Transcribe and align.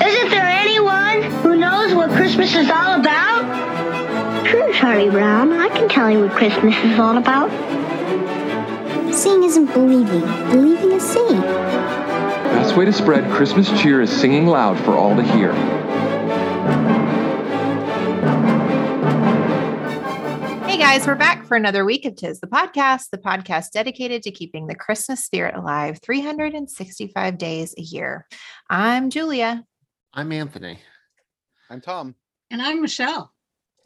Isn't 0.00 0.30
there 0.30 0.44
anyone 0.46 1.22
who 1.42 1.56
knows 1.56 1.94
what 1.94 2.10
Christmas 2.10 2.54
is 2.54 2.68
all 2.68 3.00
about? 3.00 4.46
Sure, 4.46 4.72
Charlie 4.74 5.10
Brown. 5.10 5.52
I 5.52 5.68
can 5.70 5.88
tell 5.88 6.10
you 6.10 6.20
what 6.20 6.32
Christmas 6.32 6.76
is 6.84 6.98
all 6.98 7.16
about. 7.16 7.50
Seeing 9.14 9.42
isn't 9.44 9.72
believing. 9.72 10.20
Believing 10.50 10.92
is 10.92 11.02
seeing. 11.02 11.40
Best 11.40 12.76
way 12.76 12.84
to 12.84 12.92
spread 12.92 13.30
Christmas 13.32 13.68
cheer 13.80 14.02
is 14.02 14.10
singing 14.10 14.46
loud 14.46 14.78
for 14.84 14.92
all 14.92 15.16
to 15.16 15.22
hear. 15.22 15.54
Hey 20.66 20.78
guys, 20.78 21.06
we're 21.06 21.14
back 21.14 21.46
for 21.46 21.56
another 21.56 21.86
week 21.86 22.04
of 22.04 22.16
Tis 22.16 22.40
the 22.40 22.46
Podcast, 22.46 23.10
the 23.10 23.18
podcast 23.18 23.70
dedicated 23.70 24.22
to 24.24 24.30
keeping 24.30 24.66
the 24.66 24.74
Christmas 24.74 25.24
spirit 25.24 25.54
alive 25.54 25.98
365 26.02 27.38
days 27.38 27.74
a 27.78 27.82
year. 27.82 28.26
I'm 28.68 29.08
Julia. 29.08 29.64
I'm 30.18 30.32
Anthony. 30.32 30.78
I'm 31.68 31.82
Tom. 31.82 32.14
And 32.50 32.62
I'm 32.62 32.80
Michelle. 32.80 33.34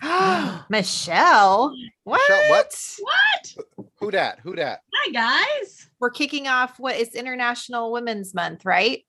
Michelle? 0.71 1.75
What? 2.05 2.21
Michelle, 2.31 2.51
what? 2.51 2.75
What? 3.01 3.87
Who 3.97 4.13
dat? 4.13 4.39
Who 4.45 4.55
dat? 4.55 4.79
Hi, 4.95 5.11
guys. 5.11 5.89
We're 5.99 6.11
kicking 6.11 6.47
off 6.47 6.79
what 6.79 6.95
is 6.95 7.17
International 7.17 7.91
Women's 7.91 8.33
Month, 8.33 8.65
right? 8.65 9.05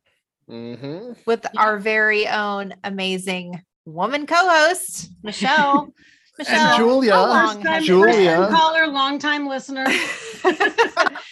Mm-hmm. 0.49 1.11
With 1.27 1.45
our 1.55 1.77
very 1.77 2.27
own 2.27 2.73
amazing 2.83 3.61
woman 3.85 4.25
co-host, 4.25 5.11
Michelle. 5.21 5.93
Michelle, 6.39 6.55
And 6.73 6.77
Julia. 6.77 7.13
Long 7.13 7.61
time 7.61 7.83
Julia. 7.83 8.47
caller, 8.49 8.87
long 8.87 9.19
time 9.19 9.47
listener. 9.47 9.83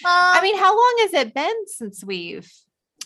I 0.06 0.40
mean, 0.44 0.56
how 0.56 0.76
long 0.78 0.96
has 1.00 1.14
it 1.16 1.34
been 1.34 1.66
since 1.66 2.04
we've 2.04 2.48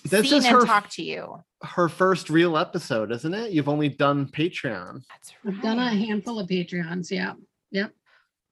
This 0.03 0.29
seen 0.29 0.39
is 0.39 0.45
and 0.45 0.55
her 0.55 0.65
talked 0.65 0.91
to 0.93 1.03
you? 1.03 1.43
her 1.63 1.87
first 1.87 2.29
real 2.29 2.57
episode, 2.57 3.11
isn't 3.11 3.33
it? 3.33 3.51
You've 3.51 3.69
only 3.69 3.89
done 3.89 4.27
Patreon. 4.27 5.01
That's 5.09 5.33
I've 5.47 5.61
done 5.61 5.79
a 5.79 5.89
handful 5.89 6.39
of 6.39 6.47
Patreons. 6.47 7.09
Yeah. 7.09 7.33
Yep. 7.71 7.93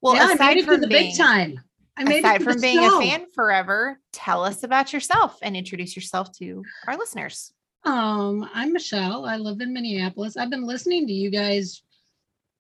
Well, 0.01 0.15
yeah, 0.15 0.27
I 0.27 0.33
aside 0.33 0.47
made 0.47 0.57
it 0.57 0.61
to 0.61 0.71
from 0.71 0.81
the 0.81 0.87
being, 0.87 1.09
big 1.11 1.17
time. 1.17 1.59
I 1.97 2.03
made 2.03 2.19
aside 2.19 2.41
it 2.41 2.43
from 2.43 2.61
being 2.61 2.79
show. 2.79 2.99
a 2.99 3.01
fan 3.01 3.25
forever, 3.35 3.99
tell 4.13 4.43
us 4.43 4.63
about 4.63 4.93
yourself 4.93 5.37
and 5.41 5.55
introduce 5.55 5.95
yourself 5.95 6.31
to 6.37 6.63
our 6.87 6.97
listeners. 6.97 7.53
Um, 7.83 8.49
I'm 8.53 8.73
Michelle. 8.73 9.25
I 9.25 9.37
live 9.37 9.59
in 9.61 9.73
Minneapolis. 9.73 10.37
I've 10.37 10.49
been 10.49 10.65
listening 10.65 11.05
to 11.07 11.13
you 11.13 11.29
guys 11.29 11.83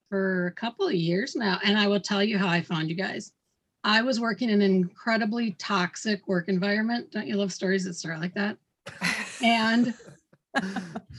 for 0.09 0.47
a 0.47 0.51
couple 0.51 0.87
of 0.87 0.93
years 0.93 1.35
now, 1.35 1.59
and 1.63 1.77
I 1.77 1.87
will 1.87 1.99
tell 1.99 2.23
you 2.23 2.37
how 2.37 2.47
I 2.47 2.61
found 2.61 2.89
you 2.89 2.95
guys. 2.95 3.31
I 3.83 4.01
was 4.01 4.19
working 4.19 4.49
in 4.49 4.61
an 4.61 4.75
incredibly 4.75 5.53
toxic 5.53 6.27
work 6.27 6.49
environment. 6.49 7.11
Don't 7.11 7.27
you 7.27 7.35
love 7.35 7.53
stories 7.53 7.85
that 7.85 7.93
start 7.95 8.19
like 8.19 8.33
that? 8.35 8.57
And 9.43 9.93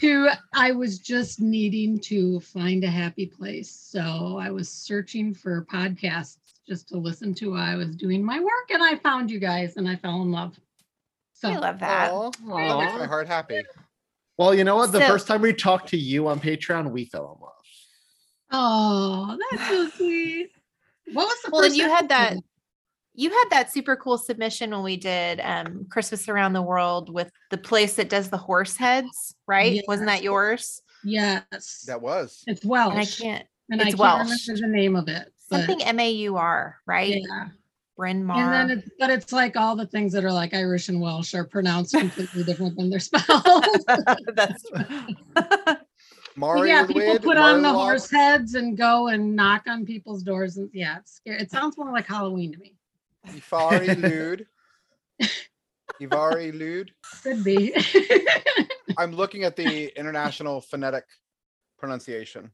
to 0.01 0.29
I 0.55 0.73
was 0.73 0.99
just 0.99 1.41
needing 1.41 1.99
to 2.01 2.41
find 2.41 2.85
a 2.85 2.91
happy 2.91 3.27
place. 3.27 3.71
So 3.71 4.39
I 4.41 4.51
was 4.51 4.69
searching 4.69 5.35
for 5.35 5.65
podcasts 5.67 6.37
just 6.69 6.89
to 6.89 6.97
listen 6.97 7.35
to 7.35 7.51
while 7.53 7.61
I 7.63 7.75
was 7.75 7.97
doing 7.97 8.25
my 8.25 8.39
work, 8.39 8.71
and 8.71 8.83
I 8.83 8.97
found 8.97 9.31
you 9.31 9.39
guys, 9.41 9.77
and 9.77 9.89
I 9.89 9.97
fell 9.97 10.23
in 10.23 10.31
love. 10.31 10.59
So 11.33 11.51
I 11.51 11.57
love 11.57 11.81
that. 11.81 12.13
Aw, 12.13 12.31
that 12.31 12.79
makes 12.79 12.99
my 12.99 13.07
heart 13.07 13.27
happy. 13.27 13.63
Well, 14.39 14.55
you 14.55 14.65
know 14.65 14.77
what? 14.77 14.93
The 14.93 15.01
So- 15.01 15.07
first 15.09 15.27
time 15.27 15.41
we 15.43 15.53
talked 15.53 15.89
to 15.89 15.97
you 15.97 16.29
on 16.29 16.39
Patreon, 16.41 16.91
we 16.93 17.05
fell 17.07 17.35
in 17.37 17.41
love. 17.43 17.53
Oh, 18.53 19.39
that's 19.51 19.69
so 19.69 19.89
sweet. 19.89 20.51
What 21.13 21.27
was 21.27 21.43
the 21.45 21.51
Well, 21.51 21.63
and 21.63 21.71
first 21.73 21.79
you 21.79 21.89
had 21.89 22.09
that 22.11 22.27
episode? 22.33 22.45
You 23.15 23.31
had 23.31 23.45
that 23.51 23.71
super 23.73 23.95
cool 23.97 24.17
submission 24.19 24.71
when 24.71 24.83
we 24.83 24.97
did 24.97 25.41
um 25.45 25.87
Christmas 25.91 26.29
around 26.29 26.53
the 26.55 26.63
world 26.63 27.13
with 27.13 27.31
the 27.51 27.59
place 27.59 27.95
that 27.97 28.09
does 28.09 28.31
the 28.31 28.37
horse 28.39 28.77
heads, 28.77 29.35
right? 29.47 29.83
Wasn't 29.87 30.09
that 30.09 30.23
yours? 30.23 30.81
Yes. 31.05 31.85
That 31.87 32.01
was. 32.01 32.43
It's 32.47 32.65
Welsh. 32.65 32.93
And 32.93 33.01
I 33.01 33.05
can't 33.05 33.47
and 33.71 33.81
I 33.83 33.85
it's 33.89 33.95
can't 33.97 34.29
Welsh. 34.29 34.49
remember 34.49 34.67
the 34.67 34.73
name 34.73 34.97
of 34.97 35.09
it. 35.09 35.33
but- 35.51 35.59
something 35.67 35.83
M 35.83 36.01
A 36.01 36.11
U 36.11 36.37
R, 36.37 36.79
right? 36.87 37.17
Yeah. 37.29 37.49
Bryn 37.97 38.17
And 38.19 38.27
Mawr. 38.27 38.51
then 38.51 38.71
it's 38.71 38.89
but 38.99 39.11
it's 39.11 39.33
like 39.33 39.55
all 39.55 39.77
the 39.77 39.87
things 39.87 40.13
that 40.15 40.25
are 40.25 40.33
like 40.33 40.55
Irish 40.55 40.89
and 40.89 40.99
Welsh 41.01 41.35
are 41.35 41.45
pronounced 41.45 41.93
completely 41.95 42.43
different 42.49 42.77
than 42.79 42.89
they're 42.89 42.99
spelled. 43.01 43.67
That's 44.35 44.65
But 45.35 45.81
Mario 46.37 46.65
yeah, 46.65 46.87
people 46.87 47.03
Lid, 47.13 47.23
put 47.23 47.37
on 47.37 47.61
the 47.61 47.69
Marlock. 47.69 47.75
horse 47.75 48.11
heads 48.11 48.55
and 48.55 48.75
go 48.79 49.09
and 49.09 49.37
knock 49.37 49.65
on 49.69 49.85
people's 49.85 50.23
doors 50.23 50.57
and 50.57 50.71
yeah, 50.73 50.97
it's 51.01 51.17
scary. 51.17 51.39
It 51.39 51.51
sounds 51.51 51.77
more 51.77 51.93
like 51.93 52.07
Halloween 52.07 52.53
to 52.53 52.59
me. 52.59 52.75
Ifari 53.29 53.97
Lude. 54.01 54.47
Ivari 56.01 56.53
Lude. 56.59 56.91
Could 57.23 57.45
be. 57.45 57.75
I'm 58.99 59.13
looking 59.13 59.45
at 59.45 59.57
the 59.57 59.87
international 59.99 60.61
phonetic 60.61 61.05
pronunciation. 61.79 62.51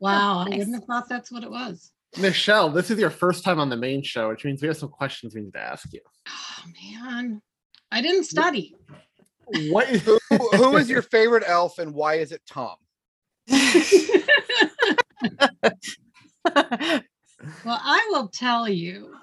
wow, 0.00 0.40
I 0.40 0.44
Nice. 0.50 0.58
wouldn't 0.58 0.76
have 0.76 0.84
thought 0.84 1.08
that's 1.08 1.30
what 1.32 1.42
it 1.44 1.50
was. 1.50 1.92
Michelle, 2.18 2.70
this 2.70 2.90
is 2.90 2.98
your 2.98 3.10
first 3.10 3.42
time 3.44 3.58
on 3.58 3.68
the 3.68 3.76
main 3.76 4.02
show, 4.02 4.28
which 4.28 4.44
means 4.44 4.62
we 4.62 4.68
have 4.68 4.76
some 4.76 4.88
questions 4.88 5.34
we 5.34 5.40
need 5.42 5.52
to 5.54 5.60
ask 5.60 5.92
you. 5.92 6.00
Oh 6.28 6.64
man. 7.02 7.42
I 7.90 8.00
didn't 8.00 8.24
study. 8.24 8.74
What 9.70 9.90
is 9.90 10.02
Who, 10.02 10.18
who 10.30 10.76
is 10.76 10.88
your 10.88 11.02
favorite 11.02 11.44
elf 11.46 11.78
and 11.78 11.92
why 11.92 12.14
is 12.14 12.32
it 12.32 12.40
Tom? 12.48 12.76
Well, 17.64 17.78
I 17.82 18.06
will 18.10 18.28
tell 18.28 18.68
you. 18.68 19.14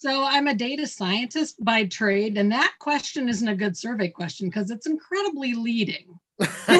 So 0.00 0.24
I'm 0.24 0.46
a 0.46 0.54
data 0.54 0.86
scientist 0.86 1.62
by 1.62 1.84
trade, 1.84 2.38
and 2.38 2.50
that 2.52 2.72
question 2.78 3.28
isn't 3.28 3.46
a 3.46 3.54
good 3.54 3.76
survey 3.76 4.08
question 4.08 4.48
because 4.48 4.70
it's 4.70 4.86
incredibly 4.86 5.52
leading. 5.52 6.18
But 6.38 6.48
Your 6.68 6.78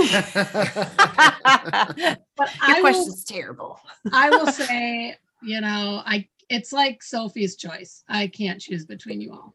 I 2.62 2.74
will, 2.76 2.80
question's 2.80 3.24
terrible. 3.24 3.78
I 4.10 4.30
will 4.30 4.46
say, 4.52 5.18
you 5.42 5.60
know, 5.60 6.02
I 6.06 6.26
it's 6.48 6.72
like 6.72 7.02
Sophie's 7.02 7.56
choice. 7.56 8.04
I 8.08 8.26
can't 8.26 8.58
choose 8.58 8.86
between 8.86 9.20
you 9.20 9.34
all. 9.34 9.54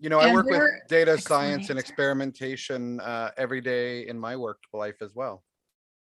You 0.00 0.08
know, 0.08 0.18
I 0.18 0.32
work 0.32 0.46
with 0.46 0.62
data 0.88 1.18
science 1.18 1.68
and 1.68 1.78
experimentation 1.78 2.98
uh, 3.00 3.32
every 3.36 3.60
day 3.60 4.08
in 4.08 4.18
my 4.18 4.36
work 4.36 4.62
life 4.72 5.02
as 5.02 5.14
well. 5.14 5.44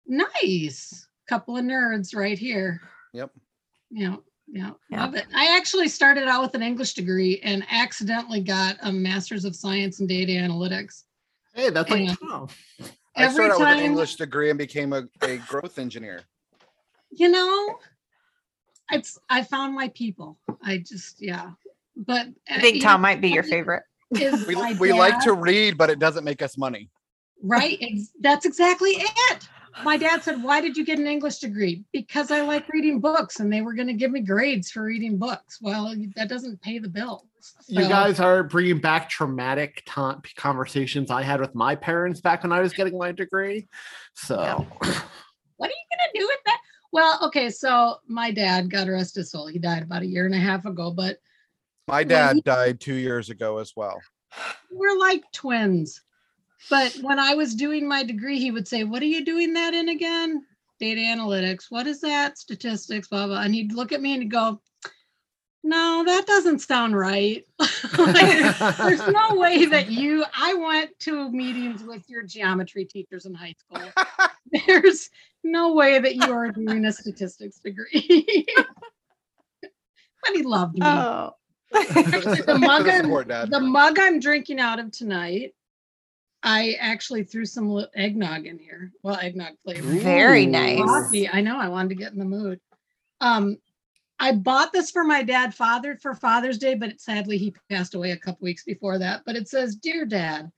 Nice. 0.05 1.07
Couple 1.27 1.57
of 1.57 1.65
nerds 1.65 2.15
right 2.15 2.37
here. 2.37 2.81
Yep. 3.13 3.31
Yeah, 3.89 4.17
yeah, 4.51 4.71
Yeah. 4.89 5.05
love 5.05 5.15
it. 5.15 5.25
I 5.35 5.55
actually 5.57 5.87
started 5.87 6.27
out 6.27 6.41
with 6.41 6.53
an 6.55 6.63
English 6.63 6.93
degree 6.93 7.39
and 7.43 7.63
accidentally 7.71 8.41
got 8.41 8.77
a 8.81 8.91
master's 8.91 9.45
of 9.45 9.55
science 9.55 9.99
in 9.99 10.07
data 10.07 10.31
analytics. 10.33 11.03
hey, 11.53 11.69
that's 11.69 11.89
like 11.89 12.07
Yeah. 12.07 12.15
Tom. 12.15 12.47
I 13.15 13.23
Every 13.23 13.33
started 13.33 13.53
out 13.53 13.59
with 13.59 13.67
an 13.69 13.79
English 13.79 14.15
degree 14.15 14.49
and 14.49 14.57
became 14.57 14.93
a, 14.93 15.03
a 15.23 15.37
growth 15.47 15.77
engineer. 15.79 16.21
You 17.11 17.29
know, 17.29 17.79
it's 18.91 19.17
I 19.29 19.43
found 19.43 19.75
my 19.75 19.89
people. 19.89 20.37
I 20.63 20.77
just 20.77 21.21
yeah. 21.21 21.51
But 21.95 22.27
I 22.49 22.57
uh, 22.57 22.61
think 22.61 22.81
Tom 22.81 23.01
know, 23.01 23.07
might 23.07 23.19
be 23.21 23.29
your 23.29 23.43
favorite. 23.43 23.83
We, 24.11 24.55
we 24.79 24.93
like 24.93 25.19
to 25.21 25.33
read, 25.33 25.77
but 25.77 25.89
it 25.89 25.99
doesn't 25.99 26.23
make 26.23 26.41
us 26.41 26.57
money. 26.57 26.89
right. 27.43 27.77
Ex- 27.81 28.11
that's 28.21 28.45
exactly 28.45 28.91
it. 28.91 29.47
My 29.83 29.97
dad 29.97 30.23
said, 30.23 30.43
"Why 30.43 30.61
did 30.61 30.75
you 30.77 30.85
get 30.85 30.99
an 30.99 31.07
English 31.07 31.39
degree?" 31.39 31.83
Because 31.93 32.31
I 32.31 32.41
like 32.41 32.67
reading 32.69 32.99
books, 32.99 33.39
and 33.39 33.51
they 33.51 33.61
were 33.61 33.73
going 33.73 33.87
to 33.87 33.93
give 33.93 34.11
me 34.11 34.21
grades 34.21 34.71
for 34.71 34.83
reading 34.83 35.17
books. 35.17 35.59
Well, 35.61 35.95
that 36.15 36.27
doesn't 36.29 36.61
pay 36.61 36.79
the 36.79 36.89
bills. 36.89 37.23
You 37.67 37.87
guys 37.87 38.19
are 38.19 38.43
bringing 38.43 38.79
back 38.79 39.09
traumatic 39.09 39.83
ta- 39.85 40.19
conversations 40.35 41.09
I 41.11 41.21
had 41.21 41.39
with 41.39 41.55
my 41.55 41.75
parents 41.75 42.19
back 42.19 42.43
when 42.43 42.51
I 42.51 42.59
was 42.59 42.73
getting 42.73 42.97
my 42.97 43.11
degree. 43.11 43.67
So, 44.15 44.35
what 45.57 45.69
are 45.69 45.73
you 45.73 45.85
going 45.89 46.11
to 46.13 46.19
do 46.19 46.27
with 46.27 46.39
that? 46.45 46.59
Well, 46.91 47.19
okay, 47.27 47.49
so 47.49 47.97
my 48.07 48.31
dad, 48.31 48.69
God 48.71 48.89
rest 48.89 49.15
his 49.15 49.31
soul, 49.31 49.47
he 49.47 49.59
died 49.59 49.83
about 49.83 50.01
a 50.01 50.07
year 50.07 50.25
and 50.25 50.33
a 50.35 50.39
half 50.39 50.65
ago, 50.65 50.91
but 50.91 51.17
My 51.87 52.03
dad 52.03 52.37
he- 52.37 52.41
died 52.41 52.81
two 52.81 52.95
years 52.95 53.29
ago 53.29 53.59
as 53.59 53.73
well. 53.75 54.01
we're 54.71 54.97
like 54.97 55.23
twins. 55.31 56.01
But 56.69 56.97
when 57.01 57.19
I 57.19 57.35
was 57.35 57.55
doing 57.55 57.87
my 57.87 58.03
degree, 58.03 58.39
he 58.39 58.51
would 58.51 58.67
say, 58.67 58.83
What 58.83 59.01
are 59.01 59.07
you 59.07 59.23
doing 59.23 59.53
that 59.53 59.73
in 59.73 59.89
again? 59.89 60.45
Data 60.79 61.01
analytics. 61.01 61.65
What 61.69 61.87
is 61.87 62.01
that? 62.01 62.37
Statistics, 62.37 63.07
blah, 63.07 63.27
blah. 63.27 63.41
And 63.41 63.53
he'd 63.53 63.73
look 63.73 63.91
at 63.91 64.01
me 64.01 64.13
and 64.13 64.23
he'd 64.23 64.31
go, 64.31 64.61
No, 65.63 66.03
that 66.05 66.25
doesn't 66.25 66.59
sound 66.59 66.97
right. 66.97 67.45
Like, 67.97 68.57
there's 68.77 69.07
no 69.07 69.35
way 69.35 69.65
that 69.65 69.89
you, 69.89 70.23
I 70.35 70.53
went 70.53 70.97
to 70.99 71.29
meetings 71.31 71.83
with 71.83 72.07
your 72.09 72.23
geometry 72.23 72.85
teachers 72.85 73.25
in 73.25 73.33
high 73.33 73.55
school. 73.57 73.91
There's 74.67 75.09
no 75.43 75.73
way 75.73 75.99
that 75.99 76.15
you 76.15 76.31
are 76.31 76.51
doing 76.51 76.85
a 76.85 76.91
statistics 76.91 77.59
degree. 77.59 78.45
but 79.61 80.33
he 80.33 80.43
loved 80.43 80.75
me. 80.75 80.81
Oh. 80.83 81.35
Actually, 81.73 82.41
the 82.41 82.57
mug, 82.57 82.87
I'm, 82.87 83.49
the 83.49 83.59
mug 83.59 83.99
I'm 83.99 84.19
drinking 84.19 84.59
out 84.59 84.79
of 84.79 84.91
tonight, 84.91 85.53
I 86.43 86.77
actually 86.79 87.23
threw 87.23 87.45
some 87.45 87.85
eggnog 87.95 88.45
in 88.45 88.57
here. 88.57 88.91
Well, 89.03 89.17
eggnog 89.21 89.57
flavor. 89.63 89.87
Very 89.87 90.45
nice. 90.45 90.79
Coffee. 90.79 91.27
I 91.27 91.41
know. 91.41 91.57
I 91.59 91.67
wanted 91.67 91.89
to 91.89 91.95
get 91.95 92.13
in 92.13 92.19
the 92.19 92.25
mood. 92.25 92.59
Um, 93.19 93.57
I 94.19 94.33
bought 94.33 94.71
this 94.71 94.89
for 94.91 95.03
my 95.03 95.23
dad, 95.23 95.53
father 95.53 95.97
for 96.01 96.13
Father's 96.13 96.57
Day, 96.57 96.75
but 96.75 96.99
sadly 96.99 97.37
he 97.37 97.53
passed 97.69 97.93
away 97.95 98.11
a 98.11 98.17
couple 98.17 98.43
weeks 98.45 98.63
before 98.63 98.97
that. 98.99 99.23
But 99.25 99.35
it 99.35 99.47
says, 99.49 99.75
"Dear 99.75 100.05
Dad, 100.05 100.51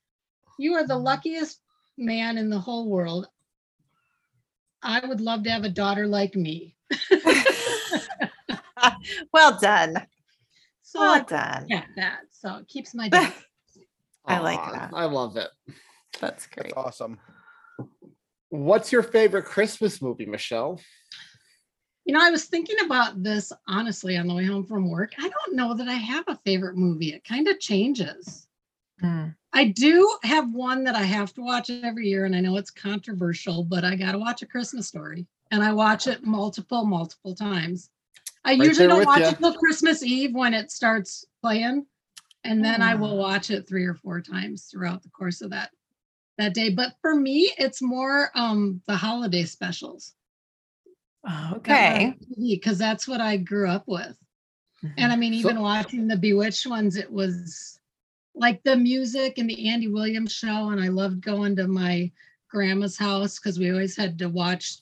you 0.58 0.74
are 0.74 0.86
the 0.86 0.96
luckiest 0.96 1.60
man 1.96 2.38
in 2.38 2.48
the 2.50 2.58
whole 2.58 2.88
world. 2.88 3.28
I 4.82 5.04
would 5.06 5.20
love 5.20 5.42
to 5.44 5.50
have 5.50 5.64
a 5.64 5.68
daughter 5.68 6.06
like 6.06 6.34
me." 6.36 6.74
well 9.32 9.58
done. 9.60 10.06
So 10.82 11.00
Well 11.00 11.24
done. 11.24 11.66
yeah, 11.68 11.84
that. 11.96 12.20
So 12.30 12.56
it 12.56 12.68
keeps 12.68 12.94
my 12.94 13.08
dad. 13.10 13.32
I 14.24 14.38
like 14.38 14.58
Aw, 14.58 14.72
that. 14.72 14.90
I 14.94 15.04
love 15.04 15.36
it. 15.36 15.50
That's 16.20 16.46
great. 16.46 16.72
That's 16.74 16.76
awesome. 16.76 17.18
What's 18.50 18.92
your 18.92 19.02
favorite 19.02 19.44
Christmas 19.44 20.02
movie, 20.02 20.26
Michelle? 20.26 20.80
You 22.04 22.14
know, 22.14 22.20
I 22.20 22.30
was 22.30 22.46
thinking 22.46 22.76
about 22.84 23.22
this 23.22 23.52
honestly 23.68 24.16
on 24.16 24.26
the 24.26 24.34
way 24.34 24.44
home 24.44 24.64
from 24.64 24.90
work. 24.90 25.12
I 25.18 25.28
don't 25.28 25.56
know 25.56 25.74
that 25.74 25.88
I 25.88 25.94
have 25.94 26.24
a 26.26 26.38
favorite 26.44 26.76
movie. 26.76 27.12
It 27.12 27.24
kind 27.24 27.48
of 27.48 27.60
changes. 27.60 28.48
Mm. 29.02 29.34
I 29.52 29.66
do 29.66 30.18
have 30.22 30.52
one 30.52 30.84
that 30.84 30.94
I 30.94 31.02
have 31.02 31.32
to 31.34 31.42
watch 31.42 31.70
every 31.70 32.08
year, 32.08 32.24
and 32.24 32.34
I 32.34 32.40
know 32.40 32.56
it's 32.56 32.70
controversial, 32.70 33.64
but 33.64 33.84
I 33.84 33.96
got 33.96 34.12
to 34.12 34.18
watch 34.18 34.42
A 34.42 34.46
Christmas 34.46 34.88
Story, 34.88 35.26
and 35.50 35.62
I 35.62 35.72
watch 35.72 36.06
it 36.06 36.24
multiple, 36.24 36.84
multiple 36.84 37.34
times. 37.34 37.90
I 38.44 38.50
Right 38.50 38.66
usually 38.66 38.88
don't 38.88 39.06
watch 39.06 39.20
ya. 39.20 39.30
it 39.30 39.38
till 39.38 39.54
Christmas 39.54 40.02
Eve 40.02 40.34
when 40.34 40.54
it 40.54 40.70
starts 40.70 41.24
playing, 41.42 41.86
and 42.44 42.64
then 42.64 42.82
I 42.82 42.94
Mm. 42.94 43.00
will 43.00 43.16
watch 43.16 43.50
it 43.50 43.68
three 43.68 43.84
or 43.84 43.94
four 43.94 44.20
times 44.20 44.64
throughout 44.64 45.02
the 45.02 45.10
course 45.10 45.40
of 45.42 45.50
that 45.50 45.70
that 46.38 46.54
day. 46.54 46.70
But 46.70 46.96
for 47.00 47.14
me, 47.14 47.52
it's 47.58 47.82
more 47.82 48.30
um 48.34 48.82
the 48.86 48.96
holiday 48.96 49.44
specials. 49.44 50.14
Okay. 51.52 52.14
Because 52.38 52.78
that's 52.78 53.06
what 53.06 53.20
I 53.20 53.36
grew 53.36 53.68
up 53.68 53.84
with. 53.86 54.16
And 54.96 55.12
I 55.12 55.16
mean, 55.16 55.32
So- 55.34 55.38
even 55.50 55.60
watching 55.60 56.08
the 56.08 56.16
Bewitched 56.16 56.66
ones, 56.66 56.96
it 56.96 57.10
was 57.10 57.78
like 58.34 58.62
the 58.64 58.76
music 58.76 59.38
and 59.38 59.48
the 59.48 59.68
Andy 59.68 59.86
Williams 59.88 60.32
show. 60.32 60.70
And 60.70 60.80
I 60.80 60.88
loved 60.88 61.20
going 61.20 61.54
to 61.56 61.68
my 61.68 62.10
grandma's 62.48 62.96
house 62.96 63.38
because 63.38 63.58
we 63.58 63.70
always 63.70 63.96
had 63.96 64.18
to 64.18 64.28
watch 64.28 64.78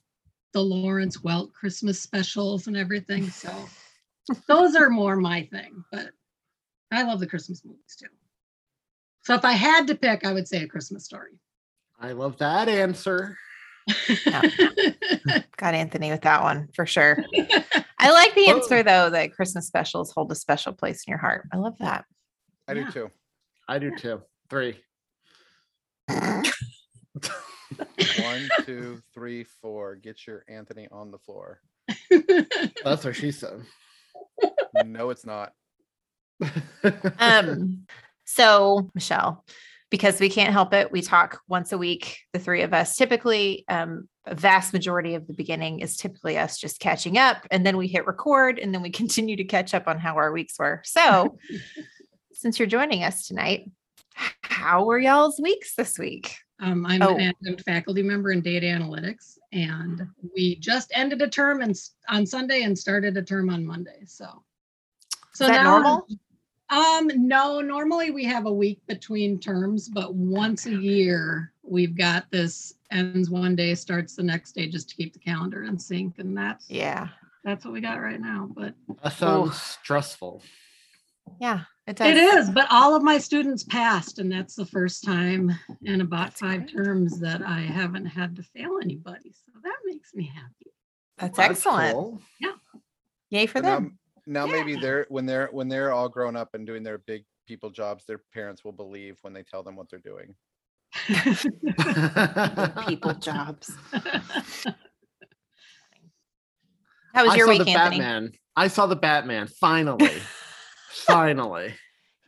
the 0.53 0.63
Lawrence 0.63 1.19
Welk 1.19 1.53
Christmas 1.53 2.01
specials 2.01 2.67
and 2.69 2.77
everything. 2.77 3.29
So 3.29 3.69
those 4.49 4.75
are 4.75 4.89
more 4.89 5.17
my 5.17 5.43
thing. 5.53 5.85
But 5.93 6.11
I 6.91 7.03
love 7.03 7.21
the 7.21 7.27
Christmas 7.27 7.65
movies 7.65 7.97
too. 7.99 8.07
So 9.23 9.35
if 9.35 9.45
I 9.45 9.53
had 9.53 9.87
to 9.89 9.95
pick, 9.95 10.25
I 10.27 10.33
would 10.33 10.49
say 10.49 10.63
a 10.63 10.69
Christmas 10.69 11.05
story. 11.05 11.33
I 11.99 12.13
love 12.13 12.39
that 12.39 12.69
answer. 12.69 13.37
Got 14.31 15.75
Anthony 15.75 16.11
with 16.11 16.23
that 16.23 16.43
one 16.43 16.69
for 16.75 16.87
sure. 16.87 17.23
I 17.99 18.11
like 18.11 18.35
the 18.35 18.47
Oh. 18.49 18.57
answer 18.57 18.83
though 18.83 19.11
that 19.11 19.35
Christmas 19.35 19.67
specials 19.67 20.11
hold 20.13 20.33
a 20.33 20.35
special 20.35 20.73
place 20.73 21.05
in 21.07 21.11
your 21.11 21.19
heart. 21.19 21.47
I 21.53 21.57
love 21.59 21.77
that. 21.81 22.05
I 22.67 22.73
Yeah. 22.73 22.85
do 22.87 22.91
too. 22.93 23.11
I 23.69 23.79
do 23.79 23.91
too. 23.97 24.23
Three. 24.49 24.81
One, 28.17 28.49
two, 28.65 29.01
three, 29.15 29.45
four. 29.45 29.95
Get 29.97 30.27
your 30.27 30.45
Anthony 30.49 30.89
on 30.91 31.11
the 31.11 31.19
floor. 31.19 31.61
That's 32.85 33.05
what 33.05 33.15
she 33.17 33.31
said. 33.31 33.63
No, 34.85 35.11
it's 35.11 35.25
not. 35.27 35.53
Um, 37.19 37.87
so 38.25 38.91
Michelle, 38.95 39.45
because 39.91 40.21
we 40.21 40.31
can't 40.31 40.53
help 40.53 40.73
it, 40.73 40.93
we 40.93 41.03
talk 41.03 41.41
once 41.49 41.73
a 41.73 41.79
week, 41.79 42.19
the 42.33 42.39
three 42.39 42.63
of 42.63 42.73
us. 42.73 42.97
Typically, 42.97 43.65
um, 43.69 44.09
a 44.27 44.35
vast 44.35 44.73
majority 44.73 45.15
of 45.15 45.27
the 45.27 45.33
beginning 45.35 45.81
is 45.81 45.97
typically 45.97 46.39
us 46.39 46.59
just 46.59 46.79
catching 46.79 47.19
up, 47.19 47.47
and 47.51 47.67
then 47.67 47.77
we 47.77 47.89
hit 47.89 48.07
record, 48.07 48.59
and 48.59 48.73
then 48.73 48.83
we 48.83 48.91
continue 49.03 49.37
to 49.37 49.45
catch 49.45 49.75
up 49.75 49.89
on 49.89 49.99
how 49.99 50.15
our 50.17 50.33
weeks 50.33 50.59
were. 50.59 50.83
So, 50.85 51.39
since 52.33 52.59
you're 52.59 52.69
joining 52.69 53.03
us 53.03 53.27
tonight, 53.27 53.71
how 54.43 54.85
were 54.85 54.99
y'all's 54.99 55.41
weeks 55.41 55.75
this 55.75 55.99
week? 55.99 56.37
Um, 56.61 56.85
I'm 56.87 57.01
Oh. 57.03 57.17
an 57.17 57.33
adjunct 57.43 57.63
faculty 57.65 58.03
member 58.03 58.31
in 58.33 58.43
data 58.43 58.67
analytics, 58.67 59.39
and 59.53 60.03
we 60.37 60.57
just 60.57 60.93
ended 60.95 61.23
a 61.23 61.29
term 61.29 61.63
and 61.63 61.75
on 62.09 62.27
Sunday 62.27 62.63
and 62.63 62.79
started 62.79 63.17
a 63.17 63.23
term 63.23 63.51
on 63.51 63.65
Monday. 63.67 64.01
So, 64.07 64.45
so 65.33 65.49
now- 65.49 65.63
normal? 65.65 66.07
Um, 66.71 67.11
no, 67.27 67.61
normally 67.61 68.11
we 68.11 68.25
have 68.25 68.47
a 68.47 68.53
week 68.53 68.81
between 68.87 69.39
terms, 69.41 69.89
but 69.89 70.15
once 70.15 70.67
a 70.67 70.75
year 70.75 71.53
we've 71.63 71.97
got 71.97 72.31
this 72.31 72.75
ends 72.93 73.29
one 73.29 73.57
day, 73.57 73.75
starts 73.75 74.15
the 74.15 74.23
next 74.23 74.53
day, 74.53 74.69
just 74.69 74.89
to 74.91 74.95
keep 74.95 75.13
the 75.13 75.19
calendar 75.19 75.65
in 75.65 75.79
sync, 75.79 76.19
and 76.19 76.37
that's 76.37 76.71
Yeah, 76.71 77.09
that's 77.45 77.65
what 77.65 77.75
we 77.75 77.81
got 77.81 78.01
right 78.01 78.21
now. 78.21 78.49
But 78.55 78.75
That 79.03 79.13
sounds 79.15 79.61
stressful. 79.61 80.43
yeah, 81.41 81.63
it 81.89 81.97
does. 81.97 82.07
it 82.09 82.17
is. 82.17 82.51
But 82.51 82.69
all 82.71 82.95
of 82.95 83.03
my 83.03 83.19
students 83.19 83.65
passed, 83.65 84.21
and 84.21 84.31
that's 84.31 84.55
the 84.55 84.67
first 84.67 85.03
time 85.03 85.53
in 85.83 86.01
about 86.03 86.29
That's 86.29 86.41
five 86.41 86.67
great. 86.67 86.77
terms 86.85 87.19
that 87.21 87.43
I 87.43 87.61
haven't 87.61 88.07
had 88.07 88.37
to 88.37 88.43
fail 88.45 88.79
anybody. 88.81 89.33
So 89.33 89.53
that 89.63 89.77
makes 89.87 90.15
me 90.15 90.31
happy. 90.33 90.73
That's 91.19 91.37
That's 91.37 91.51
excellent. 91.51 91.95
cool. 91.95 92.23
Yay 93.31 93.47
for 93.47 93.59
So 93.59 93.63
now, 93.63 93.75
them. 93.77 93.99
Now 94.31 94.47
Yeah. 94.47 94.53
maybe 94.53 94.77
they're 94.77 95.07
when 95.09 95.27
they're 95.27 95.49
when 95.53 95.69
they're 95.69 95.93
all 95.93 96.09
grown 96.09 96.37
up 96.37 96.55
and 96.55 96.67
doing 96.67 96.83
their 96.83 96.99
big 96.99 97.25
people 97.47 97.69
jobs, 97.71 98.05
their 98.07 98.21
parents 98.33 98.65
will 98.65 98.73
believe 98.73 99.19
when 99.23 99.33
they 99.33 99.43
tell 99.43 99.63
them 99.63 99.77
what 99.77 99.91
they're 99.91 99.99
doing. 99.99 100.35
People 102.87 103.15
jobs. 103.21 103.73
How 107.13 107.25
was 107.25 107.33
I 107.33 107.37
your 107.37 107.47
saw 107.47 107.51
week, 107.53 107.65
the 107.65 107.71
Anthony? 107.73 107.99
Batman. 107.99 108.33
I 108.57 108.69
saw 108.69 108.87
the 108.87 108.97
Batman. 108.97 109.49
Finally. 109.49 110.11
finally. 111.07 111.75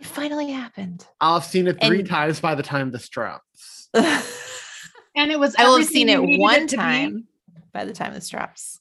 It 0.01 0.07
finally 0.07 0.51
happened. 0.51 1.07
I'll 1.21 1.35
have 1.35 1.45
seen 1.49 1.69
it 1.69 1.79
three 1.85 2.01
And- 2.01 2.09
times 2.09 2.41
by 2.41 2.55
the 2.57 2.63
time 2.65 2.91
this 2.91 3.09
drops. 3.09 3.89
And 3.95 5.31
it 5.31 5.39
was. 5.39 5.55
I 5.57 5.65
will 5.65 5.79
have 5.79 5.87
seen 5.87 6.09
it 6.09 6.21
one 6.41 6.67
to 6.67 6.77
be. 6.77 6.83
time 6.83 7.29
by 7.73 7.85
the 7.85 7.93
time 7.93 8.13
this 8.15 8.29
drops. 8.29 8.81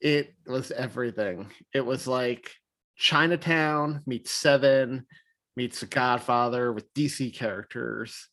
It 0.00 0.34
was 0.46 0.70
everything. 0.70 1.50
It 1.74 1.84
was 1.84 2.06
like 2.06 2.52
Chinatown 2.96 4.02
meets 4.06 4.30
Seven 4.30 5.06
meets 5.56 5.80
The 5.80 5.86
Godfather 5.86 6.72
with 6.72 6.92
DC 6.94 7.34
characters. 7.34 8.28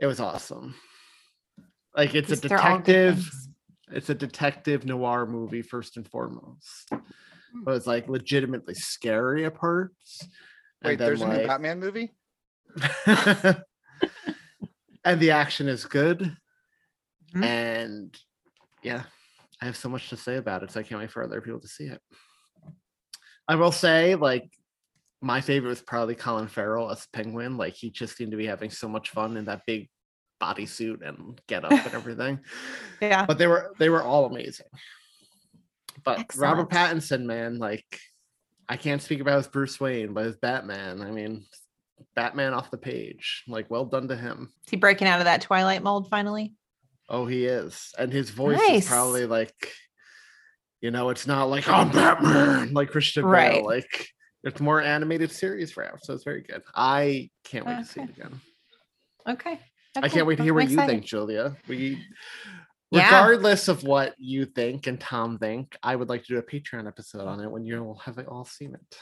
It 0.00 0.06
was 0.06 0.20
awesome. 0.20 0.74
Like 1.96 2.14
it's 2.14 2.28
a 2.28 2.32
These- 2.32 2.40
they're 2.42 2.60
all 2.60 2.78
good 2.78 3.16
detective. 3.16 3.30
It's 3.92 4.08
a 4.10 4.14
detective 4.14 4.86
noir 4.86 5.26
movie 5.26 5.62
first 5.62 5.96
and 5.96 6.08
foremost. 6.08 6.90
But 7.54 7.76
it's 7.76 7.86
like 7.86 8.08
legitimately 8.08 8.74
scary 8.74 9.44
at 9.44 9.54
parts. 9.54 10.26
Wait, 10.82 10.98
then, 10.98 11.06
there's 11.06 11.22
a 11.22 11.28
new 11.28 11.46
Batman 11.46 11.78
movie? 11.80 12.12
and 15.04 15.20
the 15.20 15.30
action 15.30 15.68
is 15.68 15.84
good. 15.84 16.36
Mhm. 17.34 17.44
And 17.44 18.16
yeah, 18.82 19.04
I 19.64 19.66
have 19.66 19.78
so 19.78 19.88
much 19.88 20.10
to 20.10 20.16
say 20.18 20.36
about 20.36 20.62
it. 20.62 20.70
So 20.70 20.80
I 20.80 20.82
can't 20.82 21.00
wait 21.00 21.10
for 21.10 21.24
other 21.24 21.40
people 21.40 21.58
to 21.60 21.68
see 21.68 21.84
it. 21.84 21.98
I 23.48 23.54
will 23.54 23.72
say, 23.72 24.14
like, 24.14 24.52
my 25.22 25.40
favorite 25.40 25.70
was 25.70 25.80
probably 25.80 26.14
Colin 26.14 26.48
Farrell 26.48 26.90
as 26.90 27.08
Penguin. 27.14 27.56
Like, 27.56 27.72
he 27.72 27.88
just 27.88 28.14
seemed 28.14 28.32
to 28.32 28.36
be 28.36 28.44
having 28.44 28.68
so 28.68 28.88
much 28.88 29.08
fun 29.08 29.38
in 29.38 29.46
that 29.46 29.62
big 29.66 29.88
bodysuit 30.38 31.00
and 31.00 31.40
get 31.46 31.64
up 31.64 31.72
and 31.72 31.80
everything. 31.94 32.40
Yeah. 33.00 33.24
But 33.24 33.38
they 33.38 33.46
were 33.46 33.74
they 33.78 33.88
were 33.88 34.02
all 34.02 34.26
amazing. 34.26 34.66
But 36.04 36.36
Robert 36.36 36.68
Pattinson, 36.68 37.24
man, 37.24 37.58
like 37.58 38.00
I 38.68 38.76
can't 38.76 39.00
speak 39.00 39.20
about 39.20 39.38
his 39.38 39.46
Bruce 39.46 39.80
Wayne, 39.80 40.12
but 40.12 40.26
his 40.26 40.36
Batman. 40.36 41.00
I 41.00 41.10
mean, 41.10 41.46
Batman 42.14 42.52
off 42.52 42.70
the 42.70 42.76
page. 42.76 43.44
Like, 43.48 43.70
well 43.70 43.86
done 43.86 44.08
to 44.08 44.16
him. 44.16 44.52
Is 44.66 44.72
he 44.72 44.76
breaking 44.76 45.08
out 45.08 45.20
of 45.20 45.24
that 45.24 45.40
Twilight 45.40 45.82
mold 45.82 46.10
finally? 46.10 46.52
Oh, 47.08 47.26
he 47.26 47.44
is. 47.46 47.90
And 47.98 48.12
his 48.12 48.30
voice 48.30 48.58
Nice. 48.68 48.84
is 48.84 48.88
probably 48.88 49.26
like, 49.26 49.72
you 50.80 50.90
know, 50.90 51.10
it's 51.10 51.26
not 51.26 51.44
like, 51.50 51.68
I'm 51.68 51.90
Batman, 51.90 52.72
like 52.74 52.90
Christian 52.90 53.30
Bale. 53.30 53.64
Like, 53.64 54.08
it's 54.42 54.60
more 54.60 54.80
animated 54.80 55.30
series 55.32 55.76
route. 55.76 56.04
So 56.04 56.14
it's 56.14 56.24
very 56.24 56.42
good. 56.42 56.62
I 56.74 57.30
can't 57.44 57.66
wait 57.66 57.78
to 57.78 57.84
see 57.84 58.00
it 58.00 58.10
again. 58.10 58.40
Okay. 59.28 59.58
I 59.96 60.08
can't 60.08 60.26
wait 60.26 60.36
to 60.36 60.42
hear 60.42 60.52
I'm 60.52 60.56
what 60.56 60.68
you 60.68 60.74
excited. 60.74 60.90
think, 60.92 61.04
Julia. 61.04 61.56
We, 61.68 62.02
Yeah. 62.90 63.04
regardless 63.06 63.68
of 63.68 63.82
what 63.84 64.14
you 64.18 64.44
think 64.44 64.86
and 64.86 65.00
Tom 65.00 65.38
think, 65.38 65.76
I 65.82 65.96
would 65.96 66.08
like 66.08 66.24
to 66.24 66.34
do 66.34 66.38
a 66.38 66.42
Patreon 66.42 66.86
episode 66.86 67.26
on 67.26 67.40
it 67.40 67.50
when 67.50 67.64
you'll 67.64 67.96
have 68.04 68.18
it 68.18 68.26
all 68.28 68.44
seen 68.44 68.74
it. 68.74 68.98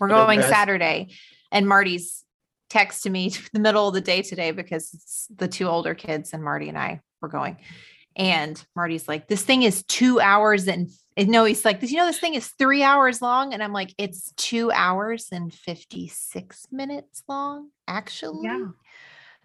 We're 0.00 0.08
But 0.08 0.24
going 0.26 0.40
guys- 0.40 0.48
Saturday, 0.50 1.14
and 1.52 1.68
Marty's 1.68 2.24
texted 2.70 3.10
me 3.10 3.28
the 3.52 3.60
middle 3.60 3.86
of 3.88 3.94
the 3.94 4.00
day 4.00 4.22
today 4.22 4.50
because 4.50 4.92
it's 4.94 5.26
the 5.36 5.46
two 5.48 5.66
older 5.68 5.94
kids 5.94 6.32
and 6.32 6.42
Marty 6.42 6.68
and 6.68 6.78
I 6.78 7.00
were 7.24 7.28
going. 7.28 7.56
And 8.16 8.62
Marty's 8.76 9.08
like, 9.08 9.26
this 9.26 9.42
thing 9.42 9.62
is 9.62 9.82
two 9.84 10.20
hours 10.20 10.68
and 10.68 10.90
and 11.16 11.28
no, 11.28 11.44
he's 11.44 11.64
like, 11.64 11.80
you 11.80 11.96
know, 11.96 12.06
this 12.06 12.18
thing 12.18 12.34
is 12.34 12.48
three 12.58 12.82
hours 12.82 13.22
long. 13.22 13.54
And 13.54 13.62
I'm 13.62 13.72
like, 13.72 13.94
it's 13.98 14.32
two 14.36 14.72
hours 14.72 15.28
and 15.30 15.54
56 15.54 16.66
minutes 16.72 17.22
long, 17.28 17.68
actually. 17.86 18.46
Yeah. 18.48 18.66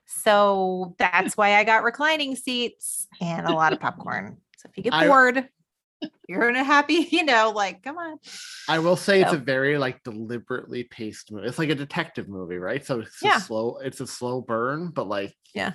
So 0.07 0.95
that's 0.97 1.37
why 1.37 1.55
I 1.57 1.63
got 1.63 1.83
reclining 1.83 2.35
seats 2.35 3.07
and 3.21 3.45
a 3.45 3.53
lot 3.53 3.71
of 3.71 3.79
popcorn. 3.79 4.37
So 4.57 4.67
if 4.69 4.77
you 4.77 4.83
get 4.83 4.95
I- 4.95 5.05
bored, 5.05 5.47
you're 6.27 6.49
in 6.49 6.55
a 6.55 6.63
happy, 6.63 7.07
you 7.11 7.23
know, 7.23 7.53
like, 7.55 7.83
come 7.83 7.99
on. 7.99 8.17
I 8.67 8.79
will 8.79 8.95
say 8.95 9.21
it's 9.21 9.33
a 9.33 9.37
very 9.37 9.77
like 9.77 10.03
deliberately 10.03 10.85
paced 10.85 11.31
movie. 11.31 11.47
It's 11.47 11.59
like 11.59 11.69
a 11.69 11.75
detective 11.75 12.27
movie, 12.27 12.57
right? 12.57 12.83
So 12.83 13.01
it's 13.01 13.21
Yeah. 13.21 13.37
a 13.37 13.41
slow, 13.41 13.77
it's 13.77 13.99
a 14.01 14.07
slow 14.07 14.41
burn, 14.41 14.89
but 14.89 15.07
like 15.07 15.35
Yeah. 15.53 15.73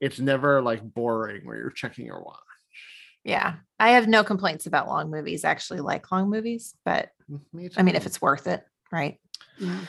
It's 0.00 0.18
never 0.18 0.60
like 0.62 0.82
boring 0.82 1.46
where 1.46 1.56
you're 1.56 1.70
checking 1.70 2.06
your 2.06 2.22
watch. 2.22 2.38
Yeah. 3.24 3.54
I 3.78 3.90
have 3.90 4.06
no 4.08 4.22
complaints 4.22 4.66
about 4.66 4.86
long 4.88 5.10
movies. 5.10 5.44
I 5.44 5.50
actually 5.50 5.80
like 5.80 6.10
long 6.12 6.28
movies, 6.30 6.74
but 6.84 7.10
mm, 7.30 7.40
Me 7.52 7.70
I 7.76 7.82
mean, 7.82 7.96
if 7.96 8.06
it's 8.06 8.20
worth 8.20 8.46
it, 8.46 8.64
right? 8.92 9.18
Yeah. 9.58 9.80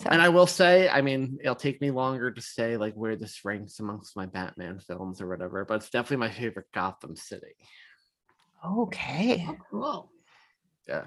So 0.00 0.08
And 0.10 0.22
I 0.22 0.28
will 0.28 0.46
say, 0.46 0.88
I 0.88 1.00
mean, 1.02 1.38
it'll 1.42 1.56
take 1.56 1.80
me 1.80 1.90
longer 1.90 2.30
to 2.30 2.40
say 2.40 2.76
like 2.76 2.94
where 2.94 3.16
this 3.16 3.44
ranks 3.44 3.80
amongst 3.80 4.16
my 4.16 4.26
Batman 4.26 4.78
films 4.78 5.20
or 5.20 5.28
whatever, 5.28 5.64
but 5.64 5.74
it's 5.74 5.90
definitely 5.90 6.18
my 6.28 6.30
favorite 6.30 6.66
Gotham 6.72 7.16
City. 7.16 7.56
okay. 8.64 9.44
Oh, 9.48 9.56
cool. 9.70 10.12
Yeah. 10.88 11.04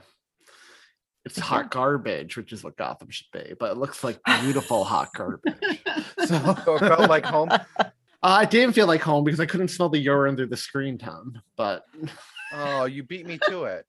It's 1.25 1.37
Yeah. 1.37 1.43
hot 1.43 1.71
garbage, 1.71 2.35
which 2.35 2.51
is 2.51 2.63
what 2.63 2.77
Gotham 2.77 3.09
should 3.11 3.27
be, 3.31 3.53
but 3.59 3.71
it 3.71 3.77
looks 3.77 4.03
like 4.03 4.19
beautiful 4.41 4.83
hot 4.83 5.09
garbage. 5.13 5.55
So 6.25 6.37
So 6.65 6.75
it 6.75 6.79
felt 6.79 7.09
like 7.09 7.25
home. 7.25 7.49
Uh, 8.23 8.41
it 8.43 8.49
didn't 8.51 8.73
feel 8.73 8.87
like 8.87 9.01
home 9.01 9.23
because 9.23 9.39
I 9.39 9.45
couldn't 9.45 9.69
smell 9.69 9.89
the 9.89 9.97
urine 9.99 10.35
through 10.35 10.47
the 10.47 10.57
screen 10.57 10.97
Tom. 10.97 11.41
but 11.55 11.85
Oh, 12.53 12.85
you 12.85 13.03
beat 13.03 13.25
me 13.25 13.39
to 13.47 13.63
it. 13.63 13.85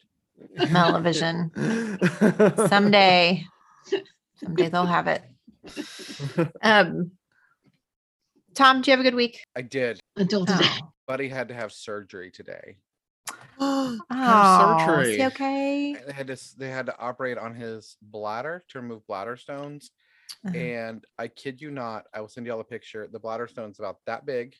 Television. 0.68 1.50
Someday. 2.68 3.44
Someday 4.36 4.68
they'll 4.68 4.86
have 4.86 5.06
it. 5.08 5.22
Um 6.62 7.12
Tom, 8.54 8.82
do 8.82 8.90
you 8.90 8.96
have 8.96 9.00
a 9.00 9.08
good 9.08 9.14
week? 9.14 9.38
I 9.56 9.62
did. 9.62 9.98
Until 10.16 10.44
today. 10.44 10.64
Oh, 10.82 10.92
Buddy 11.06 11.28
had 11.28 11.48
to 11.48 11.54
have 11.54 11.72
surgery 11.72 12.30
today. 12.30 12.76
oh 13.60 13.98
surgery. 14.86 15.10
is 15.12 15.16
he 15.16 15.26
okay? 15.26 15.96
They 16.06 16.12
had 16.12 16.26
to 16.26 16.38
they 16.58 16.68
had 16.68 16.86
to 16.86 16.98
operate 16.98 17.38
on 17.38 17.54
his 17.54 17.96
bladder 18.02 18.64
to 18.68 18.80
remove 18.80 19.06
bladder 19.06 19.36
stones. 19.36 19.90
Uh-huh. 20.46 20.56
And 20.56 21.04
I 21.18 21.28
kid 21.28 21.60
you 21.60 21.70
not, 21.70 22.04
I 22.14 22.20
will 22.20 22.28
send 22.28 22.46
you 22.46 22.52
all 22.52 22.60
a 22.60 22.64
picture. 22.64 23.06
The 23.10 23.18
bladder 23.20 23.46
stone's 23.46 23.78
about 23.78 23.98
that 24.06 24.26
big, 24.26 24.54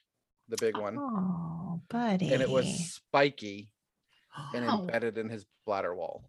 the 0.49 0.57
big 0.59 0.76
one, 0.76 0.97
Oh, 0.99 1.81
buddy. 1.88 2.33
and 2.33 2.43
it 2.43 2.49
was 2.50 2.67
spiky 2.95 3.71
and 4.55 4.64
Oh. 4.69 4.81
embedded 4.81 5.19
in 5.19 5.29
his 5.29 5.45
bladder 5.67 5.95
wall. 5.95 6.29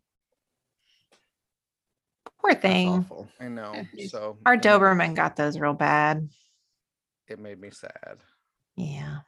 poor 2.39 2.53
thing. 2.55 2.89
awful. 2.89 3.29
I 3.39 3.47
know. 3.47 3.83
So 4.09 4.38
Our 4.45 4.57
Doberman 4.57 5.15
got 5.15 5.35
those 5.35 5.59
real 5.59 5.73
bad. 5.73 6.27
It 7.27 7.39
made 7.39 7.59
me 7.59 7.69
sad. 7.71 8.17
Yeah. 8.75 9.19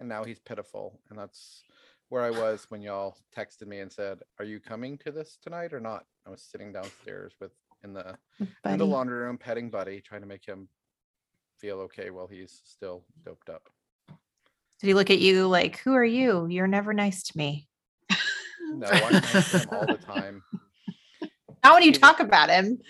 And 0.00 0.08
now 0.08 0.24
he's 0.24 0.38
pitiful. 0.40 0.98
And 1.10 1.18
that's 1.18 1.62
where 2.08 2.22
I 2.22 2.30
was 2.30 2.66
when 2.70 2.80
y'all 2.82 3.16
texted 3.36 3.66
me 3.66 3.80
and 3.80 3.92
said, 3.92 4.20
Are 4.38 4.44
you 4.44 4.58
coming 4.58 4.96
to 4.98 5.12
this 5.12 5.36
tonight 5.42 5.72
or 5.74 5.80
not? 5.80 6.04
I 6.26 6.30
was 6.30 6.42
sitting 6.42 6.72
downstairs 6.72 7.34
with 7.40 7.52
in 7.84 7.92
the 7.92 8.16
in 8.64 8.78
the 8.78 8.86
laundry 8.86 9.18
room 9.20 9.38
petting 9.38 9.70
Buddy, 9.70 10.00
trying 10.00 10.20
to 10.22 10.26
make 10.26 10.44
him 10.46 10.68
feel 11.58 11.78
okay 11.80 12.10
while 12.10 12.26
he's 12.26 12.62
still 12.64 13.04
doped 13.24 13.48
up. 13.48 13.68
Did 14.08 14.86
he 14.88 14.94
look 14.94 15.10
at 15.10 15.20
you 15.20 15.46
like, 15.46 15.78
who 15.78 15.94
are 15.94 16.04
you? 16.04 16.46
You're 16.46 16.66
never 16.66 16.92
nice 16.92 17.22
to 17.24 17.38
me. 17.38 17.68
No, 18.74 18.86
I'm 18.90 19.12
nice 19.12 19.50
to 19.52 19.58
him 19.60 19.68
all 19.70 19.86
the 19.86 19.94
time. 19.98 20.42
Not 21.64 21.74
when 21.74 21.82
you 21.84 21.92
talk 21.92 22.18
about 22.18 22.50
him. 22.50 22.80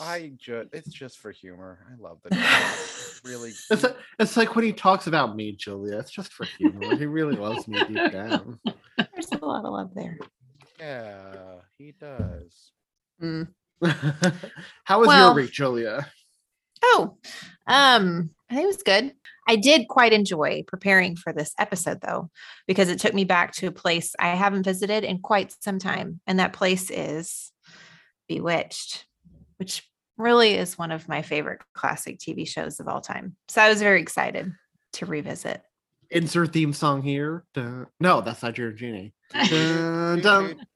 I 0.00 0.32
just 0.38 0.68
it's 0.72 0.90
just 0.90 1.18
for 1.18 1.30
humor. 1.30 1.86
I 1.90 2.00
love 2.02 2.18
the 2.22 2.30
dog. 2.34 3.24
really 3.24 3.50
It's, 3.70 3.84
a- 3.84 3.96
it's 4.18 4.36
like 4.36 4.54
when 4.56 4.64
he 4.64 4.72
talks 4.72 5.06
about 5.06 5.36
me, 5.36 5.52
Julia. 5.52 5.98
It's 5.98 6.10
just 6.10 6.32
for 6.32 6.44
humor. 6.44 6.96
he 6.96 7.04
really 7.06 7.36
loves 7.36 7.68
me 7.68 7.78
deep 7.84 8.12
down. 8.12 8.58
There's 8.96 9.32
a 9.32 9.44
lot 9.44 9.64
of 9.66 9.72
love 9.72 9.90
there. 9.94 10.18
yeah, 10.80 11.56
he 11.76 11.92
does. 11.92 12.72
Mm. 13.22 13.48
How 14.84 14.98
was 15.00 15.08
Well- 15.08 15.28
your 15.28 15.34
week, 15.34 15.52
Julia? 15.52 16.06
Oh, 16.82 17.16
um, 17.66 18.30
I 18.50 18.54
think 18.54 18.64
it 18.64 18.68
was 18.68 18.82
good. 18.82 19.12
I 19.48 19.56
did 19.56 19.88
quite 19.88 20.12
enjoy 20.12 20.64
preparing 20.66 21.16
for 21.16 21.32
this 21.32 21.52
episode 21.58 22.00
though, 22.00 22.30
because 22.66 22.88
it 22.88 22.98
took 22.98 23.14
me 23.14 23.24
back 23.24 23.52
to 23.54 23.68
a 23.68 23.72
place 23.72 24.14
I 24.18 24.28
haven't 24.30 24.64
visited 24.64 25.04
in 25.04 25.20
quite 25.20 25.54
some 25.60 25.78
time. 25.78 26.20
And 26.26 26.38
that 26.38 26.52
place 26.52 26.90
is 26.90 27.52
Bewitched, 28.28 29.06
which 29.58 29.88
really 30.16 30.54
is 30.54 30.76
one 30.76 30.90
of 30.90 31.08
my 31.08 31.22
favorite 31.22 31.60
classic 31.74 32.18
TV 32.18 32.46
shows 32.46 32.80
of 32.80 32.88
all 32.88 33.00
time. 33.00 33.36
So 33.48 33.62
I 33.62 33.68
was 33.68 33.80
very 33.80 34.00
excited 34.00 34.52
to 34.94 35.06
revisit. 35.06 35.62
Insert 36.10 36.52
theme 36.52 36.72
song 36.72 37.02
here. 37.02 37.44
Dun. 37.54 37.86
No, 38.00 38.20
that's 38.20 38.42
not 38.42 38.58
your 38.58 38.72
genie. 38.72 39.12
Dun, 39.32 40.20
dun, 40.20 40.66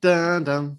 dun, 0.00 0.44
dun, 0.44 0.78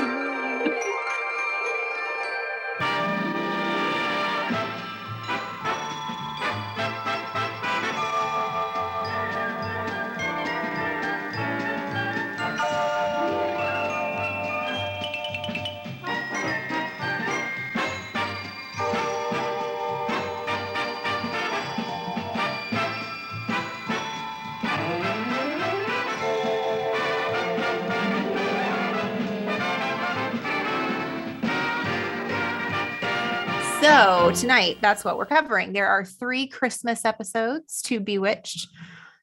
So 34.33 34.41
tonight, 34.41 34.77
that's 34.79 35.03
what 35.03 35.17
we're 35.17 35.25
covering. 35.25 35.73
There 35.73 35.87
are 35.87 36.05
three 36.05 36.47
Christmas 36.47 37.03
episodes 37.03 37.81
to 37.83 37.99
Bewitched, 37.99 38.69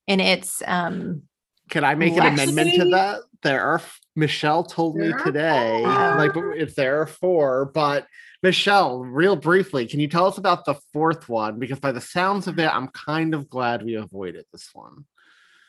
and 0.07 0.21
it's 0.21 0.63
um 0.67 1.23
Can 1.71 1.83
I 1.83 1.95
make 1.95 2.13
an 2.13 2.27
amendment 2.27 2.75
to 2.75 2.85
that? 2.91 3.21
There 3.43 3.63
are 3.63 3.81
Michelle 4.17 4.65
told 4.65 4.97
me 4.97 5.07
There 5.07 5.17
are 5.17 5.25
today, 5.25 5.83
four. 5.83 6.17
like 6.19 6.61
if 6.61 6.75
there 6.75 7.01
are 7.01 7.07
four, 7.07 7.71
but 7.73 8.07
Michelle, 8.43 8.99
real 8.99 9.35
briefly, 9.35 9.87
can 9.87 9.99
you 9.99 10.09
tell 10.09 10.27
us 10.27 10.37
about 10.37 10.67
the 10.67 10.75
fourth 10.93 11.27
one? 11.27 11.59
Because 11.59 11.81
by 11.81 11.93
the 11.93 12.03
sounds 12.03 12.47
of 12.47 12.59
it, 12.59 12.69
I'm 12.69 12.89
kind 12.89 13.35
of 13.35 13.49
glad 13.49 13.83
we 13.83 13.95
avoided 13.95 14.45
this 14.53 14.69
one. 14.75 15.07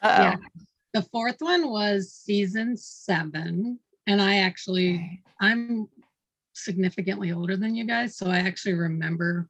uh-oh. 0.02 0.22
Yeah. 0.22 0.36
The 0.94 1.04
fourth 1.04 1.38
one 1.40 1.70
was 1.70 2.12
season 2.12 2.76
seven. 2.76 3.80
And 4.06 4.22
I 4.22 4.40
actually, 4.40 5.22
I'm 5.40 5.88
significantly 6.64 7.32
older 7.32 7.58
than 7.58 7.76
you 7.76 7.86
guys. 7.86 8.18
So 8.18 8.28
I 8.28 8.38
actually 8.40 8.74
remember 8.74 9.50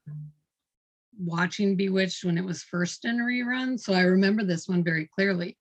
watching 1.17 1.75
Bewitched 1.75 2.23
when 2.23 2.37
it 2.37 2.45
was 2.45 2.63
first 2.63 3.05
in 3.05 3.17
rerun. 3.17 3.79
So 3.79 3.93
I 3.93 4.01
remember 4.01 4.43
this 4.43 4.67
one 4.67 4.83
very 4.83 5.09
clearly. 5.13 5.57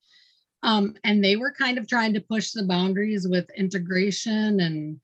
Um, 0.62 0.94
and 1.04 1.22
they 1.22 1.36
were 1.36 1.52
kind 1.52 1.78
of 1.78 1.86
trying 1.86 2.14
to 2.14 2.20
push 2.20 2.50
the 2.50 2.64
boundaries 2.64 3.26
with 3.28 3.48
integration 3.56 4.60
and 4.60 5.00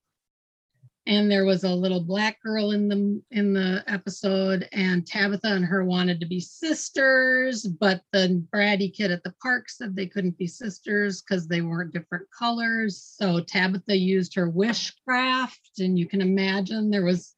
and 1.06 1.30
there 1.30 1.44
was 1.44 1.64
a 1.64 1.74
little 1.74 2.00
black 2.00 2.40
girl 2.42 2.70
in 2.70 2.88
the 2.88 3.22
in 3.30 3.52
the 3.52 3.84
episode 3.86 4.68
and 4.72 5.06
tabitha 5.06 5.48
and 5.48 5.64
her 5.64 5.84
wanted 5.84 6.18
to 6.20 6.26
be 6.26 6.40
sisters 6.40 7.66
but 7.66 8.02
the 8.12 8.42
bratty 8.52 8.92
kid 8.92 9.10
at 9.10 9.22
the 9.22 9.34
park 9.42 9.68
said 9.68 9.94
they 9.94 10.06
couldn't 10.06 10.38
be 10.38 10.46
sisters 10.46 11.22
because 11.22 11.46
they 11.46 11.60
weren't 11.60 11.92
different 11.92 12.26
colors. 12.36 13.14
So 13.18 13.40
tabitha 13.40 13.96
used 13.96 14.34
her 14.34 14.50
wishcraft 14.50 15.78
and 15.78 15.98
you 15.98 16.06
can 16.06 16.20
imagine 16.20 16.90
there 16.90 17.04
was 17.04 17.33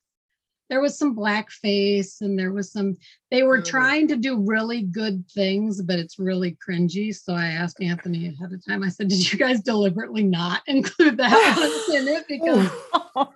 there 0.69 0.81
was 0.81 0.99
some 0.99 1.15
blackface 1.15 2.21
and 2.21 2.39
there 2.39 2.53
was 2.53 2.73
some 2.73 2.97
they 3.31 3.43
were 3.43 3.61
Mhm. 3.61 3.67
trying 3.67 4.09
to 4.09 4.17
do 4.17 4.41
really 4.45 4.83
good 4.83 5.29
things 5.31 5.81
but 5.83 5.99
it's 5.99 6.19
really 6.19 6.57
cringy 6.67 7.15
so 7.15 7.35
i 7.35 7.47
asked 7.47 7.81
anthony 7.81 8.29
ahead 8.29 8.53
of 8.53 8.65
time 8.67 8.83
i 8.83 8.89
said 8.89 9.09
did 9.09 9.33
you 9.33 9.39
guys 9.39 9.61
deliberately 9.63 10.23
not 10.25 10.63
include 10.67 11.17
that 11.19 11.83
in 11.95 12.09
it 12.09 12.25
because 12.29 12.69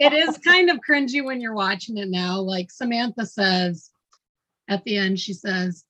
it 0.00 0.12
is 0.12 0.38
kind 0.46 0.70
of 0.70 0.78
cringy 0.88 1.24
when 1.24 1.40
you're 1.40 1.54
watching 1.54 1.96
it 1.98 2.08
now. 2.08 2.38
Like 2.40 2.70
Samantha 2.70 3.26
says 3.26 3.90
at 4.68 4.84
the 4.84 4.96
end, 4.96 5.18
she 5.18 5.32
says, 5.32 5.84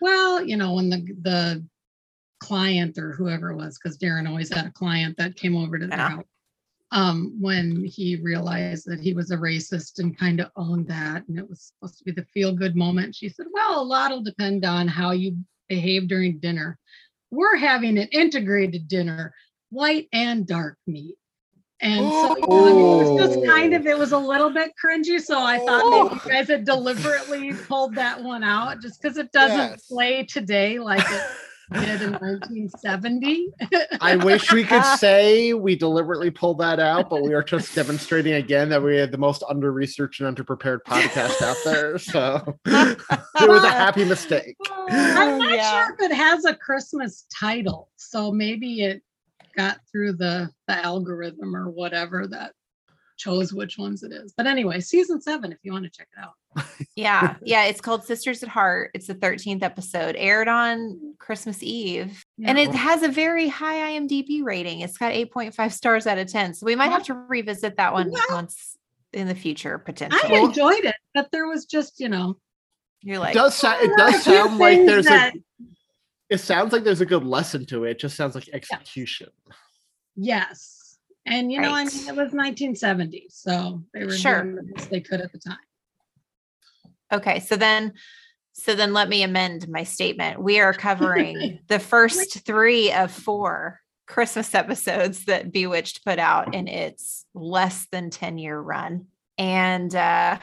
Well, 0.00 0.44
you 0.44 0.56
know, 0.56 0.74
when 0.74 0.88
the 0.90 1.06
the 1.22 1.64
client 2.40 2.98
or 2.98 3.12
whoever 3.12 3.50
it 3.50 3.56
was, 3.56 3.78
because 3.78 3.96
Darrin 3.98 4.26
always 4.26 4.52
had 4.52 4.66
a 4.66 4.70
client 4.70 5.16
that 5.18 5.36
came 5.36 5.56
over 5.56 5.78
to 5.78 5.86
the 5.86 5.94
Yeah. 5.94 6.08
house. 6.08 6.24
Um, 6.92 7.34
when 7.40 7.84
he 7.84 8.16
realized 8.16 8.86
that 8.86 9.00
he 9.00 9.14
was 9.14 9.30
a 9.30 9.36
racist 9.36 9.98
and 9.98 10.16
kind 10.16 10.40
of 10.40 10.50
owned 10.56 10.86
that. 10.88 11.26
And 11.26 11.38
it 11.38 11.48
was 11.48 11.72
supposed 11.74 11.98
to 11.98 12.04
be 12.04 12.12
the 12.12 12.26
feel 12.26 12.52
good 12.54 12.76
moment. 12.76 13.16
She 13.16 13.28
said, 13.28 13.46
Well, 13.50 13.80
a 13.80 13.82
lot 13.82 14.10
will 14.10 14.22
depend 14.22 14.64
on 14.64 14.86
how 14.88 15.10
you 15.12 15.36
behave 15.68 16.06
during 16.06 16.38
dinner. 16.38 16.78
We're 17.30 17.56
having 17.56 17.98
an 17.98 18.08
integrated 18.12 18.88
dinner, 18.88 19.34
white 19.70 20.08
and 20.12 20.46
dark 20.46 20.76
meat. 20.86 21.16
And 21.80 22.12
so 22.12 22.28
you 22.36 22.46
know, 22.48 22.66
it 22.66 22.98
was 22.98 23.10
just 23.10 23.38
kind 23.44 23.74
of, 23.74 23.86
it 23.86 23.98
was 23.98 24.12
a 24.12 24.18
little 24.18 24.50
bit 24.50 24.72
cringy. 24.84 25.20
So 25.20 25.42
I 25.42 25.58
thought 25.58 25.84
maybe 25.90 26.20
you 26.24 26.30
guys 26.30 26.48
had 26.48 26.64
deliberately 26.64 27.54
pulled 27.68 27.96
that 27.96 28.22
one 28.22 28.44
out 28.44 28.80
just 28.80 29.02
because 29.02 29.16
it 29.16 29.32
doesn't 29.32 29.56
Yes. 29.56 29.86
play 29.88 30.24
today 30.24 30.78
like 30.78 31.10
it 31.10 31.22
did 31.72 32.02
in 32.02 32.12
1970. 32.12 33.48
I 34.00 34.16
wish 34.16 34.52
we 34.52 34.64
could 34.64 34.84
say 34.98 35.52
we 35.52 35.76
deliberately 35.76 36.30
pulled 36.30 36.58
that 36.58 36.80
out, 36.80 37.10
but 37.10 37.22
we 37.22 37.34
are 37.34 37.42
just 37.42 37.74
demonstrating 37.74 38.34
again 38.34 38.68
that 38.70 38.82
we 38.82 38.96
had 38.96 39.10
the 39.12 39.18
most 39.18 39.42
under 39.48 39.72
researched 39.72 40.20
and 40.20 40.28
under 40.28 40.44
prepared 40.44 40.84
podcast 40.84 41.42
out 41.42 41.56
there. 41.64 41.98
So 41.98 42.58
it 42.66 43.48
was 43.48 43.64
a 43.64 43.70
happy 43.70 44.04
mistake. 44.04 44.56
I'm 44.88 45.38
not 45.38 45.50
oh, 45.50 45.54
yeah. 45.54 45.86
sure 45.86 45.94
if 45.94 46.10
it 46.10 46.14
has 46.14 46.44
a 46.44 46.54
Christmas 46.54 47.26
title, 47.38 47.90
so 47.96 48.30
maybe 48.30 48.82
it 48.82 49.02
got 49.56 49.78
through 49.90 50.14
the 50.14 50.50
the 50.68 50.74
algorithm 50.84 51.54
or 51.54 51.70
whatever 51.70 52.26
that 52.26 52.52
chose 53.22 53.52
which 53.52 53.78
ones 53.78 54.02
it 54.02 54.12
is. 54.12 54.32
But 54.36 54.46
anyway, 54.46 54.80
season 54.80 55.20
seven, 55.20 55.52
if 55.52 55.58
you 55.62 55.72
want 55.72 55.84
to 55.84 55.90
check 55.90 56.08
it 56.16 56.20
out. 56.20 56.64
Yeah, 56.94 57.36
yeah. 57.42 57.64
It's 57.64 57.80
called 57.80 58.04
Sisters 58.04 58.42
at 58.42 58.48
Heart. 58.50 58.90
It's 58.92 59.06
the 59.06 59.14
13th 59.14 59.62
episode, 59.62 60.14
aired 60.18 60.48
on 60.48 61.14
Christmas 61.18 61.62
Eve. 61.62 62.22
And 62.44 62.58
it 62.58 62.74
has 62.74 63.02
a 63.02 63.08
very 63.08 63.48
high 63.48 63.92
IMDb 63.98 64.42
rating. 64.42 64.80
It's 64.80 64.98
got 64.98 65.12
8.5 65.14 65.72
stars 65.72 66.06
out 66.06 66.18
of 66.18 66.26
10. 66.30 66.52
So 66.54 66.66
we 66.66 66.76
might 66.76 66.90
have 66.90 67.04
to 67.04 67.14
revisit 67.14 67.76
that 67.78 67.94
one 67.94 68.10
Well- 68.10 68.22
once 68.30 68.76
in 69.14 69.26
the 69.28 69.34
future, 69.34 69.78
potentially. 69.78 70.36
I 70.36 70.40
enjoyed 70.40 70.84
it, 70.84 70.94
but 71.14 71.30
there 71.32 71.46
was 71.46 71.64
just, 71.64 71.98
you 72.00 72.10
know, 72.10 72.36
You're 73.00 73.16
It 73.16 73.20
like, 73.20 73.34
does 73.34 73.54
sound, 73.56 73.82
it 73.82 73.96
does 73.96 74.22
sound 74.22 74.58
like 74.58 74.84
there's 74.84 75.06
that- 75.06 75.34
a 75.34 75.38
it 76.28 76.38
sounds 76.38 76.72
like 76.72 76.82
there's 76.84 77.00
a 77.00 77.06
good 77.06 77.24
lesson 77.24 77.64
to 77.66 77.84
it. 77.84 77.90
It 77.92 77.98
just 78.00 78.16
sounds 78.16 78.34
like 78.34 78.48
execution. 78.52 79.28
yes. 80.16 80.78
And 81.26 81.52
you 81.52 81.60
know, 81.60 81.72
I 81.72 81.84
mean, 81.84 81.88
it 82.08 82.16
was 82.16 82.32
1970, 82.32 83.26
so 83.30 83.82
they 83.94 84.04
were 84.04 84.12
Sure. 84.16 84.42
doing 84.42 84.56
the 84.56 84.62
best 84.74 84.90
they 84.90 85.00
could 85.00 85.20
at 85.20 85.30
the 85.32 85.38
time. 85.38 85.56
okay. 87.12 87.40
So 87.40 87.56
then, 87.56 87.92
so 88.54 88.74
then 88.74 88.92
let 88.92 89.08
me 89.08 89.22
amend 89.22 89.68
my 89.68 89.84
statement. 89.84 90.42
We 90.42 90.60
are 90.60 90.72
covering 90.72 91.60
the 91.68 91.78
first 91.78 92.44
three 92.44 92.92
of 92.92 93.10
four 93.12 93.80
Christmas 94.06 94.54
episodes 94.54 95.26
that 95.26 95.52
Bewitched 95.52 96.04
put 96.04 96.18
out 96.18 96.54
in 96.54 96.68
its 96.68 97.24
less 97.34 97.86
than 97.92 98.10
10 98.10 98.38
year 98.38 98.58
run. 98.58 99.06
And 99.38 99.94
uh, 99.94 100.38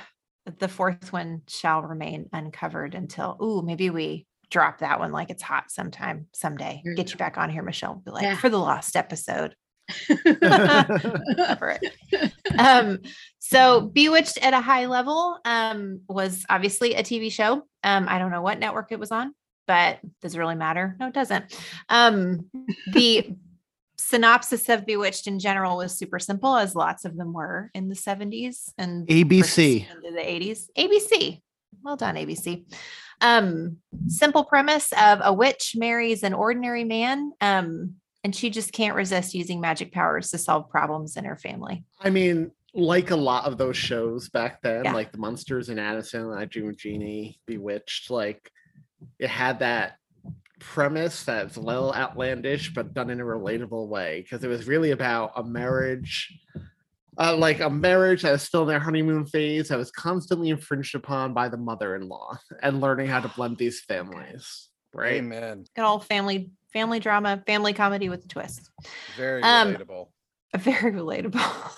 the 0.59 0.67
fourth 0.67 1.11
one 1.13 1.41
shall 1.47 1.81
remain 1.81 2.29
uncovered 2.33 2.95
until, 2.95 3.37
ooh, 3.43 3.61
maybe 3.61 3.89
we 3.89 4.25
drop 4.49 4.79
that 4.79 4.99
one 4.99 5.11
like 5.11 5.29
it's 5.29 5.43
hot 5.43 5.69
sometime, 5.69 6.25
someday. 6.33 6.81
Get 6.95 7.11
you 7.11 7.17
back 7.17 7.37
on 7.37 7.49
here, 7.51 7.61
Michelle. 7.61 7.95
Be 8.03 8.11
like, 8.11 8.23
Yeah. 8.23 8.37
for 8.37 8.49
the 8.49 8.57
lost 8.57 8.95
episode. 8.95 9.55
Um, 12.57 12.99
so 13.39 13.81
Bewitched 13.81 14.37
at 14.39 14.53
a 14.53 14.61
high 14.61 14.85
level 14.85 15.39
um, 15.45 16.01
was 16.07 16.45
obviously 16.49 16.95
a 16.95 17.03
TV 17.03 17.31
show. 17.31 17.63
Um, 17.83 18.07
I 18.07 18.19
don't 18.19 18.31
know 18.31 18.41
what 18.41 18.59
network 18.59 18.91
it 18.91 18.99
was 18.99 19.11
on, 19.11 19.33
but 19.67 19.99
does 20.21 20.35
it 20.35 20.39
really 20.39 20.55
matter? 20.55 20.95
No, 20.99 21.07
it 21.07 21.13
doesn't. 21.13 21.57
Um, 21.89 22.49
the 22.91 23.35
synopsis 23.97 24.69
of 24.69 24.85
Bewitched 24.85 25.27
in 25.27 25.39
general 25.39 25.77
was 25.77 25.97
super 25.97 26.19
simple, 26.19 26.55
as 26.55 26.75
lots 26.75 27.05
of 27.05 27.17
them 27.17 27.33
were 27.33 27.69
in 27.73 27.89
the 27.89 27.95
70s 27.95 28.71
and 28.77 29.07
ABC. 29.07 29.85
into 29.89 30.11
the 30.11 30.21
80s. 30.21 30.67
ABC. 30.77 31.41
Well 31.83 31.95
done, 31.95 32.15
ABC. 32.15 32.65
Um, 33.21 33.77
simple 34.07 34.43
premise 34.45 34.91
of 34.93 35.19
a 35.23 35.33
witch 35.33 35.73
marries 35.75 36.23
an 36.23 36.33
ordinary 36.33 36.83
man. 36.83 37.33
And 38.23 38.35
she 38.35 38.49
just 38.49 38.73
can't 38.73 38.95
resist 38.95 39.33
using 39.33 39.61
magic 39.61 39.91
powers 39.93 40.31
to 40.31 40.37
solve 40.37 40.69
problems 40.69 41.15
in 41.15 41.23
her 41.25 41.37
family. 41.37 41.85
I 42.01 42.09
mean, 42.09 42.51
like 42.73 43.11
a 43.11 43.15
lot 43.15 43.45
of 43.45 43.57
those 43.57 43.77
shows 43.77 44.29
back 44.29 44.61
then, 44.61 44.85
Yeah. 44.85 44.93
like 44.93 45.11
the 45.11 45.17
Monsters 45.17 45.69
in 45.69 45.79
Addison, 45.79 46.31
I 46.33 46.45
Dream 46.45 46.69
of 46.69 46.77
Jeannie, 46.77 47.39
Bewitched, 47.45 48.09
like 48.11 48.51
it 49.17 49.29
had 49.29 49.59
that 49.59 49.95
premise 50.59 51.23
that's 51.23 51.55
a 51.55 51.61
little 51.61 51.93
outlandish, 51.93 52.73
but 52.73 52.93
done 52.93 53.09
in 53.09 53.21
a 53.21 53.23
relatable 53.23 53.87
way. 53.87 54.21
Because 54.21 54.43
it 54.43 54.49
was 54.49 54.67
really 54.67 54.91
about 54.91 55.31
a 55.37 55.43
marriage, 55.43 56.37
uh, 57.17 57.35
like 57.37 57.61
a 57.61 57.69
marriage 57.69 58.23
that 58.23 58.33
was 58.33 58.43
still 58.43 58.63
in 58.63 58.67
their 58.67 58.79
honeymoon 58.79 59.25
phase 59.25 59.69
that 59.69 59.77
was 59.77 59.91
constantly 59.91 60.49
infringed 60.49 60.95
upon 60.95 61.33
by 61.33 61.47
the 61.47 61.57
mother-in-law 61.57 62.37
and 62.61 62.81
learning 62.81 63.07
how 63.07 63.21
to 63.21 63.29
blend 63.29 63.57
these 63.57 63.79
families. 63.81 64.67
Right. 64.93 65.13
Amen. 65.15 65.65
Good 65.75 65.85
old 65.85 66.05
family 66.05 66.51
family 66.73 66.99
drama, 66.99 67.41
family 67.45 67.73
comedy 67.73 68.09
with 68.09 68.25
a 68.25 68.27
twist. 68.27 68.69
Very 69.17 69.41
Um, 69.43 69.75
relatable. 69.75 70.07
Very 70.57 70.91
relatable. 70.91 71.71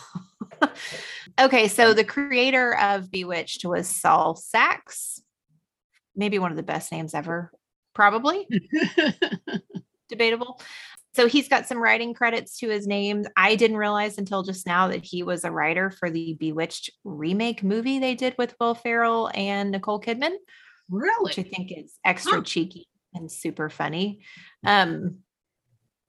okay, 1.40 1.68
so 1.68 1.94
the 1.94 2.04
creator 2.04 2.78
of 2.78 3.12
Bewitched 3.12 3.66
was 3.66 3.88
Sol 3.88 4.36
Saks. 4.36 5.20
Maybe 6.16 6.40
one 6.40 6.52
of 6.52 6.58
the 6.58 6.64
best 6.64 6.92
names 6.92 7.14
ever, 7.14 7.52
probably. 7.94 8.48
Debatable. 10.10 10.60
So 11.14 11.28
he's 11.28 11.50
got 11.50 11.68
some 11.68 11.78
writing 11.82 12.14
credits 12.14 12.58
to 12.60 12.70
his 12.70 12.88
name. 12.88 13.26
I 13.36 13.56
didn't 13.56 13.78
realize 13.78 14.18
until 14.18 14.44
just 14.44 14.66
now 14.66 14.88
that 14.90 15.04
he 15.04 15.24
was 15.24 15.44
a 15.44 15.52
writer 15.52 15.90
for 15.92 16.10
the 16.10 16.36
Bewitched 16.40 16.90
remake 17.04 17.64
movie 17.64 18.00
they 18.00 18.16
did 18.16 18.36
with 18.38 18.56
Will 18.60 18.76
Ferrell 18.76 19.30
and 19.34 19.72
Nicole 19.72 20.00
Kidman, 20.00 20.34
really? 20.90 21.24
which 21.24 21.40
I 21.40 21.44
think 21.44 21.72
is 21.76 21.98
extra 22.06 22.38
Huh. 22.38 22.44
cheeky 22.44 22.88
and 23.14 23.32
super 23.32 23.70
funny. 23.70 24.22
Um, 24.66 25.20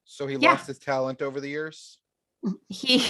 So 0.04 0.26
he 0.26 0.36
yeah. 0.36 0.52
lost 0.52 0.66
his 0.66 0.78
talent 0.78 1.22
over 1.22 1.40
the 1.40 1.48
years. 1.48 1.98
he 2.68 3.04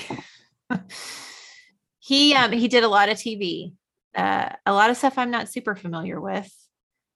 he 1.98 2.34
um 2.34 2.52
he 2.52 2.68
did 2.68 2.84
a 2.84 2.88
lot 2.88 3.08
of 3.08 3.16
tv 3.16 3.74
uh 4.14 4.50
a 4.66 4.72
lot 4.72 4.90
of 4.90 4.96
stuff 4.96 5.16
i'm 5.16 5.30
not 5.30 5.48
super 5.48 5.74
familiar 5.74 6.20
with 6.20 6.52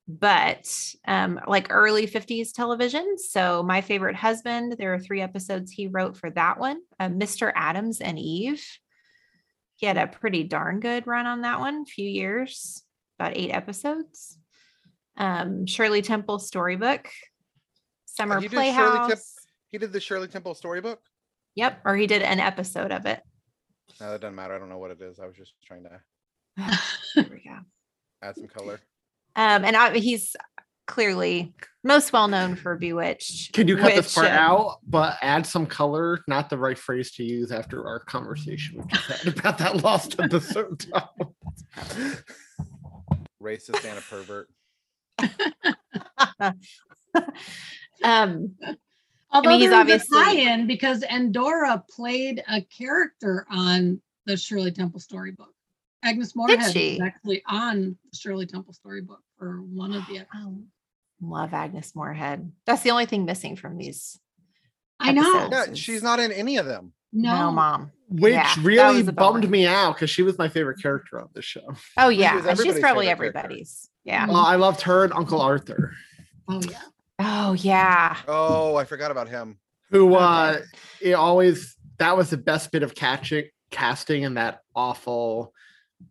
but 0.08 0.66
um 1.06 1.40
like 1.46 1.66
early 1.70 2.06
50s 2.06 2.52
television 2.52 3.16
so 3.18 3.62
my 3.62 3.80
favorite 3.80 4.16
husband 4.16 4.76
there 4.78 4.94
are 4.94 5.00
three 5.00 5.20
episodes 5.20 5.70
he 5.72 5.88
wrote 5.88 6.16
for 6.16 6.30
that 6.30 6.58
one 6.58 6.80
uh, 7.00 7.08
mr 7.08 7.52
adams 7.54 8.00
and 8.00 8.18
eve 8.18 8.64
he 9.76 9.86
had 9.86 9.98
a 9.98 10.06
pretty 10.06 10.44
darn 10.44 10.80
good 10.80 11.06
run 11.06 11.26
on 11.26 11.42
that 11.42 11.60
one 11.60 11.82
a 11.82 11.90
few 11.90 12.08
years 12.08 12.82
about 13.18 13.36
eight 13.36 13.50
episodes 13.50 14.38
um 15.18 15.66
shirley 15.66 16.02
temple 16.02 16.38
storybook 16.38 17.08
summer 18.06 18.40
he 18.40 18.48
did 18.48 18.52
Shirley 18.52 18.70
Temp- 18.72 19.06
playhouse 19.08 19.34
He 19.68 19.78
did 19.78 19.92
the 19.92 20.00
Shirley 20.00 20.28
Temple 20.28 20.54
storybook. 20.54 21.00
yep 21.54 21.80
or 21.84 21.96
he 21.96 22.06
did 22.06 22.22
an 22.22 22.40
episode 22.40 22.92
of 22.92 23.06
it 23.06 23.22
No, 24.00 24.10
that 24.12 24.20
doesn't 24.20 24.34
matter. 24.34 24.54
I 24.54 24.58
don't 24.58 24.68
know 24.68 24.78
what 24.78 24.90
it 24.90 25.00
is. 25.00 25.18
I 25.20 25.26
was 25.26 25.36
just 25.36 25.54
trying 25.64 25.84
to 25.84 26.00
there 27.14 27.26
we 27.30 27.42
go 27.48 27.58
add 28.22 28.34
some 28.36 28.48
color. 28.48 28.80
Um, 29.36 29.64
and 29.66 29.76
I, 29.76 29.98
he's 29.98 30.34
clearly 30.86 31.52
most 31.84 32.12
well 32.12 32.28
known 32.28 32.56
for 32.56 32.76
Bewitched. 32.76 33.52
Can 33.52 33.68
you 33.68 33.76
cut 33.76 33.94
this 33.94 34.14
part 34.14 34.28
uh, 34.28 34.30
out, 34.30 34.78
but 34.86 35.18
add 35.20 35.46
some 35.46 35.66
color? 35.66 36.20
Not 36.26 36.48
the 36.48 36.56
right 36.56 36.78
phrase 36.78 37.10
to 37.16 37.24
use 37.24 37.52
after 37.52 37.86
our 37.86 38.00
conversation 38.00 38.78
we 38.80 38.84
just 38.88 39.04
had 39.24 39.38
about 39.38 39.58
that 39.58 39.82
lost 39.84 40.18
episode. 40.18 40.86
Racist 43.42 43.84
and 43.84 43.98
a 43.98 44.02
pervert. 44.02 44.48
Um, 48.04 48.54
Although 49.30 49.50
he's 49.58 49.70
there 49.70 49.70
was 49.70 49.80
obviously- 49.80 50.20
a 50.20 50.24
tie-in 50.24 50.66
because 50.66 51.02
Endora 51.02 51.82
played 51.90 52.42
a 52.48 52.60
character 52.62 53.46
on 53.50 54.00
the 54.26 54.36
Shirley 54.36 54.70
Temple 54.70 55.00
storybook. 55.00 55.52
Agnes 56.02 56.36
Moorehead 56.36 56.72
she? 56.72 56.92
was 56.92 57.00
actually 57.00 57.42
on 57.48 57.96
the 58.10 58.16
Shirley 58.16 58.46
Temple 58.46 58.72
storybook 58.74 59.20
for 59.38 59.62
one 59.62 59.92
of 59.94 60.06
the. 60.06 60.26
oh, 60.34 60.58
love 61.20 61.52
Agnes 61.54 61.94
Moorehead. 61.96 62.52
That's 62.66 62.82
the 62.82 62.90
only 62.90 63.06
thing 63.06 63.24
missing 63.24 63.56
from 63.56 63.76
these. 63.78 64.20
I 65.00 65.12
know. 65.12 65.48
Yeah, 65.50 65.74
she's 65.74 66.02
not 66.02 66.20
in 66.20 66.32
any 66.32 66.58
of 66.58 66.66
them. 66.66 66.92
No, 67.12 67.34
No, 67.36 67.50
mom. 67.50 67.92
Which 68.08 68.34
Yeah, 68.34 68.54
really 68.62 69.02
bummed 69.02 69.48
me 69.50 69.66
out 69.66 69.94
because 69.96 70.10
she 70.10 70.22
was 70.22 70.38
my 70.38 70.48
favorite 70.48 70.80
character 70.80 71.20
on 71.20 71.28
the 71.32 71.42
show. 71.42 71.74
Oh 71.96 72.08
yeah, 72.08 72.36
was 72.36 72.62
she's 72.62 72.78
probably 72.78 73.06
favorite 73.06 73.32
character. 73.32 73.38
everybody's. 73.38 73.90
Yeah. 74.06 74.26
Well, 74.28 74.36
I 74.36 74.54
loved 74.56 74.80
her 74.82 75.04
and 75.04 75.12
Uncle 75.12 75.40
Arthur, 75.40 75.92
oh 76.48 76.62
yeah. 76.70 76.80
Oh 77.18 77.52
yeah. 77.54 78.16
Oh, 78.28 78.76
I 78.76 78.84
forgot 78.84 79.10
about 79.10 79.28
him. 79.28 79.58
who 79.90 80.14
uh 80.14 80.58
it 81.00 81.12
always 81.14 81.76
that 81.98 82.16
was 82.16 82.30
the 82.30 82.36
best 82.36 82.70
bit 82.72 82.82
of 82.82 82.94
catching 82.94 83.44
casting 83.70 84.22
in 84.22 84.34
that 84.34 84.60
awful 84.74 85.52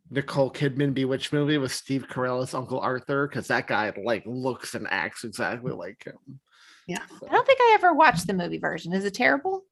Nicole 0.09 0.51
Kidman 0.51 0.93
Bewitched 0.93 1.31
movie 1.31 1.57
with 1.57 1.71
Steve 1.71 2.07
Carell 2.09 2.41
as 2.43 2.53
Uncle 2.53 2.79
Arthur 2.79 3.27
because 3.27 3.47
that 3.47 3.67
guy 3.67 3.93
like 4.03 4.23
looks 4.25 4.75
and 4.75 4.87
acts 4.89 5.23
exactly 5.23 5.71
like 5.71 6.03
him. 6.05 6.39
Yeah. 6.87 7.01
I 7.27 7.31
don't 7.31 7.45
think 7.47 7.59
I 7.61 7.71
ever 7.75 7.93
watched 7.93 8.27
the 8.27 8.33
movie 8.33 8.57
version. 8.59 8.93
Is 8.93 9.05
it 9.05 9.13
terrible? 9.13 9.63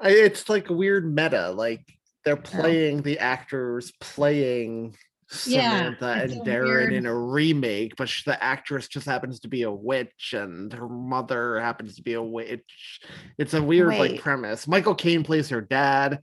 I- 0.00 0.10
It's 0.10 0.48
like 0.48 0.68
weird 0.70 1.12
meta. 1.12 1.50
Like 1.50 1.80
they're 2.24 2.36
playing 2.36 3.02
the 3.02 3.18
actors 3.18 3.92
playing 4.00 4.90
Yeah, 4.90 4.96
Samantha 5.28 6.22
it's 6.24 6.32
and 6.34 6.44
Darrin 6.44 6.68
weird- 6.68 6.92
in 6.92 7.06
a 7.06 7.14
remake, 7.14 7.96
but 7.96 8.08
sh- 8.08 8.24
the 8.24 8.42
actress 8.42 8.88
just 8.88 9.06
happens 9.06 9.40
to 9.40 9.48
be 9.48 9.62
a 9.62 9.70
witch 9.72 10.34
and 10.36 10.72
her 10.72 10.88
mother 10.88 11.58
happens 11.60 11.96
to 11.96 12.02
be 12.02 12.14
a 12.14 12.22
witch. 12.22 13.00
It's 13.38 13.54
a 13.54 13.62
weird 13.62 13.88
like 13.98 14.20
premise. 14.20 14.66
Michael 14.68 14.94
Caine 14.94 15.24
plays 15.24 15.48
her 15.48 15.60
dad, 15.60 16.20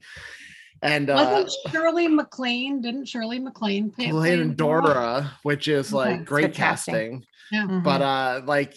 and 0.82 1.10
uh, 1.10 1.14
Wasn't 1.44 1.72
Shirley 1.72 2.08
MacLaine? 2.08 2.80
Didn't 2.80 3.06
Shirley 3.06 3.38
MacLaine 3.38 3.90
play? 3.90 4.10
playing 4.10 4.48
play 4.50 4.54
Dora? 4.56 4.82
Dora, 4.82 5.32
which 5.42 5.68
is 5.68 5.92
Okay. 5.92 5.96
like 6.10 6.20
It's 6.20 6.28
great 6.28 6.54
casting. 6.54 6.94
casting. 6.94 7.24
Yeah. 7.52 7.80
But 7.84 8.00
uh 8.02 8.42
like 8.46 8.74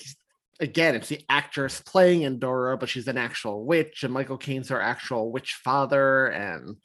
again, 0.60 0.96
it's 0.96 1.08
the 1.10 1.24
actress 1.30 1.80
playing 1.82 2.24
Endora, 2.24 2.78
but 2.78 2.90
she's 2.90 3.08
an 3.08 3.18
actual 3.18 3.64
witch, 3.66 4.04
and 4.04 4.12
Michael 4.14 4.38
Caine's 4.38 4.70
her 4.70 4.82
actual 4.82 5.32
witch 5.32 5.54
father, 5.64 6.28
and 6.28 6.76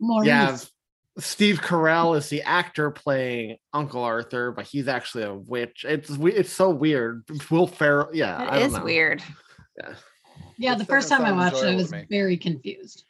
Maurice. 0.00 0.26
yeah, 0.26 0.56
Steve 1.18 1.60
Carell 1.60 2.16
is 2.16 2.28
the 2.28 2.42
actor 2.42 2.90
playing 2.90 3.56
Uncle 3.72 4.02
Arthur, 4.02 4.52
but 4.52 4.66
he's 4.66 4.86
actually 4.88 5.24
a 5.24 5.34
witch. 5.34 5.84
It's 5.88 6.10
we- 6.10 6.32
it's 6.34 6.52
so 6.52 6.70
weird. 6.70 7.24
Will 7.50 7.66
Ferrell, 7.66 8.08
yeah, 8.12 8.36
I 8.36 8.42
It 8.56 8.58
don't 8.60 8.68
is 8.68 8.72
know. 8.74 8.84
weird. 8.84 9.22
Yeah, 9.76 9.94
yeah, 10.58 10.74
This 10.74 10.82
the 10.86 10.86
first 10.92 11.08
time 11.08 11.24
I 11.24 11.32
watched 11.32 11.56
it, 11.62 11.66
I 11.72 11.74
was 11.76 11.92
very 12.08 12.36
confused. 12.36 13.04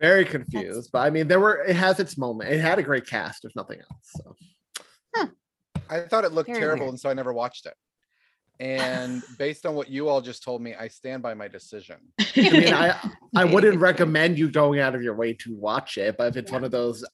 very 0.00 0.24
confused. 0.24 0.90
But 0.92 1.00
I 1.00 1.10
mean, 1.10 1.28
there 1.28 1.40
were 1.40 1.62
it 1.64 1.76
has 1.76 2.00
its 2.00 2.16
moment. 2.16 2.50
It 2.50 2.60
had 2.60 2.78
a 2.78 2.82
great 2.82 3.06
cast, 3.06 3.44
if 3.44 3.54
nothing 3.54 3.80
else. 3.80 4.10
So 4.12 4.36
I 5.90 6.00
thought 6.00 6.24
it 6.24 6.32
looked 6.32 6.48
Very 6.48 6.60
terrible, 6.60 6.84
weird. 6.84 6.90
and 6.94 7.00
so 7.00 7.10
I 7.10 7.14
never 7.14 7.32
watched 7.34 7.66
it. 7.66 7.74
And 8.58 9.22
based 9.38 9.66
on 9.66 9.74
what 9.74 9.88
you 9.90 10.08
all 10.08 10.22
just 10.22 10.42
told 10.42 10.62
me, 10.62 10.74
I 10.74 10.88
stand 10.88 11.22
by 11.22 11.34
my 11.34 11.46
decision. 11.48 11.96
I 12.18 12.24
mean, 12.50 12.72
I 12.72 12.98
I 13.36 13.44
wouldn't 13.44 13.78
recommend 13.78 14.38
you 14.38 14.50
going 14.50 14.80
out 14.80 14.94
of 14.94 15.02
your 15.02 15.14
way 15.14 15.34
to 15.34 15.54
watch 15.54 15.98
it, 15.98 16.16
but 16.16 16.28
if 16.28 16.36
it's 16.38 16.50
one 16.50 16.64
of 16.64 16.70
those 16.70 17.04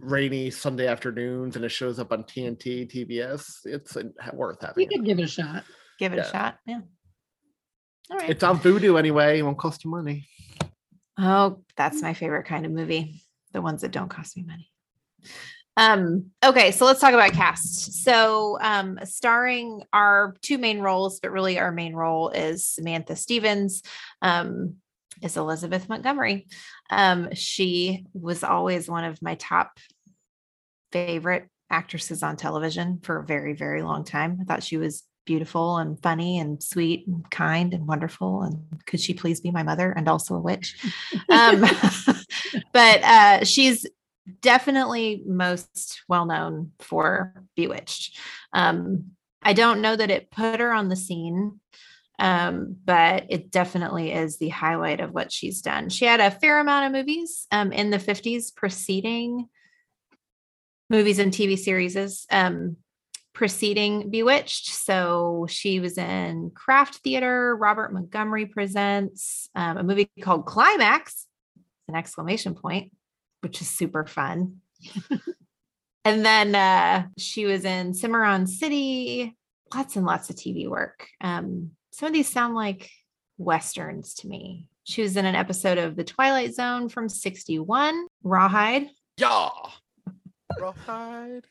rainy 0.00 0.50
Sunday 0.50 0.86
afternoons 0.86 1.56
and 1.56 1.64
it 1.64 1.70
shows 1.70 1.98
up 1.98 2.12
on 2.12 2.24
TNT, 2.24 2.90
TBS, 2.90 3.60
it's 3.64 3.96
worth 4.32 4.60
having. 4.60 4.82
You 4.82 4.88
it. 4.90 4.96
could 4.96 5.04
give 5.04 5.18
it 5.18 5.24
a 5.24 5.28
shot. 5.28 5.64
Give 5.98 6.12
it 6.12 6.16
Yeah. 6.16 6.22
a 6.22 6.30
shot. 6.30 6.58
Yeah. 6.66 6.80
All 8.10 8.16
right. 8.18 8.30
It's 8.30 8.42
on 8.42 8.58
Vudu 8.58 8.98
anyway. 8.98 9.38
It 9.38 9.42
won't 9.42 9.58
cost 9.58 9.84
you 9.84 9.90
money. 9.90 10.28
Oh, 11.18 11.62
that's 11.76 12.00
my 12.00 12.14
favorite 12.14 12.44
kind 12.46 12.64
of 12.64 12.72
movie. 12.72 13.22
The 13.52 13.60
ones 13.62 13.82
that 13.82 13.90
don't 13.90 14.08
cost 14.08 14.36
me 14.36 14.44
money. 14.44 14.70
Um, 15.76 16.32
okay, 16.44 16.72
so 16.72 16.86
let's 16.86 17.00
talk 17.00 17.14
about 17.14 17.32
cast. 17.32 18.02
So 18.04 18.58
um 18.60 18.98
starring 19.04 19.82
our 19.92 20.34
two 20.42 20.58
main 20.58 20.80
roles, 20.80 21.20
but 21.20 21.30
really 21.30 21.58
our 21.58 21.70
main 21.70 21.94
role 21.94 22.30
is 22.30 22.66
Samantha 22.66 23.14
Stephens, 23.14 23.82
um, 24.20 24.76
is 25.22 25.36
Elizabeth 25.36 25.88
Montgomery. 25.88 26.46
Um, 26.90 27.34
she 27.34 28.04
was 28.12 28.44
always 28.44 28.88
one 28.88 29.04
of 29.04 29.20
my 29.22 29.34
top 29.36 29.78
favorite 30.92 31.48
actresses 31.70 32.22
on 32.22 32.36
television 32.36 33.00
for 33.02 33.18
a 33.18 33.26
very, 33.26 33.54
very 33.54 33.82
long 33.82 34.04
time. 34.04 34.38
I 34.40 34.44
thought 34.44 34.62
she 34.62 34.76
was 34.76 35.04
beautiful 35.26 35.76
and 35.76 36.02
funny 36.02 36.38
and 36.38 36.62
sweet 36.62 37.06
and 37.06 37.30
kind 37.30 37.74
and 37.74 37.86
wonderful. 37.86 38.42
And 38.42 38.64
could 38.86 39.00
she 39.00 39.12
please 39.12 39.40
be 39.40 39.50
my 39.50 39.62
mother 39.62 39.92
and 39.92 40.08
also 40.08 40.34
a 40.34 40.40
witch? 40.40 40.76
um, 41.28 41.60
but 42.72 43.02
uh, 43.02 43.44
she's 43.44 43.86
definitely 44.40 45.22
most 45.26 46.02
well 46.08 46.24
known 46.24 46.72
for 46.80 47.34
Bewitched. 47.56 48.18
Um, 48.52 49.12
I 49.42 49.52
don't 49.52 49.82
know 49.82 49.94
that 49.94 50.10
it 50.10 50.30
put 50.30 50.60
her 50.60 50.72
on 50.72 50.88
the 50.88 50.96
scene, 50.96 51.60
um, 52.18 52.76
but 52.84 53.26
it 53.28 53.50
definitely 53.50 54.12
is 54.12 54.38
the 54.38 54.48
highlight 54.48 55.00
of 55.00 55.12
what 55.12 55.32
she's 55.32 55.62
done. 55.62 55.88
She 55.88 56.04
had 56.04 56.20
a 56.20 56.30
fair 56.30 56.58
amount 56.58 56.86
of 56.86 56.92
movies 56.92 57.46
um, 57.52 57.72
in 57.72 57.90
the 57.90 57.98
50s 57.98 58.54
preceding 58.54 59.48
movies 60.90 61.18
and 61.18 61.32
TV 61.32 61.58
series 61.58 62.26
um, 62.30 62.76
preceding 63.34 64.10
Bewitched. 64.10 64.70
So 64.70 65.46
she 65.48 65.78
was 65.78 65.96
in 65.96 66.50
Kraft 66.54 66.96
Theater, 66.96 67.54
Robert 67.54 67.92
Montgomery 67.92 68.46
Presents, 68.46 69.48
um, 69.54 69.76
a 69.76 69.84
movie 69.84 70.10
called 70.20 70.46
Climax, 70.46 71.26
an 71.86 71.94
exclamation 71.94 72.54
point, 72.54 72.90
which 73.42 73.60
is 73.60 73.68
super 73.68 74.06
fun. 74.06 74.56
and 76.04 76.24
then 76.24 76.54
uh, 76.54 77.06
she 77.16 77.44
was 77.44 77.64
in 77.64 77.94
Cimarron 77.94 78.48
City, 78.48 79.36
lots 79.72 79.94
and 79.94 80.04
lots 80.04 80.30
of 80.30 80.36
TV 80.36 80.68
work. 80.68 81.06
Um, 81.20 81.72
some 81.98 82.06
of 82.06 82.12
these 82.12 82.28
sound 82.28 82.54
like 82.54 82.88
westerns 83.38 84.14
to 84.14 84.28
me. 84.28 84.68
She 84.84 85.02
was 85.02 85.16
in 85.16 85.26
an 85.26 85.34
episode 85.34 85.78
of 85.78 85.96
The 85.96 86.04
Twilight 86.04 86.54
Zone 86.54 86.88
from 86.88 87.08
61, 87.08 88.06
Rawhide. 88.22 88.86
Yeah. 89.16 89.48
Rawhide. 90.60 91.44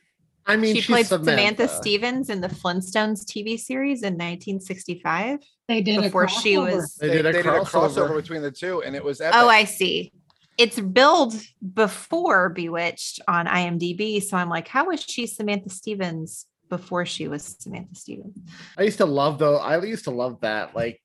I 0.45 0.55
mean, 0.55 0.75
she 0.75 0.81
played 0.83 1.05
Samantha. 1.07 1.31
Samantha. 1.35 1.67
Stephens 1.67 2.29
in 2.29 2.39
the 2.39 2.47
Flintstones 2.47 3.25
TV 3.25 3.59
series 3.59 4.03
in 4.03 4.13
1965 4.13 5.39
They 5.67 5.81
did 5.81 6.01
before 6.01 6.23
a 6.23 6.29
she 6.29 6.57
was. 6.57 6.95
They 6.95 7.09
They, 7.09 7.13
did 7.17 7.25
a 7.25 7.31
they 7.33 7.41
did 7.41 7.45
a 7.45 7.49
crossover 7.59 7.89
crossover. 7.89 8.15
between 8.15 8.41
the 8.41 8.51
two, 8.51 8.81
and 8.83 8.95
it 8.95 9.03
was 9.03 9.19
epic. 9.19 9.37
Oh, 9.37 9.49
I 9.49 9.65
see. 9.65 10.13
It's 10.57 10.79
billed 10.79 11.33
before 11.73 12.47
Bewitched 12.49 13.19
on 13.27 13.47
IMDb. 13.47 14.23
So 14.23 14.37
I'm 14.37 14.49
like, 14.49 14.69
how 14.69 14.85
was 14.85 15.01
she 15.03 15.27
Samantha 15.27 15.69
Stephens 15.69 16.45
before 16.69 17.05
she 17.05 17.27
was 17.27 17.55
Samantha 17.59 17.95
Stephens? 17.95 18.37
I 18.77 18.83
used 18.83 18.97
to 18.97 19.05
love 19.05 19.39
though. 19.39 19.57
I 19.57 19.81
used 19.83 20.05
to 20.05 20.11
love 20.11 20.41
that. 20.41 20.75
Like 20.75 21.01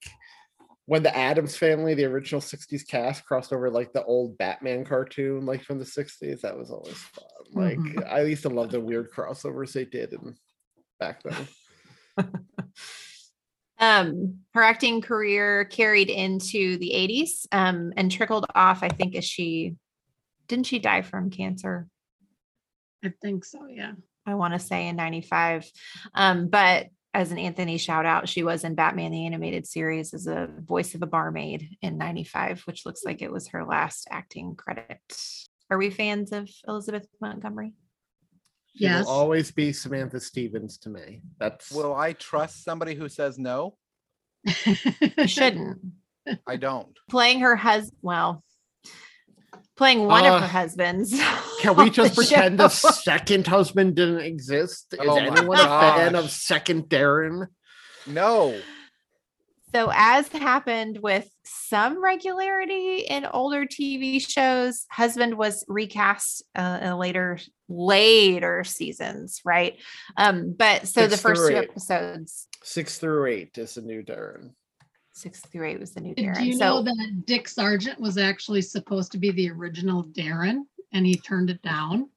when 0.85 1.03
the 1.03 1.15
Addams 1.15 1.55
family, 1.55 1.93
the 1.93 2.05
original 2.05 2.41
60s 2.41 2.85
cast, 2.87 3.25
crossed 3.25 3.53
over 3.53 3.69
like 3.69 3.93
the 3.93 4.03
old 4.03 4.37
Batman 4.37 4.83
cartoon, 4.85 5.45
like 5.45 5.63
from 5.63 5.79
the 5.79 5.85
60s. 5.85 6.41
That 6.41 6.57
was 6.57 6.71
always 6.71 6.97
fun. 6.97 7.25
Like 7.53 7.77
Mhm. 7.77 8.11
I 8.11 8.23
used 8.23 8.43
to 8.43 8.49
love 8.49 8.71
the 8.71 8.81
weird 8.81 9.11
crossovers 9.11 9.73
they 9.73 9.85
did 9.85 10.13
in, 10.13 10.35
back 10.99 11.23
then. 11.23 11.47
Um, 13.79 14.39
her 14.53 14.63
acting 14.63 15.01
career 15.01 15.65
carried 15.65 16.09
into 16.09 16.77
the 16.77 16.91
80s 16.93 17.47
um, 17.51 17.91
and 17.97 18.09
trickled 18.09 18.45
off, 18.55 18.81
I 18.81 18.87
think, 18.87 19.13
as 19.15 19.25
she 19.25 19.75
didn't 20.47 20.67
she 20.67 20.79
die 20.79 21.01
from 21.01 21.29
cancer? 21.29 21.87
I 23.03 23.11
think 23.21 23.43
so. 23.43 23.65
Yeah. 23.67 23.93
I 24.25 24.35
want 24.35 24.53
to 24.53 24.59
say 24.59 24.87
in 24.87 24.95
95. 24.95 25.69
Um, 26.13 26.47
but 26.47 26.87
as 27.13 27.31
an 27.31 27.37
Anthony 27.37 27.77
shout 27.77 28.05
out, 28.05 28.27
she 28.29 28.43
was 28.43 28.63
in 28.63 28.75
Batman 28.75 29.11
the 29.11 29.25
Animated 29.25 29.67
Series 29.67 30.13
as 30.13 30.27
a 30.27 30.49
voice 30.59 30.95
of 30.95 31.01
a 31.01 31.07
barmaid 31.07 31.77
in 31.81 31.97
95, 31.97 32.61
which 32.61 32.85
looks 32.85 33.03
like 33.05 33.21
it 33.21 33.31
was 33.31 33.49
her 33.49 33.65
last 33.65 34.07
acting 34.09 34.55
credit. 34.55 34.99
Are 35.69 35.77
we 35.77 35.89
fans 35.89 36.31
of 36.31 36.49
Elizabeth 36.67 37.07
Montgomery? 37.21 37.73
She 38.75 38.85
Yes. 38.85 39.05
will 39.05 39.11
always 39.11 39.51
be 39.51 39.71
Samantha 39.71 40.19
Stephens 40.19 40.77
to 40.79 40.89
me. 40.89 41.21
That's 41.39 41.71
Will 41.71 41.93
I 41.93 42.13
trust 42.13 42.63
somebody 42.63 42.95
who 42.95 43.07
says 43.09 43.37
no? 43.37 43.75
You 45.17 45.27
shouldn't. 45.27 45.79
I 46.47 46.55
don't. 46.55 46.97
Playing 47.09 47.41
her 47.41 47.55
husband, 47.55 47.97
well, 48.01 48.43
playing 49.75 50.05
one 50.05 50.25
of 50.25 50.33
Uh, 50.33 50.39
her 50.41 50.47
husbands. 50.47 51.13
Can 51.61 51.75
we 51.75 51.89
just 51.89 52.15
the 52.15 52.21
pretend 52.21 52.59
the 52.59 52.69
second 52.69 53.47
husband 53.47 53.95
didn't 53.95 54.21
exist? 54.21 54.93
Is 54.93 54.99
Oh 55.01 55.15
anyone 55.15 55.57
a 55.59 55.63
fan 55.63 56.15
of 56.15 56.29
second 56.29 56.89
Darrin? 56.89 57.47
No. 58.05 58.59
So, 59.73 59.89
as 59.91 60.27
happened 60.27 60.99
with 61.01 61.27
some 61.45 62.03
regularity 62.03 62.97
in 63.09 63.25
older 63.25 63.65
TV 63.65 64.21
shows, 64.21 64.85
husband 64.91 65.35
was 65.35 65.65
recast 65.67 66.43
uh, 66.53 66.79
in 66.83 66.97
later 66.97 67.39
later 67.67 68.63
seasons, 68.63 69.41
right? 69.43 69.79
Um, 70.15 70.53
but 70.55 70.87
so 70.87 71.07
the 71.07 71.17
first 71.17 71.41
through 71.41 71.49
two 71.49 71.55
episodes, 71.57 72.47
Six 72.63 72.99
through 72.99 73.25
eight 73.25 73.57
is 73.57 73.77
a 73.77 73.81
new 73.81 74.03
Darrin. 74.03 74.53
Six 75.15 75.41
through 75.41 75.67
eight, 75.67 75.79
was 75.79 75.91
the 75.91 76.01
new 76.01 76.15
Do 76.15 76.23
Darrin. 76.23 76.43
you 76.45 76.53
so, 76.53 76.59
know 76.59 76.81
that 76.81 77.23
Dick 77.25 77.47
Sargent 77.47 77.99
was 77.99 78.17
actually 78.17 78.61
supposed 78.63 79.11
to 79.11 79.17
be 79.19 79.29
the 79.31 79.49
original 79.51 80.01
Darrin 80.03 80.65
and 80.91 81.05
he 81.05 81.15
turned 81.15 81.49
it 81.51 81.61
down? 81.61 82.09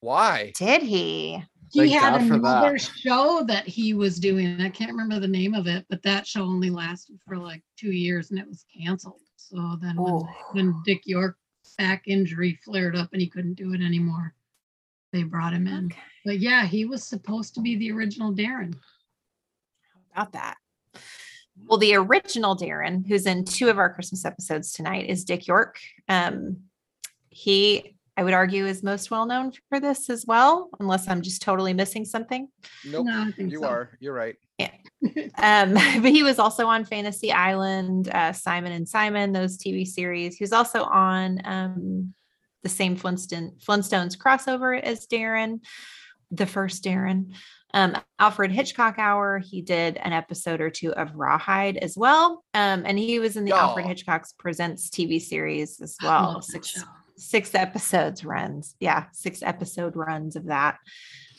Why? 0.00 0.52
did 0.56 0.82
he? 0.82 1.42
He 1.70 1.80
Thank 1.88 1.92
had 1.92 2.10
God 2.18 2.28
for 2.28 2.38
that. 2.38 2.58
another 2.58 2.78
show 2.78 3.42
that 3.48 3.66
he 3.66 3.94
was 3.94 4.20
doing. 4.20 4.60
I 4.60 4.68
can't 4.68 4.90
remember 4.90 5.18
the 5.18 5.28
name 5.28 5.54
of 5.54 5.66
it, 5.66 5.86
but 5.88 6.02
that 6.02 6.26
show 6.26 6.42
only 6.42 6.68
lasted 6.68 7.18
for 7.26 7.38
like 7.38 7.62
two 7.78 7.90
years 7.92 8.30
and 8.30 8.38
it 8.38 8.46
was 8.46 8.66
canceled. 8.76 9.20
So 9.36 9.78
then 9.80 9.96
when, 9.96 10.12
Oh. 10.14 10.28
when 10.52 10.82
Dick 10.84 11.02
York 11.06 11.38
back 11.78 12.02
injury 12.06 12.58
flared 12.62 12.94
up 12.94 13.08
and 13.12 13.22
he 13.22 13.28
couldn't 13.30 13.54
do 13.54 13.72
it 13.72 13.80
anymore, 13.80 14.34
they 15.12 15.22
brought 15.22 15.54
him 15.54 15.66
in. 15.66 15.86
Okay. 15.86 15.96
But 16.26 16.40
yeah, 16.40 16.66
he 16.66 16.84
was 16.84 17.02
supposed 17.04 17.54
to 17.54 17.62
be 17.62 17.76
the 17.76 17.92
original 17.92 18.32
Darrin. 18.32 18.74
How 20.12 20.22
about 20.22 20.32
that. 20.34 20.56
Well, 21.56 21.78
the 21.78 21.94
original 21.94 22.54
Darrin, 22.54 23.04
who's 23.06 23.26
in 23.26 23.44
two 23.44 23.68
of 23.68 23.78
our 23.78 23.92
Christmas 23.92 24.24
episodes 24.24 24.72
tonight, 24.72 25.08
is 25.08 25.24
Dick 25.24 25.46
York. 25.46 25.78
Um, 26.08 26.58
he, 27.28 27.96
I 28.16 28.24
would 28.24 28.34
argue, 28.34 28.66
is 28.66 28.82
most 28.82 29.10
well 29.10 29.26
known 29.26 29.52
for 29.68 29.80
this 29.80 30.10
as 30.10 30.26
well, 30.26 30.70
unless 30.80 31.08
I'm 31.08 31.22
just 31.22 31.42
totally 31.42 31.72
missing 31.72 32.04
something. 32.04 32.48
Nope. 32.84 33.06
No, 33.06 33.32
you 33.38 33.60
so. 33.60 33.66
are. 33.66 33.96
You're 34.00 34.14
right. 34.14 34.36
um, 35.38 35.74
but 36.02 36.10
he 36.10 36.22
was 36.22 36.38
also 36.38 36.66
on 36.66 36.84
Fantasy 36.84 37.32
Island, 37.32 38.08
uh, 38.08 38.32
Simon 38.32 38.72
and 38.72 38.88
Simon, 38.88 39.32
those 39.32 39.58
TV 39.58 39.86
series. 39.86 40.36
He 40.36 40.44
was 40.44 40.52
also 40.52 40.84
on 40.84 41.40
um, 41.44 42.14
the 42.62 42.68
same 42.68 42.96
Flintstone 42.96 43.52
Flintstones 43.66 44.16
crossover 44.16 44.80
as 44.80 45.06
Darrin, 45.06 45.60
the 46.30 46.46
first 46.46 46.82
Darrin. 46.82 47.34
Um, 47.74 47.96
Alfred 48.18 48.50
Hitchcock 48.52 48.98
Hour. 48.98 49.38
He 49.38 49.62
did 49.62 49.96
an 49.96 50.12
episode 50.12 50.60
or 50.60 50.68
two 50.70 50.92
of 50.92 51.14
Rawhide 51.16 51.78
as 51.78 51.96
well, 51.96 52.44
um, 52.54 52.82
and 52.86 52.98
he 52.98 53.18
was 53.18 53.36
in 53.36 53.44
the 53.44 53.52
Alfred 53.52 53.86
Hitchcock's 53.86 54.32
Presents 54.38 54.90
TV 54.90 55.20
series 55.20 55.80
as 55.80 55.96
well. 56.02 56.42
Six 56.42 56.84
six 57.16 57.54
episodes 57.54 58.24
runs, 58.24 58.74
yeah, 58.80 59.04
six 59.12 59.42
episode 59.42 59.94
runs 59.96 60.34
of 60.36 60.46
that. 60.46 60.76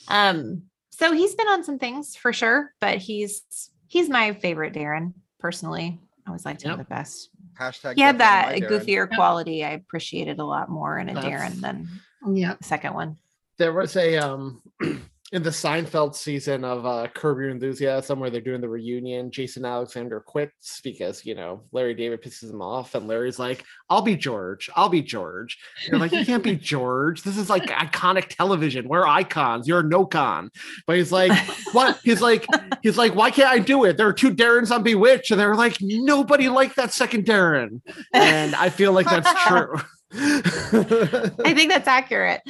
Um, 0.07 0.63
so 0.91 1.11
he's 1.11 1.35
been 1.35 1.47
on 1.47 1.63
some 1.63 1.77
things 1.79 2.15
for 2.15 2.31
sure, 2.33 2.73
but 2.81 2.97
he's 2.99 3.41
he's 3.87 4.09
my 4.09 4.33
favorite 4.33 4.73
Darrin 4.73 5.13
personally. 5.39 5.99
I 6.25 6.29
always 6.29 6.45
liked 6.45 6.63
him 6.63 6.69
Yep. 6.71 6.77
the 6.79 6.83
best. 6.85 7.29
Hashtag 7.59 7.95
He 7.95 8.01
had 8.01 8.19
that 8.19 8.53
my 8.53 8.59
Darrin. 8.59 8.79
goofier 8.79 9.13
quality 9.13 9.63
I 9.65 9.71
appreciated 9.71 10.39
a 10.39 10.45
lot 10.45 10.69
more 10.69 10.97
in 10.97 11.09
a 11.09 11.13
That's- 11.13 11.29
Darrin 11.31 11.61
than 11.61 11.87
yeah. 12.27 12.55
the 12.55 12.63
second 12.63 12.93
one. 12.93 13.17
There 13.57 13.73
was 13.73 13.95
a 13.97 14.17
um 14.17 14.61
in 15.33 15.41
the 15.41 15.49
Seinfeld 15.49 16.13
season 16.13 16.63
of 16.63 16.85
uh 16.85 17.07
Curb 17.13 17.39
Your 17.39 17.49
Enthusiasm 17.49 18.19
where 18.19 18.29
they're 18.29 18.39
doing 18.39 18.61
the 18.61 18.69
reunion, 18.69 19.31
Jason 19.31 19.65
Alexander 19.65 20.19
quits 20.19 20.79
because 20.83 21.25
you 21.25 21.33
know 21.33 21.63
Larry 21.71 21.95
David 21.95 22.21
pisses 22.21 22.51
him 22.51 22.61
off, 22.61 22.93
and 22.93 23.07
Larry's 23.07 23.39
like, 23.39 23.65
I'll 23.89 24.03
be 24.03 24.15
George, 24.15 24.69
I'll 24.75 24.89
be 24.89 25.01
George. 25.01 25.57
And 25.83 25.93
they're 25.93 25.99
like, 25.99 26.11
You 26.11 26.23
can't 26.23 26.43
be 26.43 26.55
George. 26.73 27.23
This 27.23 27.37
is 27.37 27.49
like 27.49 27.63
iconic 27.63 28.27
television. 28.27 28.87
We're 28.87 29.07
icons. 29.07 29.67
You're 29.67 29.81
no 29.81 30.05
con. 30.05 30.51
But 30.85 30.97
he's 30.97 31.11
like, 31.11 31.31
What? 31.73 31.99
He's 32.03 32.21
like, 32.21 32.45
he's 32.83 32.97
like, 32.97 33.15
Why 33.15 33.31
can't 33.31 33.49
I 33.49 33.57
do 33.57 33.85
it? 33.85 33.97
There 33.97 34.07
are 34.07 34.13
two 34.13 34.31
Darrins 34.31 34.71
on 34.71 34.83
Bewitched, 34.83 35.31
and 35.31 35.39
they're 35.39 35.55
like, 35.55 35.77
Nobody 35.81 36.47
liked 36.47 36.75
that 36.75 36.93
second 36.93 37.25
Darrin. 37.25 37.81
And 38.13 38.53
I 38.53 38.69
feel 38.69 38.93
like 38.93 39.09
that's 39.09 39.43
true. 39.47 39.77
I 40.15 41.53
think 41.55 41.71
that's 41.71 41.87
accurate. 41.87 42.41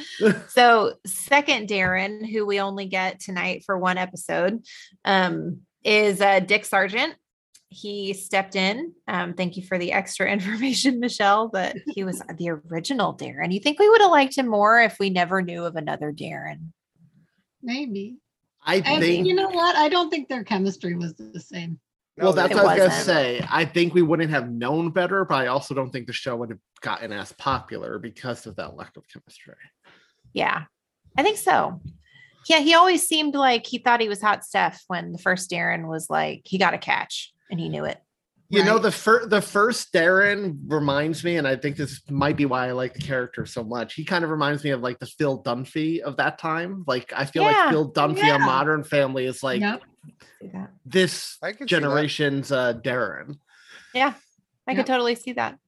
So, 0.48 0.94
second 1.06 1.68
Darrin, 1.68 2.24
who 2.24 2.44
we 2.44 2.60
only 2.60 2.86
get 2.86 3.20
tonight 3.20 3.62
for 3.64 3.78
one 3.78 3.96
episode, 3.96 4.62
um, 5.04 5.60
is 5.82 6.20
uh, 6.20 6.40
Dick 6.40 6.64
Sargent. 6.64 7.14
He 7.70 8.12
stepped 8.12 8.54
in. 8.54 8.92
Um, 9.08 9.34
thank 9.34 9.56
you 9.56 9.62
for 9.62 9.78
the 9.78 9.92
extra 9.92 10.30
information, 10.32 11.00
Michelle. 11.00 11.48
But 11.48 11.76
he 11.94 12.04
was 12.04 12.22
the 12.36 12.50
original 12.50 13.12
Darrin. 13.12 13.50
You 13.50 13.60
think 13.60 13.78
we 13.78 13.88
would 13.88 14.02
have 14.02 14.10
liked 14.10 14.36
him 14.36 14.48
more 14.48 14.80
if 14.80 14.98
we 14.98 15.10
never 15.10 15.40
knew 15.40 15.64
of 15.64 15.76
another 15.76 16.12
Darrin? 16.12 16.72
Maybe. 17.62 18.18
I 18.62 18.76
And 18.76 19.02
think 19.02 19.26
you 19.26 19.34
know 19.34 19.50
what? 19.50 19.76
I 19.76 19.88
don't 19.88 20.10
think 20.10 20.28
their 20.28 20.44
chemistry 20.44 20.94
was 20.94 21.14
the 21.14 21.40
same. 21.40 21.80
No, 22.16 22.26
well, 22.26 22.32
that's 22.32 22.54
what 22.54 22.64
I 22.64 22.74
was 22.74 22.78
gonna 22.78 23.02
say. 23.02 23.44
I 23.50 23.64
think 23.64 23.92
we 23.92 24.02
wouldn't 24.02 24.30
have 24.30 24.48
known 24.48 24.90
better, 24.90 25.24
but 25.24 25.34
I 25.34 25.46
also 25.48 25.74
don't 25.74 25.90
think 25.90 26.06
the 26.06 26.12
show 26.12 26.36
would 26.36 26.50
have 26.50 26.60
gotten 26.80 27.12
as 27.12 27.32
popular 27.32 27.98
because 27.98 28.46
of 28.46 28.54
that 28.56 28.76
lack 28.76 28.96
of 28.96 29.02
chemistry. 29.08 29.54
Yeah, 30.32 30.64
I 31.16 31.22
think 31.22 31.38
so. 31.38 31.80
Yeah, 32.48 32.60
he 32.60 32.74
always 32.74 33.06
seemed 33.06 33.34
like 33.34 33.66
he 33.66 33.78
thought 33.78 34.00
he 34.00 34.08
was 34.08 34.20
hot 34.20 34.44
stuff 34.44 34.82
when 34.86 35.12
the 35.12 35.18
first 35.18 35.50
Darrin 35.50 35.88
was 35.88 36.10
like, 36.10 36.42
he 36.44 36.58
got 36.58 36.74
a 36.74 36.78
catch 36.78 37.32
and 37.50 37.58
he 37.58 37.68
knew 37.68 37.84
it. 37.84 37.98
You 38.50 38.62
know, 38.62 38.78
the 38.78 38.92
first 38.92 39.30
the 39.30 39.40
first 39.40 39.92
Darrin 39.92 40.60
reminds 40.66 41.24
me, 41.24 41.36
and 41.38 41.48
I 41.48 41.56
think 41.56 41.76
this 41.76 42.02
might 42.08 42.36
be 42.36 42.44
why 42.44 42.68
I 42.68 42.72
like 42.72 42.94
the 42.94 43.00
character 43.00 43.46
so 43.46 43.64
much. 43.64 43.94
He 43.94 44.04
kind 44.04 44.22
of 44.22 44.30
reminds 44.30 44.62
me 44.62 44.70
of 44.70 44.80
like 44.80 44.98
the 44.98 45.06
Phil 45.06 45.42
Dunphy 45.42 46.00
of 46.00 46.16
that 46.18 46.38
time. 46.38 46.84
Like 46.86 47.12
I 47.16 47.24
feel 47.24 47.42
Yeah, 47.42 47.48
like 47.64 47.70
Phil 47.70 47.92
Dunphy 47.92 48.32
on 48.32 48.40
yeah. 48.40 48.46
Modern 48.46 48.84
Family 48.84 49.24
is 49.24 49.42
like 49.42 49.60
Yep. 49.60 49.82
This 50.84 51.38
I 51.42 51.52
can 51.52 51.66
see 51.66 51.74
that. 51.74 51.80
generation's 51.80 52.52
uh, 52.52 52.74
Darrin. 52.74 53.38
Yeah, 53.94 54.12
I 54.68 54.72
Yep. 54.72 54.76
could 54.76 54.86
totally 54.86 55.14
see 55.14 55.32
that. 55.32 55.58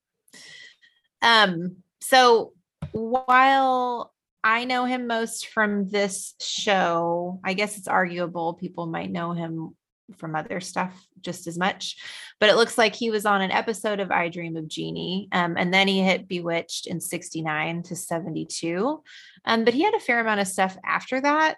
Um, 1.23 1.77
so 2.01 2.53
while 2.93 4.13
I 4.45 4.65
know 4.65 4.85
him 4.85 5.07
most 5.07 5.49
from 5.49 5.89
this 5.89 6.35
show, 6.41 7.41
I 7.43 7.55
guess 7.55 7.79
it's 7.79 7.89
arguable 7.89 8.55
people 8.55 8.87
might 8.87 9.11
know 9.11 9.33
him 9.33 9.75
from 10.17 10.35
other 10.35 10.61
stuff 10.61 11.07
just 11.21 11.47
as 11.47 11.59
much. 11.59 11.97
But 12.41 12.51
it 12.51 12.57
looks 12.57 12.79
like 12.79 12.95
he 12.95 13.11
was 13.11 13.27
on 13.27 13.43
an 13.43 13.51
episode 13.51 14.01
of 14.01 14.11
I 14.11 14.29
Dream 14.29 14.57
of 14.57 14.69
Jeannie. 14.69 15.29
Um, 15.33 15.57
and 15.57 15.73
then 15.73 15.89
he 15.89 16.01
hit 16.03 16.29
Bewitched 16.29 16.87
in 16.87 17.01
69 17.01 17.83
to 17.85 17.97
72. 17.97 19.03
Um, 19.45 19.65
but 19.65 19.75
he 19.75 19.83
had 19.83 19.95
a 19.95 20.01
fair 20.01 20.21
amount 20.21 20.41
of 20.41 20.49
stuff 20.49 20.77
after 20.85 21.21
that 21.21 21.57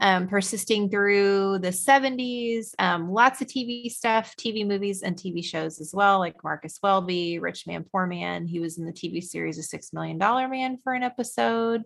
um, 0.00 0.26
persisting 0.28 0.90
through 0.90 1.58
the 1.58 1.68
70s. 1.68 2.74
Um, 2.78 3.10
lots 3.10 3.40
of 3.40 3.48
TV 3.48 3.90
stuff, 3.90 4.34
TV 4.36 4.66
movies, 4.66 5.02
and 5.02 5.16
TV 5.16 5.44
shows 5.44 5.80
as 5.80 5.92
well, 5.94 6.18
like 6.18 6.42
Marcus 6.42 6.78
Welby, 6.82 7.38
Rich 7.38 7.66
Man, 7.66 7.84
Poor 7.84 8.06
Man. 8.06 8.46
He 8.46 8.60
was 8.60 8.78
in 8.78 8.86
the 8.86 8.92
TV 8.92 9.22
series 9.22 9.58
A 9.58 9.62
Six 9.62 9.92
Million 9.92 10.18
Dollar 10.18 10.48
Man 10.48 10.78
for 10.82 10.92
an 10.92 11.02
episode. 11.02 11.82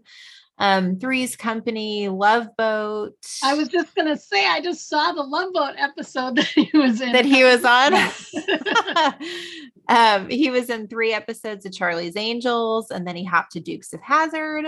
Um, 0.58 0.98
Three's 0.98 1.36
Company, 1.36 2.08
Love 2.08 2.48
Boat. 2.56 3.14
I 3.44 3.54
was 3.54 3.68
just 3.68 3.94
gonna 3.94 4.16
say 4.16 4.46
I 4.46 4.60
just 4.60 4.88
saw 4.88 5.12
the 5.12 5.22
Love 5.22 5.52
Boat 5.52 5.74
episode 5.76 6.36
that 6.36 6.46
he 6.46 6.70
was 6.74 7.00
in. 7.00 7.12
that 7.12 7.24
he 7.24 7.44
was 7.44 7.64
on. 7.64 7.94
um, 9.88 10.28
he 10.28 10.50
was 10.50 10.68
in 10.70 10.88
three 10.88 11.12
episodes 11.12 11.64
of 11.64 11.72
Charlie's 11.72 12.16
Angels, 12.16 12.90
and 12.90 13.06
then 13.06 13.16
he 13.16 13.24
hopped 13.24 13.52
to 13.52 13.60
Dukes 13.60 13.92
of 13.92 14.00
Hazzard, 14.00 14.66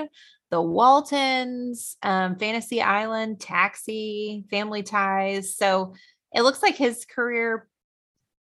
The 0.50 0.62
Waltons, 0.62 1.96
um, 2.03 2.37
Fantasy 2.37 2.81
Island, 2.81 3.40
Taxi, 3.40 4.44
Family 4.50 4.83
Ties. 4.83 5.57
So 5.57 5.94
it 6.33 6.42
looks 6.42 6.62
like 6.62 6.76
his 6.76 7.05
career 7.05 7.66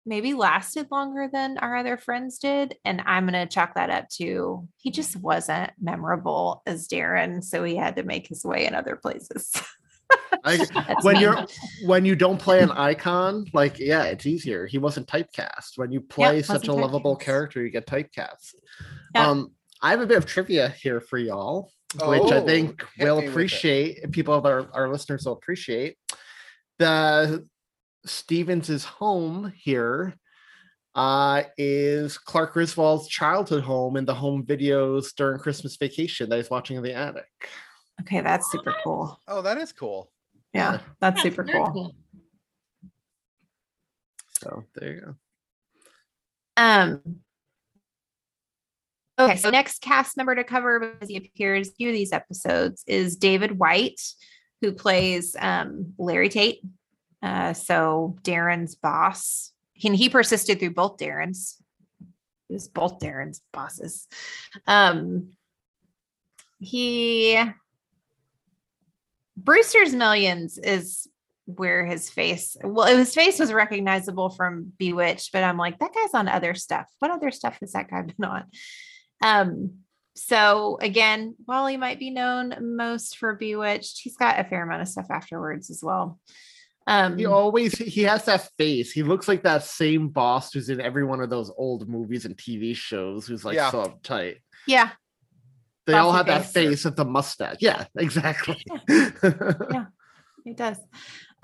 maybe 0.06 0.34
lasted 0.34 0.88
longer 0.92 1.30
than 1.32 1.58
our 1.58 1.76
other 1.76 1.98
friends 1.98 2.40
did. 2.40 2.76
And 2.84 3.02
I'm 3.06 3.28
going 3.28 3.48
to 3.48 3.54
chalk 3.54 3.76
that 3.76 3.90
up 3.90 4.10
to 4.18 4.68
he 4.78 4.92
just 4.92 5.16
wasn't 5.16 5.72
memorable 5.82 6.62
as 6.66 6.88
Darrin. 6.88 7.42
So 7.42 7.64
he 7.64 7.76
had 7.76 7.96
to 7.96 8.04
make 8.04 8.28
his 8.28 8.44
way 8.44 8.66
in 8.66 8.76
other 8.76 8.96
places. 8.96 9.52
I, 10.44 10.58
when 11.02 11.16
me. 11.16 11.22
you're 11.22 11.46
when 11.86 12.06
you 12.06 12.16
don't 12.16 12.38
play 12.40 12.62
an 12.62 12.72
icon, 12.72 13.46
like 13.54 13.80
yeah, 13.80 14.04
it's 14.04 14.26
easier. 14.26 14.68
He 14.68 14.78
wasn't 14.78 15.08
typecast. 15.08 15.78
When 15.78 15.92
you 15.92 16.02
play 16.02 16.42
such 16.42 16.68
a 16.68 16.74
wasn't 16.74 16.92
lovable 16.94 17.16
character, 17.16 17.64
you 17.64 17.70
get 17.70 17.88
typecast. 17.88 18.56
Yeah. 19.16 19.30
Um, 19.30 19.54
I 19.82 19.92
have 19.92 20.02
a 20.02 20.08
bit 20.08 20.18
of 20.18 20.26
trivia 20.26 20.70
here 20.70 21.02
for 21.02 21.18
y'all, 21.18 21.72
which 21.94 22.32
I 22.32 22.38
Oh, 22.38 22.46
think 22.46 22.84
will 23.00 23.18
me 23.18 23.26
with 23.26 23.32
appreciate 23.32 24.12
people 24.12 24.40
that 24.40 24.50
are 24.50 24.68
our 24.74 24.90
listeners 24.90 25.26
will 25.26 25.34
appreciate. 25.34 25.98
The 26.80 27.48
Stephens's 28.06 28.84
home 28.84 29.54
here 29.56 30.14
uh 30.96 31.44
is 31.58 32.18
Clark 32.18 32.54
Griswold's 32.54 33.08
childhood 33.08 33.64
home 33.64 33.98
in 33.98 34.06
the 34.06 34.14
home 34.14 34.46
videos 34.46 35.16
during 35.16 35.40
Christmas 35.40 35.76
vacation 35.76 36.30
that 36.30 36.38
he's 36.38 36.50
watching 36.50 36.78
in 36.78 36.84
the 36.84 36.94
attic. 36.94 37.26
okay, 38.02 38.22
that's 38.22 38.52
super 38.52 38.76
cool. 38.84 39.20
Oh, 39.28 39.42
that 39.42 39.58
is 39.58 39.72
cool. 39.72 40.12
Yeah, 40.54 40.80
that's 41.00 41.16
That's 41.16 41.22
super 41.24 41.44
very 41.44 41.64
cool. 41.72 41.96
So 44.40 44.64
there 44.76 44.94
you 44.94 45.02
go. 45.02 45.16
Um. 46.58 47.02
Okay, 49.18 49.36
so 49.38 49.52
next 49.52 49.82
cast 49.82 50.18
member 50.18 50.36
to 50.36 50.44
cover 50.44 50.80
because 50.80 51.08
he 51.08 51.18
appears 51.18 51.72
few 51.76 51.92
these 51.92 52.12
episodes 52.12 52.84
is 52.88 53.16
David 53.16 53.58
White, 53.58 54.02
who 54.62 54.74
plays 54.74 55.36
um, 55.40 55.94
Larry 55.98 56.30
Tate. 56.30 56.62
Uh, 57.24 57.54
so 57.54 58.18
Darrin's 58.22 58.76
boss. 58.76 59.52
And 59.84 59.96
he 59.96 60.10
persisted 60.10 60.60
through 60.60 60.74
both 60.74 60.98
Darrin's. 60.98 61.58
He 62.48 62.54
was 62.54 62.68
both 62.68 63.00
Darrin's 63.00 63.42
bosses. 63.52 64.08
Um, 64.68 65.30
he 66.60 67.40
Brewster's 69.36 69.94
Millions 69.94 70.58
is 70.58 71.08
where 71.46 71.86
his 71.86 72.10
face 72.10 72.56
well 72.64 72.96
his 72.98 73.14
face 73.14 73.38
was 73.38 73.52
recognizable 73.52 74.30
from 74.30 74.72
bewitched 74.78 75.34
but 75.34 75.44
i'm 75.44 75.58
like 75.58 75.78
that 75.80 75.94
guy's 75.94 76.14
on 76.14 76.30
other 76.30 76.54
stuff 76.54 76.90
what 77.00 77.12
other 77.12 77.32
stuff 77.32 77.58
has 77.60 77.74
that 77.74 77.90
guy 77.90 78.02
been 78.02 78.26
on 78.26 78.44
um 79.22 79.74
so 80.16 80.78
again 80.80 81.36
while 81.44 81.68
he 81.68 81.76
might 81.76 82.00
be 82.00 82.12
known 82.12 82.56
most 82.78 83.18
for 83.18 83.36
bewitched 83.36 84.00
he's 84.02 84.16
got 84.16 84.40
a 84.40 84.44
fair 84.46 84.64
amount 84.64 84.82
of 84.82 84.88
stuff 84.88 85.08
afterwards 85.10 85.70
as 85.70 85.84
well 85.84 86.18
um 86.88 87.18
He 87.18 87.26
always 87.26 87.78
he 87.78 88.04
has 88.04 88.26
that 88.26 88.50
face. 88.58 88.92
He 88.92 89.04
looks 89.04 89.28
like 89.28 89.44
that 89.44 89.64
same 89.64 90.10
boss 90.10 90.52
who's 90.54 90.70
in 90.70 90.82
every 90.82 91.04
one 91.06 91.22
of 91.22 91.30
those 91.30 91.52
old 91.58 91.88
movies 91.88 92.26
and 92.26 92.36
TV 92.38 92.76
shows 92.76 93.26
who's 93.28 93.46
like 93.46 93.56
Yeah. 93.56 93.72
so 93.72 93.84
uptight. 93.84 94.38
yeah 94.68 94.90
They 95.86 95.94
all 95.94 96.12
Bossy 96.12 96.18
have 96.18 96.26
that 96.28 96.46
face. 96.52 96.70
face 96.70 96.86
with 96.86 96.96
the 96.96 97.06
mustache. 97.06 97.58
Yeah, 97.60 97.86
exactly. 97.98 98.58
Yeah. 98.90 99.86
He 100.46 100.54
does. 100.54 100.78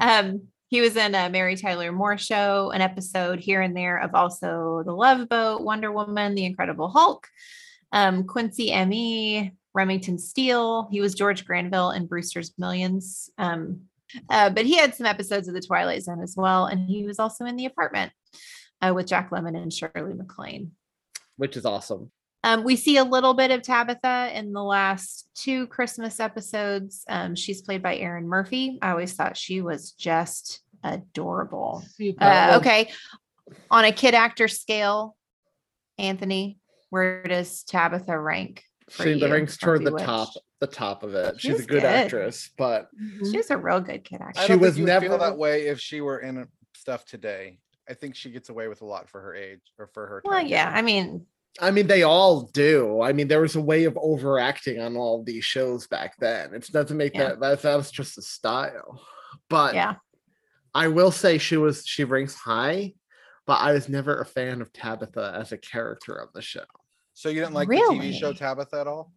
Um, 0.01 0.47
he 0.69 0.81
was 0.81 0.95
in 0.95 1.15
a 1.15 1.29
Mary 1.29 1.55
Tyler 1.55 1.91
Moore 1.91 2.17
show, 2.17 2.71
an 2.71 2.81
episode 2.81 3.39
here 3.39 3.61
and 3.61 3.75
there 3.75 3.97
of 3.97 4.13
also 4.13 4.83
The 4.85 4.91
Love 4.93 5.27
Boat, 5.29 5.61
Wonder 5.63 5.91
Woman, 5.91 6.35
The 6.35 6.45
Incredible 6.45 6.89
Hulk, 6.89 7.27
um, 7.91 8.25
Quincy 8.25 8.71
M.E., 8.71 9.51
Remington 9.73 10.17
Steele. 10.19 10.87
He 10.91 11.01
was 11.01 11.15
George 11.15 11.45
Granville 11.45 11.91
in 11.91 12.05
Brewster's 12.07 12.53
Millions. 12.57 13.29
Um, 13.37 13.81
Uh, 14.29 14.49
but 14.49 14.65
he 14.65 14.77
had 14.77 14.95
some 14.95 15.05
episodes 15.05 15.47
of 15.47 15.53
The 15.53 15.61
Twilight 15.61 16.03
Zone 16.03 16.21
as 16.21 16.35
well. 16.37 16.65
And 16.65 16.87
he 16.87 17.05
was 17.05 17.19
also 17.19 17.45
in 17.45 17.55
The 17.55 17.65
Apartment 17.65 18.11
uh, 18.81 18.93
with 18.93 19.07
Jack 19.07 19.29
Lemmon 19.31 19.55
and 19.55 19.73
Shirley 19.73 20.13
MacLaine. 20.13 20.71
which 21.37 21.55
is 21.57 21.65
awesome. 21.65 22.11
Um, 22.43 22.63
we 22.63 22.75
see 22.77 22.95
a 22.97 23.03
little 23.03 23.33
bit 23.33 23.51
of 23.51 23.61
Tabitha 23.63 24.31
in 24.33 24.53
the 24.53 24.63
last 24.63 25.27
two 25.35 25.67
Christmas 25.67 26.19
episodes. 26.21 27.03
Um, 27.09 27.35
she's 27.35 27.61
played 27.61 27.83
by 27.83 27.97
Erin 27.97 28.27
Murphy. 28.27 28.79
I 28.81 28.91
always 28.91 29.13
thought 29.13 29.35
she 29.35 29.61
was 29.61 29.91
just 29.91 30.61
adorable. 30.83 31.83
Uh, 32.21 32.59
okay. 32.61 32.91
On 33.69 33.83
a 33.83 33.91
kid 33.91 34.13
actor 34.13 34.47
scale, 34.47 35.17
Anthony, 35.97 36.59
where 36.89 37.23
does 37.23 37.63
Tabitha 37.63 38.17
rank? 38.17 38.63
For 38.91 39.03
She 39.03 39.13
you 39.13 39.31
ranks 39.31 39.57
toward 39.57 39.81
the 39.83 39.91
Bewitched? 39.91 40.05
top, 40.05 40.29
the 40.59 40.67
top 40.67 41.03
of 41.03 41.13
it. 41.15 41.39
She 41.39 41.49
She's 41.49 41.61
a 41.61 41.65
good, 41.65 41.81
good. 41.81 41.85
actress, 41.85 42.49
but 42.57 42.89
mm-hmm. 42.99 43.31
She 43.31 43.37
was 43.37 43.49
a 43.51 43.57
real 43.57 43.79
good 43.81 44.03
kid 44.03 44.21
actor. 44.21 44.39
I 44.39 44.45
She 44.47 44.55
was 44.55 44.75
think 44.75 44.87
you 44.87 44.93
would 44.93 45.01
feel 45.01 45.11
never- 45.11 45.23
that 45.25 45.37
way 45.37 45.67
if 45.67 45.79
she 45.79 46.01
were 46.01 46.19
in 46.19 46.47
stuff 46.75 47.05
today. 47.05 47.59
I 47.89 47.93
think 47.95 48.15
she 48.15 48.29
gets 48.29 48.49
away 48.49 48.67
with 48.67 48.81
a 48.81 48.85
lot 48.85 49.09
for 49.09 49.19
her 49.21 49.33
age 49.33 49.61
or 49.79 49.87
for 49.87 50.05
her. 50.05 50.21
Well, 50.23 50.37
time 50.39 50.47
yeah. 50.47 50.71
I 50.73 50.81
mean, 50.83 51.25
I 51.59 51.71
mean, 51.71 51.87
they 51.87 52.03
all 52.03 52.43
do. 52.43 53.01
I 53.01 53.13
mean, 53.13 53.27
there 53.27 53.41
was 53.41 53.55
a 53.55 53.61
way 53.61 53.85
of 53.85 53.97
overacting 53.99 54.79
on 54.79 54.95
all 54.95 55.23
these 55.23 55.43
shows 55.43 55.87
back 55.87 56.13
then. 56.19 56.53
It 56.53 56.67
doesn't 56.71 56.95
make 56.95 57.15
Yeah. 57.15 57.29
that, 57.29 57.39
that 57.39 57.61
that 57.63 57.75
was 57.75 57.89
just 57.91 58.17
a 58.17 58.21
style. 58.21 59.01
But 59.49 59.73
yeah. 59.73 59.95
I 60.75 60.87
will 60.87 61.09
say 61.11 61.39
she 61.39 61.57
was 61.57 61.83
she 61.85 62.03
ranks 62.03 62.35
high, 62.35 62.93
but 63.47 63.55
I 63.59 63.73
was 63.73 63.89
never 63.89 64.21
a 64.21 64.25
fan 64.25 64.61
of 64.61 64.71
Tabitha 64.71 65.33
as 65.35 65.51
a 65.51 65.57
character 65.57 66.13
of 66.13 66.31
the 66.33 66.41
show. 66.43 66.65
So 67.19 67.27
you 67.27 67.41
didn't 67.41 67.53
like 67.53 67.67
the 67.67 67.75
TV 67.75 68.17
show 68.17 68.31
Tabitha 68.31 68.79
at 68.79 68.87
all? 68.87 69.11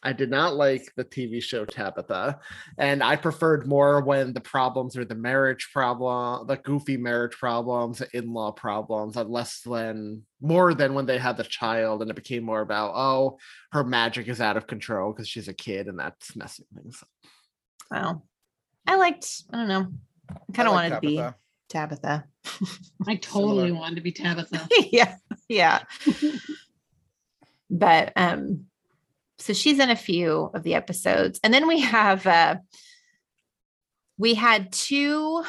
I 0.00 0.12
did 0.12 0.30
not 0.30 0.54
like 0.54 0.92
the 0.94 1.04
TV 1.04 1.42
show 1.42 1.64
Tabitha, 1.64 2.38
and 2.78 3.02
I 3.02 3.16
preferred 3.16 3.66
more 3.66 4.00
when 4.00 4.32
the 4.32 4.40
problems 4.40 4.96
are 4.96 5.04
the 5.04 5.16
marriage 5.16 5.70
problem, 5.72 6.46
the 6.46 6.56
goofy 6.58 6.96
marriage 6.96 7.36
problems, 7.36 7.98
the 7.98 8.16
in-law 8.16 8.52
problems, 8.52 9.16
and 9.16 9.28
less 9.28 9.60
than 9.62 10.22
more 10.40 10.72
than 10.72 10.94
when 10.94 11.06
they 11.06 11.18
had 11.18 11.36
the 11.36 11.42
child, 11.42 12.00
and 12.00 12.12
it 12.12 12.14
became 12.14 12.44
more 12.44 12.60
about 12.60 12.92
oh, 12.94 13.38
her 13.72 13.82
magic 13.82 14.28
is 14.28 14.40
out 14.40 14.56
of 14.56 14.68
control 14.68 15.12
because 15.12 15.26
she's 15.26 15.48
a 15.48 15.52
kid, 15.52 15.88
and 15.88 15.98
that's 15.98 16.36
messing 16.36 16.66
things 16.76 17.02
up. 17.02 17.08
Well, 17.90 18.26
I 18.86 18.94
liked, 18.94 19.42
I 19.52 19.56
don't 19.56 19.68
know. 19.68 19.88
I 20.30 20.52
kind 20.52 20.68
of 20.68 20.74
like 20.76 20.92
wanted 20.92 20.94
to 20.94 21.00
be 21.00 21.16
Tabitha. 21.16 21.34
Tabitha. 21.68 22.24
I 23.08 23.16
totally 23.16 23.66
Similar. 23.66 23.80
wanted 23.80 23.96
to 23.96 24.02
be 24.02 24.12
Tabitha. 24.12 24.68
yeah. 24.92 25.16
Yeah. 25.48 25.82
but 27.70 28.12
um 28.16 28.66
so 29.38 29.52
she's 29.52 29.78
in 29.78 29.90
a 29.90 29.96
few 29.96 30.50
of 30.54 30.62
the 30.62 30.74
episodes. 30.74 31.38
And 31.44 31.52
then 31.52 31.68
we 31.68 31.80
have 31.80 32.26
uh 32.26 32.56
we 34.18 34.34
had 34.34 34.72
two 34.72 35.44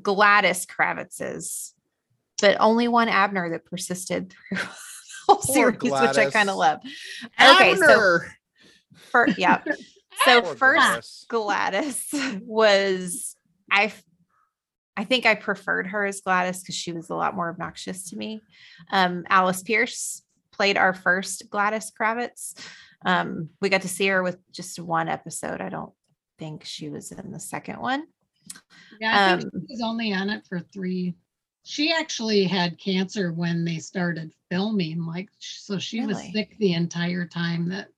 Gladys 0.00 0.66
Kravitzes 0.66 1.72
but 2.40 2.56
only 2.58 2.88
one 2.88 3.08
Abner 3.08 3.50
that 3.50 3.64
persisted 3.64 4.30
through 4.30 4.58
the 4.58 4.68
whole 5.28 5.42
series 5.42 5.80
which 5.80 5.92
I 5.92 6.30
kind 6.30 6.50
of 6.50 6.56
love. 6.56 6.80
Okay 7.40 7.76
so 7.76 8.18
for 9.10 9.28
yeah. 9.36 9.62
So 10.26 10.42
Poor 10.42 10.54
first 10.54 11.26
Gladys. 11.28 12.06
Gladys 12.10 12.40
was 12.42 13.34
I 14.96 15.04
think 15.04 15.26
I 15.26 15.34
preferred 15.34 15.88
her 15.88 16.04
as 16.04 16.20
Gladys 16.20 16.60
because 16.60 16.74
she 16.74 16.92
was 16.92 17.10
a 17.10 17.14
lot 17.14 17.34
more 17.34 17.48
obnoxious 17.48 18.10
to 18.10 18.16
me. 18.16 18.42
Um, 18.90 19.24
Alice 19.28 19.62
Pearce 19.62 20.22
played 20.62 20.78
our 20.78 20.94
first 20.94 21.50
Gladys 21.50 21.90
Kravitz. 21.90 22.54
Um, 23.04 23.48
we 23.60 23.68
got 23.68 23.82
to 23.82 23.88
see 23.88 24.06
her 24.06 24.22
with 24.22 24.38
just 24.52 24.78
one 24.78 25.08
episode. 25.08 25.60
I 25.60 25.68
don't 25.68 25.92
think 26.38 26.64
she 26.64 26.88
was 26.88 27.10
in 27.10 27.32
the 27.32 27.40
second 27.40 27.80
one. 27.80 28.04
Yeah, 29.00 29.34
I 29.34 29.40
think 29.40 29.52
Um, 29.52 29.60
she 29.66 29.72
was 29.72 29.82
only 29.82 30.12
on 30.12 30.30
it 30.30 30.46
for 30.48 30.60
three. 30.60 31.16
She 31.64 31.92
actually 31.92 32.44
had 32.44 32.78
cancer 32.78 33.32
when 33.32 33.64
they 33.64 33.78
started 33.78 34.32
filming, 34.52 35.04
like 35.04 35.30
so 35.40 35.80
she 35.80 36.06
was 36.06 36.22
sick 36.32 36.56
the 36.60 36.74
entire 36.74 37.26
time 37.26 37.68
that 37.70 37.88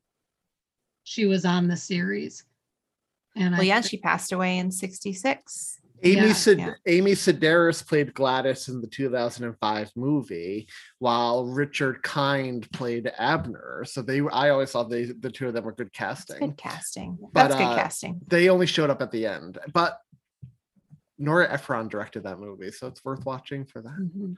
she 1.02 1.26
was 1.26 1.44
on 1.44 1.68
the 1.68 1.76
series. 1.76 2.46
And 3.36 3.52
Well, 3.52 3.60
I 3.60 3.64
yeah, 3.64 3.82
she 3.82 3.98
passed 3.98 4.32
away 4.32 4.56
in 4.56 4.70
66. 4.70 5.80
Amy 6.04 6.16
Yeah, 6.28 6.32
Sed- 6.34 6.58
yeah. 6.58 6.72
Amy 6.86 7.12
Sedaris 7.12 7.86
played 7.86 8.12
Gladys 8.14 8.68
in 8.68 8.80
the 8.80 8.86
2005 8.86 9.90
movie, 9.96 10.68
while 10.98 11.46
Richard 11.46 12.02
Kind 12.02 12.70
played 12.72 13.10
Abner. 13.18 13.84
So 13.86 14.02
they, 14.02 14.20
I 14.20 14.50
always 14.50 14.70
thought 14.70 14.90
they, 14.90 15.04
the 15.06 15.30
two 15.30 15.48
of 15.48 15.54
them 15.54 15.64
were 15.64 15.72
good 15.72 15.90
That's 15.98 16.24
casting. 16.24 16.38
good 16.40 16.56
casting. 16.58 17.18
But, 17.20 17.48
That's 17.48 17.54
good 17.54 17.62
uh, 17.64 17.74
casting. 17.76 18.20
They 18.28 18.48
only 18.50 18.66
showed 18.66 18.90
up 18.90 19.00
at 19.02 19.10
the 19.10 19.26
end, 19.26 19.58
but 19.72 19.98
Nora 21.18 21.50
Ephron 21.52 21.88
directed 21.88 22.24
that 22.24 22.38
movie, 22.38 22.70
so 22.70 22.86
it's 22.88 23.04
worth 23.04 23.24
watching 23.24 23.64
for 23.64 23.80
that. 23.82 23.92
Mhm. 24.14 24.36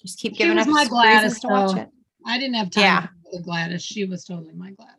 Just 0.00 0.18
keep 0.18 0.32
she 0.32 0.38
giving 0.38 0.56
was 0.56 0.66
us 0.66 0.72
my 0.72 0.80
reasons 0.82 0.90
Gladys, 0.90 1.40
to 1.40 1.48
watch 1.48 1.76
it. 1.76 1.88
I 2.26 2.38
didn't 2.38 2.54
have 2.54 2.70
time 2.70 2.82
Yeah. 2.82 3.06
for 3.32 3.40
Gladys. 3.42 3.82
She 3.82 4.04
was 4.04 4.24
totally 4.24 4.52
my 4.54 4.70
Gladys. 4.72 4.96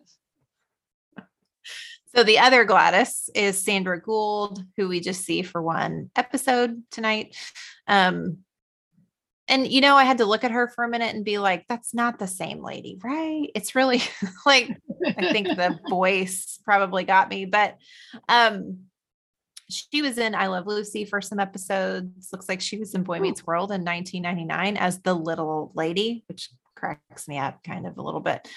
So 2.16 2.24
the 2.24 2.40
other 2.40 2.64
Gladys 2.64 3.30
is 3.34 3.58
Sandra 3.64 4.00
Gould, 4.00 4.64
who 4.78 4.88
we 4.88 5.00
just 5.00 5.24
see 5.24 5.42
for 5.42 5.62
one 5.62 6.12
episode 6.16 6.84
tonight. 6.92 7.36
Um, 7.88 8.40
and 9.48 9.68
you 9.68 9.82
know, 9.82 9.96
I 9.96 10.04
had 10.04 10.20
to 10.20 10.26
look 10.26 10.44
at 10.44 10.52
her 10.52 10.68
for 10.68 10.84
a 10.84 10.90
minute 10.90 11.16
and 11.16 11.26
be 11.26 11.38
like, 11.38 11.66
that's 11.68 11.94
not 11.94 12.20
the 12.20 12.28
same 12.28 12.64
lady, 12.64 13.00
right? 13.04 13.50
It's 13.56 13.76
really 13.76 14.02
like 14.46 14.78
I 15.06 15.32
think 15.32 15.48
the 15.48 15.80
voice 15.90 16.60
probably 16.64 17.04
got 17.04 17.30
me, 17.30 17.46
but 17.46 17.78
um 18.30 18.80
she 19.70 20.02
was 20.02 20.18
in 20.18 20.36
I 20.36 20.48
Love 20.48 20.68
Lucy 20.68 21.06
for 21.06 21.20
some 21.20 21.40
episodes. 21.40 22.30
Looks 22.32 22.48
like 22.48 22.62
she 22.62 22.78
was 22.78 22.94
in 22.94 23.04
Boy 23.04 23.20
Meets 23.20 23.46
World 23.46 23.72
in 23.72 23.84
1999 23.84 24.78
as 24.78 25.02
the 25.02 25.14
little 25.14 25.72
lady, 25.74 26.24
which 26.28 26.50
cracks 26.76 27.28
me 27.28 27.38
up 27.38 27.64
kind 27.64 27.86
of 27.88 27.98
a 27.98 28.02
little 28.02 28.20
bit. 28.20 28.48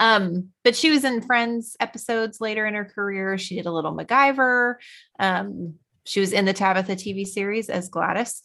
Um, 0.00 0.50
but 0.62 0.76
she 0.76 0.90
was 0.90 1.04
in 1.04 1.22
Friends 1.22 1.76
episodes 1.80 2.40
later 2.40 2.66
in 2.66 2.74
her 2.74 2.84
career. 2.84 3.38
She 3.38 3.56
did 3.56 3.66
a 3.66 3.72
little 3.72 3.94
MacGyver. 3.96 4.76
Um, 5.18 5.74
she 6.04 6.20
was 6.20 6.32
in 6.32 6.44
the 6.44 6.52
Tabitha 6.52 6.96
TV 6.96 7.26
series 7.26 7.68
as 7.68 7.88
Gladys. 7.88 8.42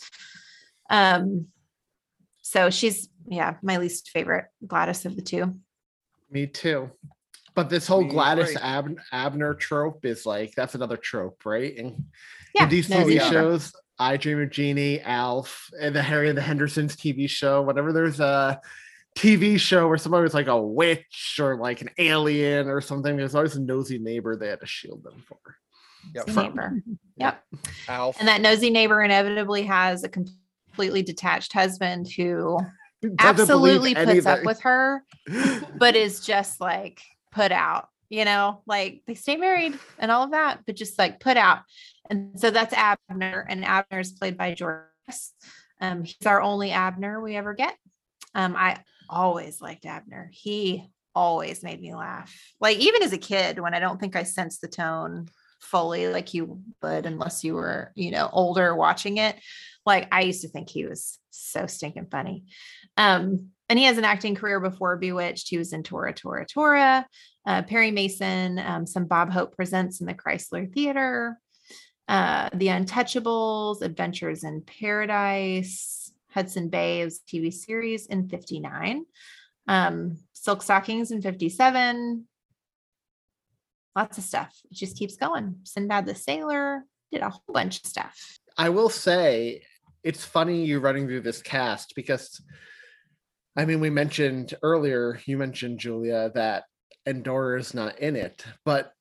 Um, 0.90 1.48
so 2.42 2.70
she's 2.70 3.10
yeah, 3.28 3.56
my 3.62 3.78
least 3.78 4.10
favorite 4.10 4.46
Gladys 4.66 5.06
of 5.06 5.16
the 5.16 5.22
two. 5.22 5.56
Me 6.32 6.48
too. 6.48 6.90
But 7.56 7.70
this 7.70 7.88
whole 7.88 8.04
Me 8.04 8.10
Gladys. 8.10 8.56
Ab- 8.56 9.00
Abner 9.12 9.54
trope 9.54 10.06
is 10.06 10.26
like 10.26 10.54
that's 10.56 10.76
another 10.76 10.98
trope, 10.98 11.46
right? 11.46 11.78
And 11.78 12.06
Yeah, 12.56 12.64
in 12.64 12.70
these 12.70 12.90
no, 12.90 12.98
TV 12.98 13.16
yeah. 13.16 13.30
shows, 13.30 13.74
I 14.00 14.18
Dream 14.18 14.42
of 14.42 14.50
Jeannie, 14.50 15.02
Alf, 15.02 15.70
and 15.80 15.96
the 15.96 16.02
Harry 16.02 16.30
and 16.30 16.38
the 16.38 16.42
Hendersons 16.42 16.96
TV 16.96 17.30
show, 17.30 17.62
whenever 17.62 17.92
there's 17.92 18.20
a 18.20 18.62
TV 19.16 19.60
show 19.60 19.88
where 19.88 19.98
somebody 19.98 20.24
was 20.24 20.34
like 20.34 20.48
a 20.48 20.62
witch 20.62 21.38
or 21.40 21.58
like 21.58 21.82
an 21.82 21.90
alien 21.98 22.68
or 22.68 22.82
something, 22.82 23.18
there's 23.18 23.36
always 23.36 23.56
a 23.56 23.62
nosy 23.62 24.00
neighbor 24.00 24.36
they 24.36 24.48
had 24.48 24.62
to 24.62 24.66
shield 24.66 25.04
them 25.04 25.24
for. 25.28 25.38
Yep. 26.16 26.28
Neighbor. 26.30 26.82
Yep. 27.18 27.44
Alf. 27.88 28.16
And 28.20 28.28
that 28.28 28.42
nosy 28.42 28.70
neighbor 28.70 29.02
inevitably 29.02 29.64
has 29.64 30.04
a 30.04 30.10
completely 30.10 31.04
detached 31.04 31.54
husband 31.54 32.08
who 32.10 32.58
absolutely 33.20 33.94
puts 33.96 34.26
up 34.26 34.44
with 34.44 34.62
her, 34.62 35.04
but 35.78 35.96
is 35.96 36.22
just 36.22 36.62
like 36.62 37.02
put 37.32 37.52
out, 37.52 37.90
you 38.10 38.26
know, 38.26 38.62
like 38.66 39.02
they 39.08 39.16
stay 39.16 39.36
married 39.36 39.78
and 39.98 40.12
all 40.12 40.24
of 40.24 40.32
that, 40.32 40.60
but 40.66 40.76
just 40.76 40.98
like 40.98 41.20
put 41.20 41.38
out. 41.38 41.60
And 42.10 42.40
so 42.40 42.50
that's 42.50 42.74
Abner, 42.74 43.46
and 43.50 43.64
Abner 43.64 44.00
is 44.00 44.12
played 44.12 44.38
by 44.38 44.54
George. 44.54 44.86
Um, 45.82 46.04
he's 46.04 46.26
our 46.26 46.42
only 46.42 46.72
Abner 46.72 47.22
we 47.22 47.36
ever 47.36 47.54
get. 47.54 47.76
Um, 48.34 48.56
I 48.56 48.78
always 49.10 49.62
liked 49.62 49.86
Abner. 49.86 50.30
He 50.32 50.90
always 51.16 51.64
made 51.64 51.82
me 51.82 51.94
laugh. 51.94 52.34
Like 52.62 52.78
even 52.78 53.04
as 53.04 53.14
a 53.14 53.18
kid, 53.18 53.60
when 53.60 53.74
I 53.74 53.80
don't 53.80 54.00
think 54.00 54.16
I 54.16 54.24
sensed 54.24 54.62
the 54.62 54.68
tone 54.68 55.28
fully 55.62 56.08
like 56.08 56.34
you 56.34 56.62
would 56.82 57.06
unless 57.06 57.44
you 57.44 57.54
were, 57.54 57.92
you 57.96 58.12
know, 58.12 58.30
older 58.32 58.76
watching 58.76 59.18
it. 59.18 59.36
Like 59.86 60.08
I 60.12 60.22
used 60.22 60.42
to 60.42 60.48
think 60.48 60.70
he 60.70 60.86
was 60.86 61.20
so 61.30 61.68
stinking 61.68 62.08
funny. 62.10 62.46
Um, 62.98 63.50
and 63.70 63.78
he 63.78 63.86
has 63.86 63.98
an 63.98 64.06
acting 64.06 64.36
career 64.36 64.60
before 64.60 64.98
Bewitched. 64.98 65.50
He 65.50 65.58
was 65.58 65.74
in 65.74 65.84
Tora 65.84 66.14
Tora 66.14 66.46
Tora, 66.46 67.06
uh, 67.46 67.62
Perry 67.64 67.92
Mason, 67.92 68.60
um, 68.60 68.88
some 68.88 69.06
Bob 69.06 69.32
Hope 69.32 69.56
presents 69.56 70.02
in 70.02 70.08
the 70.08 70.14
Chrysler 70.14 70.72
Theater, 70.74 71.38
uh, 72.08 72.50
The 72.54 72.68
Untouchables, 72.68 73.82
Adventures 73.82 74.44
in 74.44 74.62
Paradise, 74.62 75.99
Hudson 76.32 76.70
Bay 76.70 77.02
is 77.02 77.22
TV 77.28 77.52
series 77.54 78.06
in 78.06 78.28
59, 78.28 79.06
um, 79.68 80.18
Silk 80.34 80.62
Stockings 80.62 81.12
in 81.12 81.22
57. 81.22 82.26
Lots 83.96 84.18
of 84.18 84.24
stuff. 84.24 84.56
It 84.72 84.76
just 84.76 84.98
keeps 84.98 85.18
going. 85.18 85.56
Sinbad 85.64 86.06
the 86.06 86.16
Sailor 86.16 86.86
did 87.12 87.22
a 87.22 87.30
whole 87.30 87.54
bunch 87.54 87.80
of 87.80 87.86
stuff. 87.86 88.40
I 88.58 88.70
will 88.70 88.90
say 88.90 89.64
it's 90.04 90.24
funny 90.24 90.66
you 90.66 90.80
running 90.80 91.08
through 91.08 91.22
this 91.22 91.42
cast 91.42 91.94
because 91.96 92.42
I 93.58 93.66
mean 93.66 93.80
we 93.80 93.90
mentioned 93.90 94.54
earlier, 94.64 95.20
you 95.26 95.38
mentioned 95.38 95.80
Julia 95.80 96.32
that 96.36 96.66
Endora 97.06 97.60
is 97.60 97.74
not 97.74 98.00
in 98.00 98.16
it, 98.16 98.46
but 98.64 98.94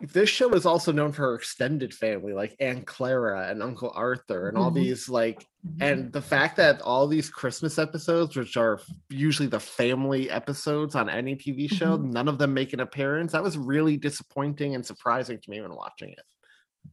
this 0.00 0.28
show 0.28 0.52
is 0.52 0.66
also 0.66 0.92
known 0.92 1.12
for 1.12 1.22
her 1.22 1.34
extended 1.36 1.94
family, 1.94 2.32
like 2.34 2.54
Aunt 2.60 2.86
Clara 2.86 3.48
and 3.48 3.62
Uncle 3.62 3.90
Arthur, 3.94 4.48
and 4.48 4.58
all 4.58 4.70
Mhm. 4.70 4.74
these 4.74 5.08
like, 5.08 5.46
and 5.80 6.12
the 6.12 6.20
fact 6.20 6.56
that 6.58 6.82
all 6.82 7.06
these 7.06 7.30
Christmas 7.30 7.78
episodes, 7.78 8.36
which 8.36 8.56
are 8.58 8.80
usually 9.08 9.48
the 9.48 9.58
family 9.60 10.30
episodes 10.30 10.94
on 10.94 11.08
any 11.08 11.34
TV 11.34 11.66
show, 11.66 11.96
none 11.96 12.28
of 12.28 12.36
them 12.38 12.52
make 12.52 12.72
an 12.74 12.80
appearance. 12.80 13.32
That 13.32 13.42
was 13.42 13.56
really 13.56 13.96
disappointing 13.96 14.74
and 14.74 14.84
surprising 14.84 15.40
to 15.40 15.50
me 15.50 15.62
when 15.62 15.74
watching 15.74 16.10
it. 16.10 16.24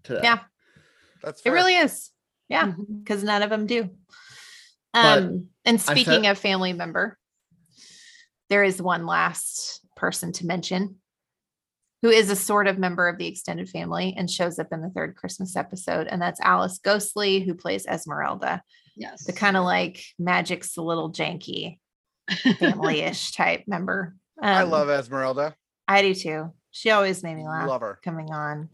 Today. 0.04 0.22
Yeah. 0.24 0.40
That's 1.22 1.42
It 1.42 1.44
fair. 1.44 1.54
really 1.54 1.76
is. 1.76 2.10
Yeah, 2.50 2.74
because 3.00 3.24
none 3.24 3.42
of 3.44 3.50
them 3.50 3.66
do. 3.68 3.90
But 4.94 5.24
Um, 5.24 5.50
and 5.66 5.80
speaking 5.82 6.24
said- 6.24 6.32
of 6.32 6.38
family 6.38 6.72
member, 6.74 7.18
there 8.50 8.64
is 8.64 8.82
one 8.82 9.06
last 9.06 9.82
person 9.96 10.32
to 10.34 10.46
mention 10.46 11.02
who 12.04 12.10
is 12.10 12.30
a 12.30 12.36
sort 12.36 12.68
of 12.68 12.78
member 12.78 13.08
of 13.08 13.18
the 13.18 13.26
extended 13.28 13.68
family 13.70 14.14
and 14.16 14.30
shows 14.30 14.60
up 14.60 14.68
in 14.72 14.82
the 14.82 14.90
third 14.92 15.16
Christmas 15.16 15.56
episode, 15.56 16.06
and 16.06 16.22
that's 16.22 16.40
Alice 16.42 16.80
Ghostley, 16.86 17.44
who 17.44 17.56
plays 17.56 17.88
Esmeralda, 17.88 18.62
Yes. 18.96 19.24
the 19.26 19.34
kind 19.34 19.58
of 19.58 19.64
like 19.64 20.04
magic's 20.20 20.78
a 20.78 20.82
little 20.84 21.12
janky 21.12 21.80
family-ish 22.60 23.32
type 23.32 23.64
member. 23.68 24.16
I 24.42 24.62
Um, 24.64 24.70
love 24.70 24.90
Esmeralda. 24.90 25.56
I 25.88 26.02
do 26.02 26.14
too. 26.14 26.52
She 26.72 26.90
always 26.90 27.24
made 27.24 27.36
me 27.36 27.48
laugh. 27.48 27.68
Love 27.68 27.82
her. 27.82 28.00
coming 28.04 28.32
on. 28.32 28.70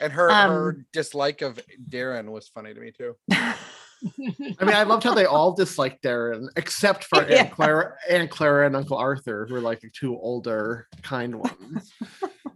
And 0.00 0.12
her 0.12 0.28
her 0.32 0.70
Um, 0.70 0.86
dislike 0.92 1.42
of 1.42 1.60
Darrin 1.88 2.30
was 2.30 2.48
funny 2.48 2.72
to 2.74 2.80
me 2.80 2.92
too. 2.92 3.16
I 3.30 4.64
mean, 4.64 4.74
I 4.74 4.84
loved 4.84 5.04
how 5.04 5.12
they 5.14 5.26
all 5.26 5.52
disliked 5.52 6.02
Darrin, 6.02 6.48
except 6.56 7.04
for 7.04 7.22
Yeah. 7.28 7.42
Aunt 7.42 7.50
Clara, 7.52 7.94
Aunt 8.08 8.30
Clara 8.30 8.66
and 8.66 8.74
Uncle 8.74 8.96
Arthur, 8.96 9.46
who 9.46 9.56
are 9.56 9.60
like 9.60 9.80
the 9.80 9.90
two 9.90 10.16
older 10.18 10.86
kind 11.02 11.34
ones. 11.34 11.92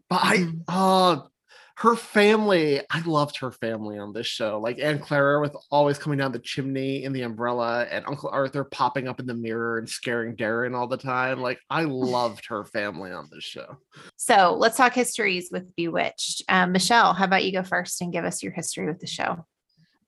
But 0.09 0.21
I, 0.23 0.49
oh, 0.69 1.29
her 1.77 1.97
family, 1.97 2.81
I 2.89 3.01
loved 3.01 3.39
her 3.39 3.51
family 3.51 3.99
on 3.99 4.13
this 4.13 4.27
show. 4.27 4.61
Like 4.61 4.79
Aunt 4.79 5.03
Clara 5.03 5.41
with 5.41 5.57
always 5.71 5.99
coming 5.99 6.19
down 6.19 6.31
the 6.31 6.39
chimney 6.39 7.03
in 7.03 7.13
the 7.13 7.23
umbrella, 7.23 7.87
and 7.91 8.05
Uncle 8.07 8.31
Arthur 8.31 8.63
popping 8.65 9.09
up 9.09 9.19
in 9.19 9.27
the 9.27 9.35
mirror 9.35 9.79
and 9.79 9.89
scaring 9.89 10.37
Darrin 10.37 10.75
all 10.75 10.87
the 10.87 10.97
time. 10.97 11.41
Like 11.41 11.59
I 11.71 11.83
loved 11.85 12.47
her 12.47 12.65
family 12.65 13.11
on 13.11 13.29
this 13.33 13.45
show. 13.45 13.77
So 14.17 14.55
let's 14.57 14.77
talk 14.77 14.95
histories 14.95 15.49
with 15.51 15.75
Bewitched. 15.75 16.43
Um, 16.49 16.73
Michele, 16.73 17.13
how 17.13 17.25
about 17.25 17.45
you 17.45 17.53
go 17.53 17.65
first 17.65 18.01
and 18.01 18.13
give 18.13 18.25
us 18.25 18.43
your 18.43 18.53
history 18.53 18.87
with 18.87 19.01
the 19.01 19.07
show? 19.07 19.45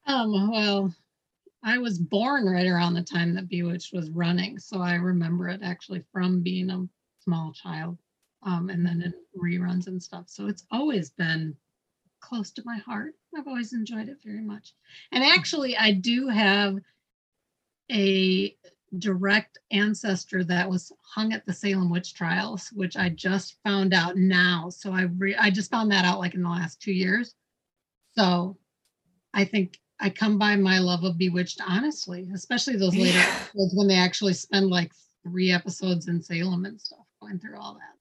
Um, 0.06 0.50
well, 0.52 0.94
I 1.64 1.78
was 1.78 1.98
born 1.98 2.46
right 2.46 2.68
around 2.68 2.94
the 2.94 3.02
time 3.02 3.34
that 3.34 3.48
Bewitched 3.48 3.92
was 3.92 4.10
running, 4.10 4.60
so 4.60 4.80
I 4.80 4.94
remember 4.94 5.48
it 5.48 5.60
actually 5.64 6.04
from 6.12 6.42
being 6.42 6.70
a 6.70 6.86
small 7.24 7.52
child, 7.52 7.98
um, 8.46 8.70
and 8.70 8.86
then 8.86 9.02
in 9.02 9.12
reruns 9.36 9.88
and 9.88 10.02
stuff. 10.02 10.24
So 10.28 10.46
it's 10.46 10.64
always 10.70 11.10
been 11.10 11.54
close 12.20 12.50
to 12.52 12.62
my 12.64 12.78
heart. 12.78 13.14
I've 13.36 13.48
always 13.48 13.72
enjoyed 13.72 14.08
it 14.08 14.18
very 14.24 14.40
much. 14.40 14.72
And 15.12 15.22
actually, 15.22 15.76
I 15.76 15.92
do 15.92 16.28
have 16.28 16.78
a 17.92 18.56
direct 18.98 19.58
ancestor 19.72 20.44
that 20.44 20.70
was 20.70 20.92
hung 21.02 21.32
at 21.32 21.44
the 21.44 21.52
Salem 21.52 21.90
witch 21.90 22.14
trials, 22.14 22.70
which 22.72 22.96
I 22.96 23.10
just 23.10 23.56
found 23.64 23.92
out 23.92 24.16
now. 24.16 24.70
So 24.70 24.92
I 24.92 25.02
re- 25.02 25.36
I 25.36 25.50
just 25.50 25.70
found 25.70 25.90
that 25.90 26.04
out 26.04 26.20
like 26.20 26.34
in 26.34 26.42
the 26.42 26.48
last 26.48 26.80
two 26.80 26.92
years. 26.92 27.34
So 28.16 28.56
I 29.34 29.44
think 29.44 29.78
I 30.00 30.08
come 30.08 30.38
by 30.38 30.56
my 30.56 30.78
love 30.78 31.04
of 31.04 31.18
Bewitched 31.18 31.60
honestly, 31.66 32.30
especially 32.32 32.76
those 32.76 32.96
later 32.96 33.18
episodes 33.18 33.74
when 33.74 33.88
they 33.88 33.96
actually 33.96 34.34
spend 34.34 34.70
like 34.70 34.92
three 35.24 35.50
episodes 35.50 36.06
in 36.06 36.22
Salem 36.22 36.64
and 36.64 36.80
stuff, 36.80 37.06
going 37.20 37.38
through 37.40 37.58
all 37.58 37.74
that. 37.74 37.95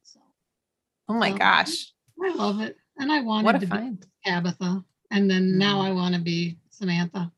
So 1.07 1.13
Oh 1.15 1.19
my 1.19 1.31
Um, 1.31 1.37
gosh. 1.37 1.91
I 2.23 2.33
love 2.33 2.61
it, 2.61 2.77
and 2.97 3.11
I 3.11 3.21
wanted 3.21 3.45
What 3.45 3.55
a 3.55 3.59
to 3.59 3.67
find. 3.67 3.99
be 3.99 4.07
Tabitha, 4.25 4.83
and 5.11 5.29
then 5.29 5.57
now 5.57 5.81
I 5.81 5.91
want 5.91 6.15
to 6.15 6.21
be 6.21 6.57
Samantha. 6.69 7.31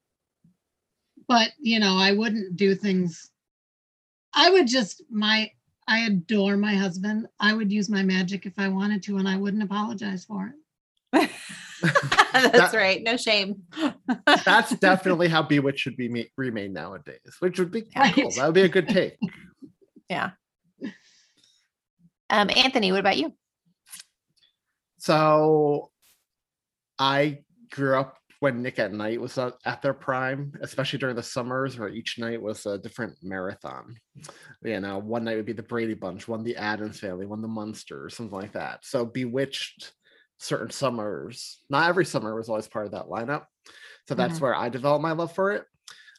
But 1.27 1.49
you 1.59 1.79
know, 1.79 1.97
I 1.97 2.13
wouldn't 2.13 2.55
do 2.55 2.75
things. 2.75 3.31
I 4.33 4.49
would 4.51 4.67
just 4.67 5.01
my. 5.09 5.51
I 5.89 5.99
adore 5.99 6.57
my 6.57 6.75
husband. 6.75 7.27
I 7.39 7.53
would 7.53 7.71
use 7.71 7.89
my 7.89 8.03
magic 8.03 8.45
if 8.45 8.53
I 8.57 8.67
wanted 8.67 9.01
to, 9.03 9.17
and 9.17 9.27
I 9.27 9.37
wouldn't 9.37 9.63
apologize 9.63 10.25
for 10.25 10.53
it. 11.13 11.31
That's 11.81 12.51
That- 12.57 12.73
right. 12.73 13.01
No 13.03 13.15
shame. 13.17 13.63
That's 14.45 14.75
definitely 14.77 15.27
how 15.29 15.41
Bewitch 15.43 15.79
should 15.79 15.95
be 15.97 16.09
ma- 16.09 16.21
remade 16.37 16.73
nowadays, 16.73 17.19
which 17.39 17.57
would 17.59 17.71
be 17.71 17.85
Right. 17.95 18.13
cool. 18.13 18.31
That 18.31 18.45
would 18.47 18.55
be 18.55 18.61
a 18.61 18.69
good 18.69 18.89
take. 18.89 19.17
yeah. 20.09 20.31
Um, 22.29 22.49
Anthony, 22.49 22.91
what 22.91 22.99
about 22.99 23.17
you? 23.17 23.33
So 24.97 25.91
I 26.99 27.39
grew 27.71 27.97
up 27.97 28.17
when 28.39 28.61
Nick 28.61 28.77
at 28.77 28.93
Night 28.93 29.19
was 29.19 29.37
at 29.37 29.81
their 29.81 29.93
prime, 29.93 30.53
especially 30.61 30.99
during 30.99 31.15
the 31.15 31.23
summers 31.23 31.77
where 31.77 31.89
each 31.89 32.19
night 32.19 32.41
was 32.41 32.65
a 32.65 32.77
different 32.77 33.17
marathon. 33.23 33.95
You 34.63 34.79
know, 34.79 34.99
one 34.99 35.23
night 35.23 35.37
would 35.37 35.45
be 35.45 35.53
the 35.53 35.63
Brady 35.63 35.95
Bunch, 35.95 36.27
one 36.27 36.43
the 36.43 36.57
Addams 36.57 36.99
Family, 36.99 37.25
one 37.25 37.41
the 37.41 37.47
Munsters, 37.47 38.15
something 38.15 38.37
like 38.37 38.53
that. 38.53 38.85
So 38.85 39.05
Bewitched 39.05 39.93
certain 40.39 40.71
summers, 40.71 41.63
not 41.69 41.89
every 41.89 42.05
summer 42.05 42.35
was 42.35 42.49
always 42.49 42.67
part 42.67 42.85
of 42.85 42.91
that 42.93 43.07
lineup. 43.07 43.47
So 44.07 44.15
that's 44.15 44.39
Mhm. 44.39 44.41
where 44.41 44.55
I 44.55 44.69
developed 44.69 45.03
my 45.03 45.13
love 45.13 45.33
for 45.33 45.51
it. 45.51 45.65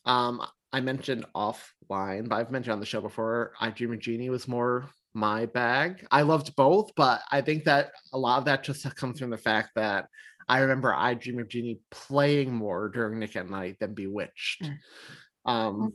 Um, 0.04 0.42
I 0.72 0.80
mentioned 0.80 1.26
offline, 1.34 2.28
but 2.28 2.36
I've 2.36 2.50
mentioned 2.50 2.74
on 2.74 2.80
the 2.80 2.86
show 2.86 3.00
before, 3.00 3.54
I 3.60 3.70
Dream 3.70 3.92
of 3.92 4.00
Jeannie 4.00 4.30
was 4.30 4.48
more 4.48 4.90
my 5.14 5.46
bag. 5.46 6.06
I 6.11 6.22
loved 6.22 6.54
both, 6.56 6.92
but 6.96 7.22
I 7.30 7.40
think 7.40 7.64
that 7.64 7.92
a 8.12 8.18
lot 8.18 8.38
of 8.38 8.44
that 8.46 8.62
just 8.62 8.94
comes 8.96 9.18
from 9.18 9.30
the 9.30 9.38
fact 9.38 9.70
that 9.76 10.09
I 10.48 10.61
remember 10.61 10.94
I 10.94 11.14
Dream 11.14 11.38
of 11.40 11.48
Jeannie 11.48 11.80
playing 11.90 12.54
more 12.54 12.88
during 12.88 13.18
Nick 13.18 13.36
at 13.36 13.50
Night 13.50 13.76
than 13.80 13.94
Bewitched. 13.94 14.62
Mm. 14.62 15.50
Um, 15.50 15.92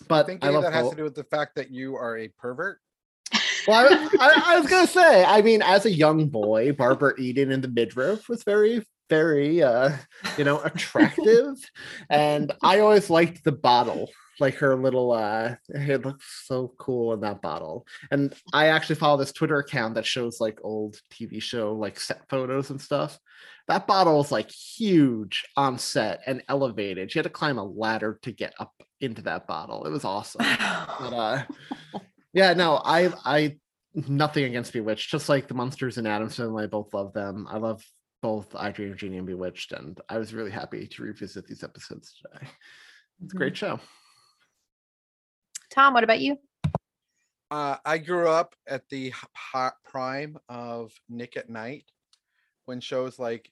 I 0.00 0.04
but 0.08 0.26
think 0.26 0.44
I 0.44 0.48
any 0.48 0.56
of 0.56 0.62
love 0.62 0.72
that 0.72 0.76
has 0.76 0.84
both. 0.84 0.92
to 0.92 0.96
do 0.98 1.04
with 1.04 1.14
the 1.14 1.24
fact 1.24 1.56
that 1.56 1.70
you 1.70 1.96
are 1.96 2.18
a 2.18 2.28
pervert. 2.28 2.78
Well, 3.66 3.88
I, 3.90 4.08
I, 4.20 4.42
I 4.54 4.60
was 4.60 4.68
gonna 4.68 4.86
say, 4.86 5.24
I 5.24 5.42
mean, 5.42 5.62
as 5.62 5.86
a 5.86 5.92
young 5.92 6.28
boy, 6.28 6.72
Barbara 6.72 7.14
Eden 7.18 7.50
in 7.50 7.60
the 7.60 7.68
midriff 7.68 8.28
was 8.28 8.42
very, 8.44 8.86
very, 9.08 9.62
uh, 9.62 9.96
you 10.36 10.44
know, 10.44 10.60
attractive, 10.64 11.54
and 12.10 12.52
I 12.62 12.80
always 12.80 13.10
liked 13.10 13.44
the 13.44 13.52
bottle, 13.52 14.10
like 14.40 14.54
her 14.56 14.76
little, 14.76 15.12
uh, 15.12 15.54
it 15.68 16.04
looks 16.04 16.44
so 16.46 16.74
cool 16.78 17.12
in 17.14 17.20
that 17.20 17.42
bottle. 17.42 17.86
And 18.10 18.34
I 18.52 18.68
actually 18.68 18.96
follow 18.96 19.16
this 19.16 19.32
Twitter 19.32 19.58
account 19.58 19.94
that 19.94 20.06
shows 20.06 20.40
like 20.40 20.58
old 20.62 21.00
TV 21.10 21.40
show 21.40 21.74
like 21.74 21.98
set 21.98 22.28
photos 22.28 22.70
and 22.70 22.80
stuff. 22.80 23.18
That 23.68 23.86
bottle 23.86 24.20
is 24.20 24.30
like 24.30 24.50
huge 24.50 25.44
on 25.56 25.78
set 25.78 26.20
and 26.26 26.42
elevated. 26.48 27.10
She 27.10 27.18
had 27.18 27.24
to 27.24 27.30
climb 27.30 27.58
a 27.58 27.64
ladder 27.64 28.18
to 28.22 28.30
get 28.30 28.54
up 28.60 28.72
into 29.00 29.22
that 29.22 29.46
bottle. 29.46 29.84
It 29.84 29.90
was 29.90 30.04
awesome. 30.04 30.40
But 30.40 31.12
uh 31.12 31.42
yeah, 32.32 32.52
no, 32.54 32.80
I 32.84 33.12
I 33.24 33.56
nothing 33.94 34.44
against 34.44 34.72
Bewitched, 34.72 35.10
just 35.10 35.28
like 35.28 35.48
the 35.48 35.54
Munsters 35.54 35.98
and 35.98 36.06
adamson 36.06 36.56
I 36.56 36.66
both 36.66 36.92
love 36.94 37.12
them. 37.12 37.46
I 37.50 37.58
love 37.58 37.82
both 38.26 38.56
I 38.56 38.72
Dream 38.72 38.90
of 38.90 38.96
Jeannie 38.96 39.18
and 39.18 39.26
Bewitched, 39.26 39.70
and 39.70 40.00
I 40.08 40.18
was 40.18 40.34
really 40.34 40.50
happy 40.50 40.84
to 40.84 41.02
revisit 41.04 41.46
these 41.46 41.62
episodes 41.62 42.12
today. 42.20 42.48
It's 43.22 43.32
a 43.32 43.36
great 43.36 43.56
show. 43.56 43.78
Tom, 45.70 45.94
what 45.94 46.02
about 46.02 46.18
you? 46.18 46.36
Uh, 47.52 47.76
I 47.84 47.98
grew 47.98 48.28
up 48.28 48.56
at 48.66 48.82
the 48.88 49.06
h- 49.06 49.14
hi- 49.36 49.70
prime 49.84 50.38
of 50.48 50.92
Nick 51.08 51.36
at 51.36 51.48
Night 51.48 51.84
when 52.64 52.80
shows 52.80 53.20
like 53.20 53.48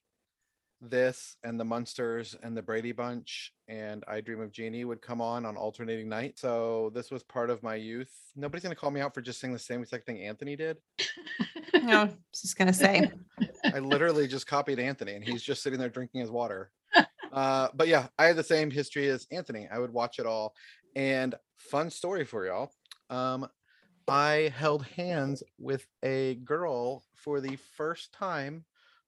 this 0.91 1.37
and 1.45 1.59
the 1.59 1.65
Munsters 1.65 2.37
and 2.43 2.57
the 2.57 2.63
Brady 2.63 2.93
Bunch 2.93 3.53
and 3.69 4.05
I 4.07 4.21
Dream 4.21 4.41
of 4.41 4.53
Jeannie 4.53 4.85
would 4.85 5.03
come 5.03 5.21
on 5.21 5.45
on 5.45 5.57
alternating 5.57 6.09
nights. 6.09 6.41
So 6.41 6.91
this 6.95 7.11
was 7.11 7.23
part 7.23 7.51
of 7.51 7.63
my 7.63 7.75
youth. 7.75 8.13
Nobody's 8.37 8.63
gonna 8.63 8.75
call 8.75 8.91
me 8.91 9.01
out 9.01 9.15
for 9.15 9.21
just 9.21 9.41
saying 9.41 9.53
the 9.53 9.59
same 9.59 9.83
exact 9.83 10.07
thing 10.07 10.23
Anthony 10.23 10.57
did. 10.57 10.79
No, 11.83 12.01
I 12.01 12.05
was 12.05 12.41
just 12.41 12.57
gonna 12.57 12.73
say. 12.73 13.11
I 13.65 13.79
literally 13.79 14.27
just 14.27 14.47
copied 14.47 14.79
Anthony, 14.79 15.15
and 15.15 15.25
he's 15.25 15.43
just 15.43 15.63
sitting 15.63 15.79
there 15.79 15.89
drinking 15.89 16.21
his 16.21 16.31
water. 16.31 16.71
Uh, 17.33 17.69
but 17.75 17.89
yeah, 17.89 18.07
I 18.17 18.27
had 18.27 18.37
the 18.37 18.45
same 18.45 18.71
history 18.71 19.09
as 19.09 19.27
Anthony. 19.33 19.69
I 19.71 19.81
would 19.81 19.93
watch 19.93 20.21
it 20.21 20.27
all. 20.27 20.55
And 20.95 21.35
fun 21.59 21.91
story 21.91 22.25
for 22.25 22.47
y'all. 22.47 22.71
Um, 23.11 23.49
I 24.07 24.53
held 24.57 24.87
hands 24.87 25.43
with 25.59 25.87
a 26.05 26.37
girl 26.37 27.03
for 27.17 27.41
the 27.41 27.57
first 27.77 28.13
time 28.13 28.65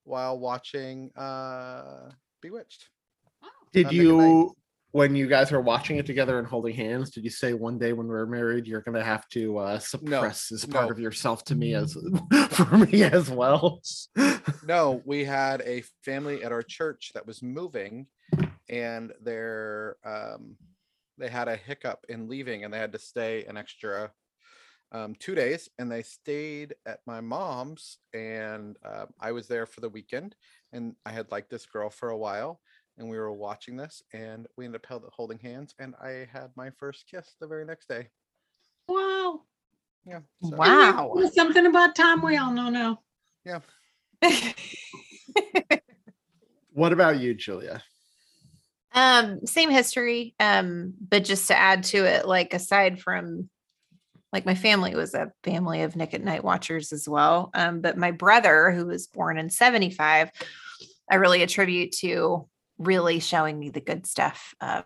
while 0.07 0.39
watching 0.39 1.11
uh, 1.17 2.11
Bewitched. 2.41 2.89
Did 3.73 3.87
Nick 3.87 3.93
Night. 3.97 4.03
you 4.03 4.57
when 4.93 5.15
you 5.15 5.27
guys 5.27 5.51
were 5.51 5.61
watching 5.61 5.99
it 5.99 6.07
together 6.07 6.39
and 6.39 6.49
holding 6.49 6.75
hands, 6.75 7.11
did 7.11 7.23
you 7.23 7.29
say 7.29 7.53
one 7.53 7.77
day 7.77 7.93
when 7.93 8.07
we're 8.07 8.25
married 8.25 8.67
you're 8.67 8.81
gonna 8.81 9.05
have 9.05 9.29
to 9.29 9.59
uh 9.59 9.79
suppress 9.79 10.49
this 10.49 10.65
part 10.65 10.87
no. 10.87 10.91
of 10.91 10.99
yourself 10.99 11.45
to 11.45 11.55
me 11.55 11.75
as 11.75 11.99
for 12.51 12.79
me 12.79 13.03
as 13.03 13.31
well? 13.31 13.81
No, 14.65 15.03
we 15.05 15.25
had 15.25 15.61
a 15.63 15.83
family 16.05 16.45
at 16.45 16.53
our 16.53 16.63
church 16.63 17.11
that 17.15 17.27
was 17.27 17.43
moving, 17.43 18.07
and 18.69 19.13
their 19.21 19.97
um, 20.05 20.57
they 21.19 21.29
had 21.29 21.49
a 21.49 21.57
hiccup 21.57 22.05
in 22.09 22.29
leaving, 22.29 22.65
and 22.65 22.73
they 22.73 22.79
had 22.79 22.93
to 22.93 22.99
stay 22.99 23.45
an 23.45 23.57
extra 23.57 24.13
um, 24.93 25.15
two 25.19 25.35
days, 25.35 25.69
and 25.79 25.91
they 25.91 26.03
stayed 26.03 26.75
at 26.87 27.01
my 27.07 27.21
mom's, 27.21 27.99
and 28.15 28.77
uh, 28.85 29.07
I 29.21 29.33
was 29.33 29.49
there 29.49 29.67
for 29.67 29.81
the 29.81 29.89
weekend, 29.89 30.37
and 30.73 30.95
I 31.05 31.11
had 31.11 31.31
liked 31.31 31.51
this 31.51 31.67
girl 31.67 31.91
for 31.91 32.11
a 32.11 32.17
while, 32.17 32.61
and 32.99 33.09
we 33.09 33.19
were 33.19 33.33
watching 33.33 33.77
this, 33.77 34.03
and 34.13 34.47
we 34.57 34.65
ended 34.65 34.81
up 34.81 34.87
held, 34.87 35.05
holding 35.13 35.39
hands, 35.39 35.75
and 35.79 35.95
I 36.03 36.29
had 36.33 36.51
my 36.57 36.71
first 36.71 37.07
kiss 37.11 37.35
the 37.41 37.47
very 37.47 37.65
next 37.65 37.89
day. 37.89 38.09
Wow. 38.89 39.43
Yeah. 40.05 40.21
Wow. 40.41 41.13
There's 41.17 41.35
Something 41.35 41.67
about 41.67 41.97
Tom 41.97 42.23
we 42.23 42.37
all 42.37 42.53
know 42.53 42.71
now. 42.71 43.01
Yeah. 43.45 43.61
What 46.77 46.93
about 46.93 47.21
you, 47.21 47.33
Julia? 47.33 47.83
Um, 48.93 49.47
same 49.47 49.71
history. 49.71 50.35
Um, 50.39 50.93
but 51.01 51.25
just 51.25 51.49
to 51.49 51.57
add 51.57 51.85
to 51.85 52.05
it, 52.05 52.29
like 52.29 52.53
aside 52.53 53.01
from 53.01 53.49
like 54.33 54.47
my 54.47 54.55
family 54.55 54.95
was 54.95 55.15
a 55.15 55.33
family 55.45 55.83
of 55.83 55.97
Nick 55.97 56.15
at 56.15 56.23
Night 56.23 56.45
watchers 56.45 56.93
as 56.93 57.09
well. 57.09 57.51
Um, 57.55 57.81
but 57.81 57.97
my 57.97 58.11
brother, 58.11 58.71
who 58.71 58.87
was 58.87 59.07
born 59.07 59.39
in 59.39 59.51
75, 59.51 60.31
I 61.11 61.15
really 61.17 61.43
attribute 61.43 61.93
to 61.99 62.49
really 62.79 63.21
showing 63.21 63.59
me 63.59 63.71
the 63.71 63.81
good 63.81 64.07
stuff 64.07 64.55
of 64.61 64.85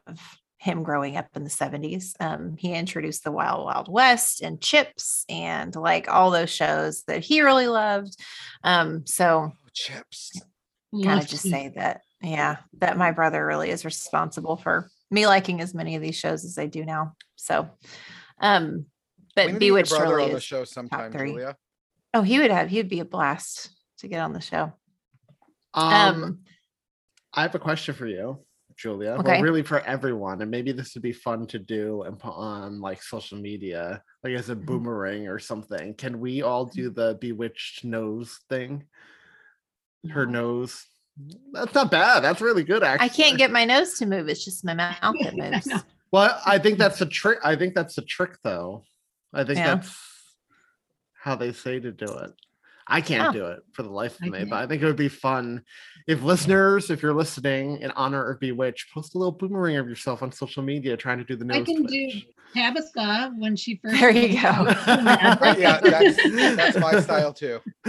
him 0.59 0.83
growing 0.83 1.17
up 1.17 1.29
in 1.35 1.43
the 1.43 1.51
70s. 1.51 2.13
Um, 2.21 2.57
he 2.57 2.75
introduced 2.75 3.25
the 3.25 3.33
Wild 3.33 3.65
Wild 3.65 3.91
West 3.91 4.43
and 4.43 4.61
Chips 4.61 5.25
and 5.29 5.75
like 5.75 6.09
all 6.09 6.31
those 6.31 6.51
shows 6.51 7.03
that 7.05 7.25
he 7.25 7.41
really 7.41 7.67
loved. 7.67 8.15
Um, 8.63 9.07
so 9.07 9.53
Chips. 9.73 10.33
kind 10.93 11.19
of 11.19 11.25
Love 11.25 11.29
just 11.29 11.49
say 11.49 11.73
that 11.77 12.03
yeah 12.23 12.59
that 12.79 12.99
my 12.99 13.13
brother 13.13 13.45
really 13.45 13.71
is 13.71 13.85
responsible 13.85 14.57
for 14.57 14.91
me 15.11 15.27
liking 15.27 15.61
as 15.61 15.75
many 15.75 15.97
of 15.97 16.03
these 16.03 16.17
shows 16.17 16.45
as 16.45 16.59
i 16.59 16.67
do 16.67 16.85
now 16.85 17.15
so 17.37 17.69
um 18.41 18.73
We 18.73 18.85
but 19.37 19.47
need 19.47 19.53
to 19.55 19.59
bewitched 19.59 19.91
brother 19.91 20.17
really 20.17 20.29
on 20.29 20.33
the 20.35 20.41
show 20.41 20.65
sometime. 20.65 21.13
Julia. 21.13 21.57
oh 22.15 22.23
he 22.23 22.39
would 22.39 22.51
have 22.51 22.69
he'd 22.69 22.89
be 22.89 23.01
a 23.01 23.05
blast 23.05 23.71
to 23.99 24.09
get 24.09 24.21
on 24.21 24.33
the 24.33 24.41
show 24.41 24.73
Um, 25.75 25.85
um 26.25 26.39
I 27.33 27.43
have 27.43 27.55
a 27.55 27.61
question 27.61 27.95
for 27.95 28.07
you, 28.09 28.41
Julia. 28.77 29.11
Okay. 29.21 29.35
Well, 29.35 29.43
really 29.43 29.63
for 29.63 29.79
everyone, 29.81 30.43
and 30.43 30.51
maybe 30.51 30.73
this 30.73 30.95
would 30.95 31.03
be 31.03 31.13
fun 31.13 31.47
to 31.49 31.61
do 31.61 32.03
and 32.03 32.19
put 32.19 32.33
on 32.35 32.81
like 32.81 33.03
social 33.03 33.39
media, 33.39 34.03
like 34.25 34.35
as 34.35 34.51
a 34.51 34.57
Mm-hmm. 34.57 34.65
boomerang 34.67 35.29
or 35.29 35.39
something. 35.39 35.95
Can 35.95 36.19
we 36.19 36.43
all 36.43 36.65
do 36.65 36.91
the 36.91 37.17
bewitched 37.21 37.85
nose 37.85 38.41
thing? 38.49 38.85
Her 40.11 40.27
nose. 40.27 40.87
That's 41.53 41.75
not 41.75 41.91
bad. 41.93 42.21
That's 42.21 42.41
really 42.41 42.65
good, 42.65 42.83
actually. 42.83 43.05
i 43.05 43.09
can't 43.09 43.39
get 43.39 43.51
my 43.53 43.65
nose 43.65 43.95
to 43.99 44.07
move 44.07 44.29
it's 44.29 44.45
just 44.45 44.65
my 44.65 44.75
mouth 44.75 44.97
that 45.23 45.37
moves. 45.37 45.69
Well, 46.13 46.41
I 46.45 46.59
think 46.59 46.79
that's 46.79 47.01
a 47.01 47.07
trick. 47.07 47.39
I 47.45 47.55
think 47.55 47.75
that's 47.77 47.97
a 47.99 48.03
trick, 48.03 48.39
though. 48.43 48.83
I 49.33 49.45
think 49.45 49.59
Yeah. 49.59 49.75
that's 49.77 49.97
how 51.15 51.37
they 51.37 51.53
say 51.53 51.79
to 51.81 51.93
do 51.93 52.07
it. 52.07 52.33
I 52.87 53.01
can't 53.01 53.29
Oh. 53.29 53.33
do 53.33 53.47
it 53.47 53.61
for 53.73 53.83
the 53.85 53.91
life 53.91 54.17
of 54.17 54.23
I 54.25 54.31
me, 54.31 54.39
can. 54.41 54.49
but 54.49 54.57
I 54.57 54.67
think 54.67 54.83
it 54.83 54.87
would 54.87 54.97
be 54.97 55.09
fun 55.09 55.63
if 56.09 56.23
listeners, 56.23 56.91
if 56.91 57.03
you're 57.03 57.15
listening 57.15 57.81
in 57.83 57.93
honor 57.93 58.29
of 58.31 58.41
Bewitched, 58.41 58.93
post 58.93 59.15
a 59.15 59.19
little 59.19 59.31
boomerang 59.33 59.77
of 59.77 59.89
yourself 59.89 60.23
on 60.25 60.33
social 60.33 60.63
media 60.63 60.97
trying 60.97 61.19
to 61.19 61.25
do 61.25 61.37
the 61.37 61.45
nose. 61.45 61.59
I 61.61 61.65
can 61.65 61.83
do 61.85 62.11
twitch. 62.11 62.27
Tabitha 62.53 63.33
when 63.39 63.55
she 63.55 63.77
first. 63.77 64.01
There 64.01 64.11
you 64.11 64.41
go. 64.41 64.49
out. 64.49 65.59
yeah, 65.59 65.79
that's 65.81 66.17
that's 66.57 66.79
my 66.79 67.01
style 67.01 67.33
too. 67.33 67.61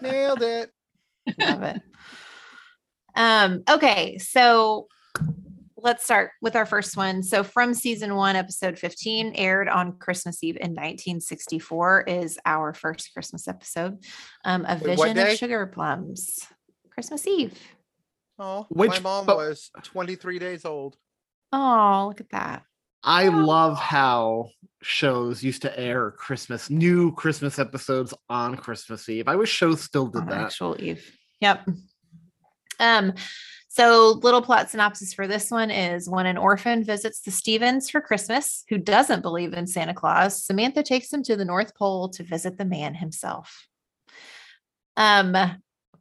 Nailed 0.00 0.42
it. 0.42 0.70
Love 1.38 1.62
it 1.62 1.82
um 3.16 3.62
okay 3.68 4.16
so 4.18 4.86
let's 5.80 6.04
start 6.04 6.32
with 6.42 6.56
our 6.56 6.66
first 6.66 6.96
one 6.96 7.22
so 7.22 7.42
from 7.44 7.72
season 7.72 8.14
one 8.16 8.34
episode 8.34 8.78
15 8.78 9.32
aired 9.36 9.68
on 9.68 9.92
christmas 9.98 10.42
eve 10.42 10.56
in 10.56 10.70
1964 10.72 12.02
is 12.08 12.38
our 12.44 12.74
first 12.74 13.10
christmas 13.14 13.46
episode 13.46 13.96
um 14.44 14.64
a 14.66 14.74
Wait, 14.82 14.96
vision 14.96 15.14
day? 15.16 15.32
of 15.32 15.38
sugar 15.38 15.66
plums 15.66 16.40
christmas 16.90 17.26
eve 17.26 17.58
Oh, 18.40 18.66
Which- 18.70 18.90
my 18.90 19.00
mom 19.00 19.26
but- 19.26 19.36
was 19.36 19.70
23 19.82 20.38
days 20.38 20.64
old. 20.64 20.96
oh 21.52 22.06
look 22.08 22.20
at 22.20 22.30
that 22.30 22.62
I 23.04 23.28
love 23.28 23.78
how 23.78 24.48
shows 24.82 25.40
used 25.44 25.62
to 25.62 25.78
air 25.78 26.10
Christmas, 26.10 26.68
new 26.68 27.14
Christmas 27.14 27.60
episodes 27.60 28.12
on 28.28 28.56
Christmas 28.56 29.08
Eve. 29.08 29.28
I 29.28 29.36
wish 29.36 29.50
shows 29.50 29.80
still 29.80 30.08
did 30.08 30.22
on 30.22 30.26
that. 30.28 30.40
actual 30.46 30.76
eve 30.80 31.16
yep 31.40 31.64
um 32.80 33.12
so 33.78 34.18
little 34.24 34.42
plot 34.42 34.68
synopsis 34.68 35.14
for 35.14 35.28
this 35.28 35.52
one 35.52 35.70
is 35.70 36.10
when 36.10 36.26
an 36.26 36.36
orphan 36.36 36.82
visits 36.82 37.20
the 37.20 37.30
stephens 37.30 37.88
for 37.88 38.00
christmas 38.00 38.64
who 38.68 38.76
doesn't 38.76 39.22
believe 39.22 39.52
in 39.52 39.68
santa 39.68 39.94
claus 39.94 40.42
samantha 40.42 40.82
takes 40.82 41.12
him 41.12 41.22
to 41.22 41.36
the 41.36 41.44
north 41.44 41.76
pole 41.76 42.08
to 42.08 42.24
visit 42.24 42.58
the 42.58 42.64
man 42.64 42.92
himself 42.92 43.68
um 44.96 45.36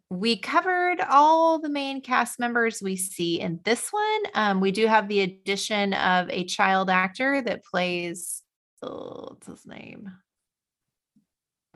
we 0.10 0.36
covered 0.36 1.00
all 1.08 1.60
the 1.60 1.70
main 1.70 2.02
cast 2.02 2.40
members 2.40 2.82
we 2.82 2.96
see 2.96 3.40
in 3.40 3.60
this 3.64 3.90
one 3.92 4.24
um 4.34 4.60
we 4.60 4.72
do 4.72 4.88
have 4.88 5.08
the 5.08 5.20
addition 5.20 5.94
of 5.94 6.28
a 6.32 6.46
child 6.46 6.90
actor 6.90 7.44
that 7.44 7.64
plays 7.64 8.42
oh, 8.82 9.28
what's 9.30 9.46
his 9.46 9.68
name 9.68 10.10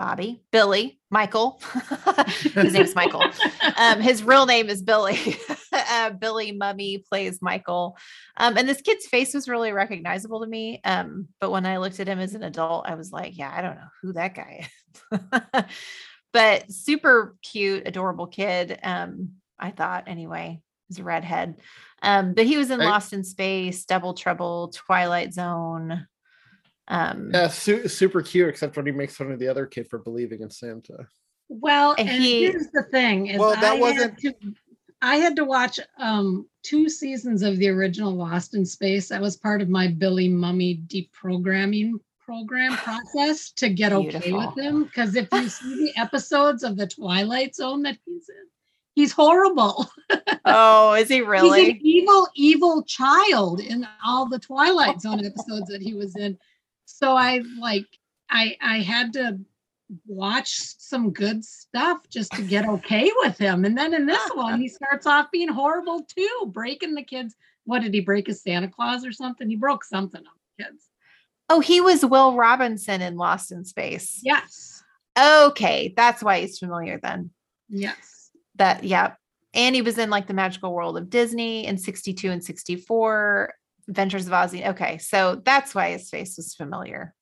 Bobby, 0.01 0.41
Billy, 0.51 0.99
Michael. 1.11 1.61
his 2.55 2.73
name's 2.73 2.95
Michael. 2.95 3.23
Um, 3.77 4.01
his 4.01 4.23
real 4.23 4.45
name 4.45 4.69
is 4.69 4.81
Billy. 4.81 5.37
uh, 5.91 6.09
Billy 6.11 6.53
Mumy 6.57 7.03
plays 7.05 7.41
Michael. 7.41 7.97
Um, 8.37 8.57
and 8.57 8.67
this 8.67 8.81
kid's 8.81 9.05
face 9.05 9.33
was 9.33 9.47
really 9.49 9.73
recognizable 9.73 10.39
to 10.41 10.47
me. 10.47 10.79
Um, 10.85 11.27
but 11.41 11.51
when 11.51 11.65
I 11.65 11.77
looked 11.77 11.99
at 11.99 12.07
him 12.07 12.19
as 12.19 12.33
an 12.33 12.43
adult, 12.43 12.87
I 12.87 12.95
was 12.95 13.11
like, 13.11 13.37
yeah, 13.37 13.53
I 13.53 13.61
don't 13.61 13.75
know 13.75 13.89
who 14.01 14.13
that 14.13 14.33
guy 14.35 14.67
is. 15.11 15.19
but 16.33 16.71
super 16.71 17.35
cute, 17.43 17.83
adorable 17.85 18.27
kid. 18.27 18.79
Um, 18.81 19.33
I 19.59 19.71
thought 19.71 20.05
anyway, 20.07 20.61
he's 20.87 20.99
a 20.99 21.03
redhead. 21.03 21.55
Um, 22.01 22.33
but 22.33 22.45
he 22.45 22.57
was 22.57 22.71
in 22.71 22.79
Right. 22.79 22.87
Lost 22.87 23.13
in 23.13 23.23
Space, 23.23 23.85
Double 23.85 24.13
Trouble, 24.13 24.69
Twilight 24.73 25.33
Zone. 25.33 26.07
Um, 26.87 27.31
Yeah, 27.33 27.47
su- 27.49 27.87
super 27.87 28.21
cute, 28.21 28.49
except 28.49 28.75
when 28.77 28.85
he 28.85 28.91
makes 28.91 29.15
fun 29.15 29.31
of 29.31 29.39
the 29.39 29.47
other 29.49 29.65
kid 29.65 29.87
for 29.89 29.99
believing 29.99 30.41
in 30.41 30.49
Santa. 30.49 31.07
Well, 31.47 31.95
And 31.97 32.07
and 32.09 32.23
he- 32.23 32.43
here's 32.45 32.67
the 32.71 32.83
thing: 32.91 33.27
is 33.27 33.37
Well, 33.39 33.51
that 33.51 33.63
I 33.63 33.73
wasn't- 33.75 34.17
to, 34.19 34.33
I 35.01 35.17
had 35.17 35.35
to 35.37 35.45
watch 35.45 35.79
um 35.97 36.47
two 36.63 36.89
seasons 36.89 37.41
of 37.41 37.57
the 37.57 37.69
original 37.69 38.13
Lost 38.13 38.53
in 38.55 38.65
Space. 38.65 39.09
That 39.09 39.21
was 39.21 39.37
part 39.37 39.61
of 39.61 39.69
my 39.69 39.87
Billy 39.87 40.29
Mumy 40.29 40.85
deprogramming 40.87 41.93
program 42.19 42.73
process 42.77 43.51
to 43.51 43.69
get 43.69 43.93
okay 43.93 44.31
with 44.31 44.57
him. 44.57 44.83
Because 44.83 45.15
if 45.15 45.27
you 45.31 45.49
see 45.49 45.75
the 45.85 45.99
episodes 45.99 46.63
of 46.63 46.77
the 46.77 46.87
Twilight 46.87 47.55
Zone 47.55 47.81
that 47.83 47.97
he's 48.05 48.29
in, 48.29 48.45
he's 48.95 49.11
horrible. 49.11 49.89
oh, 50.45 50.93
is 50.93 51.09
he 51.09 51.21
really? 51.21 51.65
He's 51.65 51.69
an 51.69 51.79
evil, 51.81 52.27
evil 52.35 52.83
child 52.83 53.59
in 53.59 53.87
all 54.05 54.29
the 54.29 54.39
Twilight 54.39 55.01
Zone 55.01 55.25
episodes 55.25 55.67
that 55.69 55.81
he 55.81 55.93
was 55.93 56.15
in. 56.15 56.37
So 56.85 57.15
I 57.15 57.41
like 57.59 57.85
I 58.29 58.55
I 58.61 58.79
had 58.79 59.13
to 59.13 59.39
watch 60.05 60.57
some 60.77 61.11
good 61.11 61.43
stuff 61.43 61.99
just 62.09 62.31
to 62.33 62.41
get 62.41 62.67
okay 62.67 63.11
with 63.17 63.37
him. 63.37 63.65
And 63.65 63.77
then 63.77 63.93
in 63.93 64.05
this 64.05 64.29
one, 64.33 64.61
he 64.61 64.67
starts 64.67 65.05
off 65.05 65.31
being 65.31 65.49
horrible 65.49 66.05
too, 66.15 66.51
breaking 66.51 66.95
the 66.95 67.03
kids. 67.03 67.35
What 67.65 67.81
did 67.81 67.93
he 67.93 67.99
break 67.99 68.27
his 68.27 68.41
Santa 68.41 68.67
Claus 68.67 69.05
or 69.05 69.11
something? 69.11 69.49
He 69.49 69.55
broke 69.55 69.83
something 69.83 70.21
on 70.21 70.33
the 70.57 70.63
kids. 70.63 70.85
Oh, 71.49 71.59
he 71.59 71.81
was 71.81 72.05
Will 72.05 72.35
Robinson 72.35 73.01
in 73.01 73.17
Lost 73.17 73.51
in 73.51 73.65
Space. 73.65 74.21
Yes. 74.23 74.83
Okay, 75.19 75.93
that's 75.95 76.23
why 76.23 76.39
he's 76.39 76.59
familiar 76.59 76.99
then. 77.01 77.31
Yes. 77.69 78.31
That 78.55 78.83
yeah. 78.83 79.13
And 79.53 79.75
he 79.75 79.81
was 79.81 79.97
in 79.97 80.09
like 80.09 80.27
the 80.27 80.33
magical 80.33 80.73
world 80.73 80.97
of 80.97 81.09
Disney 81.09 81.65
in 81.65 81.77
62 81.77 82.31
and 82.31 82.41
64, 82.41 83.53
Adventures 83.89 84.27
of 84.27 84.33
Ozzie. 84.33 84.65
Okay, 84.65 84.97
so 84.99 85.41
that's 85.43 85.75
why 85.75 85.91
his 85.91 86.09
face 86.09 86.37
was 86.37 86.55
familiar. 86.55 87.13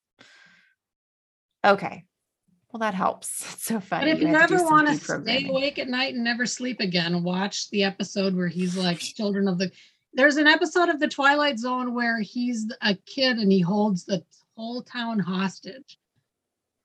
Okay. 1.65 2.05
Well, 2.71 2.79
that 2.79 2.93
helps. 2.93 3.41
It's 3.53 3.65
so 3.65 3.75
But 3.75 3.83
funny. 3.83 4.11
if 4.11 4.21
you 4.21 4.27
do 4.27 4.35
ever 4.35 4.63
want 4.63 4.87
to 4.87 4.95
stay 4.95 5.47
awake 5.47 5.79
at 5.79 5.89
night 5.89 6.13
and 6.15 6.23
never 6.23 6.45
sleep 6.45 6.79
again, 6.79 7.23
watch 7.23 7.69
the 7.69 7.83
episode 7.83 8.35
where 8.35 8.47
he's 8.47 8.77
like 8.77 8.99
children 8.99 9.47
of 9.47 9.57
the. 9.57 9.71
There's 10.13 10.37
an 10.37 10.47
episode 10.47 10.89
of 10.89 10.99
the 10.99 11.07
Twilight 11.07 11.59
Zone 11.59 11.93
where 11.93 12.19
he's 12.19 12.65
a 12.81 12.95
kid 13.05 13.37
and 13.37 13.51
he 13.51 13.59
holds 13.59 14.05
the 14.05 14.23
whole 14.55 14.81
town 14.81 15.19
hostage, 15.19 15.99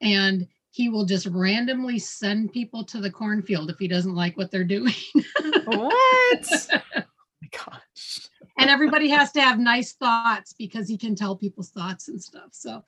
and 0.01 0.47
he 0.71 0.89
will 0.89 1.05
just 1.05 1.27
randomly 1.27 1.99
send 1.99 2.53
people 2.53 2.85
to 2.85 3.01
the 3.01 3.11
cornfield 3.11 3.71
if 3.71 3.79
he 3.79 3.89
doesn't 3.89 4.15
like 4.15 4.37
what 4.37 4.51
they're 4.51 4.65
doing. 4.65 4.93
what? 5.65 6.45
oh 6.73 7.03
my 7.43 7.49
gosh. 7.53 8.29
and 8.59 8.69
everybody 8.69 9.09
has 9.09 9.33
to 9.33 9.41
have 9.41 9.59
nice 9.59 9.93
thoughts 9.95 10.53
because 10.59 10.89
he 10.89 10.99
can 10.99 11.15
tell 11.15 11.37
people's 11.37 11.71
thoughts 11.71 12.09
and 12.09 12.21
stuff. 12.23 12.49
So 12.53 12.83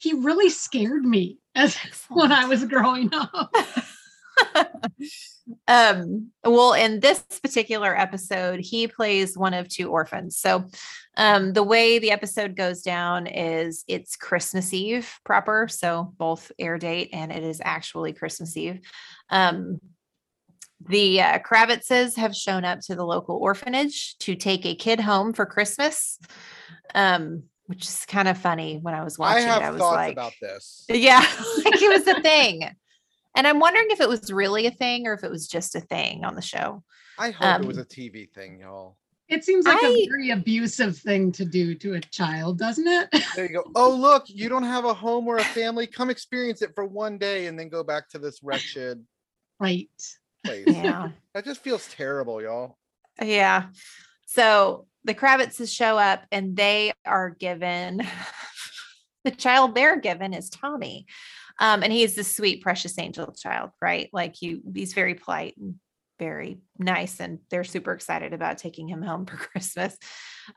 he 0.00 0.14
really 0.14 0.50
scared 0.50 1.04
me 1.04 1.38
as 1.54 1.76
when 2.08 2.32
I 2.32 2.46
was 2.46 2.64
growing 2.64 3.10
up. 3.12 3.54
um, 5.68 6.30
well, 6.44 6.72
in 6.72 7.00
this 7.00 7.22
particular 7.42 7.98
episode, 7.98 8.60
he 8.60 8.88
plays 8.88 9.36
one 9.36 9.54
of 9.54 9.68
two 9.68 9.90
orphans. 9.90 10.38
So, 10.38 10.68
um, 11.16 11.52
the 11.52 11.62
way 11.62 11.98
the 11.98 12.10
episode 12.10 12.56
goes 12.56 12.82
down 12.82 13.26
is 13.26 13.84
it's 13.86 14.16
Christmas 14.16 14.72
Eve 14.72 15.12
proper. 15.24 15.68
So, 15.68 16.12
both 16.16 16.50
air 16.58 16.78
date 16.78 17.10
and 17.12 17.30
it 17.30 17.42
is 17.42 17.60
actually 17.64 18.12
Christmas 18.12 18.56
Eve. 18.56 18.80
Um, 19.28 19.80
the 20.88 21.20
uh, 21.20 21.38
Kravitzes 21.38 22.16
have 22.16 22.34
shown 22.34 22.64
up 22.64 22.80
to 22.80 22.94
the 22.94 23.04
local 23.04 23.36
orphanage 23.36 24.16
to 24.18 24.34
take 24.34 24.66
a 24.66 24.74
kid 24.74 25.00
home 25.00 25.32
for 25.32 25.46
Christmas, 25.46 26.18
um, 26.94 27.44
which 27.72 27.86
is 27.86 28.04
kind 28.04 28.28
of 28.28 28.36
funny. 28.36 28.78
When 28.82 28.92
I 28.92 29.02
was 29.02 29.18
I 29.18 29.22
watching 29.22 29.46
have 29.46 29.62
it, 29.62 29.64
I 29.64 29.70
was 29.70 29.80
thoughts 29.80 29.96
like, 29.96 30.12
about 30.12 30.34
this. 30.42 30.84
yeah, 30.90 31.20
like 31.64 31.80
it 31.80 31.88
was 31.88 32.06
a 32.06 32.20
thing. 32.20 32.68
And 33.34 33.46
I'm 33.46 33.60
wondering 33.60 33.86
if 33.88 33.98
it 34.02 34.10
was 34.10 34.30
really 34.30 34.66
a 34.66 34.70
thing 34.70 35.06
or 35.06 35.14
if 35.14 35.24
it 35.24 35.30
was 35.30 35.48
just 35.48 35.74
a 35.74 35.80
thing 35.80 36.22
on 36.22 36.34
the 36.34 36.42
show. 36.42 36.84
I 37.18 37.30
hope 37.30 37.62
it 37.62 37.66
was 37.66 37.78
Um, 37.78 37.84
a 37.84 37.86
TV 37.86 38.30
thing, 38.30 38.60
y'all. 38.60 38.98
It 39.30 39.42
seems 39.42 39.64
like 39.64 39.82
I- 39.82 39.88
a 39.88 40.06
very 40.06 40.28
abusive 40.32 40.98
thing 40.98 41.32
to 41.32 41.46
do 41.46 41.74
to 41.76 41.94
a 41.94 42.00
child, 42.00 42.58
doesn't 42.58 42.86
it? 42.86 43.08
There 43.34 43.46
you 43.46 43.54
go. 43.54 43.64
Oh, 43.74 43.88
look, 43.96 44.24
you 44.26 44.50
don't 44.50 44.64
have 44.64 44.84
a 44.84 44.92
home 44.92 45.26
or 45.26 45.38
a 45.38 45.44
family. 45.44 45.86
Come 45.86 46.10
experience 46.10 46.60
it 46.60 46.74
for 46.74 46.84
one 46.84 47.16
day 47.16 47.46
and 47.46 47.58
then 47.58 47.70
go 47.70 47.82
back 47.82 48.10
to 48.10 48.18
this 48.18 48.42
wretched 48.42 49.02
right. 49.58 49.88
place. 50.44 50.64
Yeah. 50.66 51.08
That 51.32 51.46
just 51.46 51.62
feels 51.62 51.88
terrible, 51.88 52.42
y'all. 52.42 52.76
Yeah. 53.22 53.68
So 54.26 54.88
the 55.04 55.14
Kravitzes 55.14 55.74
show 55.74 55.98
up 55.98 56.24
and 56.30 56.56
they 56.56 56.92
are 57.04 57.30
given 57.30 58.02
the 59.24 59.30
child 59.30 59.74
they're 59.74 60.00
given 60.00 60.34
is 60.34 60.50
Tommy. 60.50 61.06
Um, 61.58 61.82
and 61.82 61.92
he's 61.92 62.14
the 62.14 62.24
sweet, 62.24 62.62
precious 62.62 62.98
angel 62.98 63.32
child, 63.32 63.70
right? 63.80 64.08
Like 64.12 64.42
you, 64.42 64.62
he's 64.74 64.94
very 64.94 65.14
polite 65.14 65.54
and 65.58 65.76
very 66.18 66.60
nice, 66.78 67.20
and 67.20 67.40
they're 67.50 67.64
super 67.64 67.92
excited 67.92 68.32
about 68.32 68.58
taking 68.58 68.88
him 68.88 69.02
home 69.02 69.26
for 69.26 69.36
Christmas. 69.36 69.96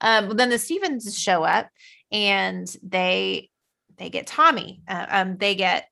Um, 0.02 0.36
then 0.36 0.50
the 0.50 0.60
Stephens 0.60 1.18
show 1.18 1.44
up 1.44 1.70
and 2.12 2.68
they 2.84 3.50
they 3.98 4.10
get 4.10 4.28
Tommy. 4.28 4.82
Uh, 4.88 5.06
um, 5.10 5.38
they 5.38 5.56
get 5.56 5.88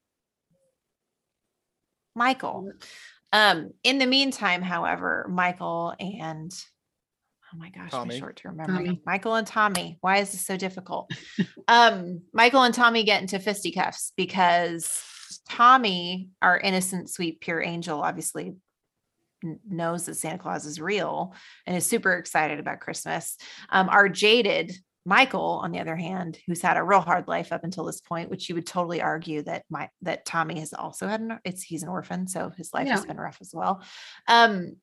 Michael. 2.15 2.71
Um, 3.31 3.71
in 3.83 3.97
the 3.97 4.05
meantime, 4.05 4.61
however, 4.61 5.25
Michael 5.29 5.95
and 5.99 6.51
oh 7.53 7.57
my 7.57 7.69
gosh, 7.69 7.91
Tommy. 7.91 8.15
my 8.15 8.19
short-term 8.19 8.57
memory. 8.57 8.85
Tommy. 8.85 9.01
Michael 9.05 9.35
and 9.35 9.47
Tommy. 9.47 9.97
Why 10.01 10.17
is 10.17 10.31
this 10.31 10.45
so 10.45 10.57
difficult? 10.57 11.11
um, 11.67 12.21
Michael 12.33 12.63
and 12.63 12.73
Tommy 12.73 13.03
get 13.03 13.21
into 13.21 13.39
fisticuffs 13.39 14.13
because 14.15 15.01
Tommy, 15.49 16.29
our 16.41 16.59
innocent, 16.59 17.09
sweet, 17.09 17.41
pure 17.41 17.61
angel, 17.61 18.01
obviously 18.01 18.55
n- 19.43 19.59
knows 19.67 20.05
that 20.05 20.15
Santa 20.15 20.37
Claus 20.37 20.65
is 20.65 20.81
real 20.81 21.35
and 21.65 21.75
is 21.75 21.85
super 21.85 22.13
excited 22.13 22.59
about 22.59 22.79
Christmas. 22.79 23.37
Um, 23.69 23.89
our 23.89 24.09
jaded 24.09 24.73
Michael, 25.05 25.59
on 25.61 25.71
the 25.71 25.79
other 25.79 25.97
hand, 25.97 26.39
who's 26.47 26.61
had 26.61 26.77
a 26.77 26.83
real 26.83 27.01
hard 27.01 27.27
life 27.27 27.51
up 27.51 27.65
until 27.65 27.83
this 27.83 27.99
point, 27.99 28.29
which 28.29 28.47
you 28.47 28.55
would 28.55 28.65
totally 28.65 29.01
argue 29.01 29.41
that 29.43 29.65
my 29.69 29.89
that 30.01 30.25
Tommy 30.25 30.59
has 30.61 30.73
also 30.73 31.07
had 31.07 31.19
an 31.19 31.39
it's 31.43 31.61
he's 31.61 31.83
an 31.83 31.89
orphan, 31.89 32.27
so 32.27 32.51
his 32.55 32.73
life 32.73 32.87
has 32.87 33.05
been 33.05 33.17
rough 33.17 33.37
as 33.41 33.51
well. 33.53 33.83
Um, 34.29 34.77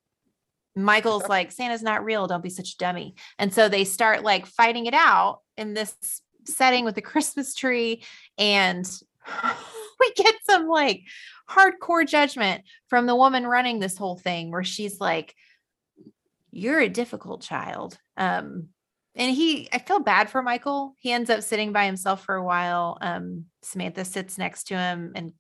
Michael's 0.77 1.29
like, 1.29 1.53
Santa's 1.53 1.83
not 1.83 2.05
real. 2.05 2.27
Don't 2.27 2.43
be 2.43 2.51
such 2.51 2.75
a 2.75 2.79
dummy. 2.79 3.15
And 3.39 3.53
so 3.53 3.69
they 3.69 3.85
start 3.85 4.23
like 4.23 4.47
fighting 4.47 4.87
it 4.87 4.95
out 4.95 5.41
in 5.57 5.75
this 5.75 6.23
setting 6.45 6.85
with 6.85 6.95
the 6.95 7.03
Christmas 7.03 7.55
tree. 7.55 8.05
And 8.39 8.89
we 10.01 10.13
get 10.17 10.35
some 10.49 10.69
like 10.69 11.03
hardcore 11.49 12.07
judgment 12.07 12.63
from 12.89 13.07
the 13.07 13.17
woman 13.17 13.47
running 13.47 13.79
this 13.79 13.97
whole 13.97 14.17
thing 14.17 14.51
where 14.51 14.65
she's 14.65 15.01
like, 15.01 15.35
You're 16.51 16.81
a 16.81 16.89
difficult 16.89 17.43
child. 17.43 17.99
Um, 18.17 18.69
and 19.17 19.35
he, 19.35 19.69
I 19.73 19.79
feel 19.79 19.99
bad 19.99 20.31
for 20.31 20.41
Michael. 20.41 20.95
He 20.99 21.11
ends 21.11 21.31
up 21.31 21.43
sitting 21.43 21.73
by 21.73 21.85
himself 21.85 22.25
for 22.25 22.37
a 22.37 22.45
while. 22.45 22.97
Um, 23.01 23.47
Samantha 23.63 24.05
sits 24.05 24.39
next 24.39 24.69
to 24.69 24.77
him 24.77 25.13
and 25.17 25.33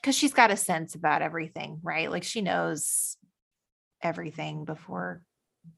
because 0.00 0.14
she's 0.16 0.32
got 0.32 0.50
a 0.50 0.56
sense 0.56 0.94
about 0.94 1.22
everything, 1.22 1.80
right? 1.82 2.10
Like 2.10 2.24
she 2.24 2.40
knows 2.40 3.16
everything 4.02 4.64
before 4.64 5.22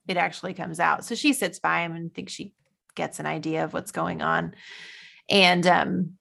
it 0.06 0.16
actually 0.16 0.54
comes 0.54 0.80
out. 0.80 1.04
So 1.04 1.14
she 1.14 1.32
sits 1.32 1.58
by 1.58 1.80
him 1.80 1.94
and 1.94 2.14
thinks 2.14 2.32
she 2.32 2.52
gets 2.94 3.18
an 3.20 3.26
idea 3.26 3.64
of 3.64 3.72
what's 3.72 3.92
going 3.92 4.22
on. 4.22 4.54
And 5.28 5.66
um 5.66 6.12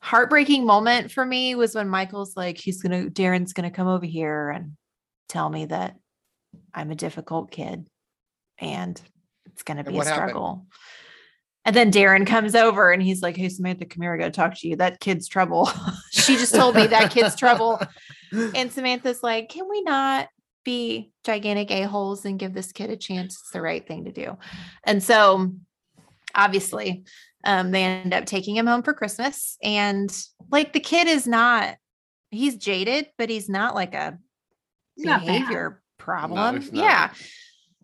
heartbreaking 0.00 0.64
moment 0.64 1.12
for 1.12 1.24
me 1.24 1.54
was 1.54 1.74
when 1.74 1.88
Michael's 1.88 2.36
like, 2.36 2.58
he's 2.58 2.82
gonna 2.82 3.10
Darrin's 3.10 3.52
gonna 3.52 3.70
come 3.70 3.88
over 3.88 4.06
here 4.06 4.50
and 4.50 4.76
tell 5.28 5.48
me 5.48 5.66
that 5.66 5.96
I'm 6.74 6.90
a 6.90 6.96
difficult 6.96 7.50
kid 7.50 7.86
and 8.58 9.00
it's 9.46 9.62
gonna 9.62 9.84
be 9.84 9.94
a 9.94 9.96
what 9.96 10.06
happened? 10.06 10.30
struggle. 10.30 10.66
And 11.66 11.76
then 11.76 11.90
Darrin 11.90 12.24
comes 12.24 12.54
over 12.54 12.90
and 12.90 13.02
he's 13.02 13.20
like, 13.20 13.36
Hey 13.36 13.50
Samantha, 13.50 13.84
come 13.84 14.02
here, 14.02 14.14
I 14.14 14.18
gotta 14.18 14.30
talk 14.30 14.54
to 14.58 14.68
you. 14.68 14.76
That 14.76 15.00
kid's 15.00 15.28
trouble. 15.28 15.70
she 16.10 16.36
just 16.36 16.54
told 16.54 16.74
me 16.74 16.86
that 16.86 17.10
kid's 17.10 17.36
trouble. 17.36 17.80
And 18.54 18.70
Samantha's 18.70 19.24
like, 19.24 19.48
Can 19.48 19.68
we 19.68 19.82
not 19.82 20.28
be 20.64 21.12
gigantic 21.24 21.70
a-holes 21.70 22.24
and 22.24 22.38
give 22.38 22.54
this 22.54 22.72
kid 22.72 22.90
a 22.90 22.96
chance? 22.96 23.34
It's 23.40 23.50
the 23.50 23.62
right 23.62 23.86
thing 23.86 24.04
to 24.04 24.12
do. 24.12 24.36
And 24.84 25.02
so 25.02 25.52
obviously, 26.34 27.04
um, 27.44 27.70
they 27.70 27.84
end 27.84 28.12
up 28.14 28.26
taking 28.26 28.56
him 28.56 28.66
home 28.66 28.82
for 28.82 28.92
Christmas. 28.94 29.56
And 29.62 30.10
like 30.50 30.72
the 30.72 30.80
kid 30.80 31.06
is 31.08 31.26
not, 31.26 31.76
he's 32.30 32.56
jaded, 32.56 33.06
but 33.18 33.30
he's 33.30 33.48
not 33.48 33.74
like 33.74 33.94
a 33.94 34.18
He's 34.96 35.06
not 35.06 35.20
bad. 35.20 35.26
behavior 35.26 35.82
problem. 35.98 36.56
not. 36.56 36.74
yeah. 36.74 37.10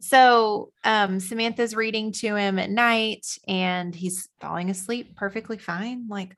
So 0.00 0.70
um, 0.84 1.18
Samantha's 1.20 1.74
reading 1.74 2.12
to 2.12 2.36
him 2.36 2.58
at 2.58 2.70
night 2.70 3.26
and 3.48 3.94
he's 3.94 4.28
falling 4.40 4.68
asleep 4.70 5.16
perfectly 5.16 5.56
fine. 5.58 6.06
Like, 6.08 6.36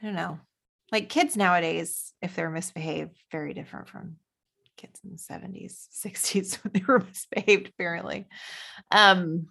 I 0.00 0.06
don't 0.06 0.14
know. 0.14 0.38
Like 0.92 1.08
kids 1.08 1.36
nowadays, 1.36 2.12
if 2.22 2.36
they're 2.36 2.48
misbehaved, 2.48 3.18
very 3.32 3.52
different 3.54 3.88
from 3.88 4.16
kids 4.76 5.00
in 5.04 5.10
the 5.10 5.16
70s, 5.16 5.88
60s 6.04 6.56
when 6.64 6.72
they 6.72 6.82
were 6.86 7.00
misbehaved, 7.06 7.68
apparently. 7.68 8.26
Um, 8.90 9.48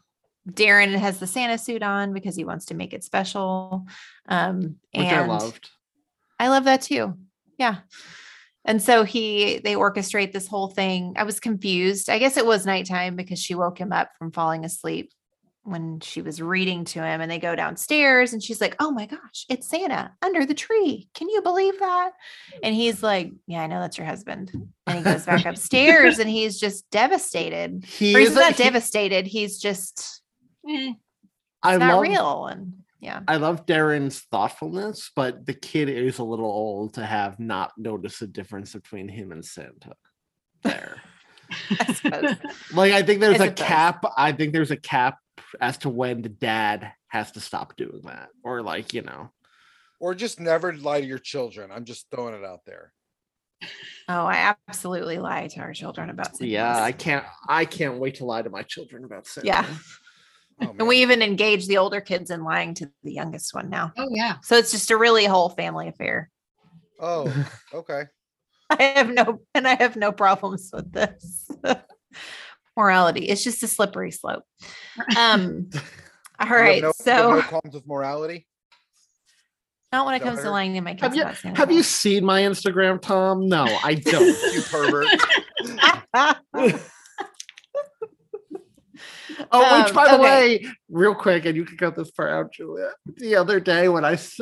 Darrin 0.52 0.94
has 0.94 1.20
the 1.20 1.28
Santa 1.28 1.58
suit 1.58 1.82
on 1.82 2.14
because 2.14 2.36
he 2.36 2.46
wants 2.46 2.66
to 2.66 2.76
make 2.76 2.94
it 2.94 3.04
special. 3.04 3.88
Um, 4.28 4.60
Which 4.60 4.76
and 4.94 5.08
I 5.08 5.26
loved. 5.26 5.70
I 6.40 6.50
love 6.50 6.66
that 6.66 6.82
too. 6.82 7.16
Yeah. 7.58 7.78
And 8.64 8.82
so 8.82 9.04
he 9.04 9.60
they 9.64 9.74
orchestrate 9.74 10.34
this 10.34 10.48
whole 10.48 10.68
thing. 10.68 11.14
I 11.18 11.24
was 11.24 11.40
confused. 11.40 12.10
I 12.10 12.20
guess 12.20 12.38
it 12.38 12.46
was 12.46 12.66
nighttime 12.66 13.16
because 13.16 13.40
she 13.40 13.56
woke 13.56 13.80
him 13.80 13.92
up 13.92 14.10
from 14.18 14.32
falling 14.32 14.66
asleep 14.66 15.12
when 15.66 16.00
she 16.00 16.22
was 16.22 16.42
reading 16.42 16.86
to 16.86 17.00
him 17.04 17.20
and 17.22 17.30
they 17.30 17.40
go 17.40 17.56
downstairs 17.56 18.32
and 18.34 18.42
she's 18.42 18.62
like, 18.62 18.76
"Oh 18.80 18.92
my 18.92 19.06
gosh, 19.08 19.46
it's 19.50 19.68
Santa 19.68 20.14
under 20.24 20.46
the 20.46 20.54
tree. 20.54 21.10
Can 21.14 21.28
you 21.30 21.42
believe 21.42 21.78
that?" 21.80 22.12
And 22.64 22.74
he's 22.74 23.02
like, 23.04 23.32
"Yeah, 23.48 23.62
I 23.62 23.68
know 23.68 23.80
that's 23.82 23.98
your 23.98 24.08
husband." 24.08 24.52
And 24.88 24.98
he 24.98 25.04
goes 25.04 25.26
back 25.26 25.46
upstairs 25.46 26.20
and 26.20 26.30
he's 26.30 26.60
just 26.60 26.90
devastated. 26.92 27.84
He 27.86 28.16
Or 28.16 28.20
he's 28.20 28.30
is 28.30 28.36
not 28.36 28.56
he- 28.56 28.64
devastated. 28.64 29.28
He's 29.28 29.60
just 29.60 30.22
Eh, 30.68 30.90
it's 30.92 30.98
I 31.64 31.78
not 31.78 31.94
love 31.96 32.02
real 32.04 32.46
and 32.48 32.74
yeah. 33.02 33.22
I 33.28 33.36
love 33.38 33.66
Darrin's 33.68 34.20
thoughtfulness, 34.32 35.12
but 35.16 35.46
the 35.46 35.54
kid 35.54 35.90
is 35.90 36.18
a 36.20 36.24
little 36.24 36.46
old 36.46 36.94
to 36.96 37.06
have 37.06 37.40
not 37.40 37.72
noticed 37.78 38.20
the 38.20 38.28
difference 38.28 38.74
between 38.74 39.08
him 39.08 39.32
and 39.32 39.46
Santa. 39.46 39.94
There. 40.64 41.02
I. 41.70 42.38
Like 42.74 42.94
I 42.94 43.04
think 43.04 43.20
there's 43.20 43.40
a 43.42 43.52
cap. 43.52 44.04
I 44.18 44.32
think 44.32 44.54
there's 44.54 44.72
a 44.72 44.78
cap 44.78 45.20
as 45.60 45.78
to 45.80 45.90
when 45.90 46.22
the 46.22 46.30
dad 46.30 46.94
has 47.08 47.32
to 47.34 47.40
stop 47.40 47.76
doing 47.76 48.02
that. 48.06 48.30
Or 48.44 48.62
like, 48.62 48.94
you 48.94 49.02
know. 49.02 49.32
Or 50.00 50.14
just 50.14 50.40
never 50.40 50.74
lie 50.74 51.02
to 51.02 51.08
your 51.08 51.20
children. 51.20 51.72
I'm 51.72 51.86
just 51.86 52.08
throwing 52.12 52.36
it 52.36 52.46
out 52.46 52.62
there. 52.66 52.92
Oh, 54.08 54.26
I 54.26 54.56
absolutely 54.68 55.18
lie 55.18 55.48
to 55.48 55.60
our 55.62 55.74
children 55.74 56.10
about 56.10 56.36
Santa 56.36 56.52
Yeah, 56.52 56.84
I 56.84 56.92
can't 56.92 57.26
I 57.48 57.66
can't 57.66 57.98
wait 57.98 58.16
to 58.16 58.26
lie 58.26 58.42
to 58.42 58.50
my 58.50 58.62
children 58.64 59.04
about 59.04 59.28
Santa. 59.28 59.48
Yeah. 59.48 59.66
Oh, 60.62 60.74
And 60.80 60.88
we 60.88 61.02
even 61.02 61.22
engage 61.22 61.68
the 61.68 61.80
older 61.80 62.00
kids 62.00 62.32
in 62.32 62.46
lying 62.46 62.76
to 62.76 62.90
the 63.04 63.12
youngest 63.12 63.54
one 63.54 63.70
now. 63.70 63.92
Oh 63.98 64.08
yeah. 64.10 64.38
So 64.42 64.56
it's 64.56 64.72
just 64.72 64.90
a 64.90 64.96
really 64.96 65.26
whole 65.26 65.50
family 65.50 65.90
affair. 65.90 66.32
Oh, 66.98 67.26
okay. 67.74 68.04
I 68.70 68.82
have 68.82 69.10
no 69.10 69.42
and 69.54 69.68
I 69.68 69.76
have 69.76 69.98
no 69.98 70.14
problems 70.14 70.70
with 70.72 70.94
this. 70.94 71.52
Morality. 72.78 73.26
It's 73.30 73.44
just 73.44 73.64
a 73.64 73.68
slippery 73.68 74.12
slope. 74.12 74.44
Um 75.18 75.70
all 76.40 76.48
You 76.48 76.48
have 76.48 76.50
right. 76.52 76.82
no- 76.82 76.88
you 76.88 76.88
have 76.88 76.96
so 76.96 77.32
no 77.36 77.42
problems 77.42 77.76
with 77.76 77.88
morality. 77.88 78.46
not 79.94 80.06
when 80.06 80.16
it 80.16 80.18
Is 80.18 80.24
that 80.24 80.30
comes 80.30 80.42
to 80.42 80.52
lying 80.52 80.74
to 80.74 80.82
my 80.82 80.94
kids. 80.96 81.02
Have 81.02 81.16
you 81.16 81.54
have 81.54 81.72
you 81.72 81.84
seen 81.84 82.26
my 82.26 82.42
Instagram, 82.42 83.02
Tom? 83.02 83.48
No, 83.48 83.64
I 83.84 83.94
don't. 84.06 84.54
You 84.54 84.62
pervert. 84.62 85.08
Oh, 89.52 89.80
which 89.80 89.90
Um, 89.90 89.96
by 89.96 90.16
the 90.16 90.22
way, 90.22 90.66
real 90.90 91.14
quick, 91.14 91.44
and 91.46 91.56
you 91.58 91.66
can 91.66 91.78
cut 91.78 91.96
this 91.96 92.10
part 92.12 92.32
out, 92.32 92.54
Julia. 92.54 92.92
The 93.18 93.36
other 93.36 93.60
day 93.60 93.90
when 93.90 94.06
I 94.06 94.14
s- 94.14 94.40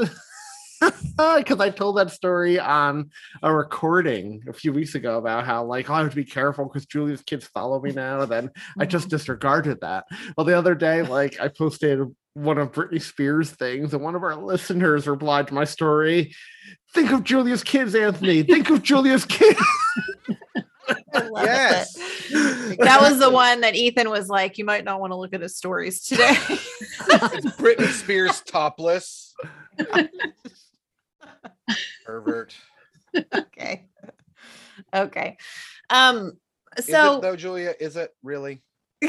because 1.38 1.59
I 1.59 1.69
told 1.69 1.97
that 1.97 2.11
story 2.11 2.59
on 2.59 3.11
a 3.41 3.53
recording 3.53 4.43
a 4.47 4.53
few 4.53 4.73
weeks 4.73 4.95
ago 4.95 5.17
about 5.17 5.45
how 5.45 5.63
like 5.63 5.89
oh, 5.89 5.93
I 5.93 6.01
have 6.01 6.09
to 6.09 6.15
be 6.15 6.25
careful 6.25 6.65
because 6.65 6.86
Julia's 6.86 7.21
kids 7.21 7.45
follow 7.47 7.81
me 7.81 7.91
now. 7.91 8.21
And 8.21 8.31
Then 8.31 8.51
I 8.79 8.86
just 8.86 9.07
mm-hmm. 9.07 9.15
disregarded 9.15 9.81
that. 9.81 10.05
Well, 10.38 10.45
the 10.45 10.57
other 10.57 10.75
day, 10.75 11.01
like 11.03 11.39
I 11.39 11.47
posted 11.47 11.99
one 12.34 12.57
of 12.57 12.71
Britney 12.71 13.01
Spears 13.01 13.51
things, 13.51 13.93
and 13.93 14.03
one 14.03 14.15
of 14.15 14.23
our 14.23 14.36
listeners 14.36 15.07
replied 15.07 15.47
to 15.47 15.53
my 15.53 15.65
story. 15.65 16.34
Think 16.93 17.11
of 17.11 17.23
Julia's 17.23 17.63
kids, 17.63 17.95
Anthony. 17.95 18.43
Think 18.43 18.69
of 18.69 18.84
Julia's 18.84 19.25
kids. 19.25 19.59
Yes. 21.13 21.93
That 22.79 22.99
was 23.01 23.19
the 23.19 23.29
one 23.29 23.61
that 23.61 23.75
Ethan 23.75 24.09
was 24.09 24.29
like, 24.29 24.57
you 24.57 24.65
might 24.65 24.84
not 24.84 24.99
want 24.99 25.11
to 25.11 25.15
look 25.15 25.34
at 25.34 25.41
his 25.41 25.55
stories 25.55 26.03
today. 26.05 26.36
It's 27.05 27.55
Britney 27.57 27.91
Spears 27.91 28.41
topless. 28.41 29.34
Pervert. 32.05 32.55
okay. 33.35 33.87
Okay. 34.93 35.37
Um, 35.89 36.33
Is 36.77 36.85
so 36.85 37.17
it 37.17 37.21
though, 37.21 37.35
Julia? 37.35 37.73
Is 37.79 37.95
it 37.95 38.11
really? 38.23 38.63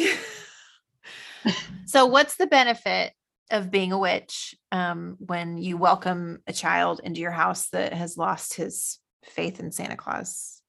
so 1.86 2.06
what's 2.06 2.36
the 2.36 2.46
benefit 2.46 3.12
of 3.50 3.70
being 3.70 3.92
a 3.92 3.98
witch 3.98 4.54
um, 4.72 5.16
when 5.18 5.58
you 5.58 5.76
welcome 5.76 6.42
a 6.46 6.52
child 6.52 7.00
into 7.04 7.20
your 7.20 7.30
house 7.30 7.68
that 7.70 7.92
has 7.92 8.16
lost 8.16 8.54
his 8.54 8.98
faith 9.24 9.60
in 9.60 9.70
Santa 9.72 9.96
Claus? 9.96 10.62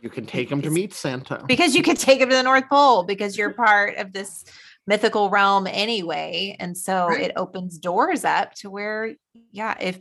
You 0.00 0.10
can 0.10 0.26
take 0.26 0.50
him 0.50 0.62
to 0.62 0.70
meet 0.70 0.92
Santa. 0.94 1.44
Because 1.46 1.76
you 1.76 1.82
can 1.82 1.94
take 1.94 2.20
him 2.20 2.28
to 2.28 2.34
the 2.34 2.42
North 2.42 2.68
Pole 2.68 3.04
because 3.04 3.38
you're 3.38 3.52
part 3.52 3.96
of 3.98 4.12
this 4.12 4.44
mythical 4.84 5.30
realm 5.30 5.68
anyway. 5.68 6.56
And 6.58 6.76
so 6.76 7.06
Right. 7.06 7.26
it 7.26 7.32
opens 7.36 7.78
doors 7.78 8.24
up 8.24 8.52
to 8.56 8.70
where, 8.70 9.14
yeah, 9.52 9.76
if 9.80 10.00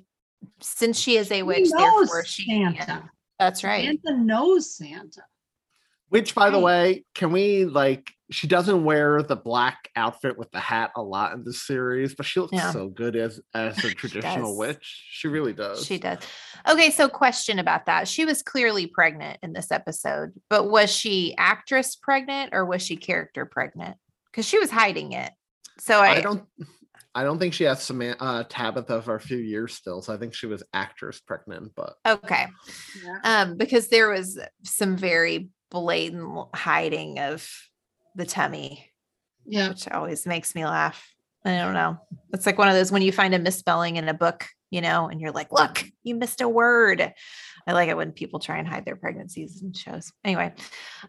since 0.60 1.00
she 1.00 1.18
is 1.18 1.32
a 1.32 1.36
He 1.38 1.44
witch, 1.44 1.70
knows 1.72 2.08
therefore 2.10 2.26
she 2.26 2.46
Santa. 2.46 3.10
That's 3.40 3.64
right. 3.64 3.98
Santa 4.04 4.18
knows 4.24 4.76
Santa. 4.76 5.24
Which, 6.10 6.36
by 6.36 6.50
the 6.50 6.60
way, 6.60 7.06
can 7.16 7.32
we 7.32 7.64
like? 7.66 8.12
She 8.32 8.46
doesn't 8.48 8.84
wear 8.84 9.24
the 9.24 9.36
black 9.38 9.90
outfit 9.96 10.38
with 10.38 10.52
the 10.52 10.60
hat 10.60 10.92
a 10.98 11.02
lot 11.02 11.34
in 11.34 11.44
this 11.46 11.66
series, 11.66 12.16
but 12.16 12.26
she 12.26 12.40
looks 12.42 12.54
Yeah. 12.54 12.72
so 12.72 12.90
good 12.90 13.16
as 13.16 13.40
as 13.54 13.82
a 13.84 13.90
traditional 13.96 14.50
does. 14.52 14.58
witch. 14.58 15.06
She 15.10 15.28
really 15.30 15.54
does. 15.54 15.86
She 15.86 15.98
does. 15.98 16.20
Okay, 16.70 16.90
so 16.92 17.08
question 17.08 17.60
about 17.60 17.86
that. 17.86 18.08
She 18.10 18.26
was 18.26 18.44
clearly 18.44 18.88
pregnant 18.88 19.38
in 19.42 19.54
this 19.54 19.72
episode, 19.72 20.34
but 20.50 20.70
was 20.70 20.90
she 20.92 21.34
actress 21.38 21.96
pregnant 21.96 22.50
or 22.54 22.66
was 22.66 22.82
she 22.82 22.98
character 22.98 23.46
pregnant? 23.46 23.96
Because 24.26 24.46
she 24.46 24.60
was 24.60 24.70
hiding 24.72 25.14
it. 25.14 25.32
So 25.80 26.00
I, 26.00 26.16
I 26.16 26.22
don't. 26.22 26.44
I 27.14 27.24
don't 27.24 27.40
think 27.40 27.54
she 27.54 27.66
has 27.66 27.82
Samantha 27.84 28.24
uh, 28.24 28.44
Tabitha 28.48 29.02
for 29.02 29.16
a 29.16 29.20
few 29.20 29.38
years 29.38 29.74
still, 29.74 30.02
so 30.02 30.14
I 30.14 30.18
think 30.18 30.34
she 30.34 30.46
was 30.48 30.64
actress 30.74 31.20
pregnant. 31.20 31.74
But 31.76 31.96
okay. 32.06 32.48
Yeah. 33.04 33.18
Um, 33.24 33.58
because 33.58 33.90
there 33.90 34.10
was 34.10 34.40
some 34.64 34.96
very 34.96 35.50
blatant 35.70 36.48
hiding 36.56 37.20
of 37.20 37.50
the 38.16 38.26
tummy, 38.26 38.90
Yeah. 39.46 39.70
which 39.70 39.88
always 39.90 40.26
makes 40.26 40.56
me 40.56 40.66
laugh. 40.66 41.06
I 41.44 41.58
don't 41.58 41.74
know. 41.74 41.98
It's 42.34 42.46
like 42.46 42.58
one 42.58 42.68
of 42.68 42.76
those 42.76 42.92
when 42.92 43.02
you 43.02 43.12
find 43.12 43.34
a 43.34 43.40
misspelling 43.40 43.96
in 43.96 44.08
a 44.08 44.14
book, 44.14 44.48
you 44.70 44.80
know, 44.80 45.08
and 45.10 45.20
you're 45.20 45.32
like, 45.32 45.52
look, 45.52 45.84
you 46.04 46.16
missed 46.16 46.40
a 46.42 46.48
word. 46.48 47.14
I 47.68 47.74
like 47.74 47.90
it 47.90 47.98
when 47.98 48.12
people 48.12 48.40
try 48.40 48.58
and 48.58 48.68
hide 48.68 48.86
their 48.86 48.96
pregnancies 48.96 49.62
in 49.62 49.74
shows. 49.74 50.12
Anyway. 50.24 50.54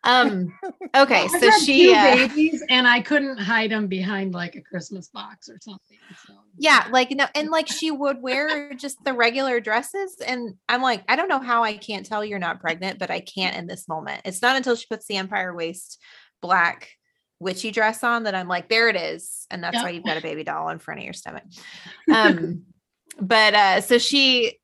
Um, 0.05 0.53
okay, 0.96 1.28
so 1.28 1.50
she 1.50 1.94
uh, 1.94 2.03
babies 2.03 2.62
and 2.68 2.86
I 2.86 3.00
couldn't 3.00 3.38
hide 3.38 3.70
them 3.70 3.86
behind 3.86 4.34
like 4.34 4.57
a 4.57 4.61
Christmas 4.61 5.09
box 5.09 5.48
or 5.48 5.59
something. 5.61 5.98
So 6.26 6.34
yeah, 6.59 6.86
like 6.90 7.11
no, 7.11 7.26
and 7.34 7.50
like 7.50 7.68
she 7.78 7.90
would 7.90 8.20
wear 8.22 8.74
just 8.74 9.03
the 9.05 9.12
regular 9.12 9.61
dresses. 9.61 10.16
And 10.26 10.55
I'm 10.68 10.82
like, 10.82 11.03
I 11.09 11.16
don't 11.16 11.28
know 11.28 11.40
how 11.40 11.64
I 11.64 11.76
can't 11.76 12.07
tell 12.07 12.24
you're 12.24 12.38
not 12.38 12.61
pregnant, 12.61 12.98
but 12.98 13.11
I 13.11 13.20
can't 13.20 13.57
in 13.57 13.66
this 13.66 13.88
moment. 13.88 14.22
It's 14.24 14.42
not 14.42 14.57
until 14.57 14.76
she 14.76 14.86
puts 14.88 15.07
the 15.07 15.16
Empire 15.16 15.55
waist 15.55 15.98
black 16.40 16.90
witchy 17.40 17.70
dress 17.70 18.05
on 18.05 18.24
that 18.24 18.34
I'm 18.34 18.48
like, 18.48 18.68
there 18.68 18.88
it 18.88 18.96
is. 18.96 19.46
And 19.50 19.62
that's 19.62 19.74
Yep. 19.74 19.84
why 19.84 19.90
you've 19.90 20.05
got 20.05 20.16
a 20.16 20.22
baby 20.22 20.44
doll 20.44 20.68
in 20.68 20.78
front 20.78 21.00
of 21.00 21.05
your 21.05 21.14
stomach. 21.14 21.44
Um, 22.11 22.62
but 23.20 23.55
uh, 23.55 23.80
so 23.80 23.98
she 23.98 24.59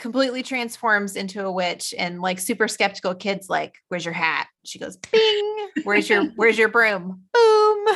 completely 0.00 0.42
transforms 0.42 1.14
into 1.14 1.44
a 1.44 1.52
witch 1.52 1.94
and 1.96 2.20
like 2.20 2.40
super 2.40 2.66
skeptical 2.66 3.14
kids 3.14 3.48
like, 3.48 3.76
where's 3.88 4.04
your 4.04 4.14
hat? 4.14 4.48
She 4.64 4.80
goes, 4.80 4.96
bing, 4.96 5.68
where's 5.84 6.08
your 6.08 6.24
where's 6.36 6.58
your 6.58 6.68
broom? 6.68 7.22
Boom. 7.32 7.86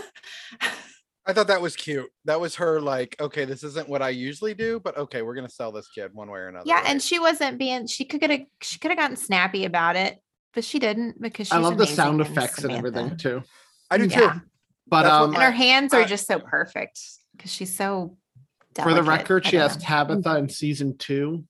I 1.26 1.32
thought 1.32 1.46
that 1.46 1.62
was 1.62 1.74
cute. 1.74 2.11
That 2.26 2.38
was 2.38 2.57
her 2.57 2.80
like, 2.80 3.16
okay, 3.18 3.46
this 3.46 3.64
isn't 3.64 3.88
what 3.88 4.02
I 4.02 4.11
usually 4.11 4.52
do, 4.52 4.78
but 4.78 4.96
okay, 4.96 5.22
we're 5.22 5.34
gonna 5.34 5.48
sell 5.48 5.72
this 5.72 5.88
kid 5.88 6.12
one 6.12 6.30
way 6.30 6.38
or 6.38 6.48
another. 6.48 6.64
Yeah, 6.66 6.76
right? 6.76 6.86
and 6.86 7.02
she 7.02 7.18
wasn't 7.18 7.59
being 7.59 7.86
she 7.86 8.05
could 8.05 8.22
have 8.22 8.40
she 8.61 8.78
could 8.78 8.90
have 8.90 8.98
gotten 8.98 9.16
snappy 9.16 9.64
about 9.64 9.96
it, 9.96 10.20
but 10.52 10.62
she 10.62 10.78
didn't 10.78 11.20
because 11.20 11.48
she's 11.48 11.55
I 11.55 11.59
love 11.59 11.78
the 11.78 11.86
sound 11.86 12.20
in 12.20 12.26
effects 12.26 12.62
and 12.62 12.72
everything 12.72 13.16
too. 13.16 13.42
I 13.90 13.98
do 13.98 14.07
yeah. 14.07 14.18
too. 14.18 14.40
But 14.86 15.05
That's 15.05 15.14
um, 15.14 15.34
And 15.34 15.42
her 15.42 15.50
hands 15.50 15.94
are 15.94 16.02
I- 16.02 16.05
just 16.05 16.26
so 16.26 16.38
perfect 16.38 17.00
because 17.34 17.50
she's 17.50 17.74
so 17.74 18.18
for 18.82 18.92
the 18.92 19.02
record, 19.02 19.46
she 19.46 19.57
has. 19.57 19.76
Tabitha 19.76 20.36
in 20.36 20.48
season 20.48 20.96
two, 20.98 21.44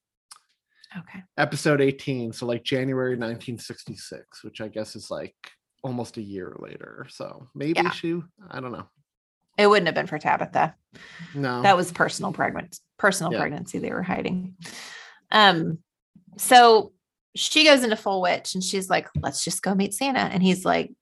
Okay. 0.96 1.22
episode 1.38 1.80
18. 1.80 2.32
So 2.32 2.46
like 2.46 2.62
January 2.62 3.16
1966, 3.16 4.44
which 4.44 4.60
I 4.60 4.68
guess 4.68 4.94
is 4.96 5.10
like 5.10 5.34
almost 5.82 6.16
a 6.16 6.22
year 6.22 6.54
later. 6.58 7.06
So 7.10 7.48
maybe 7.54 7.80
Yeah. 7.82 7.90
she, 7.90 8.20
I 8.50 8.60
don't 8.60 8.72
know. 8.72 8.88
It 9.58 9.66
wouldn't 9.68 9.86
have 9.86 9.94
been 9.94 10.06
for 10.06 10.18
Tabitha. 10.18 10.74
No. 11.34 11.62
That 11.62 11.76
was 11.76 11.92
personal 11.92 12.32
pregnancy, 12.32 12.80
personal 12.98 13.32
Yeah. 13.32 13.40
pregnancy 13.40 13.78
they 13.78 13.92
were 13.92 14.02
hiding. 14.02 14.56
Um, 15.30 15.78
so 16.36 16.92
she 17.36 17.64
goes 17.64 17.82
into 17.84 17.96
full 17.96 18.20
witch 18.22 18.54
and 18.54 18.62
she's 18.62 18.88
like, 18.88 19.08
let's 19.20 19.44
just 19.44 19.62
go 19.62 19.74
meet 19.74 19.94
Santa. 19.94 20.20
And 20.20 20.42
he's 20.42 20.64
like, 20.64 20.92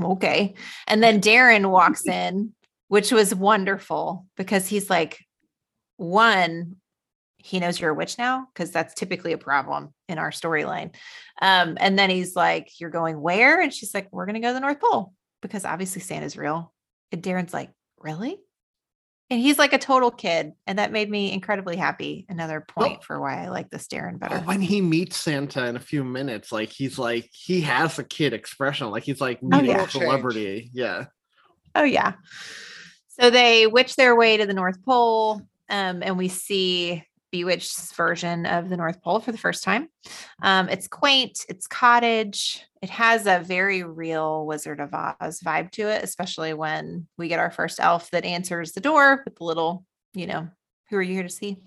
okay. 0.00 0.54
And 0.86 1.02
then 1.02 1.20
Darrin 1.20 1.70
walks 1.70 2.06
in, 2.06 2.52
which 2.88 3.10
was 3.12 3.34
wonderful 3.34 4.26
because 4.36 4.66
he's 4.68 4.88
like, 4.90 5.18
one, 5.96 6.76
he 7.48 7.60
knows 7.60 7.80
you're 7.80 7.90
a 7.90 7.94
witch 7.94 8.18
now, 8.18 8.46
because 8.52 8.70
that's 8.70 8.94
typically 8.94 9.32
a 9.32 9.38
problem 9.38 9.94
in 10.08 10.18
our 10.18 10.30
storyline. 10.30 10.94
Um, 11.40 11.78
and 11.80 11.98
then 11.98 12.10
he's 12.10 12.36
like, 12.36 12.78
You're 12.78 12.90
going 12.90 13.20
where? 13.20 13.60
And 13.60 13.72
she's 13.72 13.94
like, 13.94 14.08
We're 14.12 14.26
gonna 14.26 14.40
go 14.40 14.48
to 14.48 14.54
the 14.54 14.60
North 14.60 14.80
Pole 14.80 15.14
because 15.40 15.64
obviously 15.64 16.02
Santa's 16.02 16.36
real. 16.36 16.72
And 17.10 17.22
Darrin's 17.22 17.54
like, 17.54 17.70
Really? 17.98 18.38
And 19.30 19.40
he's 19.40 19.58
like 19.58 19.72
a 19.72 19.78
total 19.78 20.10
kid. 20.10 20.52
And 20.66 20.78
that 20.78 20.92
made 20.92 21.10
me 21.10 21.32
incredibly 21.32 21.76
happy. 21.76 22.26
Another 22.28 22.64
point 22.66 23.04
for 23.04 23.20
why 23.20 23.44
I 23.44 23.48
like 23.48 23.70
this 23.70 23.86
Darrin 23.86 24.18
better. 24.18 24.36
Oh, 24.36 24.46
when 24.46 24.60
he 24.60 24.80
meets 24.80 25.16
Santa 25.16 25.66
in 25.66 25.76
a 25.76 25.80
few 25.80 26.04
minutes, 26.04 26.52
like 26.52 26.70
he's 26.70 26.98
like 26.98 27.28
he 27.32 27.62
has 27.62 27.98
a 27.98 28.04
kid 28.04 28.34
expression, 28.34 28.90
like 28.90 29.04
he's 29.04 29.20
like 29.20 29.42
meeting 29.42 29.70
yeah. 29.70 29.84
a 29.84 29.88
celebrity. 29.88 30.70
Yeah. 30.72 31.06
Oh 31.74 31.84
yeah. 31.84 32.14
So 33.20 33.30
they 33.30 33.66
witch 33.66 33.96
their 33.96 34.14
way 34.14 34.36
to 34.36 34.46
the 34.46 34.54
North 34.54 34.82
Pole, 34.84 35.42
um, 35.68 36.02
and 36.02 36.16
we 36.16 36.28
see 36.28 37.04
Bewitched's 37.30 37.92
version 37.92 38.46
of 38.46 38.68
the 38.68 38.76
North 38.76 39.02
Pole 39.02 39.20
for 39.20 39.32
the 39.32 39.38
first 39.38 39.64
time. 39.64 39.88
Um, 40.42 40.68
it's 40.68 40.88
quaint, 40.88 41.44
it's 41.48 41.66
cottage, 41.66 42.64
it 42.82 42.90
has 42.90 43.26
a 43.26 43.40
very 43.40 43.82
real 43.82 44.46
Wizard 44.46 44.80
of 44.80 44.94
Oz 44.94 45.40
vibe 45.40 45.70
to 45.72 45.82
it, 45.82 46.04
especially 46.04 46.54
when 46.54 47.06
we 47.16 47.28
get 47.28 47.40
our 47.40 47.50
first 47.50 47.80
elf 47.80 48.10
that 48.10 48.24
answers 48.24 48.72
the 48.72 48.80
door 48.80 49.22
with 49.24 49.36
the 49.36 49.44
little, 49.44 49.84
you 50.14 50.26
know, 50.26 50.48
who 50.88 50.96
are 50.96 51.02
you 51.02 51.14
here 51.14 51.22
to 51.22 51.28
see? 51.28 51.58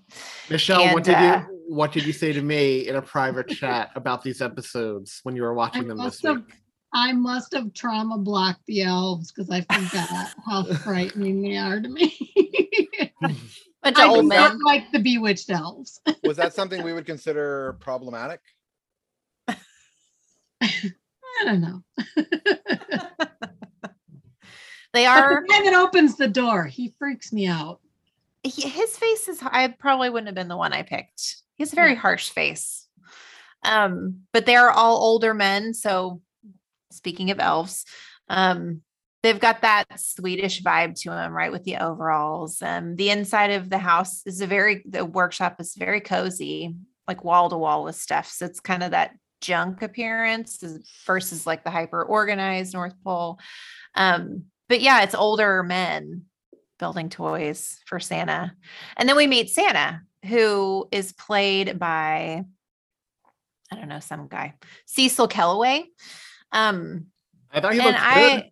Michele, 0.50 0.80
And, 0.80 0.94
what 0.94 1.04
did 1.04 1.14
uh, 1.14 1.44
you 1.48 1.58
what 1.68 1.92
did 1.92 2.04
you 2.04 2.12
say 2.12 2.32
to 2.32 2.42
me 2.42 2.88
in 2.88 2.96
a 2.96 3.02
private 3.02 3.48
chat 3.60 3.90
about 3.94 4.22
these 4.22 4.42
episodes 4.42 5.20
when 5.22 5.36
you 5.36 5.42
were 5.42 5.52
I 5.52 5.56
watching 5.56 5.88
them 5.88 5.98
this 5.98 6.22
must 6.22 6.36
week? 6.36 6.56
I 6.94 7.12
must 7.12 7.54
have 7.54 7.72
trauma 7.72 8.18
blocked 8.18 8.66
the 8.66 8.82
elves 8.82 9.32
because 9.32 9.50
I 9.50 9.62
forgot 9.62 10.34
how 10.46 10.64
frightening 10.64 11.42
they 11.42 11.56
are 11.56 11.80
to 11.80 11.88
me. 11.88 12.34
Bunch 13.82 13.98
I 13.98 14.04
of 14.04 14.10
do 14.10 14.16
old 14.16 14.26
not 14.26 14.52
men. 14.52 14.60
like 14.64 14.90
the 14.92 14.98
bewitched 15.00 15.50
elves. 15.50 16.00
Was 16.24 16.36
that 16.36 16.54
something 16.54 16.82
we 16.82 16.92
would 16.92 17.06
consider 17.06 17.76
problematic? 17.80 18.40
I 19.48 21.44
don't 21.44 21.60
know. 21.60 21.82
They 24.94 25.04
But 25.06 25.10
are 25.22 25.40
the 25.40 25.48
guy 25.48 25.62
that 25.70 25.74
opens 25.74 26.16
the 26.16 26.28
door, 26.28 26.66
he 26.66 26.92
freaks 26.98 27.32
me 27.32 27.46
out. 27.46 27.80
he, 28.42 28.68
his 28.68 28.94
face 28.98 29.26
is 29.26 29.38
I 29.42 29.68
probably 29.68 30.10
wouldn't 30.10 30.26
have 30.28 30.34
been 30.34 30.48
the 30.48 30.56
one 30.56 30.74
I 30.74 30.82
picked. 30.82 31.36
He 31.54 31.62
has 31.62 31.72
a 31.72 31.76
very 31.76 31.94
harsh 31.94 32.28
face. 32.28 32.86
Um, 33.64 34.24
but 34.34 34.44
they're 34.44 34.70
all 34.70 34.98
older 34.98 35.32
men. 35.32 35.72
So 35.72 36.20
speaking 36.90 37.30
of 37.30 37.40
elves, 37.40 37.86
um, 38.28 38.82
they've 39.22 39.40
got 39.40 39.62
that 39.62 39.84
Swedish 39.96 40.62
vibe 40.62 41.00
to 41.02 41.10
them, 41.10 41.32
right? 41.32 41.52
With 41.52 41.64
the 41.64 41.76
overalls. 41.76 42.60
Um, 42.60 42.96
the 42.96 43.10
inside 43.10 43.52
of 43.52 43.70
the 43.70 43.78
house 43.78 44.22
is 44.26 44.40
a 44.40 44.46
very 44.46 44.82
the 44.86 45.04
workshop 45.04 45.56
is 45.60 45.74
very 45.74 46.00
cozy, 46.00 46.74
like 47.06 47.24
wall 47.24 47.48
to 47.50 47.56
wall 47.56 47.84
with 47.84 47.96
stuff. 47.96 48.28
So 48.28 48.46
it's 48.46 48.60
kind 48.60 48.82
of 48.82 48.90
that 48.90 49.12
junk 49.40 49.82
appearance 49.82 50.62
versus 51.06 51.46
like 51.46 51.64
the 51.64 51.70
hyper 51.70 52.02
organized 52.02 52.74
North 52.74 52.94
Pole. 53.04 53.38
Um, 53.94 54.44
but 54.68 54.80
yeah, 54.80 55.02
it's 55.02 55.14
older 55.14 55.62
men 55.62 56.22
building 56.78 57.10
toys 57.10 57.78
for 57.86 58.00
Santa. 58.00 58.54
And 58.96 59.08
then 59.08 59.16
we 59.16 59.26
meet 59.26 59.50
Santa, 59.50 60.02
who 60.24 60.88
is 60.90 61.12
played 61.12 61.78
by 61.78 62.44
I 63.70 63.76
don't 63.76 63.88
know 63.88 64.00
some 64.00 64.28
guy 64.28 64.54
Cecil 64.86 65.28
Kellaway. 65.28 65.84
Um, 66.50 67.06
I 67.50 67.60
thought 67.60 67.74
he 67.74 67.80
and 67.80 67.88
looked 67.88 68.42
good. 68.42 68.51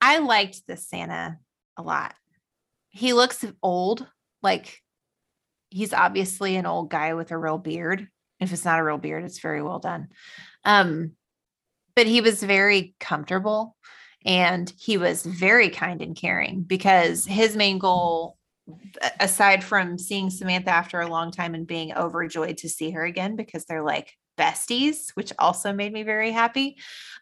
I 0.00 0.18
liked 0.18 0.66
this 0.66 0.88
Santa 0.88 1.38
a 1.76 1.82
lot. 1.82 2.14
He 2.90 3.12
looks 3.12 3.44
old, 3.62 4.06
like 4.42 4.80
he's 5.70 5.92
obviously 5.92 6.56
an 6.56 6.66
old 6.66 6.90
guy 6.90 7.14
with 7.14 7.30
a 7.30 7.38
real 7.38 7.58
beard. 7.58 8.08
If 8.40 8.52
it's 8.52 8.64
not 8.64 8.78
a 8.78 8.84
real 8.84 8.98
beard, 8.98 9.24
it's 9.24 9.40
very 9.40 9.62
well 9.62 9.78
done. 9.78 10.08
Um, 10.64 11.12
but 11.94 12.06
he 12.06 12.20
was 12.20 12.42
very 12.42 12.94
comfortable 12.98 13.76
and 14.24 14.72
he 14.78 14.96
was 14.96 15.24
very 15.24 15.70
kind 15.70 16.02
and 16.02 16.16
caring 16.16 16.62
because 16.62 17.26
his 17.26 17.56
main 17.56 17.78
goal 17.78 18.36
aside 19.18 19.64
from 19.64 19.98
seeing 19.98 20.30
Samantha 20.30 20.70
after 20.70 21.00
a 21.00 21.08
long 21.08 21.30
time 21.30 21.54
and 21.54 21.66
being 21.66 21.94
overjoyed 21.94 22.58
to 22.58 22.68
see 22.68 22.90
her 22.90 23.04
again 23.04 23.36
because 23.36 23.64
they're 23.64 23.82
like 23.82 24.14
besties, 24.38 25.10
which 25.14 25.32
also 25.38 25.72
made 25.72 25.92
me 25.92 26.02
very 26.02 26.30
happy. 26.30 26.76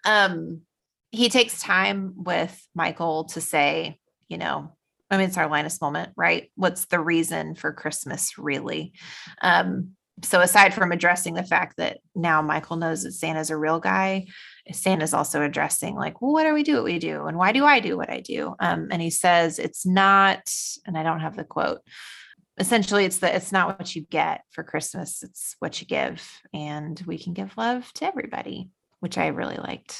Um, 0.04 0.62
he 1.10 1.28
takes 1.28 1.60
time 1.60 2.12
with 2.16 2.60
Michael 2.74 3.24
to 3.24 3.40
say, 3.40 3.98
you 4.28 4.38
know, 4.38 4.72
I 5.10 5.16
mean, 5.16 5.28
it's 5.28 5.38
our 5.38 5.48
Linus 5.48 5.80
moment, 5.80 6.12
right? 6.16 6.50
What's 6.54 6.86
the 6.86 7.00
reason 7.00 7.54
for 7.54 7.72
Christmas, 7.72 8.36
really? 8.36 8.92
Um, 9.40 9.92
so, 10.22 10.40
aside 10.40 10.74
from 10.74 10.92
addressing 10.92 11.34
the 11.34 11.44
fact 11.44 11.76
that 11.76 11.98
now 12.14 12.42
Michael 12.42 12.76
knows 12.76 13.04
that 13.04 13.12
Santa's 13.12 13.50
a 13.50 13.56
real 13.56 13.78
guy, 13.78 14.26
Santa's 14.72 15.14
also 15.14 15.42
addressing, 15.42 15.94
like, 15.94 16.20
well, 16.20 16.32
what 16.32 16.42
do 16.42 16.52
we 16.52 16.62
do 16.62 16.74
what 16.74 16.84
we 16.84 16.98
do? 16.98 17.26
And 17.26 17.38
why 17.38 17.52
do 17.52 17.64
I 17.64 17.80
do 17.80 17.96
what 17.96 18.10
I 18.10 18.20
do? 18.20 18.54
Um, 18.58 18.88
and 18.90 19.00
he 19.00 19.10
says, 19.10 19.58
it's 19.58 19.86
not, 19.86 20.52
and 20.86 20.98
I 20.98 21.02
don't 21.02 21.20
have 21.20 21.36
the 21.36 21.44
quote. 21.44 21.80
Essentially, 22.58 23.04
it's 23.04 23.18
that 23.18 23.36
it's 23.36 23.52
not 23.52 23.78
what 23.78 23.94
you 23.94 24.02
get 24.02 24.42
for 24.50 24.64
Christmas, 24.64 25.22
it's 25.22 25.54
what 25.60 25.80
you 25.80 25.86
give. 25.86 26.28
And 26.52 27.00
we 27.06 27.16
can 27.16 27.32
give 27.32 27.56
love 27.56 27.90
to 27.94 28.04
everybody, 28.04 28.70
which 28.98 29.16
I 29.16 29.28
really 29.28 29.56
liked. 29.56 29.96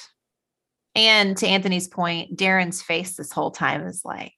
And 0.98 1.36
to 1.38 1.46
Anthony's 1.46 1.88
point, 1.88 2.36
Darrin's 2.36 2.82
face 2.82 3.16
this 3.16 3.32
whole 3.32 3.50
time 3.50 3.86
is 3.86 4.02
like 4.04 4.32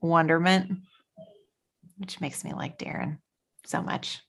wonderment, 0.00 0.78
which 1.98 2.20
makes 2.20 2.44
me 2.44 2.54
like 2.54 2.78
Darrin 2.78 3.18
so 3.66 3.82
much. 3.82 4.20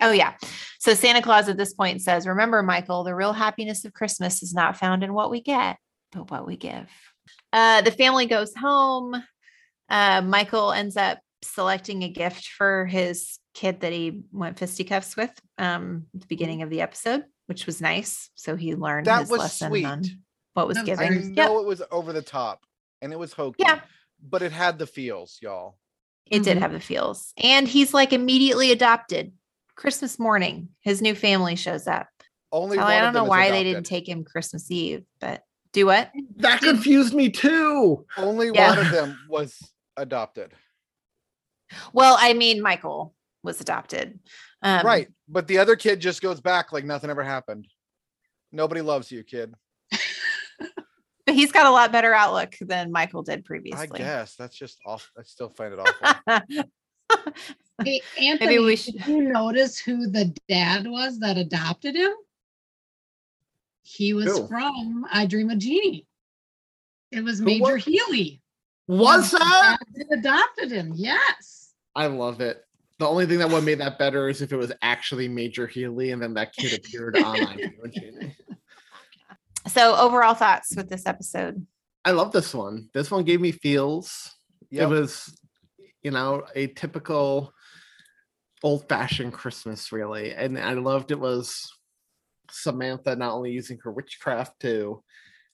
Oh, 0.00 0.12
yeah. 0.12 0.34
So 0.78 0.92
Santa 0.94 1.22
Claus 1.22 1.48
at 1.48 1.56
this 1.56 1.72
point 1.72 2.02
says, 2.02 2.26
Remember, 2.26 2.62
Michael, 2.62 3.04
the 3.04 3.14
real 3.14 3.32
happiness 3.32 3.84
of 3.84 3.94
Christmas 3.94 4.42
is 4.42 4.52
not 4.52 4.76
found 4.76 5.02
in 5.02 5.14
what 5.14 5.30
we 5.30 5.40
get, 5.40 5.78
but 6.12 6.30
what 6.30 6.46
we 6.46 6.56
give. 6.56 6.86
Uh, 7.52 7.80
the 7.80 7.90
family 7.90 8.26
goes 8.26 8.54
home. 8.54 9.14
Uh, 9.88 10.20
Michael 10.20 10.72
ends 10.72 10.96
up 10.96 11.18
selecting 11.42 12.02
a 12.02 12.08
gift 12.08 12.46
for 12.48 12.84
his 12.86 13.38
kid 13.54 13.80
that 13.80 13.92
he 13.92 14.22
went 14.30 14.58
fisticuffs 14.58 15.16
with 15.16 15.30
um, 15.58 16.04
at 16.14 16.20
the 16.20 16.26
beginning 16.26 16.62
of 16.62 16.70
the 16.70 16.82
episode, 16.82 17.24
which 17.46 17.64
was 17.66 17.80
nice. 17.80 18.30
So 18.34 18.56
he 18.56 18.74
learned 18.74 19.06
That 19.06 19.22
his 19.22 19.30
was 19.30 19.38
lesson 19.40 19.68
sweet. 19.70 19.84
on 19.86 20.02
what 20.54 20.66
was 20.68 20.76
That 20.76 20.86
was 20.88 20.98
I 20.98 21.08
given. 21.08 21.34
know 21.34 21.54
Yep. 21.56 21.62
it 21.62 21.66
was 21.66 21.82
over 21.90 22.12
the 22.12 22.22
top 22.22 22.64
and 23.00 23.12
it 23.12 23.18
was 23.18 23.32
hokey. 23.32 23.62
Yeah. 23.64 23.80
But 24.22 24.42
it 24.42 24.52
had 24.52 24.78
the 24.78 24.86
feels, 24.86 25.38
y'all. 25.42 25.78
It 26.30 26.44
did 26.44 26.56
Mhm. 26.56 26.60
have 26.60 26.72
the 26.72 26.80
feels. 26.80 27.32
And 27.36 27.66
he's 27.66 27.92
like 27.92 28.12
immediately 28.12 28.70
adopted. 28.70 29.32
Christmas 29.74 30.18
morning, 30.18 30.68
his 30.80 31.02
new 31.02 31.14
family 31.14 31.56
shows 31.56 31.86
up. 31.86 32.08
Only 32.52 32.76
Well, 32.76 32.86
one 32.86 32.94
I 32.94 33.00
don't 33.00 33.12
know 33.14 33.20
them 33.20 33.26
is 33.26 33.30
why 33.30 33.50
they 33.50 33.64
didn't 33.64 33.84
take 33.84 34.08
him 34.08 34.24
Christmas 34.24 34.70
Eve, 34.70 35.04
but 35.20 35.42
do 35.72 35.86
what? 35.86 36.12
that 36.36 36.60
confused 36.60 37.14
me 37.14 37.30
too. 37.30 38.06
Only 38.16 38.50
Yeah. 38.54 38.68
one 38.76 38.78
of 38.78 38.90
them 38.92 39.18
was 39.28 39.58
adopted. 39.96 40.52
Well, 41.94 42.16
I 42.20 42.34
mean, 42.34 42.60
Michael 42.60 43.14
was 43.42 43.60
adopted. 43.60 44.20
Um, 44.60 44.84
right. 44.86 45.08
But 45.26 45.46
the 45.48 45.58
other 45.58 45.74
kid 45.74 46.00
just 46.00 46.20
goes 46.20 46.40
back 46.40 46.70
like 46.72 46.84
nothing 46.84 47.08
ever 47.10 47.24
happened. 47.24 47.66
Nobody 48.52 48.82
loves 48.82 49.10
you, 49.10 49.24
kid. 49.24 49.54
But 51.26 51.34
he's 51.36 51.52
got 51.52 51.66
a 51.66 51.70
lot 51.70 51.92
better 51.92 52.12
outlook 52.12 52.56
than 52.60 52.90
Michael 52.90 53.22
did 53.22 53.44
previously. 53.44 53.88
I 53.94 53.98
guess 53.98 54.34
that's 54.34 54.56
just 54.56 54.78
awful. 54.84 55.08
I 55.18 55.22
still 55.22 55.48
find 55.48 55.72
it 55.74 55.78
awful. 55.78 56.64
Hey, 57.84 58.00
Anthony, 58.20 58.58
we 58.58 58.76
did 58.76 58.78
should- 58.78 59.06
you 59.06 59.22
notice 59.22 59.78
who 59.78 60.06
the 60.08 60.34
dad 60.48 60.86
was 60.86 61.18
that 61.20 61.36
adopted 61.36 61.96
him? 61.96 62.12
He 63.82 64.14
was 64.14 64.26
Who? 64.26 64.46
from 64.46 65.04
I 65.12 65.26
Dream 65.26 65.50
of 65.50 65.58
Jeannie. 65.58 66.06
It 67.10 67.24
was 67.24 67.40
Major 67.40 67.74
was- 67.74 67.84
Healey. 67.84 68.40
Was 68.88 69.30
The 69.32 69.38
that? 69.38 69.78
dad 69.80 70.06
that 70.08 70.18
adopted 70.18 70.70
him? 70.72 70.92
Yes. 70.94 71.72
I 71.94 72.06
love 72.06 72.40
it. 72.40 72.64
The 72.98 73.06
only 73.08 73.26
thing 73.26 73.38
that 73.38 73.48
would 73.48 73.56
have 73.56 73.64
made 73.64 73.80
that 73.80 73.98
better 73.98 74.28
is 74.28 74.42
if 74.42 74.52
it 74.52 74.56
was 74.56 74.72
actually 74.82 75.28
Major 75.28 75.66
Healey 75.66 76.12
and 76.12 76.22
then 76.22 76.34
that 76.34 76.54
kid 76.54 76.78
appeared 76.78 77.16
on 77.18 77.36
I 77.40 77.54
Dream 77.56 77.74
of 77.84 77.92
Jeannie. 77.92 78.36
So, 79.66 79.96
overall 79.96 80.34
thoughts 80.34 80.74
with 80.76 80.88
this 80.88 81.06
episode? 81.06 81.66
I 82.04 82.10
love 82.12 82.32
this 82.32 82.54
one. 82.54 82.88
This 82.92 83.10
one 83.10 83.24
gave 83.24 83.40
me 83.40 83.52
feels. 83.52 84.34
Yep. 84.70 84.82
It 84.82 84.92
was, 84.92 85.38
you 86.02 86.10
know, 86.10 86.44
a 86.54 86.66
typical 86.66 87.52
old 88.62 88.88
fashioned 88.88 89.32
Christmas, 89.32 89.92
really. 89.92 90.32
And 90.32 90.58
I 90.58 90.72
loved 90.74 91.10
it 91.10 91.20
was 91.20 91.70
Samantha 92.50 93.16
not 93.16 93.32
only 93.32 93.52
using 93.52 93.78
her 93.82 93.92
witchcraft 93.92 94.60
to 94.60 95.02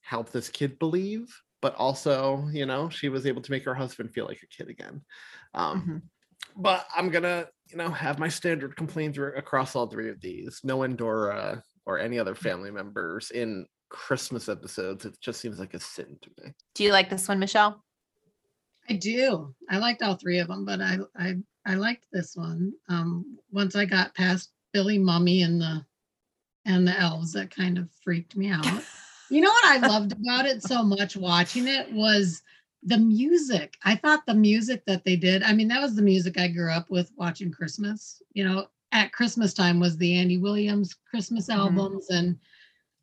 help 0.02 0.30
this 0.30 0.48
kid 0.48 0.78
believe, 0.78 1.26
but 1.60 1.74
also, 1.74 2.48
you 2.52 2.66
know, 2.66 2.88
she 2.88 3.08
was 3.08 3.26
able 3.26 3.42
to 3.42 3.50
make 3.50 3.64
her 3.64 3.74
husband 3.74 4.12
feel 4.12 4.24
like 4.26 4.40
a 4.42 4.46
kid 4.46 4.68
again. 4.68 5.02
Um, 5.54 5.82
Mhm. 5.82 6.02
But 6.56 6.86
I'm 6.96 7.10
gonna, 7.10 7.46
you 7.68 7.76
know, 7.76 7.90
have 7.90 8.18
my 8.18 8.28
standard 8.28 8.74
complaints 8.76 9.18
across 9.18 9.76
all 9.76 9.86
three 9.86 10.08
of 10.08 10.20
these. 10.20 10.60
No 10.64 10.82
Endora 10.82 11.62
or 11.84 11.98
any 11.98 12.18
other 12.18 12.34
family 12.34 12.70
members 12.70 13.30
in 13.30 13.66
Christmas 13.88 14.48
episodes. 14.48 15.04
It 15.04 15.18
just 15.20 15.40
seems 15.40 15.58
like 15.58 15.74
a 15.74 15.80
sin 15.80 16.18
to 16.22 16.30
me. 16.42 16.52
Do 16.74 16.84
you 16.84 16.92
like 16.92 17.10
this 17.10 17.28
one, 17.28 17.38
Michele? 17.38 17.82
I 18.88 18.94
do. 18.94 19.54
I 19.68 19.78
liked 19.78 20.02
all 20.02 20.14
three 20.14 20.38
of 20.38 20.48
them, 20.48 20.64
but 20.64 20.80
I 20.80 20.98
I 21.16 21.36
I 21.66 21.74
liked 21.74 22.06
this 22.12 22.36
one. 22.36 22.72
Um, 22.88 23.38
once 23.50 23.76
I 23.76 23.84
got 23.84 24.14
past 24.14 24.50
Billy 24.72 24.98
Mumy 24.98 25.44
and 25.44 25.60
the 25.60 25.84
and 26.64 26.86
the 26.86 26.98
elves, 26.98 27.32
that 27.32 27.54
kind 27.54 27.78
of 27.78 27.88
freaked 28.02 28.36
me 28.36 28.50
out. 28.50 28.66
You 29.30 29.42
know 29.42 29.50
what 29.50 29.66
I 29.66 29.86
loved 29.86 30.12
about 30.12 30.46
it 30.46 30.62
so 30.62 30.82
much 30.82 31.14
watching 31.14 31.68
it 31.68 31.92
was 31.92 32.40
the 32.82 32.96
music. 32.96 33.76
I 33.84 33.94
thought 33.94 34.24
the 34.24 34.32
music 34.32 34.86
that 34.86 35.04
they 35.04 35.16
did, 35.16 35.42
I 35.42 35.52
mean, 35.52 35.68
that 35.68 35.82
was 35.82 35.94
the 35.94 36.00
music 36.00 36.38
I 36.38 36.48
grew 36.48 36.72
up 36.72 36.88
with 36.88 37.12
watching 37.14 37.52
Christmas. 37.52 38.22
You 38.32 38.44
know, 38.44 38.68
at 38.92 39.12
Christmas 39.12 39.52
time 39.52 39.80
was 39.80 39.98
the 39.98 40.16
Andy 40.18 40.38
Williams 40.38 40.94
Christmas 40.94 41.48
Mhm. 41.48 41.56
albums 41.58 42.08
and 42.08 42.38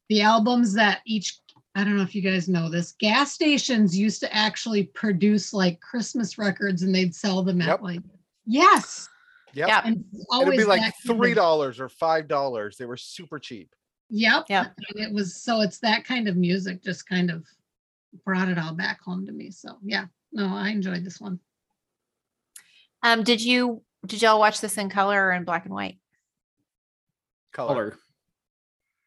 the 0.10 0.22
albums 0.22 0.74
that 0.74 1.02
each 1.06 1.40
I 1.78 1.84
don't 1.84 1.98
know 1.98 2.04
if 2.04 2.16
you 2.16 2.22
guys 2.22 2.48
know 2.48 2.70
this. 2.70 2.94
Gas 2.94 3.34
stations 3.34 3.98
used 3.98 4.22
to 4.22 4.34
actually 4.34 4.84
produce 4.84 5.54
like 5.54 5.80
Christmas 5.82 6.38
records 6.38 6.84
and 6.84 6.96
they'd 6.96 7.14
sell 7.14 7.44
them 7.44 7.62
at 7.62 7.68
Yep. 7.68 7.82
like 7.82 8.00
yes. 8.46 9.10
Yep. 9.54 9.68
Yep. 9.68 9.86
And 9.86 10.06
it's 10.14 10.26
It'd 10.42 10.58
be 10.58 10.64
like 10.64 10.94
three 11.06 11.34
dollars 11.34 11.80
or 11.80 11.90
five 11.90 12.28
dollars. 12.28 12.78
They 12.78 12.86
were 12.86 12.98
super 12.98 13.40
cheap. 13.40 13.74
Yep. 14.10 14.46
Yep. 14.50 14.74
And 14.78 15.06
it 15.06 15.14
was 15.14 15.42
so 15.42 15.62
it's 15.62 15.80
that 15.80 16.06
kind 16.06 16.30
of 16.30 16.38
music 16.38 16.82
just 16.82 17.08
kind 17.10 17.30
of 17.30 17.46
brought 18.24 18.48
it 18.48 18.58
all 18.58 18.74
back 18.74 19.02
home 19.02 19.26
to 19.26 19.34
me. 19.34 19.52
So 19.52 19.78
yeah, 19.84 20.06
no, 20.32 20.48
I 20.48 20.70
enjoyed 20.70 21.04
this 21.04 21.20
one. 21.20 21.40
Um, 23.04 23.24
did 23.24 23.42
you 23.42 23.82
did 24.06 24.22
y'all 24.22 24.40
watch 24.40 24.62
this 24.62 24.78
in 24.78 24.90
color 24.90 25.26
or 25.28 25.34
in 25.34 25.44
black 25.44 25.66
and 25.66 25.74
white? 25.74 25.98
Color. 27.52 27.74
Color. 27.74 27.98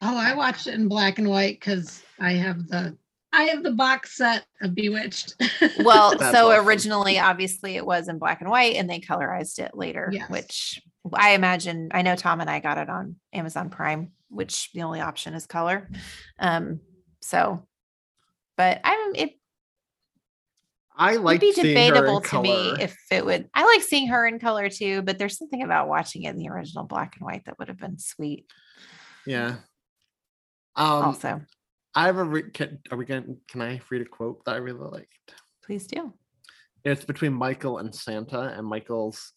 Oh, 0.01 0.17
I 0.17 0.35
watched 0.35 0.67
it 0.67 0.75
in 0.75 0.89
black 0.89 1.19
and 1.19 1.29
white 1.29 1.59
because 1.61 2.03
I 2.21 2.33
have 2.35 2.69
the 2.69 2.97
I 3.33 3.45
have 3.45 3.63
the 3.63 3.73
box 3.73 4.17
set 4.17 4.47
of 4.63 4.75
Bewitched. 4.75 5.35
Well, 5.85 6.17
That's 6.17 6.35
so 6.37 6.51
awesome. 6.51 6.67
originally, 6.67 7.19
obviously, 7.19 7.77
it 7.77 7.85
was 7.85 8.09
in 8.09 8.19
black 8.19 8.41
and 8.41 8.51
white, 8.51 8.77
and 8.77 8.89
they 8.89 9.01
colorized 9.01 9.59
it 9.59 9.73
later, 9.77 10.09
Yes. 10.13 10.31
which 10.31 10.81
I 11.13 11.33
imagine. 11.33 11.91
I 11.93 12.03
know 12.03 12.17
Tom 12.17 12.41
and 12.41 12.49
I 12.49 12.61
got 12.61 12.79
it 12.79 12.89
on 12.89 13.17
Amazon 13.33 13.69
Prime, 13.71 14.13
which 14.29 14.71
the 14.73 14.83
only 14.83 15.01
option 15.01 15.35
is 15.35 15.47
color. 15.47 15.89
Um, 16.39 16.81
so, 17.21 17.67
but 18.57 18.81
I'm 18.85 19.15
it 19.15 19.39
I 20.97 21.13
would 21.17 21.23
like 21.25 21.41
be 21.41 21.53
seeing 21.53 21.67
her 21.67 21.71
in 21.71 21.89
debatable 21.93 22.21
to 22.23 22.43
me 22.43 22.73
if 22.81 22.97
it 23.11 23.25
would. 23.25 23.49
I 23.55 23.65
like 23.67 23.83
seeing 23.83 24.09
her 24.09 24.27
in 24.27 24.39
color 24.39 24.69
too, 24.71 25.03
but 25.03 25.19
there's 25.19 25.37
something 25.39 25.63
about 25.63 25.89
watching 25.89 26.23
it 26.25 26.31
in 26.31 26.39
the 26.39 26.49
original 26.49 26.85
black 26.85 27.17
and 27.17 27.25
white 27.27 27.45
that 27.45 27.59
would 27.59 27.69
have 27.69 27.79
been 27.79 27.99
sweet. 27.99 28.47
Yeah. 29.27 29.57
Um, 30.79 31.05
also, 31.05 31.41
I 31.95 32.07
have 32.07 32.17
a. 32.17 32.25
Re- 32.25 32.51
can, 32.51 32.79
are 32.91 32.97
we 32.97 33.05
going? 33.05 33.37
Can 33.49 33.61
I 33.61 33.81
read 33.91 34.03
a 34.03 34.07
quote 34.07 34.45
that 34.45 34.55
I 34.55 34.59
really 34.59 34.79
liked? 34.81 35.35
please 35.69 35.87
do. 35.87 36.15
It's 36.85 37.05
between 37.05 37.35
Michael 37.35 37.79
and 37.79 37.95
Santa, 37.95 38.55
and 38.57 38.67
Michael's 38.67 39.35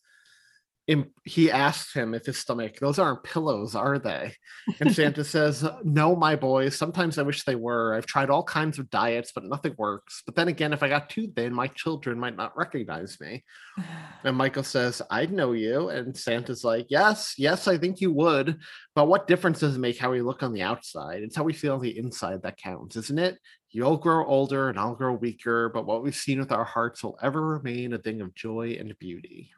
he 1.23 1.51
asks 1.51 1.93
him 1.93 2.13
if 2.13 2.25
his 2.25 2.37
stomach, 2.37 2.77
those 2.79 2.97
aren't 2.97 3.23
pillows, 3.23 3.75
are 3.75 3.99
they? 3.99 4.33
And 4.79 4.93
Santa 4.95 5.23
says, 5.23 5.67
No, 5.83 6.15
my 6.15 6.35
boys. 6.35 6.75
Sometimes 6.75 7.17
I 7.17 7.23
wish 7.23 7.43
they 7.43 7.55
were. 7.55 7.93
I've 7.93 8.05
tried 8.05 8.29
all 8.29 8.43
kinds 8.43 8.79
of 8.79 8.89
diets, 8.89 9.31
but 9.33 9.43
nothing 9.43 9.75
works. 9.77 10.23
But 10.25 10.35
then 10.35 10.47
again, 10.47 10.73
if 10.73 10.81
I 10.81 10.89
got 10.89 11.09
too 11.09 11.27
thin, 11.35 11.53
my 11.53 11.67
children 11.67 12.19
might 12.19 12.35
not 12.35 12.57
recognize 12.57 13.19
me. 13.19 13.43
And 14.23 14.37
Michael 14.37 14.63
says, 14.63 15.01
I'd 15.09 15.33
know 15.33 15.53
you. 15.53 15.89
And 15.89 16.15
Santa's 16.15 16.63
like, 16.63 16.85
Yes, 16.89 17.33
yes, 17.37 17.67
I 17.67 17.77
think 17.77 18.01
you 18.01 18.11
would. 18.13 18.59
But 18.93 19.07
what 19.07 19.27
difference 19.27 19.61
does 19.61 19.75
it 19.75 19.79
make 19.79 19.97
how 19.97 20.11
we 20.11 20.21
look 20.21 20.43
on 20.43 20.53
the 20.53 20.61
outside? 20.61 21.23
It's 21.23 21.35
how 21.35 21.43
we 21.43 21.53
feel 21.53 21.75
on 21.75 21.81
the 21.81 21.97
inside 21.97 22.43
that 22.43 22.57
counts, 22.57 22.95
isn't 22.97 23.17
it? 23.17 23.39
You'll 23.71 23.97
grow 23.97 24.25
older 24.25 24.69
and 24.69 24.77
I'll 24.77 24.95
grow 24.95 25.13
weaker, 25.13 25.69
but 25.69 25.85
what 25.85 26.03
we've 26.03 26.15
seen 26.15 26.39
with 26.39 26.51
our 26.51 26.65
hearts 26.65 27.03
will 27.03 27.17
ever 27.21 27.41
remain 27.41 27.93
a 27.93 27.97
thing 27.97 28.21
of 28.21 28.35
joy 28.35 28.75
and 28.79 28.97
beauty. 28.99 29.51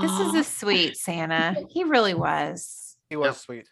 This 0.00 0.20
is 0.20 0.34
a 0.34 0.44
sweet 0.44 0.96
Santa. 0.96 1.56
He 1.70 1.84
really 1.84 2.14
was. 2.14 2.96
He 3.10 3.16
was 3.16 3.40
sweet. 3.40 3.68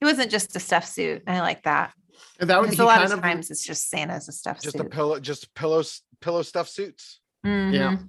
He 0.00 0.06
wasn't 0.06 0.30
just 0.30 0.56
a 0.56 0.60
stuffed 0.60 0.88
suit. 0.88 1.22
I 1.26 1.40
like 1.40 1.62
that. 1.64 1.92
And 2.38 2.48
that 2.50 2.60
was 2.60 2.70
Because 2.70 2.80
a 2.80 2.84
lot 2.86 2.98
kind 3.00 3.12
of 3.12 3.18
of 3.18 3.22
times 3.24 3.50
it's 3.50 3.64
just 3.64 3.88
Santa's 3.90 4.28
a 4.28 4.32
stuffed 4.32 4.62
Just 4.62 4.76
suit. 4.76 4.86
a 4.86 4.88
pillow, 4.88 5.20
just 5.20 5.54
pillows, 5.54 6.02
pillow 6.20 6.42
stuff 6.42 6.68
suits. 6.68 7.20
Yeah. 7.44 7.50
Mhm. 7.96 8.08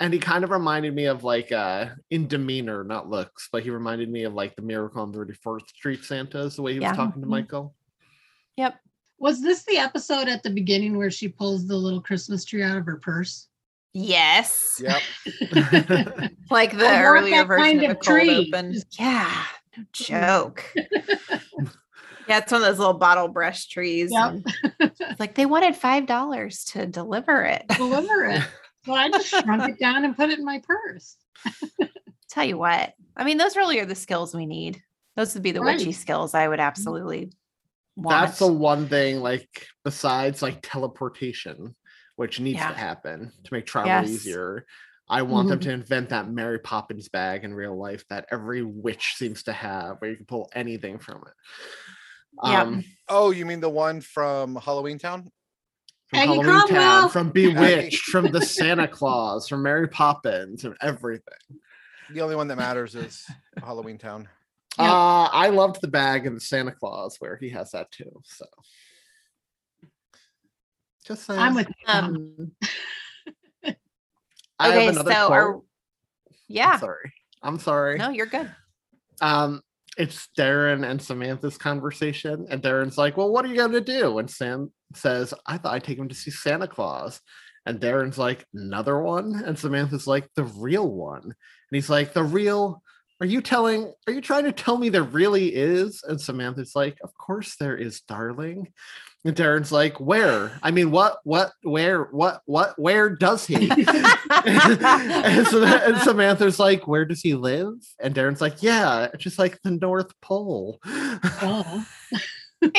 And 0.00 0.12
he 0.12 0.18
kind 0.18 0.42
of 0.44 0.50
reminded 0.50 0.92
me 0.94 1.04
of 1.06 1.22
like 1.24 1.52
uh 1.52 1.86
in 2.10 2.26
demeanor, 2.26 2.82
not 2.84 3.08
looks, 3.08 3.48
but 3.52 3.62
he 3.62 3.70
reminded 3.70 4.08
me 4.10 4.24
of 4.24 4.34
like 4.34 4.56
the 4.56 4.62
Miracle 4.62 5.02
on 5.02 5.12
34th 5.12 5.68
Street 5.68 6.02
Santas, 6.04 6.56
the 6.56 6.62
way 6.62 6.72
he 6.74 6.80
was 6.80 6.96
talking 6.96 7.22
to 7.22 7.26
Mhm. 7.26 7.30
Michael. 7.30 7.74
Yep. 8.56 8.74
Was 9.18 9.40
this 9.40 9.64
the 9.64 9.78
episode 9.78 10.28
at 10.28 10.42
the 10.42 10.50
beginning 10.50 10.96
where 10.96 11.10
she 11.10 11.28
pulls 11.28 11.66
the 11.66 11.76
little 11.76 12.00
Christmas 12.02 12.44
tree 12.44 12.62
out 12.62 12.76
of 12.76 12.86
her 12.86 12.96
purse? 12.96 13.48
Yes. 13.94 14.82
Yep. 14.82 15.00
Like 16.50 16.76
the 16.76 16.86
I 16.86 17.02
earlier 17.02 17.38
that 17.38 17.46
version 17.46 17.64
kind 17.64 17.82
of 17.82 17.88
a 17.88 17.90
of 17.92 18.00
cold 18.00 18.20
tree. 18.20 18.52
open. 18.52 18.76
Yeah. 18.98 19.44
No 19.76 19.84
joke. 19.92 20.62
yeah, 20.76 22.38
it's 22.38 22.52
one 22.52 22.60
of 22.60 22.66
those 22.68 22.78
little 22.78 22.94
bottle 22.94 23.28
brush 23.28 23.66
trees. 23.66 24.10
Yep. 24.12 24.42
It's 24.80 25.18
like 25.18 25.34
they 25.34 25.46
wanted 25.46 25.74
five 25.74 26.06
dollars 26.06 26.64
to 26.66 26.86
deliver 26.86 27.42
it. 27.44 27.64
Deliver 27.76 28.26
it. 28.26 28.42
Well, 28.86 28.98
I 28.98 29.08
just 29.08 29.28
shrunk 29.28 29.68
it 29.68 29.80
down 29.80 30.04
and 30.04 30.14
put 30.14 30.30
it 30.30 30.38
in 30.38 30.44
my 30.44 30.62
purse. 30.62 31.16
Tell 32.28 32.44
you 32.44 32.58
what, 32.58 32.92
I 33.16 33.24
mean, 33.24 33.38
those 33.38 33.56
really 33.56 33.80
are 33.80 33.86
the 33.86 33.94
skills 33.94 34.34
we 34.34 34.44
need. 34.46 34.82
Those 35.16 35.34
would 35.34 35.42
be 35.42 35.52
the 35.52 35.62
witchy 35.62 35.92
skills 35.92 36.34
I 36.34 36.46
would 36.46 36.58
mm-hmm. 36.58 36.66
absolutely 36.66 37.32
want. 37.96 38.26
That's 38.26 38.38
the 38.38 38.52
one 38.52 38.88
thing, 38.88 39.20
like 39.20 39.66
besides 39.84 40.42
like 40.42 40.58
teleportation, 40.62 41.74
which 42.16 42.40
needs 42.40 42.58
Yeah. 42.58 42.68
to 42.68 42.74
happen 42.74 43.32
to 43.44 43.52
make 43.54 43.66
travel 43.66 43.88
Yes. 43.90 44.08
easier. 44.08 44.66
I 45.08 45.22
want 45.22 45.48
them 45.48 45.58
Mhm. 45.58 45.62
to 45.64 45.70
invent 45.72 46.08
that 46.10 46.30
Mary 46.30 46.58
Poppins 46.58 47.08
bag 47.08 47.44
in 47.44 47.52
real 47.54 47.76
life 47.76 48.04
that 48.08 48.26
every 48.30 48.62
witch 48.62 49.14
seems 49.16 49.42
to 49.44 49.52
have, 49.52 49.96
where 50.00 50.10
you 50.10 50.16
can 50.16 50.24
pull 50.26 50.48
anything 50.54 50.98
from 50.98 51.22
it. 51.26 51.34
Yep. 52.42 52.66
Um, 52.66 52.84
Oh, 53.08 53.30
you 53.30 53.44
mean 53.46 53.60
the 53.60 53.68
one 53.68 54.00
from 54.00 54.56
Halloween 54.56 54.98
Town? 54.98 55.30
from 56.08 56.18
Aggie 56.18 56.28
Halloween 56.34 56.68
Town, 56.68 57.10
from 57.10 57.30
Bewitched, 57.30 58.02
from 58.04 58.30
the 58.30 58.40
Santa 58.46 58.86
Claus, 58.88 59.48
from 59.48 59.62
Mary 59.62 59.88
Poppins, 59.88 60.64
and 60.64 60.76
everything. 60.80 61.60
The 62.10 62.20
only 62.20 62.36
one 62.36 62.48
that 62.48 62.56
matters 62.56 62.94
is 62.94 63.24
Halloween 63.58 63.98
Town. 63.98 64.28
Yep. 64.78 64.88
Uh, 64.90 65.24
I 65.32 65.48
loved 65.50 65.80
the 65.80 65.88
bag 65.88 66.26
in 66.26 66.38
Santa 66.40 66.72
Claus 66.72 67.16
where 67.18 67.36
he 67.36 67.50
has 67.50 67.70
that 67.72 67.90
too. 67.90 68.20
So 68.24 68.44
just 71.04 71.24
saying. 71.26 71.40
I'm 71.40 71.54
with 71.54 71.68
you. 71.68 71.74
Um 71.86 72.52
I 74.58 74.68
okay, 74.68 74.84
have 74.84 74.94
another 74.94 75.12
so 75.12 75.26
quote. 75.26 75.32
are 75.32 75.54
I'm 75.56 75.62
yeah. 76.48 76.78
sorry. 76.78 77.12
I'm 77.42 77.58
sorry. 77.58 77.98
No, 77.98 78.10
you're 78.10 78.26
good. 78.26 78.50
Um, 79.20 79.60
it's 79.96 80.28
Darrin 80.36 80.84
and 80.84 81.00
Samantha's 81.00 81.56
conversation, 81.58 82.46
and 82.50 82.62
Darrin's 82.62 82.98
like, 82.98 83.16
"Well, 83.16 83.30
what 83.30 83.44
are 83.44 83.48
you 83.48 83.56
gonna 83.56 83.80
do?" 83.80 84.18
And 84.18 84.30
Sam 84.30 84.72
says, 84.94 85.34
"I 85.46 85.58
thought 85.58 85.74
I'd 85.74 85.84
take 85.84 85.98
him 85.98 86.08
to 86.08 86.14
see 86.14 86.30
Santa 86.30 86.66
Claus." 86.66 87.20
And 87.66 87.80
Darrin's 87.80 88.18
like, 88.18 88.44
"Another 88.54 89.00
one?" 89.00 89.42
And 89.44 89.58
Samantha's 89.58 90.06
like, 90.06 90.28
"The 90.34 90.44
real 90.44 90.88
one." 90.88 91.22
And 91.22 91.34
he's 91.70 91.90
like, 91.90 92.12
"The 92.12 92.24
real." 92.24 92.82
Are 93.20 93.26
you 93.26 93.40
telling? 93.40 93.92
Are 94.06 94.12
you 94.12 94.20
trying 94.20 94.44
to 94.44 94.52
tell 94.52 94.76
me 94.76 94.88
there 94.88 95.02
really 95.04 95.54
is? 95.54 96.02
And 96.06 96.20
Samantha's 96.20 96.74
like, 96.74 96.98
"Of 97.02 97.14
course 97.14 97.56
there 97.56 97.76
is, 97.76 98.00
darling." 98.02 98.72
And 99.26 99.34
Darrin's 99.34 99.72
like, 99.72 99.98
"Where? 100.00 100.52
I 100.62 100.70
mean, 100.70 100.90
what? 100.90 101.18
What? 101.24 101.52
Where? 101.62 102.04
What? 102.04 102.42
What? 102.44 102.78
Where 102.78 103.08
does 103.08 103.46
he?" 103.46 103.54
and, 103.70 105.46
so 105.46 105.64
and 105.64 105.96
Samantha's 106.02 106.58
like, 106.58 106.86
"Where 106.86 107.04
does 107.06 107.22
he 107.22 107.34
live?" 107.34 107.74
And 108.00 108.14
Darrin's 108.14 108.40
like, 108.42 108.62
"Yeah, 108.62 109.08
just 109.16 109.38
like 109.38 109.60
the 109.62 109.70
North 109.70 110.12
Pole." 110.20 110.78
Oh. 110.84 111.86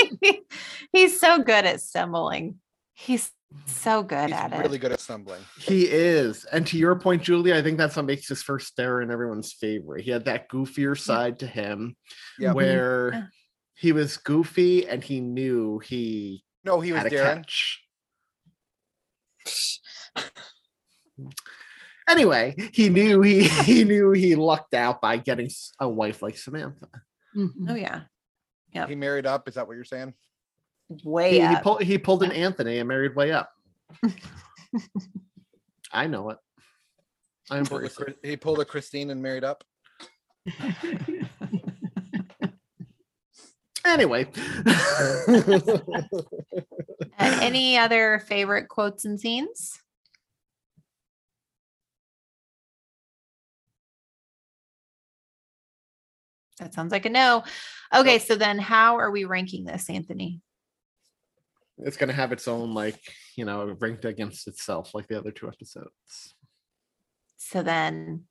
He's 0.92 1.20
so 1.20 1.40
good 1.40 1.66
at 1.66 1.82
stumbling. 1.82 2.56
He's 2.94 3.32
so 3.66 4.04
good 4.04 4.30
He's 4.30 4.34
at 4.38 4.54
it. 4.54 4.60
really 4.60 4.78
good 4.78 4.92
at 4.92 5.00
stumbling. 5.00 5.42
he 5.60 5.84
is, 5.86 6.46
and 6.46 6.66
to 6.68 6.78
your 6.78 6.96
point, 6.96 7.24
Julie, 7.24 7.54
I 7.54 7.62
think 7.62 7.78
that's 7.78 7.96
what 7.96 8.06
makes 8.06 8.28
his 8.28 8.42
first 8.44 8.76
Darrin 8.76 9.12
everyone's 9.12 9.54
favorite. 9.54 10.04
He 10.04 10.12
had 10.12 10.26
that 10.26 10.50
goofier 10.50 10.98
side 10.98 11.40
to 11.40 11.48
him, 11.48 11.96
Yeah. 12.40 12.50
Mm-hmm. 12.50 12.56
where 12.56 13.12
Yeah. 13.14 13.24
He 13.76 13.92
was 13.92 14.18
goofy 14.18 14.88
and 14.88 15.04
he 15.04 15.20
knew 15.22 15.80
he 15.80 16.44
No, 16.64 16.80
he 16.82 16.92
was 16.94 17.04
had 17.04 17.08
a 17.08 17.16
Darrin. 17.16 17.38
catch. 17.44 17.82
Anyway, 22.08 22.56
he 22.72 22.90
knew 22.90 23.22
he 23.22 23.44
he 23.64 23.84
knew 23.84 24.12
he 24.12 24.36
lucked 24.36 24.74
out 24.76 25.02
by 25.02 25.18
getting 25.18 25.50
a 25.80 25.90
wife 25.90 26.22
like 26.22 26.38
Samantha. 26.38 26.88
Mhm. 27.36 27.70
Oh 27.70 27.76
yeah. 27.76 28.02
yeah. 28.72 28.88
He 28.88 28.96
married 28.96 29.26
up. 29.26 29.48
Is 29.48 29.56
that 29.56 29.68
what 29.68 29.76
you're 29.76 29.84
saying? 29.84 30.14
Way 31.04 31.32
He, 31.32 31.40
he 31.40 31.44
up. 31.56 31.64
pulled 31.64 31.82
he 31.84 31.98
pulled 31.98 32.22
an 32.24 32.32
Anthony 32.32 32.78
and 32.78 32.88
married 32.88 33.16
way 33.16 33.32
up. 33.32 33.52
I 35.92 36.08
know 36.08 36.30
it. 36.30 36.38
I 37.50 37.62
Pulled 37.64 37.84
a 37.84 37.86
it. 37.86 38.18
He 38.24 38.38
pulled 38.38 38.60
a 38.60 38.66
Christine 38.66 39.10
and 39.12 39.22
married 39.22 39.44
up. 39.44 39.64
Anyway, 43.86 44.28
Uh, 47.18 47.40
any 47.42 47.78
other 47.78 48.20
favorite 48.28 48.68
quotes 48.68 49.06
and 49.06 49.18
scenes? 49.18 49.80
That 56.60 56.74
sounds 56.74 56.92
like 56.92 57.06
a 57.06 57.10
no. 57.10 57.44
Okay, 57.96 58.20
so 58.20 58.36
then 58.36 58.60
how 58.60 58.98
are 58.98 59.12
we 59.12 59.24
ranking 59.24 59.64
this, 59.64 59.90
Anthony? 59.90 60.42
it's 61.80 61.98
gonna 61.98 62.14
have 62.14 62.32
its 62.32 62.48
own 62.48 62.74
like 62.74 63.00
you 63.36 63.44
know 63.44 63.76
ranked 63.80 64.06
against 64.06 64.48
itself 64.48 64.92
like 64.94 65.08
the 65.08 65.18
other 65.18 65.32
two 65.32 65.48
episodes. 65.48 66.36
So 67.38 67.64
then 67.64 68.26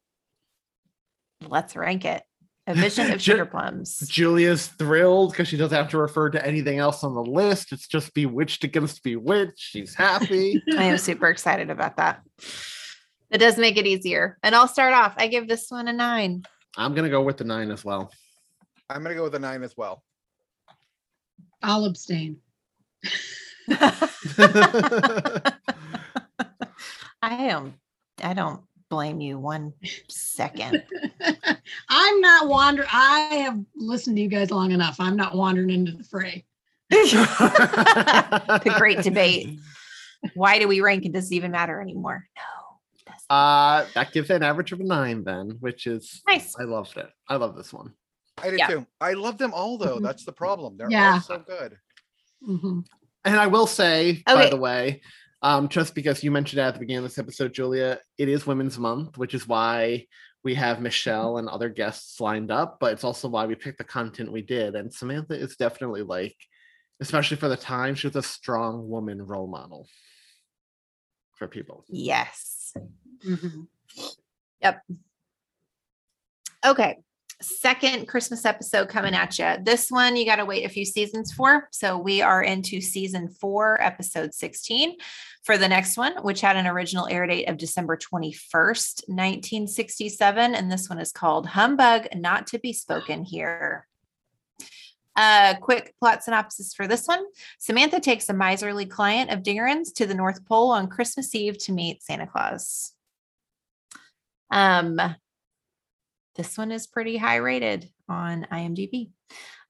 let's 1.46 1.76
rank 1.76 2.04
it. 2.04 2.22
A 2.66 2.74
vision 2.74 3.12
of 3.12 3.20
sugar 3.22 3.44
plums. 3.44 3.98
Julia's 4.08 4.68
thrilled 4.68 5.32
because 5.32 5.48
she 5.48 5.56
doesn't 5.56 5.76
have 5.76 5.90
to 5.90 5.98
refer 5.98 6.30
to 6.30 6.46
anything 6.46 6.78
else 6.78 7.04
on 7.04 7.14
the 7.14 7.22
list. 7.22 7.72
It's 7.72 7.86
just 7.86 8.14
bewitched 8.14 8.64
against 8.64 9.02
bewitched. 9.02 9.58
She's 9.58 9.94
happy. 9.94 10.62
I 10.78 10.84
am 10.84 10.98
super 10.98 11.28
excited 11.28 11.68
about 11.70 11.98
that. 11.98 12.22
It 13.30 13.38
does 13.38 13.58
make 13.58 13.76
it 13.76 13.86
easier. 13.86 14.38
And 14.42 14.54
I'll 14.54 14.68
start 14.68 14.94
off. 14.94 15.14
I 15.18 15.26
give 15.26 15.46
this 15.46 15.70
one 15.70 15.88
a 15.88 15.92
nine. 15.92 16.44
I'm 16.76 16.94
gonna 16.94 17.10
go 17.10 17.22
with 17.22 17.36
the 17.36 17.44
nine 17.44 17.70
as 17.70 17.84
well. 17.84 18.10
I'm 18.88 19.02
gonna 19.02 19.14
go 19.14 19.24
with 19.24 19.34
a 19.34 19.38
nine 19.38 19.62
as 19.62 19.76
well. 19.76 20.02
I'll 21.62 21.84
abstain. 21.84 22.38
I 23.68 25.52
am. 27.22 27.74
I 28.22 28.34
don't 28.34 28.62
blame 28.94 29.20
you 29.20 29.36
one 29.40 29.72
second. 30.08 30.84
I'm 31.88 32.20
not 32.20 32.46
wandering. 32.46 32.88
I 32.92 33.18
have 33.44 33.58
listened 33.74 34.16
to 34.16 34.22
you 34.22 34.28
guys 34.28 34.52
long 34.52 34.70
enough. 34.70 34.96
I'm 35.00 35.16
not 35.16 35.34
wandering 35.34 35.70
into 35.70 35.92
the 35.92 36.04
fray. 36.04 36.44
the 36.90 38.74
great 38.78 39.02
debate. 39.02 39.58
Why 40.34 40.60
do 40.60 40.68
we 40.68 40.80
rank? 40.80 41.04
It 41.04 41.12
doesn't 41.12 41.34
even 41.34 41.50
matter 41.50 41.80
anymore. 41.80 42.28
No. 42.36 42.42
it 42.94 43.04
doesn't. 43.04 43.26
uh, 43.30 43.84
that 43.94 44.12
gives 44.12 44.30
an 44.30 44.44
average 44.44 44.70
of 44.70 44.78
a 44.80 44.84
nine 44.84 45.24
then, 45.24 45.56
which 45.58 45.88
is 45.88 46.22
nice. 46.28 46.54
I 46.58 46.62
loved 46.62 46.96
it. 46.96 47.10
I 47.28 47.34
love 47.36 47.56
this 47.56 47.72
one. 47.72 47.92
I 48.42 48.50
did 48.50 48.60
Yeah. 48.60 48.68
too. 48.68 48.86
I 49.00 49.14
love 49.14 49.38
them 49.38 49.52
all 49.52 49.76
though. 49.76 49.98
Mhm. 49.98 50.02
That's 50.02 50.24
the 50.24 50.32
problem. 50.32 50.76
They're 50.76 50.88
Yeah. 50.90 51.14
all 51.14 51.20
so 51.20 51.38
good. 51.40 51.78
Mhm. 52.48 52.84
And 53.24 53.36
I 53.40 53.48
will 53.48 53.66
say, 53.66 54.22
by 54.24 54.48
the 54.50 54.56
way, 54.56 55.02
um, 55.44 55.68
just 55.68 55.94
because 55.94 56.24
you 56.24 56.30
mentioned 56.30 56.58
it 56.58 56.62
at 56.62 56.72
the 56.72 56.80
beginning 56.80 57.04
of 57.04 57.10
this 57.10 57.18
episode, 57.18 57.52
Julia, 57.52 57.98
it 58.16 58.30
is 58.30 58.46
Women's 58.46 58.78
Month, 58.78 59.18
which 59.18 59.34
is 59.34 59.46
why 59.46 60.06
we 60.42 60.54
have 60.54 60.80
Michele 60.80 61.36
and 61.36 61.50
other 61.50 61.68
guests 61.68 62.18
lined 62.18 62.50
up, 62.50 62.78
but 62.80 62.94
it's 62.94 63.04
also 63.04 63.28
why 63.28 63.44
we 63.44 63.54
picked 63.54 63.76
the 63.76 63.84
content 63.84 64.32
we 64.32 64.40
did. 64.40 64.74
And 64.74 64.90
Samantha 64.92 65.34
is 65.34 65.56
definitely 65.56 66.00
like, 66.00 66.34
especially 66.98 67.36
for 67.36 67.48
the 67.48 67.58
time, 67.58 67.94
she 67.94 68.06
was 68.06 68.16
a 68.16 68.22
strong 68.22 68.88
woman 68.88 69.20
role 69.20 69.46
model 69.46 69.86
for 71.36 71.46
people. 71.46 71.84
Yes. 71.88 72.72
Mhm. 73.22 73.66
Yep. 74.62 74.82
Okay. 76.64 76.96
Second 77.40 78.06
Christmas 78.06 78.44
episode 78.44 78.88
coming 78.88 79.14
at 79.14 79.38
you. 79.38 79.54
This 79.62 79.90
one 79.90 80.16
you 80.16 80.24
got 80.24 80.36
to 80.36 80.44
wait 80.44 80.64
a 80.64 80.68
few 80.68 80.84
seasons 80.84 81.32
for. 81.32 81.68
So 81.72 81.98
we 81.98 82.22
are 82.22 82.42
into 82.42 82.80
season 82.80 83.28
four, 83.28 83.80
episode 83.82 84.34
16 84.34 84.96
for 85.42 85.58
the 85.58 85.68
next 85.68 85.96
one, 85.96 86.14
which 86.22 86.40
had 86.40 86.56
an 86.56 86.66
original 86.66 87.06
air 87.06 87.26
date 87.26 87.46
of 87.46 87.58
December 87.58 87.96
21st, 87.96 89.08
1967. 89.08 90.54
And 90.54 90.70
this 90.70 90.88
one 90.88 90.98
is 90.98 91.12
called 91.12 91.46
Humbug 91.46 92.06
Not 92.14 92.46
to 92.48 92.58
Be 92.58 92.72
Spoken 92.72 93.24
Here. 93.24 93.86
A 95.16 95.56
quick 95.60 95.94
plot 96.00 96.24
synopsis 96.24 96.74
for 96.74 96.88
this 96.88 97.06
one 97.06 97.24
Samantha 97.58 98.00
takes 98.00 98.28
a 98.28 98.34
miserly 98.34 98.84
client 98.84 99.30
of 99.30 99.44
Darrin's 99.44 99.92
to 99.92 100.06
the 100.06 100.14
North 100.14 100.44
Pole 100.46 100.72
on 100.72 100.88
Christmas 100.88 101.32
Eve 101.36 101.56
to 101.58 101.72
meet 101.72 102.02
Santa 102.02 102.26
Claus. 102.26 102.92
Um, 104.50 105.00
this 106.34 106.58
one 106.58 106.72
is 106.72 106.86
pretty 106.86 107.16
high 107.16 107.36
rated 107.36 107.88
on 108.08 108.46
IMDb. 108.50 109.10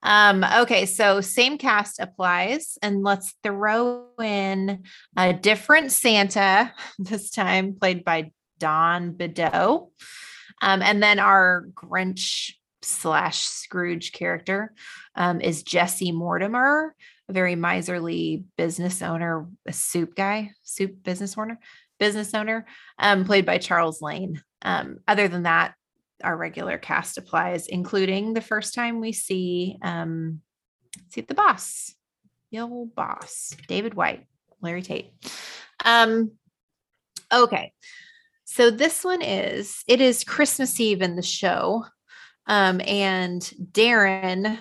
Um, 0.03 0.45
okay, 0.45 0.85
so 0.85 1.23
same 1.23 1.57
cast 1.57 1.99
applies, 1.99 2.77
and 2.83 3.03
let's 3.03 3.35
throw 3.43 4.07
in 4.21 4.85
a 5.17 5.33
different 5.33 5.93
Santa, 5.93 6.73
this 6.99 7.31
time 7.31 7.75
played 7.75 8.05
by 8.05 8.33
Don 8.59 9.13
Beddoe. 9.13 9.91
Um, 10.63 10.83
and 10.83 11.03
then 11.03 11.19
our 11.19 11.67
Grinch 11.75 12.53
slash 12.83 13.41
Scrooge 13.41 14.13
character 14.13 14.73
um, 15.15 15.41
is 15.41 15.63
Jesse 15.63 16.13
Mortimer, 16.13 16.95
a 17.29 17.33
very 17.33 17.55
miserly 17.55 18.45
business 18.57 19.01
owner, 19.01 19.47
a 19.67 19.73
soup 19.73 20.15
guy, 20.15 20.51
soup 20.63 21.03
business 21.03 21.37
owner, 21.39 21.59
business 21.99 22.35
owner, 22.35 22.67
um, 22.99 23.25
played 23.25 23.47
by 23.47 23.59
Charles 23.59 24.03
Lane. 24.03 24.43
Um, 24.63 24.99
other 25.09 25.29
than 25.29 25.45
that, 25.45 25.75
our 26.23 26.37
regular 26.37 26.79
cast 26.79 27.19
applies, 27.19 27.67
including 27.67 28.35
the 28.35 28.41
first 28.41 28.75
time 28.75 29.01
we 29.01 29.13
see 29.13 29.79
um, 29.83 30.41
see 31.11 31.21
the 31.23 31.35
boss, 31.35 31.95
the 32.51 32.61
old 32.61 32.95
boss, 32.95 33.57
David 33.69 33.95
White, 33.95 34.27
Larry 34.61 34.83
Tate. 34.83 35.11
Um, 35.85 36.33
okay, 37.33 37.73
so 38.45 38.71
this 38.71 39.05
one 39.05 39.23
is 39.23 39.83
it 39.87 40.01
is 40.01 40.25
Christmas 40.25 40.79
Eve 40.79 41.03
in 41.03 41.17
the 41.17 41.23
show, 41.23 41.85
um, 42.47 42.81
and 42.87 43.43
Darrin. 43.73 44.59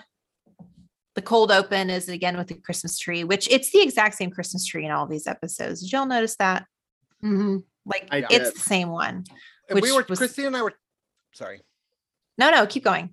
The 1.16 1.22
cold 1.22 1.52
open 1.52 1.92
is 1.92 2.10
again 2.10 2.38
with 2.38 2.48
the 2.48 2.56
Christmas 2.56 2.98
tree, 2.98 3.24
which 3.24 3.48
it's 3.52 3.72
the 3.72 3.82
exact 3.84 4.16
same 4.16 4.32
Christmas 4.32 4.66
tree 4.66 4.84
in 4.84 4.92
all 4.92 5.06
these 5.06 5.28
episodes. 5.28 5.82
Did 5.82 5.92
y'all 5.92 6.08
notice 6.08 6.36
that? 6.38 6.66
Mm-hmm. 7.24 7.58
Like 7.86 8.08
I 8.12 8.18
it's 8.18 8.30
did. 8.30 8.56
the 8.56 8.60
same 8.60 8.90
one. 8.90 9.26
And 9.70 9.82
we 9.82 9.92
were 9.92 10.06
was- 10.10 10.18
Christine 10.18 10.48
and 10.48 10.58
I 10.58 10.64
were 10.64 10.74
sorry. 11.34 11.62
No, 12.38 12.50
no, 12.50 12.66
keep 12.66 12.84
going. 12.84 13.12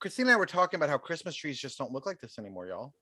Christine 0.00 0.26
and 0.26 0.34
I 0.34 0.36
were 0.36 0.46
talking 0.46 0.78
about 0.78 0.88
how 0.90 0.98
Christmas 0.98 1.34
trees 1.34 1.58
just 1.58 1.78
don't 1.78 1.92
look 1.92 2.04
like 2.06 2.20
this 2.20 2.38
anymore, 2.38 2.66
y'all. 2.66 2.94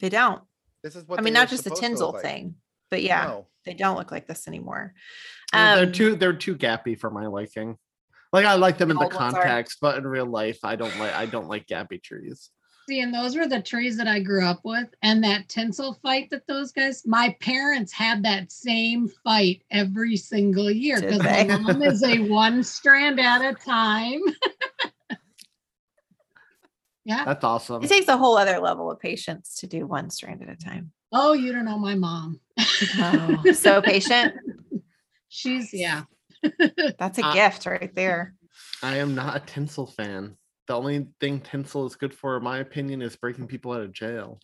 They 0.00 0.08
don't. 0.08 0.42
This 0.82 0.96
is 0.96 1.06
what 1.06 1.18
I 1.18 1.22
mean, 1.22 1.32
not 1.32 1.48
just 1.48 1.64
the 1.64 1.70
supposed 1.70 1.82
to 1.82 1.88
look 1.88 1.90
tinsel 1.90 2.12
like. 2.12 2.22
thing, 2.22 2.54
but 2.90 3.02
yeah, 3.02 3.24
No. 3.24 3.46
they 3.64 3.74
don't 3.74 3.96
look 3.96 4.10
like 4.10 4.26
this 4.26 4.46
anymore. 4.48 4.94
They're- 5.52 5.76
they're 5.76 5.86
Um, 5.86 5.92
too 5.92 6.16
they're 6.16 6.36
too 6.36 6.56
gappy 6.56 6.98
for 6.98 7.10
my 7.10 7.26
liking. 7.26 7.78
Like 8.32 8.44
I 8.46 8.54
like 8.54 8.78
them 8.78 8.90
in 8.90 8.96
The 8.96 9.08
the 9.08 9.14
are. 9.14 9.18
context, 9.18 9.78
but 9.80 9.96
in 9.96 10.06
real 10.06 10.26
life, 10.26 10.58
I 10.64 10.76
don't 10.76 10.96
like 10.98 11.14
I 11.14 11.26
don't 11.26 11.48
like 11.48 11.66
gappy 11.66 12.02
trees. 12.02 12.50
See, 12.88 13.00
and 13.00 13.14
those 13.14 13.34
were 13.34 13.46
the 13.48 13.62
trees 13.62 13.96
that 13.96 14.06
I 14.06 14.20
grew 14.20 14.44
up 14.44 14.60
with. 14.62 14.88
And 15.02 15.24
that 15.24 15.48
tinsel 15.48 15.94
fight 16.02 16.28
that 16.30 16.46
those 16.46 16.70
guys, 16.70 17.06
my 17.06 17.34
parents 17.40 17.92
had 17.92 18.22
that 18.24 18.52
same 18.52 19.08
fight 19.24 19.62
every 19.70 20.16
single 20.16 20.70
year 20.70 21.00
because 21.00 21.22
my 21.22 21.44
mom 21.44 21.82
is 21.82 22.02
a 22.02 22.18
one 22.28 22.62
strand 22.62 23.18
at 23.18 23.40
a 23.40 23.54
time. 23.54 24.20
yeah. 27.06 27.24
That's 27.24 27.42
awesome. 27.42 27.82
It 27.82 27.88
takes 27.88 28.08
a 28.08 28.18
whole 28.18 28.36
other 28.36 28.58
level 28.58 28.90
of 28.90 29.00
patience 29.00 29.56
to 29.60 29.66
do 29.66 29.86
one 29.86 30.10
strand 30.10 30.42
at 30.42 30.50
a 30.50 30.56
time. 30.56 30.92
Oh, 31.10 31.32
you 31.32 31.52
don't 31.52 31.64
know 31.64 31.78
my 31.78 31.94
mom. 31.94 32.40
Oh, 32.98 33.40
so 33.54 33.80
patient. 33.82 34.34
She's, 35.28 35.72
yeah. 35.72 36.02
That's 36.98 37.18
a 37.18 37.24
Uh, 37.24 37.32
gift 37.32 37.64
right 37.64 37.94
there. 37.94 38.34
I 38.82 38.96
am 38.98 39.14
not 39.14 39.36
a 39.36 39.40
tinsel 39.40 39.86
fan. 39.86 40.36
The 40.66 40.74
only 40.74 41.06
thing 41.20 41.40
tinsel 41.40 41.86
is 41.86 41.94
good 41.94 42.14
for, 42.14 42.36
in 42.36 42.42
my 42.44 42.58
opinion, 42.58 43.02
is 43.02 43.16
breaking 43.16 43.46
people 43.46 43.72
out 43.72 43.82
of 43.82 43.92
jail. 43.92 44.40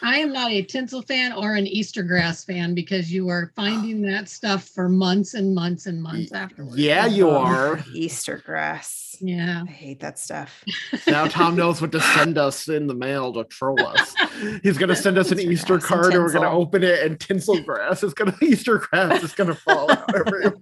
I 0.00 0.18
am 0.18 0.32
not 0.32 0.50
a 0.50 0.62
tinsel 0.62 1.02
fan 1.02 1.32
or 1.32 1.54
an 1.54 1.66
Easter 1.66 2.02
grass 2.02 2.44
fan 2.44 2.74
because 2.74 3.12
you 3.12 3.28
are 3.28 3.52
finding 3.54 4.02
that 4.10 4.28
stuff 4.28 4.68
for 4.68 4.88
months 4.88 5.34
and 5.34 5.54
months 5.54 5.86
and 5.86 6.02
months 6.02 6.32
afterwards. 6.32 6.76
Yeah, 6.76 7.06
you 7.06 7.30
are. 7.30 7.80
Easter 7.94 8.42
grass. 8.44 9.16
Yeah. 9.20 9.62
I 9.66 9.70
hate 9.70 10.00
that 10.00 10.18
stuff. 10.18 10.64
Now 11.06 11.26
Tom 11.26 11.54
knows 11.56 11.80
what 11.80 11.92
to 11.92 12.00
send 12.00 12.38
us 12.38 12.68
in 12.68 12.86
the 12.86 12.94
mail 12.94 13.32
to 13.34 13.44
troll 13.44 13.84
us. 13.86 14.14
He's 14.62 14.78
gonna 14.78 14.96
send 14.96 15.18
us 15.18 15.30
an 15.30 15.38
Easter 15.38 15.52
Easter 15.52 15.78
grass 15.78 15.90
and 15.90 16.02
card, 16.02 16.14
and 16.14 16.22
we're 16.24 16.32
gonna 16.32 16.50
open 16.50 16.82
it, 16.82 17.04
and 17.04 17.20
tinsel 17.20 17.60
grass 17.62 18.02
is 18.02 18.14
gonna 18.14 18.36
Easter 18.42 18.78
grass 18.78 19.22
is 19.22 19.32
gonna 19.32 19.54
fall 19.54 19.90
out 19.90 20.14
everywhere. 20.14 20.56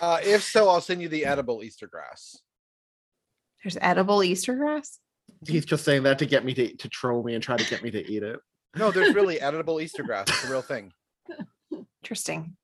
Uh, 0.00 0.18
if 0.22 0.42
so, 0.42 0.68
I'll 0.68 0.80
send 0.80 1.02
you 1.02 1.08
the 1.08 1.24
edible 1.24 1.62
Easter 1.62 1.86
grass. 1.86 2.38
There's 3.62 3.78
edible 3.80 4.22
Easter 4.22 4.54
grass. 4.54 4.98
He's 5.46 5.64
just 5.64 5.84
saying 5.84 6.04
that 6.04 6.18
to 6.18 6.26
get 6.26 6.44
me 6.44 6.54
to, 6.54 6.76
to 6.76 6.88
troll 6.88 7.22
me 7.22 7.34
and 7.34 7.42
try 7.42 7.56
to 7.56 7.70
get 7.70 7.82
me 7.82 7.90
to 7.90 8.10
eat 8.10 8.22
it. 8.22 8.38
No, 8.76 8.90
there's 8.90 9.14
really 9.14 9.40
edible 9.40 9.80
Easter 9.80 10.02
grass. 10.02 10.28
It's 10.28 10.44
a 10.44 10.50
real 10.50 10.62
thing. 10.62 10.92
Interesting. 12.02 12.56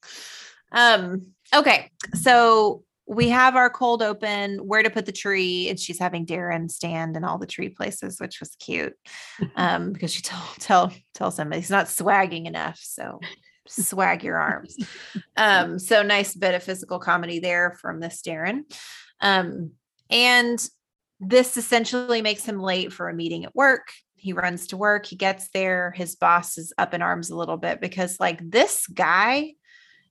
Um, 0.73 1.33
okay, 1.55 1.91
so 2.15 2.83
we 3.07 3.31
have 3.31 3.57
our 3.57 3.71
cold 3.71 4.03
open, 4.03 4.59
where 4.59 4.83
to 4.83 4.91
put 4.91 5.07
the 5.07 5.13
tree, 5.13 5.69
and 5.71 5.81
she's 5.81 5.99
having 5.99 6.27
Darrin 6.27 6.69
stand 6.69 7.17
in 7.17 7.25
all 7.25 7.39
the 7.39 7.47
tree 7.47 7.71
places, 7.71 8.21
which 8.21 8.39
was 8.39 8.55
cute. 8.57 8.95
Um, 9.57 9.93
because 9.93 10.13
she 10.13 10.23
tell 10.23 10.47
tell 10.59 10.93
tells 11.15 11.39
him 11.39 11.51
he's 11.53 11.71
not 11.71 11.89
swagging 11.89 12.47
enough. 12.47 12.79
So 12.83 13.19
swag 13.67 14.25
your 14.25 14.37
arms. 14.37 14.77
Um, 15.37 15.79
so 15.79 16.03
nice 16.03 16.35
bit 16.35 16.55
of 16.55 16.63
physical 16.63 16.99
comedy 16.99 17.39
there 17.39 17.77
from 17.81 18.01
this 18.01 18.21
Darrin. 18.23 18.65
Um, 19.21 19.73
and 20.11 20.67
this 21.21 21.57
essentially 21.57 22.23
makes 22.23 22.45
him 22.45 22.61
late 22.61 22.93
for 22.93 23.09
a 23.09 23.15
meeting 23.15 23.45
at 23.45 23.55
work. 23.55 23.93
He 24.15 24.33
runs 24.33 24.69
to 24.69 24.77
work, 24.77 25.07
he 25.07 25.17
gets 25.17 25.49
there, 25.55 25.93
his 25.93 26.17
boss 26.17 26.59
is 26.59 26.73
up 26.77 26.93
in 26.93 27.03
arms 27.03 27.31
a 27.31 27.37
little 27.37 27.57
bit 27.57 27.81
because, 27.81 28.19
like, 28.19 28.41
this 28.51 28.87
guy 28.89 29.55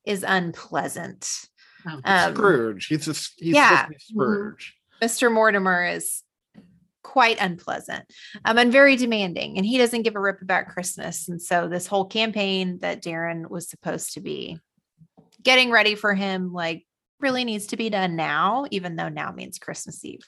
is 0.05 0.23
unpleasant. 0.25 1.29
Oh. 1.85 1.99
Um, 2.03 2.33
Scrooge. 2.33 2.87
He's 2.87 3.05
just 3.05 3.33
he's 3.37 3.55
yeah. 3.55 3.85
supposed 3.85 4.01
Scrooge. 4.01 4.75
Mr. 5.01 5.31
Mortimer 5.31 5.85
is 5.85 6.23
quite 7.03 7.37
unpleasant 7.39 8.05
um, 8.45 8.57
and 8.57 8.71
very 8.71 8.95
demanding, 8.95 9.57
and 9.57 9.65
he 9.65 9.77
doesn't 9.77 10.01
give 10.01 10.15
a 10.15 10.19
rip 10.19 10.41
about 10.41 10.67
Christmas. 10.67 11.29
And 11.29 11.41
so, 11.41 11.67
this 11.67 11.87
whole 11.87 12.05
campaign 12.05 12.79
that 12.79 13.01
Darrin 13.01 13.47
was 13.49 13.69
supposed 13.69 14.13
to 14.13 14.21
be 14.21 14.59
getting 15.43 15.69
ready 15.69 15.95
for 15.95 16.13
him, 16.13 16.51
like, 16.53 16.85
really 17.19 17.43
needs 17.43 17.67
to 17.67 17.77
be 17.77 17.89
done 17.89 18.15
now, 18.15 18.65
even 18.71 18.95
though 18.95 19.09
now 19.09 19.31
means 19.31 19.57
Christmas 19.57 20.03
Eve. 20.05 20.23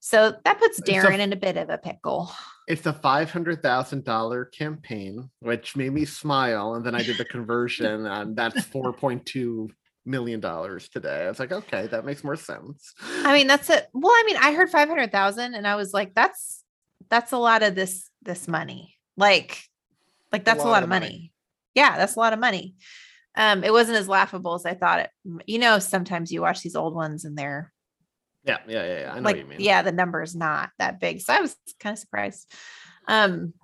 So, 0.00 0.34
that 0.44 0.58
puts 0.58 0.78
It's 0.78 0.88
a- 0.88 0.92
Darrin 0.92 1.20
in 1.20 1.32
a 1.32 1.36
bit 1.36 1.56
of 1.56 1.70
a 1.70 1.78
pickle. 1.78 2.32
It's 2.68 2.86
a 2.86 2.92
five 2.92 3.30
hundred 3.30 3.62
thousand 3.62 4.04
dollar 4.04 4.44
campaign, 4.44 5.28
which 5.40 5.76
made 5.76 5.92
me 5.92 6.04
smile, 6.04 6.74
and 6.74 6.86
then 6.86 6.94
I 6.94 7.02
did 7.02 7.18
the 7.18 7.24
conversion, 7.24 8.06
and 8.06 8.36
that's 8.36 8.64
four 8.66 8.92
point 8.92 9.26
two 9.26 9.70
million 10.06 10.40
dollars 10.40 10.88
today. 10.88 11.24
I 11.24 11.28
was 11.28 11.38
like, 11.38 11.52
okay, 11.52 11.86
that 11.88 12.04
makes 12.04 12.24
more 12.24 12.36
sense. 12.36 12.94
I 13.24 13.32
mean, 13.32 13.46
that's 13.46 13.70
it. 13.70 13.88
Well, 13.92 14.12
I 14.12 14.22
mean, 14.26 14.36
I 14.36 14.52
heard 14.52 14.70
500,000 14.70 15.54
and 15.54 15.66
I 15.66 15.76
was 15.76 15.92
like, 15.92 16.14
that's, 16.14 16.64
that's 17.08 17.32
a 17.32 17.38
lot 17.38 17.62
of 17.62 17.74
this, 17.74 18.10
this 18.22 18.48
money. 18.48 18.96
Like, 19.16 19.62
like 20.32 20.44
that's 20.44 20.62
a 20.62 20.66
lot, 20.66 20.82
of 20.82 20.88
money. 20.88 21.32
Yeah. 21.74 21.96
That's 21.96 22.16
a 22.16 22.18
lot 22.18 22.32
of 22.32 22.38
money. 22.38 22.74
Um, 23.36 23.62
it 23.64 23.72
wasn't 23.72 23.98
as 23.98 24.08
laughable 24.08 24.54
as 24.54 24.66
I 24.66 24.74
thought 24.74 25.00
it, 25.00 25.10
you 25.46 25.58
know, 25.58 25.78
sometimes 25.78 26.32
you 26.32 26.42
watch 26.42 26.62
these 26.62 26.74
old 26.76 26.94
ones 26.94 27.24
and 27.24 27.38
they're 27.38 27.72
Yeah, 28.44 28.58
yeah, 28.66 28.84
yeah. 28.84 29.00
yeah. 29.00 29.12
I 29.12 29.16
know 29.16 29.22
like, 29.22 29.36
what 29.36 29.44
you 29.44 29.50
mean. 29.50 29.60
yeah, 29.60 29.82
the 29.82 29.92
number's 29.92 30.34
not 30.34 30.70
that 30.78 30.98
big. 31.00 31.20
So 31.20 31.32
I 31.32 31.40
was 31.40 31.56
kind 31.78 31.92
of 31.92 31.98
surprised. 31.98 32.52
Um, 33.06 33.54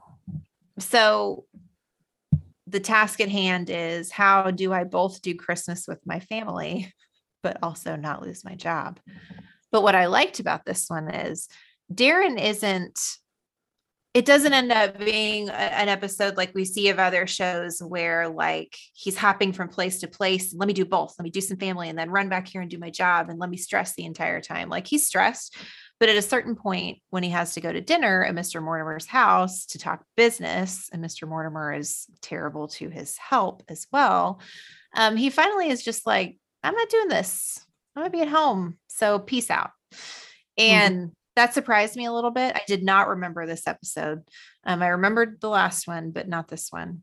so 0.78 1.46
the 2.66 2.80
task 2.80 3.20
at 3.20 3.28
hand 3.28 3.70
is 3.70 4.10
how 4.10 4.50
do 4.50 4.72
I 4.72 4.84
both 4.84 5.22
do 5.22 5.34
Christmas 5.34 5.86
with 5.88 6.00
my 6.06 6.20
family, 6.20 6.92
but 7.42 7.58
also 7.62 7.96
not 7.96 8.22
lose 8.22 8.44
my 8.44 8.54
job? 8.54 9.00
But 9.72 9.82
what 9.82 9.94
I 9.94 10.06
liked 10.06 10.40
about 10.40 10.64
this 10.64 10.86
one 10.88 11.08
is 11.10 11.48
Darrin 11.92 12.38
isn't, 12.38 12.98
it 14.16 14.24
doesn't 14.24 14.54
end 14.54 14.72
up 14.72 14.98
being 14.98 15.50
a- 15.50 15.52
an 15.52 15.90
episode 15.90 16.38
like 16.38 16.54
we 16.54 16.64
see 16.64 16.88
of 16.88 16.98
other 16.98 17.26
shows 17.26 17.82
where 17.82 18.30
like 18.30 18.74
he's 18.94 19.18
hopping 19.18 19.52
from 19.52 19.68
place 19.68 20.00
to 20.00 20.08
place. 20.08 20.54
Let 20.54 20.66
me 20.66 20.72
do 20.72 20.86
both. 20.86 21.14
Let 21.18 21.24
me 21.24 21.28
do 21.28 21.42
some 21.42 21.58
family 21.58 21.90
and 21.90 21.98
then 21.98 22.08
run 22.10 22.30
back 22.30 22.48
here 22.48 22.62
and 22.62 22.70
do 22.70 22.78
my 22.78 22.88
job 22.88 23.28
and 23.28 23.38
let 23.38 23.50
me 23.50 23.58
stress 23.58 23.94
the 23.94 24.06
entire 24.06 24.40
time. 24.40 24.70
Like 24.70 24.86
he's 24.86 25.04
stressed. 25.04 25.54
But 26.00 26.08
at 26.08 26.16
a 26.16 26.22
certain 26.22 26.56
point, 26.56 27.00
when 27.10 27.24
he 27.24 27.28
has 27.28 27.52
to 27.54 27.60
go 27.60 27.70
to 27.70 27.82
dinner 27.82 28.24
at 28.24 28.34
Mr. 28.34 28.62
Mortimer's 28.62 29.04
house 29.04 29.66
to 29.66 29.78
talk 29.78 30.02
business, 30.16 30.88
and 30.90 31.04
Mr. 31.04 31.28
Mortimer 31.28 31.74
is 31.74 32.06
terrible 32.22 32.68
to 32.68 32.88
his 32.88 33.18
help 33.18 33.64
as 33.68 33.86
well, 33.92 34.40
um, 34.94 35.16
he 35.16 35.28
finally 35.28 35.68
is 35.68 35.84
just 35.84 36.06
like, 36.06 36.38
I'm 36.62 36.74
not 36.74 36.88
doing 36.88 37.08
this. 37.08 37.60
I'm 37.94 38.00
gonna 38.02 38.10
be 38.10 38.22
at 38.22 38.28
home. 38.28 38.78
So 38.88 39.18
peace 39.18 39.50
out. 39.50 39.72
And 40.56 41.12
that 41.36 41.54
surprised 41.54 41.96
me 41.96 42.06
a 42.06 42.12
little 42.12 42.30
bit. 42.32 42.54
I 42.56 42.62
did 42.66 42.82
not 42.82 43.08
remember 43.08 43.46
this 43.46 43.66
episode. 43.66 44.22
Um, 44.64 44.82
I 44.82 44.88
remembered 44.88 45.40
the 45.40 45.48
last 45.48 45.86
one, 45.86 46.10
but 46.10 46.28
not 46.28 46.48
this 46.48 46.68
one. 46.70 47.02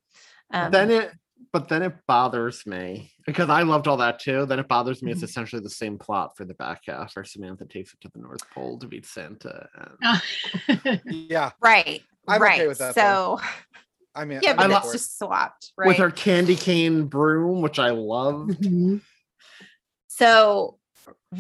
Um, 0.51 0.71
then 0.71 0.91
it 0.91 1.11
but 1.51 1.67
then 1.67 1.83
it 1.83 1.93
bothers 2.07 2.65
me 2.65 3.11
because 3.27 3.49
I 3.49 3.61
loved 3.63 3.87
all 3.87 3.97
that 3.97 4.17
too. 4.19 4.45
Then 4.45 4.59
it 4.59 4.67
bothers 4.67 5.03
me. 5.03 5.11
It's 5.11 5.19
Mhm. 5.21 5.25
essentially 5.25 5.61
the 5.61 5.69
same 5.69 5.99
plot 5.99 6.35
for 6.37 6.45
the 6.45 6.53
back 6.55 6.81
half 6.87 7.15
where 7.15 7.25
Samantha 7.25 7.65
takes 7.65 7.93
it 7.93 8.01
to 8.01 8.09
the 8.13 8.19
North 8.21 8.49
Pole 8.51 8.79
to 8.79 8.87
meet 8.87 9.05
Santa. 9.05 9.67
And 9.75 9.97
Oh. 10.03 10.99
Yeah, 11.05 11.51
right. 11.61 12.01
I'm 12.27 12.41
okay 12.41 12.67
with 12.67 12.77
that, 12.79 12.95
So 12.95 13.01
though. 13.01 13.41
I 14.15 14.25
mean, 14.25 14.39
yeah, 14.41 14.51
I'm 14.51 14.57
but 14.57 14.65
in 14.65 14.71
that's 14.71 14.91
just 14.93 15.19
swapped, 15.19 15.73
right? 15.77 15.87
with 15.87 15.97
her 15.97 16.11
candy 16.11 16.55
cane 16.55 17.05
broom, 17.07 17.61
which 17.61 17.77
I 17.77 17.89
love. 17.91 18.47
Mhm. 18.47 19.01
So, 20.07 20.79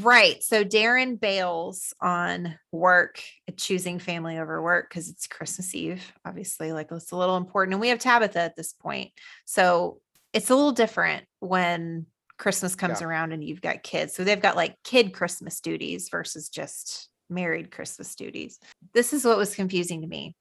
right. 0.01 0.41
So 0.43 0.63
Darrin 0.63 1.15
bails 1.17 1.93
on 2.01 2.57
work, 2.71 3.21
choosing 3.57 3.99
family 3.99 4.37
over 4.37 4.61
work 4.61 4.89
because 4.89 5.09
it's 5.09 5.27
Christmas 5.27 5.73
Eve, 5.75 6.03
obviously. 6.25 6.71
Like 6.73 6.91
it's 6.91 7.11
a 7.11 7.17
little 7.17 7.37
important. 7.37 7.73
And 7.73 7.81
we 7.81 7.89
have 7.89 7.99
Tabitha 7.99 8.39
at 8.39 8.55
this 8.55 8.73
point. 8.73 9.11
So 9.45 9.99
it's 10.33 10.49
a 10.49 10.55
little 10.55 10.71
different 10.71 11.25
when 11.39 12.05
Christmas 12.37 12.75
comes 12.75 13.01
Yeah. 13.01 13.07
around 13.07 13.31
and 13.31 13.43
you've 13.43 13.61
got 13.61 13.83
kids. 13.83 14.13
So 14.13 14.23
they've 14.23 14.41
got 14.41 14.55
like 14.55 14.75
kid 14.83 15.13
Christmas 15.13 15.59
duties 15.59 16.09
versus 16.09 16.49
just 16.49 17.09
married 17.29 17.71
Christmas 17.71 18.15
duties. 18.15 18.59
This 18.93 19.13
is 19.13 19.25
what 19.25 19.37
was 19.37 19.55
confusing 19.55 20.01
to 20.01 20.07
me. 20.07 20.35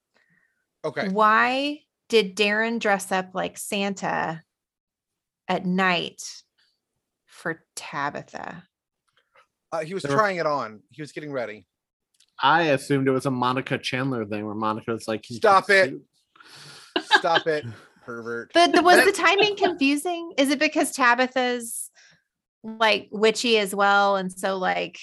Okay. 0.85 1.09
Why 1.09 1.81
did 2.09 2.35
Darrin 2.35 2.79
dress 2.79 3.13
up 3.13 3.31
like 3.35 3.57
Santa 3.57 4.43
at 5.49 5.65
night 5.65 6.23
for 7.27 7.65
Tabitha? 7.77 8.65
Uh, 9.73 9.81
he 9.81 9.95
was 9.95 10.03
There 10.03 10.13
were- 10.13 10.19
trying 10.19 10.37
it 10.37 10.47
on. 10.47 10.81
He 10.91 11.03
was 11.03 11.13
getting 11.13 11.33
ready. 11.33 11.67
I 12.43 12.65
assumed 12.65 13.07
it 13.09 13.13
was 13.13 13.27
a 13.27 13.31
Monica 13.31 13.79
Chandler 13.79 14.25
thing 14.27 14.45
where 14.45 14.55
Monica's 14.55 15.07
like, 15.07 15.25
Stop 15.25 15.71
it. 15.71 15.95
Stop 17.01 17.47
it, 17.47 17.65
pervert. 18.05 18.51
But 18.53 18.73
the, 18.73 18.83
was 18.83 19.05
the 19.05 19.13
timing 19.13 19.57
confusing? 19.57 20.33
Is 20.37 20.51
it 20.51 20.59
because 20.59 20.93
Tabitha's 20.93 21.91
like 22.63 23.09
witchy 23.13 23.59
as 23.59 23.75
well? 23.75 24.17
And 24.17 24.31
so, 24.33 24.57
like, 24.59 24.99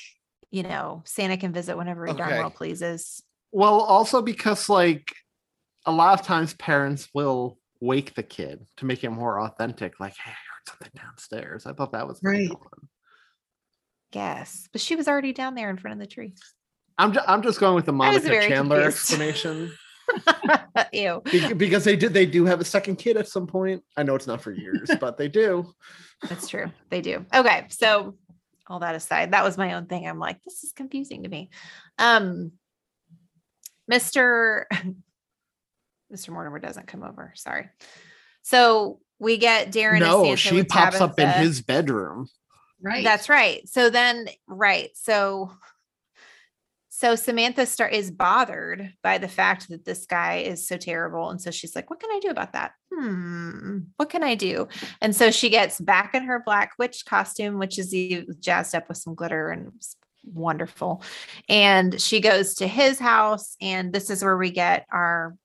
you 0.52 0.64
know, 0.64 1.02
Santa 1.06 1.38
can 1.38 1.54
visit 1.54 1.78
whenever 1.78 2.06
he 2.06 2.14
darn 2.14 2.32
well 2.32 2.50
pleases. 2.52 3.24
Well, 3.52 3.80
also 3.80 4.22
because 4.22 4.68
like 4.70 5.16
a 5.86 5.91
lot 5.91 6.20
of 6.20 6.26
times 6.26 6.54
parents 6.56 7.08
will 7.14 7.58
wake 7.80 8.14
the 8.16 8.24
kid 8.24 8.66
to 8.78 8.86
make 8.86 9.04
it 9.04 9.10
more 9.12 9.40
authentic. 9.41 10.00
Like, 10.00 10.16
hey, 10.18 10.32
I 10.32 10.34
heard 10.34 10.68
something 10.68 10.91
downstairs. 11.02 11.66
I 11.66 11.74
thought 11.74 11.94
that 11.94 12.08
was 12.08 12.20
kinda 12.20 12.38
Right. 12.38 12.50
fun. 12.50 12.90
Guess. 14.11 14.69
But 14.72 14.81
she 14.81 14.95
was 14.95 15.07
already 15.07 15.34
down 15.34 15.56
there 15.56 15.69
in 15.69 15.77
front 15.77 15.94
of 15.94 15.99
the 15.99 16.14
tree. 16.14 16.34
I'm 16.98 17.14
just, 17.14 17.30
I'm 17.30 17.41
just 17.41 17.60
going 17.60 17.76
with 17.76 17.86
the 17.86 17.94
Monica 17.94 18.27
Chandler 18.27 18.84
confused. 18.84 19.11
explanation 19.11 19.72
Ew. 20.94 21.22
Be- 21.31 21.53
because 21.53 21.84
they 21.84 21.95
did 21.95 22.14
they 22.14 22.26
do 22.26 22.45
have 22.45 22.60
a 22.60 22.65
second 22.65 22.98
kid 22.98 23.18
at 23.18 23.27
some 23.27 23.48
point. 23.48 23.84
I 23.98 24.03
know 24.03 24.15
it's 24.15 24.27
not 24.27 24.41
for 24.41 24.52
years, 24.52 24.90
but 24.99 25.18
they 25.18 25.27
do. 25.27 25.73
That's 26.27 26.48
true. 26.48 26.72
They 26.90 27.02
do. 27.02 27.26
Okay. 27.34 27.65
So 27.69 28.15
all 28.68 28.80
that 28.80 28.95
aside, 28.95 29.31
that 29.31 29.44
was 29.44 29.57
my 29.57 29.73
own 29.73 29.86
thing. 29.86 30.07
I'm 30.07 30.19
like, 30.19 30.44
this 30.44 30.64
is 30.64 30.72
confusing 30.73 31.23
to 31.23 31.30
me. 31.30 31.49
Um 31.98 32.52
Mr. 33.91 34.65
Mr. 36.14 36.30
Mortimer 36.30 36.60
doesn't 36.60 36.88
come 36.88 37.03
over. 37.03 37.34
Sorry. 37.36 37.69
So 38.41 38.99
we 39.19 39.38
get 39.38 39.72
Darrin 39.72 39.99
no, 39.99 40.36
she 40.36 40.56
with 40.56 40.69
pops 40.69 41.02
up 41.02 41.19
in 41.19 41.30
his 41.30 41.61
bedroom. 41.61 42.27
Right. 42.82 43.04
That's 43.04 43.30
right. 43.30 43.68
So 43.68 43.90
then, 43.90 44.28
right. 44.48 44.90
So, 44.94 45.52
so 46.90 47.16
Samantha 47.16 47.66
start 47.66 47.94
is 47.94 48.12
bothered 48.12 48.94
by 49.04 49.18
the 49.18 49.28
fact 49.28 49.70
that 49.70 49.86
this 49.86 50.06
guy 50.06 50.38
is 50.38 50.68
so 50.68 50.78
terrible, 50.78 51.30
and 51.30 51.42
so 51.42 51.52
she's 51.52 51.76
like, 51.76 51.90
"What 51.90 52.00
can 52.00 52.12
I 52.12 52.20
do 52.20 52.30
about 52.30 52.54
that? 52.54 52.74
Hmm, 52.94 53.80
what 53.98 54.10
can 54.10 54.24
I 54.24 54.36
do?" 54.36 54.68
And 55.02 55.16
so 55.16 55.32
she 55.32 55.50
gets 55.50 55.80
back 55.80 56.14
in 56.14 56.24
her 56.24 56.42
black 56.46 56.74
witch 56.78 57.06
costume, 57.06 57.58
which 57.58 57.80
is 57.80 57.96
jazzed 58.40 58.76
up 58.76 58.90
with 58.90 58.98
some 58.98 59.16
glitter 59.16 59.50
and 59.50 59.72
wonderful. 60.26 61.02
And 61.48 62.02
she 62.02 62.20
goes 62.20 62.56
to 62.56 62.68
his 62.68 63.00
house, 63.00 63.56
and 63.62 63.94
this 63.94 64.10
is 64.10 64.24
where 64.24 64.38
we 64.38 64.52
get 64.52 64.86
our 64.92 65.38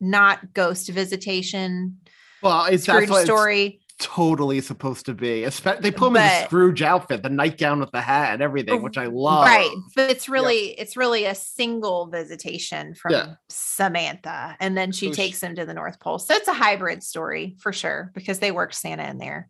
not 0.00 0.52
ghost 0.52 0.88
visitation 0.88 1.98
Well, 2.42 2.64
it's 2.66 2.84
Scrooge 2.84 3.02
that's 3.02 3.10
what 3.10 3.20
it's 3.20 3.26
story. 3.26 3.81
Totally 4.02 4.60
supposed 4.60 5.06
to 5.06 5.14
be. 5.14 5.44
They 5.44 5.90
put 5.90 6.08
him 6.08 6.16
in 6.16 6.22
But- 6.22 6.40
the 6.40 6.44
Scrooge 6.46 6.82
outfit, 6.82 7.22
the 7.22 7.30
nightgown 7.30 7.80
with 7.80 7.90
the 7.92 8.00
hat 8.00 8.34
and 8.34 8.42
everything, 8.42 8.82
which 8.82 8.98
I 8.98 9.06
love. 9.06 9.46
right 9.46 9.70
but 9.96 10.10
it's 10.10 10.28
really 10.28 10.78
it's 10.78 10.96
really 10.96 11.24
a 11.24 11.34
single 11.34 12.06
visitation 12.06 12.94
from 12.94 13.12
Yeah. 13.12 13.34
samantha 13.48 14.56
and 14.60 14.76
then 14.76 14.92
she 14.92 15.10
takes 15.12 15.42
him 15.42 15.54
to 15.56 15.64
the 15.66 15.74
north 15.74 15.98
pole 16.00 16.18
so 16.18 16.34
it's 16.34 16.48
a 16.48 16.52
hybrid 16.52 17.02
story 17.02 17.56
for 17.58 17.72
sure 17.72 18.10
because 18.14 18.38
they 18.38 18.50
work 18.52 18.72
santa 18.74 19.04
in 19.08 19.18
there 19.18 19.48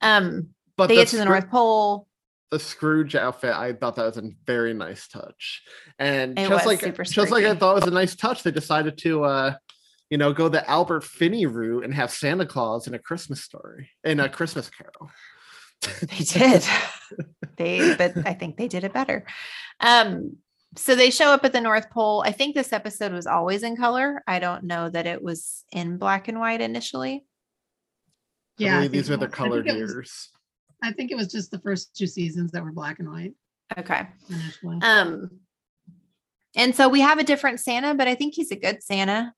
um 0.00 0.48
But 0.76 0.88
they 0.88 0.96
the 0.96 1.02
get 1.02 1.08
to 1.08 1.16
the 1.18 1.24
north 1.24 1.50
pole 1.50 2.06
the 2.50 2.60
Scrooge 2.60 3.16
outfit, 3.16 3.52
I 3.52 3.72
thought 3.72 3.96
that 3.96 4.04
was 4.04 4.16
a 4.16 4.30
very 4.46 4.74
nice 4.74 5.08
touch. 5.08 5.62
And 5.98 6.38
It 6.38 6.48
just 6.48 6.66
like 6.66 6.80
super 6.82 7.02
just 7.02 7.32
like 7.32 7.44
I 7.44 7.54
thought 7.56 7.72
it 7.72 7.80
was 7.80 7.88
a 7.88 7.90
nice 7.90 8.14
touch, 8.14 8.44
they 8.44 8.52
decided 8.52 8.96
to 8.98 9.24
uh 9.24 9.54
you 10.14 10.18
know 10.18 10.32
go 10.32 10.48
the 10.48 10.64
Albert 10.70 11.02
Finney 11.02 11.44
route 11.44 11.82
and 11.82 11.92
have 11.92 12.08
Santa 12.08 12.46
Claus 12.46 12.86
in 12.86 12.94
a 12.94 13.00
Christmas 13.00 13.42
story 13.42 13.90
in 14.04 14.20
a 14.20 14.28
Christmas 14.28 14.70
carol. 14.70 15.10
they 16.02 16.24
did 16.24 16.64
they 17.56 17.96
but 17.96 18.16
i 18.24 18.32
think 18.32 18.56
they 18.56 18.68
did 18.68 18.84
it 18.84 18.92
better 18.92 19.26
um 19.80 20.36
so 20.76 20.94
they 20.94 21.10
show 21.10 21.30
up 21.32 21.44
at 21.44 21.52
the 21.52 21.60
north 21.60 21.90
pole 21.90 22.22
i 22.24 22.30
think 22.30 22.54
this 22.54 22.72
episode 22.72 23.12
was 23.12 23.26
always 23.26 23.64
in 23.64 23.76
color 23.76 24.22
i 24.28 24.38
don't 24.38 24.62
know 24.62 24.88
that 24.88 25.06
it 25.06 25.20
was 25.20 25.64
in 25.72 25.98
black 25.98 26.28
and 26.28 26.38
white 26.38 26.60
initially 26.60 27.24
Yeah. 28.56 28.74
I 28.74 28.76
believe 28.76 28.92
these 28.92 29.10
were 29.10 29.16
the 29.16 29.26
was- 29.26 29.34
I 29.34 29.36
colored 29.36 29.66
was- 29.66 29.74
years. 29.74 30.28
I 30.80 30.92
think 30.92 31.10
it 31.10 31.16
was 31.16 31.30
just 31.32 31.50
the 31.50 31.58
first 31.58 31.96
two 31.96 32.06
seasons 32.06 32.52
that 32.52 32.62
were 32.62 32.72
black 32.72 33.00
and 33.00 33.10
white. 33.10 33.34
okay 33.76 34.06
initially. 34.30 34.78
Um, 34.80 35.40
and 36.56 36.74
so 36.74 36.88
we 36.88 37.00
have 37.00 37.18
a 37.18 37.24
different 37.24 37.58
Santa, 37.60 37.94
but 37.94 38.06
I 38.06 38.14
think 38.14 38.34
he's 38.34 38.52
a 38.52 38.56
good 38.56 38.80
Santa. 38.82 39.34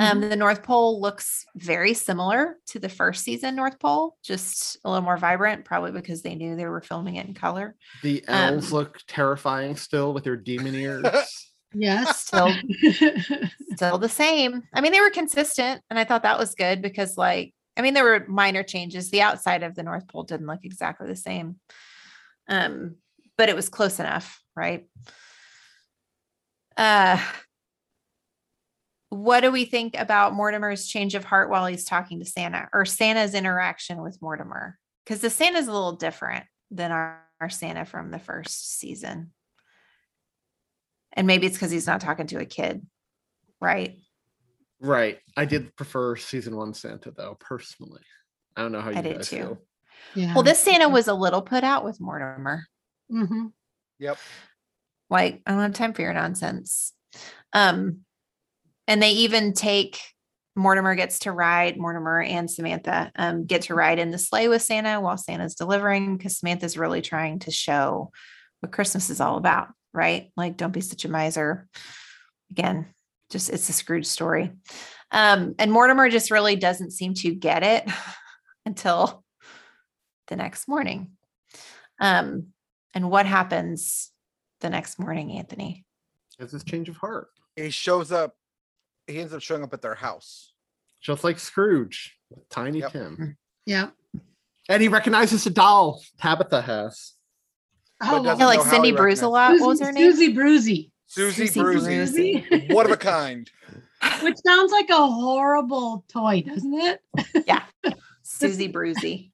Um, 0.00 0.20
Mm-hmm. 0.20 0.28
the 0.30 0.36
North 0.36 0.62
Pole 0.64 1.00
looks 1.00 1.44
very 1.54 1.94
similar 1.94 2.56
to 2.66 2.80
the 2.80 2.88
first 2.88 3.22
season 3.22 3.54
North 3.54 3.78
Pole, 3.78 4.16
just 4.24 4.76
a 4.84 4.90
little 4.90 5.04
more 5.04 5.16
vibrant, 5.16 5.64
probably 5.64 5.92
because 5.92 6.22
they 6.22 6.34
knew 6.34 6.56
they 6.56 6.66
were 6.66 6.80
filming 6.80 7.14
it 7.16 7.26
in 7.26 7.34
color. 7.34 7.76
The 8.02 8.24
elves 8.26 8.72
um, 8.72 8.78
look 8.78 8.98
terrifying 9.06 9.76
still 9.76 10.12
with 10.12 10.24
their 10.24 10.36
demon 10.36 10.74
ears. 10.74 11.06
yes. 11.74 12.24
Still, 12.24 12.50
still 13.76 13.98
the 13.98 14.08
same. 14.08 14.64
I 14.72 14.80
mean, 14.80 14.90
they 14.90 15.00
were 15.00 15.10
consistent, 15.10 15.80
and 15.90 15.98
I 15.98 16.02
thought 16.02 16.24
that 16.24 16.40
was 16.40 16.56
good 16.56 16.82
because, 16.82 17.16
like, 17.16 17.54
I 17.76 17.82
mean, 17.82 17.94
there 17.94 18.04
were 18.04 18.24
minor 18.28 18.64
changes. 18.64 19.10
The 19.10 19.22
outside 19.22 19.62
of 19.62 19.76
the 19.76 19.82
North 19.84 20.08
Pole 20.08 20.24
didn't 20.24 20.46
look 20.46 20.60
exactly 20.64 21.06
the 21.06 21.14
same, 21.16 21.60
um, 22.48 22.96
but 23.38 23.48
it 23.48 23.54
was 23.54 23.68
close 23.68 24.00
enough, 24.00 24.40
right? 24.56 24.86
Uh, 26.76 27.20
what 29.14 29.40
do 29.40 29.50
we 29.50 29.64
think 29.64 29.96
about 29.96 30.34
Mortimer's 30.34 30.86
change 30.86 31.14
of 31.14 31.24
heart 31.24 31.48
while 31.48 31.66
he's 31.66 31.84
talking 31.84 32.18
to 32.18 32.24
Santa, 32.24 32.68
or 32.72 32.84
Santa's 32.84 33.34
interaction 33.34 34.02
with 34.02 34.20
Mortimer? 34.20 34.78
Because 35.04 35.20
the 35.20 35.30
Santa's 35.30 35.68
a 35.68 35.72
little 35.72 35.96
different 35.96 36.44
than 36.70 36.90
our, 36.90 37.22
our 37.40 37.48
Santa 37.48 37.84
from 37.84 38.10
the 38.10 38.18
first 38.18 38.78
season. 38.78 39.32
And 41.12 41.26
maybe 41.26 41.46
it's 41.46 41.56
because 41.56 41.70
he's 41.70 41.86
not 41.86 42.00
talking 42.00 42.26
to 42.28 42.40
a 42.40 42.44
kid, 42.44 42.84
right? 43.60 43.98
right. 44.80 45.18
I 45.36 45.44
did 45.44 45.76
prefer 45.76 46.16
season 46.16 46.56
one 46.56 46.74
Santa 46.74 47.12
though, 47.16 47.36
personally. 47.38 48.02
I 48.56 48.62
don't 48.62 48.72
know 48.72 48.80
how 48.80 48.90
you 48.90 48.98
I 48.98 49.02
did 49.02 49.16
guys 49.18 49.28
too. 49.28 49.36
feel. 49.36 49.58
Yeah. 50.16 50.34
Well, 50.34 50.42
this 50.42 50.58
Santa 50.58 50.88
was 50.88 51.06
a 51.06 51.14
little 51.14 51.42
put 51.42 51.62
out 51.62 51.84
with 51.84 52.00
Mortimer. 52.00 52.66
hmm 53.08 53.46
Yep. 54.00 54.18
Like, 55.08 55.42
I 55.46 55.52
don't 55.52 55.60
have 55.60 55.74
time 55.74 55.92
for 55.92 56.02
your 56.02 56.14
nonsense. 56.14 56.92
Um, 57.52 58.00
and 58.86 59.02
they 59.02 59.10
even 59.10 59.52
take 59.52 60.00
Mortimer 60.56 60.94
gets 60.94 61.20
to 61.20 61.32
ride, 61.32 61.76
Mortimer 61.76 62.22
and 62.22 62.48
Samantha 62.48 63.10
um, 63.16 63.44
get 63.44 63.62
to 63.62 63.74
ride 63.74 63.98
in 63.98 64.10
the 64.10 64.18
sleigh 64.18 64.46
with 64.46 64.62
Santa 64.62 65.00
while 65.00 65.16
Santa's 65.16 65.56
delivering 65.56 66.16
because 66.16 66.38
Samantha's 66.38 66.78
really 66.78 67.02
trying 67.02 67.40
to 67.40 67.50
show 67.50 68.12
what 68.60 68.72
Christmas 68.72 69.10
is 69.10 69.20
all 69.20 69.36
about, 69.36 69.68
right? 69.92 70.30
Like, 70.36 70.56
don't 70.56 70.72
be 70.72 70.80
such 70.80 71.04
a 71.04 71.10
miser. 71.10 71.66
Again, 72.52 72.86
just 73.30 73.50
it's 73.50 73.68
a 73.68 73.72
Scrooge 73.72 74.06
story. 74.06 74.52
Um, 75.10 75.54
and 75.58 75.72
Mortimer 75.72 76.08
just 76.08 76.30
really 76.30 76.56
doesn't 76.56 76.92
seem 76.92 77.14
to 77.14 77.34
get 77.34 77.62
it 77.64 77.88
until 78.66 79.24
the 80.28 80.36
next 80.36 80.68
morning. 80.68 81.10
Um, 82.00 82.48
and 82.94 83.10
what 83.10 83.26
happens 83.26 84.12
the 84.60 84.70
next 84.70 84.98
morning, 84.98 85.32
Anthony? 85.32 85.84
It's 86.38 86.52
this 86.52 86.64
change 86.64 86.88
of 86.88 86.96
heart. 86.96 87.28
He 87.56 87.70
shows 87.70 88.12
up. 88.12 88.36
He 89.06 89.18
ends 89.20 89.32
up 89.34 89.42
showing 89.42 89.62
up 89.62 89.72
at 89.74 89.82
their 89.82 89.94
house. 89.94 90.52
Just 91.02 91.24
like 91.24 91.38
Scrooge 91.38 92.16
with 92.30 92.48
Tiny 92.48 92.80
Yep. 92.80 92.92
Tim. 92.92 93.36
Yeah. 93.66 93.90
And 94.68 94.80
he 94.82 94.88
recognizes 94.88 95.44
the 95.44 95.50
doll 95.50 96.02
Tabitha 96.18 96.62
has. 96.62 97.12
Oh, 98.02 98.22
doesn't 98.24 98.40
Yeah, 98.40 98.46
like 98.46 98.58
know 98.58 98.64
how 98.64 98.70
Cindy 98.70 98.88
he 98.88 98.94
Bruce 98.96 99.20
a 99.22 99.26
recognizes- 99.26 99.60
lot. 99.60 99.66
What 99.66 99.68
was 99.68 99.80
her 99.80 99.92
name? 99.92 100.10
Susie 100.12 100.34
Bruzy, 100.34 100.90
Susie 101.06 101.46
Susie 101.46 101.60
Bruzy. 101.60 102.46
Bruzy. 102.48 102.72
One 102.74 102.86
of 102.86 102.92
a 102.92 102.96
kind. 102.96 103.50
which 104.22 104.36
sounds 104.46 104.72
like 104.72 104.88
a 104.90 104.96
horrible 105.06 106.04
toy, 106.08 106.42
doesn't 106.46 106.74
it? 106.74 107.00
Yeah. 107.46 107.62
Susie 108.22 108.72
Bruzy. 108.72 109.30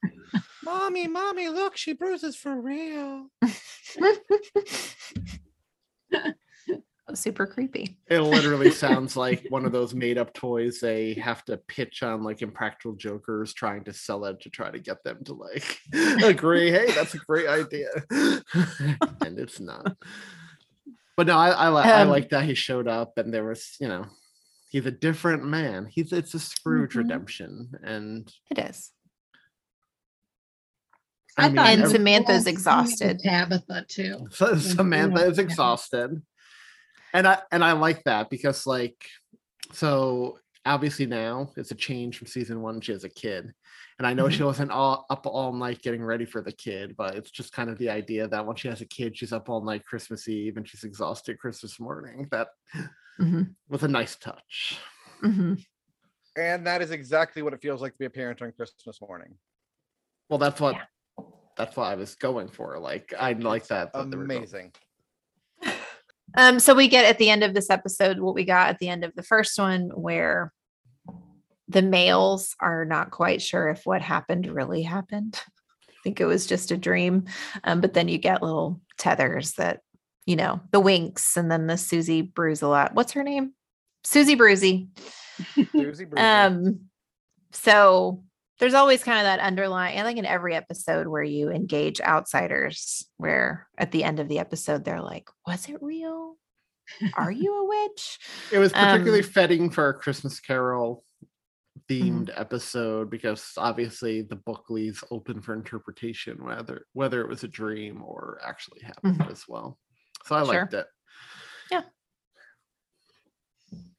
Mommy, 0.65 1.07
mommy, 1.09 1.49
look, 1.49 1.77
she 1.77 1.93
bruises 1.95 2.37
for 2.37 2.61
real. 2.61 3.27
Super 7.15 7.47
creepy. 7.47 7.97
It 8.09 8.21
literally 8.21 8.71
sounds 8.87 9.17
like 9.17 9.47
one 9.51 9.65
of 9.65 9.73
those 9.73 9.95
made 9.95 10.19
up 10.19 10.33
toys 10.35 10.81
they 10.81 11.15
have 11.15 11.45
to 11.47 11.57
pitch 11.57 12.03
on 12.03 12.23
like 12.23 12.43
impractical 12.43 12.95
jokers 12.95 13.53
trying 13.55 13.85
to 13.85 13.93
sell 13.93 14.25
it 14.27 14.41
to 14.43 14.51
try 14.51 14.71
to 14.71 14.79
get 14.79 15.03
them 15.05 15.23
to 15.25 15.35
like 15.35 15.79
agree. 16.25 16.71
Hey, 16.71 16.91
that's 16.93 17.15
a 17.15 17.19
great 17.19 17.49
idea. 17.49 17.89
and 18.11 19.39
it's 19.39 19.61
not. 19.61 19.97
But 21.17 21.27
no, 21.27 21.37
I 21.37 21.51
I, 21.51 21.69
li- 21.71 21.83
I 21.91 22.03
Um, 22.03 22.09
like 22.09 22.31
that 22.31 22.45
he 22.45 22.55
showed 22.55 22.89
up 22.89 23.19
and 23.19 23.33
there 23.35 23.45
was, 23.45 23.77
you 23.81 23.89
know, 23.89 24.07
he's 24.71 24.87
a 24.87 24.91
different 24.91 25.45
man. 25.45 25.87
He's 25.91 26.13
it's 26.13 26.35
a 26.35 26.39
Scrooge 26.41 26.95
Mhm. 26.95 26.99
redemption. 26.99 27.71
And 27.83 28.33
It 28.51 28.59
is. 28.59 28.91
I, 31.39 31.45
I 31.45 31.47
mean, 31.49 31.57
thought 31.57 31.67
And 31.69 31.81
it 31.81 31.83
was 31.83 31.91
every- 31.95 31.99
Samantha's 31.99 32.47
exhausted. 32.47 33.19
Tabitha 33.21 33.85
too. 33.89 34.27
So 34.31 34.57
Samantha 34.57 35.27
is 35.27 35.39
Yeah. 35.39 35.45
exhausted. 35.45 36.23
And 37.13 37.27
I 37.27 37.39
and 37.53 37.65
I 37.65 37.73
like 37.73 38.05
that 38.05 38.31
because 38.31 38.67
like 38.67 38.97
so 39.73 40.39
obviously 40.67 41.07
now 41.07 41.51
it's 41.57 41.71
a 41.71 41.75
change 41.75 42.19
from 42.19 42.27
season 42.27 42.61
one. 42.61 42.81
She 42.81 42.93
has 42.93 43.05
a 43.05 43.09
kid. 43.09 43.53
And 43.99 44.07
I 44.07 44.15
know 44.15 44.31
she 44.31 44.43
wasn't 44.43 44.71
all 44.71 45.05
up 45.11 45.27
all 45.27 45.53
night 45.53 45.83
getting 45.83 46.03
ready 46.03 46.25
for 46.25 46.41
the 46.41 46.53
kid, 46.53 46.95
but 46.97 47.17
it's 47.17 47.31
just 47.31 47.53
kind 47.53 47.69
of 47.69 47.77
the 47.77 47.91
idea 47.91 48.27
that 48.29 48.47
when 48.47 48.57
she 48.57 48.69
has 48.69 48.81
a 48.81 48.87
kid, 48.87 49.17
she's 49.17 49.33
up 49.33 49.51
all 49.51 49.63
night 49.63 49.85
Christmas 49.85 50.27
Eve 50.27 50.57
and 50.57 50.67
she's 50.67 50.85
exhausted 50.85 51.39
Christmas 51.39 51.79
morning. 51.79 52.27
That 52.31 52.49
Mhm. 53.19 53.55
was 53.69 53.83
a 53.83 53.89
nice 53.89 54.17
touch. 54.17 54.79
Mhm. 55.23 55.63
And 56.37 56.67
that 56.67 56.81
is 56.81 56.93
exactly 56.93 57.43
what 57.43 57.53
it 57.53 57.61
feels 57.61 57.83
like 57.83 57.93
to 57.93 57.99
be 57.99 58.07
a 58.07 58.11
parent 58.11 58.41
on 58.41 58.53
Christmas 58.53 59.01
morning. 59.03 59.37
Well, 60.31 60.39
that's 60.39 60.61
what 60.61 60.77
that's 61.57 61.77
what 61.77 61.85
I 61.85 61.95
was 61.95 62.15
going 62.15 62.49
for. 62.49 62.79
Like 62.79 63.13
I 63.19 63.33
like 63.33 63.67
that. 63.67 63.93
that 63.93 64.11
they 64.11 64.17
were 64.17 64.25
Amazing. 64.25 64.73
Um, 66.37 66.61
so 66.61 66.75
we 66.75 66.89
get 66.89 67.05
at 67.05 67.19
the 67.19 67.31
end 67.31 67.43
of 67.43 67.55
this 67.55 67.71
episode 67.71 68.21
what 68.21 68.35
we 68.35 68.45
got 68.45 68.69
at 68.69 68.79
the 68.79 68.89
end 68.89 69.05
of 69.05 69.15
the 69.15 69.23
first 69.23 69.59
one, 69.59 69.91
where 69.91 70.53
the 71.69 71.83
males 71.83 72.55
are 72.61 72.85
not 72.85 73.11
quite 73.11 73.41
sure 73.41 73.69
if 73.69 73.87
what 73.87 74.03
happened 74.03 74.47
really 74.47 74.83
happened. 74.83 75.41
I 75.89 75.93
think 76.03 76.21
it 76.21 76.27
was 76.27 76.47
just 76.47 76.71
a 76.71 76.77
dream. 76.77 77.27
Um, 77.65 77.81
but 77.81 77.95
then 77.95 78.09
you 78.09 78.19
get 78.19 78.43
little 78.43 78.81
tethers 78.99 79.53
that, 79.53 79.81
you 80.27 80.37
know, 80.37 80.61
the 80.71 80.81
winks 80.81 81.37
and 81.37 81.51
then 81.51 81.67
the 81.67 81.77
Susie 81.77 82.23
Bruise 82.23 82.63
a 82.63 82.69
lot. 82.69 82.95
What's 82.95 83.13
her 83.13 83.23
name? 83.23 83.53
Susie 84.05 84.37
Bruzy. 84.37 84.89
Susie 85.55 86.07
Bruzy. 86.07 86.19
Um, 86.19 86.81
so 87.53 88.25
there's 88.61 88.75
always 88.75 89.03
kind 89.03 89.19
of 89.19 89.25
that 89.25 89.41
underlying, 89.41 89.99
I 89.99 90.03
think 90.05 90.19
in 90.19 90.27
every 90.27 90.55
episode 90.55 91.09
where 91.09 91.23
you 91.23 91.51
engage 91.51 92.01
outsiders, 92.01 93.07
where 93.17 93.67
at 93.79 93.91
the 93.91 94.05
end 94.05 94.21
of 94.21 94.29
the 94.29 94.39
episode, 94.39 94.85
they're 94.85 95.03
like, 95.03 95.29
was 95.47 95.69
it 95.69 95.83
real? 95.83 96.37
Are 97.17 97.31
you 97.33 97.57
a 97.57 97.65
witch? 97.67 98.19
It 98.53 98.59
was 98.59 98.73
particularly 98.73 99.21
Um, 99.23 99.31
fitting 99.31 99.71
for 99.71 99.89
a 99.89 99.95
Christmas 99.95 100.39
Carol 100.41 101.05
themed 101.89 102.27
Mm-hmm. 102.29 102.41
episode 102.41 103.11
because 103.11 103.53
obviously 103.57 104.23
the 104.23 104.37
book 104.37 104.67
leaves 104.71 105.03
open 105.11 105.41
for 105.41 105.55
interpretation 105.55 106.45
whether 106.45 106.85
whether 106.93 107.21
it 107.23 107.29
was 107.29 107.43
a 107.45 107.49
dream 107.49 108.03
or 108.03 108.39
actually 108.45 108.81
happened 108.83 109.25
as 109.31 109.45
well. 109.49 109.79
So 110.27 110.35
I 110.37 110.41
Mm-hmm. 110.41 110.51
Sure. 110.51 110.61
liked 110.61 110.75
it. 110.75 110.87
Yeah. 111.71 111.83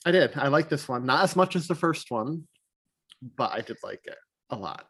I 0.05 0.11
did. 0.11 0.37
I 0.37 0.49
like 0.49 0.69
this 0.69 0.87
one. 0.87 1.05
Not 1.05 1.23
as 1.23 1.35
much 1.35 1.55
as 1.55 1.67
the 1.67 1.75
first 1.75 2.11
one, 2.11 2.47
but 3.37 3.51
I 3.51 3.61
did 3.61 3.77
like 3.83 4.01
it 4.05 4.17
a 4.51 4.55
lot. 4.55 4.85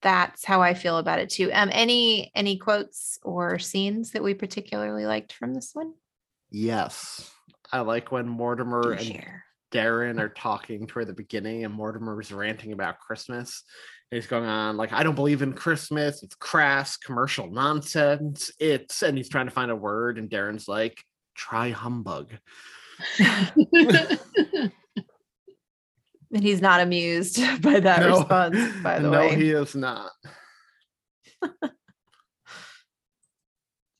That's 0.00 0.44
how 0.44 0.62
I 0.62 0.74
feel 0.74 0.98
about 0.98 1.18
it 1.18 1.30
too. 1.30 1.50
Um, 1.52 1.70
any 1.72 2.30
any 2.34 2.56
quotes 2.56 3.18
or 3.22 3.58
scenes 3.58 4.12
that 4.12 4.22
we 4.22 4.34
particularly 4.34 5.06
liked 5.06 5.32
from 5.32 5.54
this 5.54 5.70
one? 5.72 5.92
Yes. 6.50 7.30
I 7.72 7.80
like 7.80 8.12
when 8.12 8.28
Mortimer 8.28 8.82
Do 8.82 8.90
and 8.92 9.02
share. 9.02 9.44
Darren 9.72 10.18
are 10.18 10.30
talking 10.30 10.86
toward 10.86 11.08
the 11.08 11.14
beginning 11.14 11.64
and 11.64 11.74
Mortimer's 11.74 12.32
ranting 12.32 12.72
about 12.72 13.00
Christmas. 13.00 13.64
He's 14.10 14.26
going 14.26 14.46
on 14.46 14.78
like, 14.78 14.92
I 14.92 15.02
don't 15.02 15.14
believe 15.14 15.42
in 15.42 15.52
Christmas. 15.52 16.22
It's 16.22 16.34
crass 16.36 16.96
commercial 16.96 17.50
nonsense. 17.50 18.50
It's 18.58 19.02
and 19.02 19.18
he's 19.18 19.28
trying 19.28 19.46
to 19.46 19.52
find 19.52 19.70
a 19.70 19.76
word, 19.76 20.16
and 20.16 20.30
Darren's 20.30 20.68
like, 20.68 21.02
try 21.34 21.70
humbug. 21.70 22.32
And 26.32 26.42
he's 26.42 26.60
not 26.60 26.80
amused 26.80 27.40
by 27.62 27.80
that 27.80 28.00
No. 28.00 28.18
response, 28.18 28.58
by 28.82 28.98
the 28.98 29.10
no, 29.10 29.18
way. 29.18 29.30
No, 29.30 29.36
he 29.36 29.50
is 29.50 29.74
not. 29.74 30.10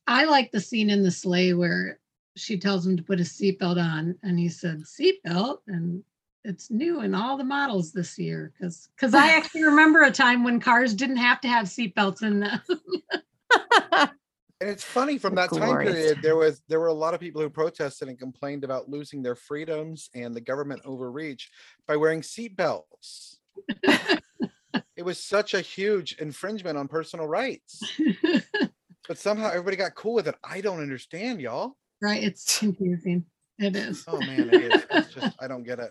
I 0.07 0.25
like 0.25 0.51
the 0.51 0.59
scene 0.59 0.89
in 0.89 1.03
the 1.03 1.11
sleigh 1.11 1.53
where 1.53 1.99
she 2.35 2.57
tells 2.57 2.85
him 2.85 2.97
to 2.97 3.03
put 3.03 3.19
a 3.19 3.23
seatbelt 3.23 3.81
on, 3.81 4.15
and 4.23 4.39
he 4.39 4.49
said 4.49 4.81
seatbelt, 4.81 5.59
and 5.67 6.03
it's 6.43 6.71
new 6.71 7.01
in 7.01 7.13
all 7.13 7.37
the 7.37 7.43
models 7.43 7.91
this 7.91 8.17
year. 8.17 8.51
Because 8.57 8.89
because 8.95 9.13
I 9.13 9.29
actually 9.37 9.63
remember 9.63 10.01
a 10.01 10.11
time 10.11 10.43
when 10.43 10.59
cars 10.59 10.93
didn't 10.95 11.17
have 11.17 11.41
to 11.41 11.47
have 11.47 11.67
seatbelts 11.67 12.23
in 12.23 12.39
them. 12.39 12.61
And 14.61 14.69
it's 14.69 14.83
funny 14.83 15.17
from 15.17 15.35
that 15.35 15.51
time 15.51 15.77
period, 15.77 16.15
time. 16.15 16.21
there 16.21 16.35
was 16.35 16.61
there 16.67 16.79
were 16.81 16.87
a 16.87 16.93
lot 16.93 17.13
of 17.13 17.19
people 17.21 17.41
who 17.41 17.49
protested 17.49 18.09
and 18.09 18.19
complained 18.19 18.63
about 18.65 18.89
losing 18.89 19.21
their 19.21 19.35
freedoms 19.35 20.09
and 20.13 20.35
the 20.35 20.41
government 20.41 20.81
overreach 20.85 21.49
by 21.87 21.95
wearing 21.95 22.21
seatbelts. 22.21 23.37
it 24.95 25.03
was 25.03 25.23
such 25.23 25.53
a 25.53 25.61
huge 25.61 26.13
infringement 26.19 26.77
on 26.77 26.87
personal 26.87 27.27
rights. 27.27 27.81
But 29.07 29.17
somehow 29.17 29.47
everybody 29.49 29.75
got 29.75 29.95
cool 29.95 30.13
with 30.13 30.27
it. 30.27 30.35
I 30.43 30.61
don't 30.61 30.81
understand, 30.81 31.41
y'all. 31.41 31.75
right? 31.99 32.21
It's 32.21 32.59
confusing. 32.59 33.25
It 33.57 33.75
is. 33.75 34.03
Oh 34.07 34.19
man, 34.19 34.51
it 34.51 34.61
is. 34.61 34.85
It's 34.91 35.11
just 35.15 35.35
I 35.41 35.47
don't 35.47 35.63
get 35.63 35.79
it. 35.79 35.89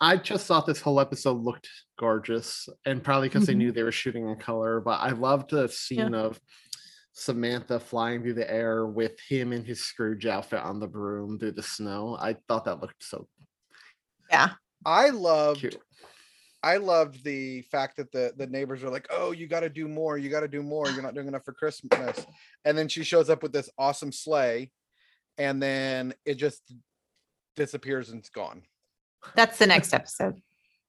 I 0.00 0.16
just 0.16 0.46
thought 0.48 0.66
this 0.66 0.80
whole 0.80 0.98
episode 0.98 1.40
looked 1.40 1.68
gorgeous, 2.00 2.68
and 2.84 3.00
probably 3.00 3.28
because 3.28 3.46
they 3.46 3.52
Mhm. 3.54 3.58
knew 3.58 3.70
they 3.72 3.84
were 3.84 3.92
shooting 3.92 4.28
in 4.28 4.34
color. 4.38 4.80
But 4.80 4.98
I 5.02 5.10
loved 5.10 5.50
the 5.50 5.68
scene 5.68 6.14
of 6.14 6.40
Samantha 7.12 7.78
flying 7.78 8.22
through 8.22 8.34
the 8.34 8.50
air 8.50 8.86
with 8.86 9.18
him 9.28 9.52
in 9.52 9.64
his 9.64 9.84
Scrooge 9.84 10.26
outfit 10.26 10.60
on 10.60 10.80
the 10.80 10.86
broom 10.86 11.38
through 11.38 11.52
the 11.52 11.62
snow. 11.62 12.16
I 12.20 12.36
thought 12.48 12.64
that 12.64 12.80
looked 12.80 13.04
so 13.04 13.28
yeah. 14.30 14.50
I 14.84 15.10
loved 15.10 15.60
cute. 15.60 15.78
I 16.64 16.76
loved 16.76 17.24
the 17.24 17.62
fact 17.62 17.96
that 17.96 18.12
the 18.12 18.32
the 18.36 18.46
neighbors 18.46 18.82
were 18.82 18.90
like, 18.90 19.06
"Oh, 19.10 19.32
you 19.32 19.46
got 19.46 19.60
to 19.60 19.68
do 19.68 19.88
more. 19.88 20.16
You 20.16 20.30
got 20.30 20.40
to 20.40 20.48
do 20.48 20.62
more. 20.62 20.88
You're 20.88 21.02
not 21.02 21.14
doing 21.14 21.28
enough 21.28 21.44
for 21.44 21.52
Christmas." 21.52 22.26
And 22.64 22.76
then 22.78 22.88
she 22.88 23.04
shows 23.04 23.28
up 23.30 23.42
with 23.42 23.52
this 23.52 23.68
awesome 23.78 24.12
sleigh, 24.12 24.70
and 25.38 25.62
then 25.62 26.14
it 26.24 26.34
just 26.34 26.62
disappears 27.56 28.10
and 28.10 28.20
it's 28.20 28.30
gone. 28.30 28.62
That's 29.36 29.58
the 29.58 29.66
next 29.66 29.92
episode. 29.92 30.40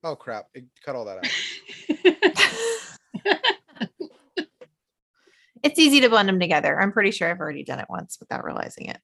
Oh 0.04 0.16
crap! 0.16 0.46
It, 0.54 0.66
cut 0.86 0.96
all 0.96 1.06
that 1.06 1.18
out. 1.18 2.14
It's 5.64 5.80
easy 5.80 6.02
to 6.02 6.10
blend 6.10 6.28
them 6.30 6.40
together. 6.40 6.80
I'm 6.80 6.92
pretty 6.92 7.12
sure 7.12 7.30
I've 7.30 7.40
already 7.40 7.64
done 7.64 7.80
it 7.80 7.88
once 7.90 8.18
without 8.20 8.44
realizing 8.44 8.88
it. 8.88 9.00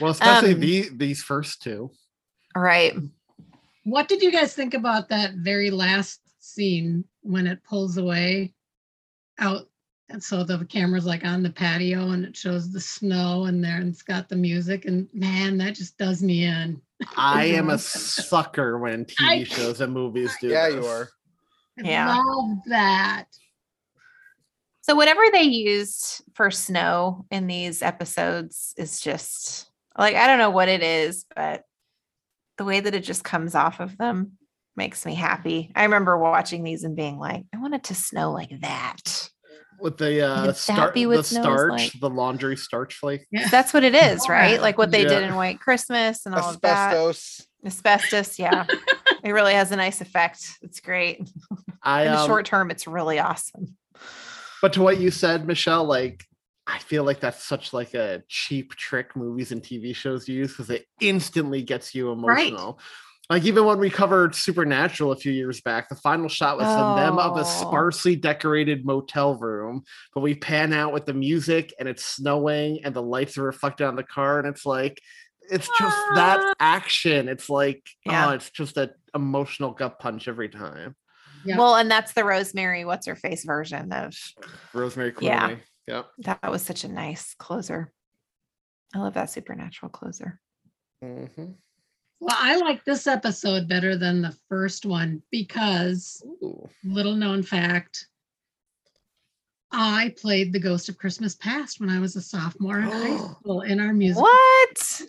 Well, 0.00 0.12
especially 0.12 0.54
Um, 0.54 0.60
the, 0.60 0.88
these 0.94 1.22
first 1.22 1.60
two. 1.62 1.90
All 2.54 2.62
right. 2.62 2.94
What 3.84 4.08
did 4.08 4.22
you 4.22 4.30
guys 4.32 4.54
think 4.54 4.74
about 4.74 5.08
that 5.10 5.34
very 5.34 5.70
last 5.70 6.20
scene 6.38 7.04
when 7.22 7.46
it 7.46 7.62
pulls 7.64 7.98
away 7.98 8.54
out? 9.38 9.68
And 10.10 10.22
so 10.22 10.44
the 10.44 10.64
camera's 10.66 11.06
like 11.06 11.24
on 11.24 11.42
the 11.42 11.50
patio 11.50 12.10
and 12.10 12.24
it 12.24 12.36
shows 12.36 12.70
the 12.70 12.80
snow 12.80 13.46
and 13.46 13.64
there 13.64 13.78
and 13.78 13.88
it's 13.88 14.02
got 14.02 14.28
the 14.28 14.36
music. 14.36 14.84
And 14.84 15.08
man, 15.12 15.58
that 15.58 15.74
just 15.74 15.98
does 15.98 16.22
me 16.22 16.44
in. 16.44 16.80
I 17.16 17.44
am 17.46 17.70
a 17.70 17.78
sucker 17.78 18.78
when 18.78 19.04
TV 19.06 19.14
I- 19.40 19.44
shows 19.44 19.80
and 19.80 19.92
movies 19.92 20.32
do. 20.40 20.48
Yeah, 20.48 20.66
this. 20.68 20.76
you 20.76 20.86
are. 20.86 21.08
I 21.84 21.88
Yeah. 21.88 22.16
love 22.16 22.58
that. 22.68 23.24
So 24.86 24.94
whatever 24.94 25.22
they 25.32 25.44
used 25.44 26.22
for 26.34 26.50
snow 26.50 27.24
in 27.30 27.46
these 27.46 27.80
episodes 27.80 28.74
is 28.76 29.00
just 29.00 29.70
like 29.96 30.14
I 30.14 30.26
don't 30.26 30.38
know 30.38 30.50
what 30.50 30.68
it 30.68 30.82
is, 30.82 31.24
but 31.34 31.62
the 32.58 32.64
way 32.66 32.80
that 32.80 32.94
it 32.94 33.00
just 33.00 33.24
comes 33.24 33.54
off 33.54 33.80
of 33.80 33.96
them 33.96 34.32
makes 34.76 35.06
me 35.06 35.14
happy. 35.14 35.72
I 35.74 35.84
remember 35.84 36.18
watching 36.18 36.64
these 36.64 36.84
and 36.84 36.94
being 36.94 37.18
like, 37.18 37.44
I 37.54 37.60
want 37.60 37.74
it 37.74 37.84
to 37.84 37.94
snow 37.94 38.30
like 38.30 38.60
that. 38.60 39.30
With 39.80 39.96
the 39.96 40.20
uh, 40.20 40.52
Could 40.52 40.54
that 40.54 40.92
the 40.92 41.06
what 41.06 41.24
snow 41.24 41.40
is 41.40 41.44
starch, 41.44 41.70
like? 41.70 41.92
the 41.98 42.10
laundry 42.10 42.56
starch 42.58 42.96
flake. 42.96 43.26
Yeah. 43.30 43.48
That's 43.48 43.72
what 43.72 43.84
it 43.84 43.94
is, 43.94 44.28
right? 44.28 44.60
Like 44.60 44.76
what 44.76 44.90
they 44.90 45.04
did 45.04 45.22
in 45.22 45.34
White 45.34 45.60
Christmas 45.60 46.26
and 46.26 46.34
all 46.34 46.50
of 46.50 46.60
that. 46.60 46.92
Asbestos. 46.92 47.46
Asbestos, 47.64 48.38
yeah. 48.38 48.66
it 49.24 49.32
really 49.32 49.54
has 49.54 49.72
a 49.72 49.76
nice 49.76 50.02
effect. 50.02 50.46
It's 50.60 50.80
great. 50.80 51.26
I 51.82 52.02
In 52.02 52.12
the 52.12 52.18
um, 52.18 52.26
short 52.26 52.44
term, 52.44 52.70
it's 52.70 52.86
really 52.86 53.18
awesome. 53.18 53.78
But 54.64 54.72
to 54.72 54.80
what 54.82 54.98
you 54.98 55.10
said, 55.10 55.46
Michele, 55.46 55.84
like 55.84 56.24
I 56.66 56.78
feel 56.78 57.04
like 57.04 57.20
that's 57.20 57.44
such 57.44 57.74
like 57.74 57.92
a 57.92 58.22
cheap 58.28 58.74
trick 58.76 59.14
movies 59.14 59.52
and 59.52 59.62
TV 59.62 59.94
shows 59.94 60.26
use 60.26 60.52
because 60.52 60.70
it 60.70 60.86
instantly 61.02 61.60
gets 61.60 61.94
you 61.94 62.10
emotional. 62.10 62.80
Right. 63.28 63.36
Like 63.36 63.44
even 63.44 63.66
when 63.66 63.78
we 63.78 63.90
covered 63.90 64.34
Supernatural 64.34 65.12
a 65.12 65.16
few 65.16 65.32
years 65.32 65.60
back, 65.60 65.90
the 65.90 65.96
final 65.96 66.30
shot 66.30 66.56
was 66.56 66.66
the 66.66 66.94
them 66.94 67.18
of 67.18 67.36
Oh. 67.36 67.40
a 67.40 67.44
sparsely 67.44 68.16
decorated 68.16 68.86
motel 68.86 69.34
room, 69.34 69.82
but 70.14 70.22
we 70.22 70.34
pan 70.34 70.72
out 70.72 70.94
with 70.94 71.04
the 71.04 71.12
music 71.12 71.74
and 71.78 71.86
it's 71.86 72.02
snowing 72.02 72.82
and 72.84 72.94
the 72.94 73.02
lights 73.02 73.36
are 73.36 73.42
reflected 73.42 73.86
on 73.86 73.96
the 73.96 74.02
car, 74.02 74.38
and 74.38 74.48
it's 74.48 74.64
like 74.64 74.98
it's 75.50 75.68
just 75.78 75.98
that 76.14 76.38
ah. 76.40 76.54
action. 76.58 77.28
It's 77.28 77.50
like 77.50 77.86
Yeah. 78.06 78.28
oh, 78.28 78.30
it's 78.30 78.48
just 78.48 78.78
an 78.78 78.92
emotional 79.14 79.72
gut 79.72 79.98
punch 79.98 80.26
every 80.26 80.48
time. 80.48 80.96
Yeah. 81.44 81.58
Well, 81.58 81.76
and 81.76 81.90
that's 81.90 82.12
the 82.12 82.24
Rosemary, 82.24 82.84
what's 82.84 83.06
her 83.06 83.16
face 83.16 83.44
version 83.44 83.92
of 83.92 84.16
Rosemary 84.72 85.12
Clooney. 85.12 85.22
Yeah. 85.24 85.56
Yep. 85.86 86.06
that 86.20 86.50
was 86.50 86.62
such 86.62 86.84
a 86.84 86.88
nice 86.88 87.34
closer. 87.34 87.92
I 88.94 88.98
love 89.00 89.14
that 89.14 89.30
supernatural 89.30 89.90
closer. 89.90 90.40
hmm 91.02 91.26
Well, 92.20 92.36
I 92.38 92.56
like 92.56 92.84
this 92.84 93.06
episode 93.06 93.68
better 93.68 93.94
than 93.96 94.22
the 94.22 94.34
first 94.48 94.86
one 94.86 95.22
because 95.30 96.22
Ooh. 96.42 96.68
little 96.84 97.14
known 97.14 97.42
fact. 97.42 98.06
I 99.76 100.14
played 100.16 100.52
the 100.52 100.60
Ghost 100.60 100.88
of 100.88 100.96
Christmas 100.96 101.34
Past 101.34 101.80
when 101.80 101.90
I 101.90 101.98
was 101.98 102.14
a 102.16 102.22
sophomore 102.22 102.78
in 102.78 102.84
high 102.84 103.16
school 103.40 103.62
in 103.62 103.80
our 103.80 103.92
music. 103.92 104.22
What? 104.22 105.02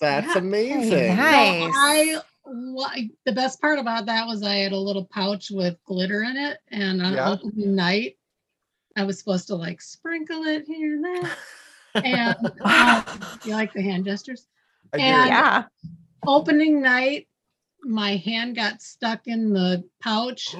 That's 0.00 0.26
Yeah. 0.34 0.38
amazing. 0.38 1.16
Nice. 1.16 1.72
I 1.74 2.20
li- 2.52 3.10
the 3.24 3.32
best 3.32 3.60
part 3.60 3.78
about 3.78 4.06
that 4.06 4.26
was 4.26 4.42
I 4.42 4.54
had 4.54 4.72
a 4.72 4.76
little 4.78 5.04
pouch 5.12 5.50
with 5.50 5.76
glitter 5.84 6.22
in 6.22 6.36
it, 6.36 6.58
and 6.70 7.02
on 7.02 7.14
Yeah. 7.14 7.30
opening 7.30 7.74
night, 7.74 8.16
I 8.96 9.04
was 9.04 9.18
supposed 9.18 9.46
to 9.48 9.54
like 9.54 9.80
sprinkle 9.80 10.44
it 10.44 10.64
here 10.66 10.94
and 10.94 11.04
there. 11.04 11.30
And 11.94 12.36
um, 12.60 13.04
you 13.44 13.54
like 13.54 13.72
the 13.72 13.80
hand 13.82 14.04
gestures? 14.04 14.46
I 14.92 14.98
do. 14.98 15.02
Yeah. 15.02 15.64
Opening 16.26 16.82
night, 16.82 17.26
my 17.82 18.16
hand 18.16 18.54
got 18.56 18.82
stuck 18.82 19.26
in 19.26 19.52
the 19.52 19.82
pouch, 20.02 20.54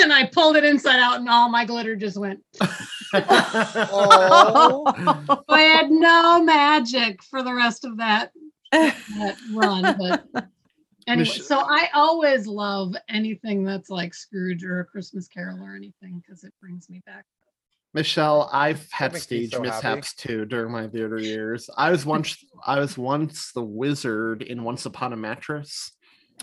and 0.00 0.12
I 0.12 0.30
pulled 0.32 0.56
it 0.56 0.64
inside 0.64 1.00
out, 1.00 1.18
and 1.18 1.28
all 1.28 1.48
my 1.50 1.64
glitter 1.64 1.96
just 1.96 2.16
went. 2.16 2.40
Oh. 3.12 4.84
I 5.48 5.60
had 5.62 5.90
no 5.90 6.42
magic 6.42 7.22
for 7.22 7.42
the 7.42 7.52
rest 7.52 7.84
of 7.84 7.96
that 7.98 8.30
that 8.72 9.36
run. 9.52 9.96
But 9.98 10.46
anyway, 11.06 11.28
Mich- 11.28 11.42
so 11.42 11.58
I 11.58 11.88
always 11.94 12.46
love 12.46 12.94
anything 13.08 13.64
that's 13.64 13.90
like 13.90 14.14
Scrooge 14.14 14.64
or 14.64 14.80
a 14.80 14.84
Christmas 14.84 15.28
Carol 15.28 15.62
or 15.62 15.74
anything 15.74 16.22
because 16.24 16.44
it 16.44 16.52
brings 16.60 16.88
me 16.88 17.02
back. 17.06 17.24
Michele, 17.94 18.50
I've 18.52 18.90
had 18.90 19.16
stage 19.16 19.52
so 19.52 19.62
happy. 19.62 19.68
mishaps 19.70 20.14
too 20.14 20.44
during 20.46 20.72
my 20.72 20.88
theater 20.88 21.18
years. 21.18 21.70
I 21.76 21.90
was 21.90 22.04
once 22.04 22.36
I 22.66 22.80
was 22.80 22.98
once 22.98 23.52
the 23.52 23.62
wizard 23.62 24.42
in 24.42 24.64
Once 24.64 24.84
Upon 24.84 25.12
a 25.12 25.16
Mattress, 25.16 25.92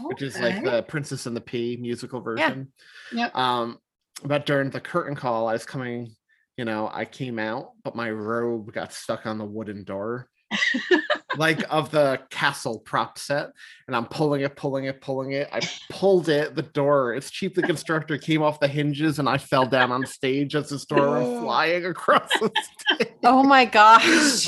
which 0.01 0.21
is 0.21 0.39
like 0.39 0.63
the 0.63 0.83
Princess 0.83 1.25
and 1.25 1.35
the 1.35 1.41
Pea 1.41 1.77
musical 1.79 2.21
version. 2.21 2.39
Yeah. 2.41 2.47
version. 2.49 2.67
Yep. 3.13 3.35
Um, 3.35 3.77
but 4.23 4.45
during 4.45 4.69
the 4.69 4.79
curtain 4.79 5.15
call, 5.15 5.47
I 5.49 5.53
was 5.53 5.65
coming, 5.65 6.15
you 6.55 6.63
know, 6.63 6.89
I 6.91 7.03
came 7.05 7.38
out, 7.38 7.71
but 7.83 7.95
my 7.95 8.09
robe 8.11 8.71
got 8.71 8.93
stuck 8.93 9.25
on 9.25 9.38
the 9.38 9.45
wooden 9.45 9.83
door. 9.83 10.29
like 11.38 11.64
of 11.70 11.91
the 11.91 12.20
castle 12.30 12.80
prop 12.80 13.18
set, 13.18 13.52
and 13.88 13.95
I'm 13.95 14.06
pulling 14.06 14.41
it, 14.41 14.56
pulling 14.56 14.86
it, 14.86 15.02
pulling 15.02 15.32
it. 15.32 15.49
I 15.52 15.62
pulled 15.90 16.30
it, 16.30 16.56
the 16.56 16.62
door, 16.62 17.14
it's 17.14 17.32
cheap 17.32 17.56
the 17.56 17.62
constructor 17.62 18.18
came 18.18 18.41
off 18.41 18.60
the 18.60 18.68
hinges, 18.68 19.20
and 19.20 19.30
I 19.30 19.38
fell 19.38 19.66
down 19.66 19.91
on 19.91 20.06
stage 20.06 20.56
as 20.56 20.70
the 20.70 20.84
door 20.88 21.20
was 21.20 21.41
flying 21.41 21.86
across 21.86 22.30
the 22.40 22.52
stage. 22.80 23.10
Oh 23.24 23.44
my 23.44 23.66
gosh. 23.66 24.45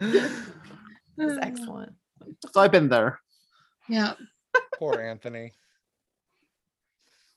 That's 1.16 1.38
excellent. 1.40 1.92
So 2.52 2.60
I've 2.60 2.72
been 2.72 2.88
there. 2.88 3.20
Yeah. 3.88 4.14
Poor 4.78 5.00
Anthony. 5.00 5.52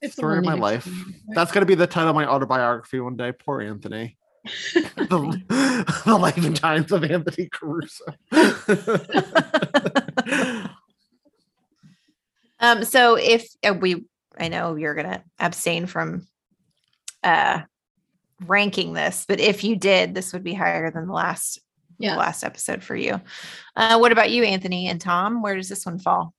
It's 0.02 0.14
a 0.14 0.22
Story 0.22 0.38
of 0.38 0.46
my 0.46 0.54
life. 0.54 0.88
That's 1.30 1.52
gonna 1.52 1.66
be 1.66 1.76
the 1.76 1.88
title 1.88 2.10
of 2.10 2.16
my 2.16 2.28
autobiography 2.28 3.00
one 3.00 3.18
day. 3.18 3.32
Poor 3.32 3.62
Anthony. 3.62 4.18
The, 4.74 5.96
the 6.06 6.18
life 6.18 6.38
and 6.38 6.56
times 6.56 6.92
of 6.92 7.04
Anthony 7.04 7.50
Caruso. 7.52 8.06
Um, 12.60 12.84
so 12.84 13.16
if 13.16 13.48
uh, 13.64 13.74
we, 13.80 14.06
I 14.40 14.48
know 14.48 14.76
you're 14.76 14.96
gonna 14.96 15.24
abstain 15.40 15.86
from 15.86 16.28
uh 17.24 17.62
ranking 18.46 18.94
this, 18.94 19.26
but 19.28 19.40
if 19.40 19.64
you 19.64 19.76
did, 19.76 20.14
this 20.14 20.34
would 20.34 20.44
be 20.44 20.54
higher 20.54 20.92
than 20.92 21.08
the 21.08 21.14
last 21.14 21.60
Yes. 22.00 22.14
the 22.14 22.20
last 22.20 22.44
episode 22.44 22.84
for 22.84 22.96
you. 22.96 23.20
Uh, 23.76 23.98
what 23.98 24.12
about 24.12 24.30
you, 24.30 24.44
Anthony 24.44 24.88
and 24.88 25.02
Tom? 25.02 25.42
Where 25.42 25.56
does 25.56 25.68
this 25.68 25.84
one 25.84 25.98
fall? 25.98 26.32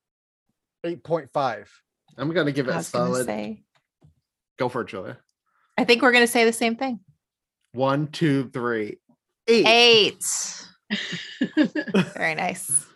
8.5. 0.87 1.67
I'm 2.17 2.33
gonna 2.33 2.53
give 2.53 2.69
it 2.69 2.75
I 2.75 2.79
a 2.79 2.83
solid. 2.83 3.27
say. 3.27 3.65
Go 4.57 4.69
for 4.69 4.83
it, 4.83 4.89
Julia. 4.89 5.19
I 5.77 5.85
think 5.85 6.03
we're 6.03 6.13
gonna 6.13 6.29
say 6.29 6.45
the 6.45 6.53
same 6.53 6.77
thing. 6.77 7.01
One, 7.73 8.09
two, 8.09 8.49
three, 8.51 8.99
eight. 9.47 9.67
Eight. 9.67 10.65
Very 12.17 12.35
nice. 12.35 12.87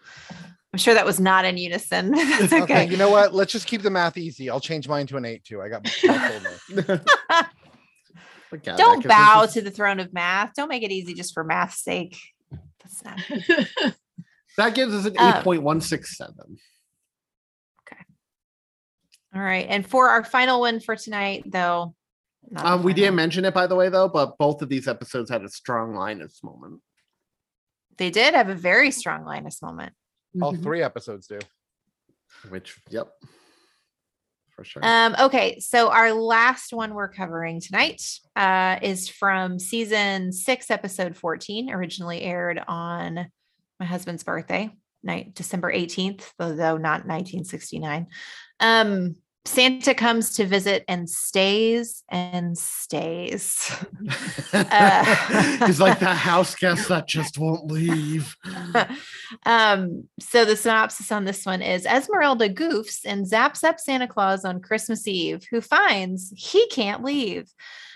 I'm 0.73 0.79
sure 0.79 0.95
that 0.95 1.05
was 1.05 1.21
not 1.21 1.45
in 1.45 1.59
unison. 1.59 2.11
That's 2.13 2.53
Okay. 2.53 2.63
okay. 2.63 2.89
you 2.89 2.97
know 2.97 3.11
what? 3.11 3.35
Let's 3.35 3.53
just 3.53 3.67
keep 3.67 3.83
the 3.83 3.91
math 3.91 4.17
easy. 4.17 4.49
I'll 4.49 4.61
change 4.61 4.89
mine 4.89 5.07
to 5.09 5.19
an 5.19 5.25
8 5.27 5.45
too. 5.45 5.61
I 5.61 5.69
got 5.69 5.85
my 5.85 7.01
Look 8.51 8.69
at 8.69 8.77
Don't 8.77 9.07
bow 9.07 9.43
this 9.43 9.51
is- 9.51 9.55
to 9.55 9.61
the 9.63 9.71
throne 9.71 10.01
of 10.01 10.13
math. 10.13 10.53
Don't 10.55 10.69
make 10.69 10.83
it 10.83 10.91
easy 10.91 11.15
just 11.15 11.35
for 11.35 11.45
math's 11.45 11.83
sake. 11.83 12.19
That's 12.83 13.05
not 13.05 13.21
That 14.59 14.75
gives 14.75 14.95
us 14.95 15.07
an 15.07 15.15
Um, 15.19 15.35
eight 15.37 15.45
point 15.45 15.63
one 15.63 15.81
six 15.81 16.17
seven. 16.19 16.57
all 19.35 19.41
right. 19.41 19.67
And 19.69 19.87
for 19.87 20.11
our 20.11 20.23
final 20.25 20.61
one 20.61 20.79
for 20.81 20.95
tonight, 20.97 21.45
though, 21.47 21.55
not 21.85 21.93
the 21.93 22.02
Um, 22.57 22.83
we 22.83 22.93
didn't 22.93 23.15
mention 23.15 23.45
it 23.45 23.55
by 23.55 23.67
the 23.67 23.75
way, 23.75 23.89
though, 23.89 24.09
but 24.09 24.37
both 24.39 24.63
of 24.63 24.69
these 24.69 24.89
episodes 24.89 25.31
had 25.31 25.43
a 25.45 25.49
strong 25.49 25.95
Linus 25.95 26.43
moment. 26.43 26.81
They 27.99 28.11
did 28.11 28.35
have 28.35 28.49
a 28.49 28.55
very 28.55 28.91
strong 28.91 29.25
Linus 29.25 29.63
moment. 29.63 29.93
All 30.41 30.53
Mhm. 30.53 30.63
three 30.63 30.83
episodes 30.83 31.27
do. 31.27 31.39
Which, 32.49 32.81
yep, 32.89 33.13
for 34.57 34.65
sure. 34.65 34.83
Um, 34.85 35.15
okay, 35.21 35.61
so 35.61 35.91
our 35.91 36.13
last 36.13 36.73
one 36.73 36.95
we're 36.95 37.09
covering 37.13 37.61
tonight 37.61 38.03
uh, 38.35 38.79
is 38.83 39.09
from 39.09 39.59
season 39.59 40.33
six, 40.33 40.71
episode 40.71 41.17
14, 41.17 41.71
originally 41.71 42.23
aired 42.23 42.63
on 42.67 43.31
my 43.79 43.87
husband's 43.87 44.25
birthday, 44.25 44.71
night 45.03 45.35
December 45.35 45.71
18th, 45.73 46.33
though 46.39 46.77
not 46.79 47.07
1969. 47.07 48.07
Um, 48.61 49.17
Santa 49.45 49.93
comes 49.93 50.35
to 50.35 50.47
visit 50.47 50.85
and 50.87 51.11
stays 51.11 52.05
and 52.09 52.57
stays. 52.57 53.75
uh, 54.53 55.65
He's 55.67 55.81
like 55.81 55.99
that 55.99 56.17
house 56.17 56.55
guest 56.55 56.89
that 56.89 57.09
just 57.09 57.39
won't 57.39 57.67
leave. 57.67 58.37
um, 59.47 60.05
so 60.21 60.45
the 60.45 60.55
synopsis 60.55 61.11
on 61.11 61.25
this 61.25 61.45
one 61.45 61.61
is 61.61 61.87
Esmeralda 61.87 62.49
goofs 62.49 63.01
and 63.05 63.27
zaps 63.27 63.65
up 63.65 63.81
Santa 63.81 64.07
Claus 64.07 64.45
on 64.45 64.61
Christmas 64.61 65.09
Eve, 65.09 65.45
who 65.51 65.61
finds 65.61 66.33
he 66.37 66.69
can't 66.69 67.03
leave. 67.03 67.51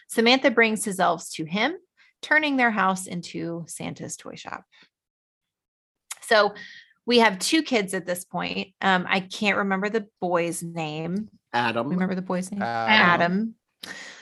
Samantha 0.08 0.50
brings 0.50 0.84
his 0.84 0.98
elves 0.98 1.30
to 1.30 1.44
him, 1.44 1.76
turning 2.22 2.56
their 2.56 2.72
house 2.72 3.06
into 3.06 3.64
Santa's 3.68 4.16
toy 4.16 4.34
shop. 4.34 4.64
So 6.22 6.54
we 7.06 7.18
have 7.20 7.38
two 7.38 7.62
kids 7.62 7.94
at 7.94 8.04
this 8.06 8.24
point. 8.24 8.68
Um, 8.80 9.06
I 9.08 9.20
can't 9.20 9.58
remember 9.58 9.88
the 9.88 10.06
boy's 10.20 10.62
name. 10.62 11.28
Adam. 11.52 11.88
Remember 11.88 12.14
the 12.14 12.22
boy's 12.22 12.50
name? 12.50 12.62
Uh, 12.62 12.64
Adam. 12.66 13.54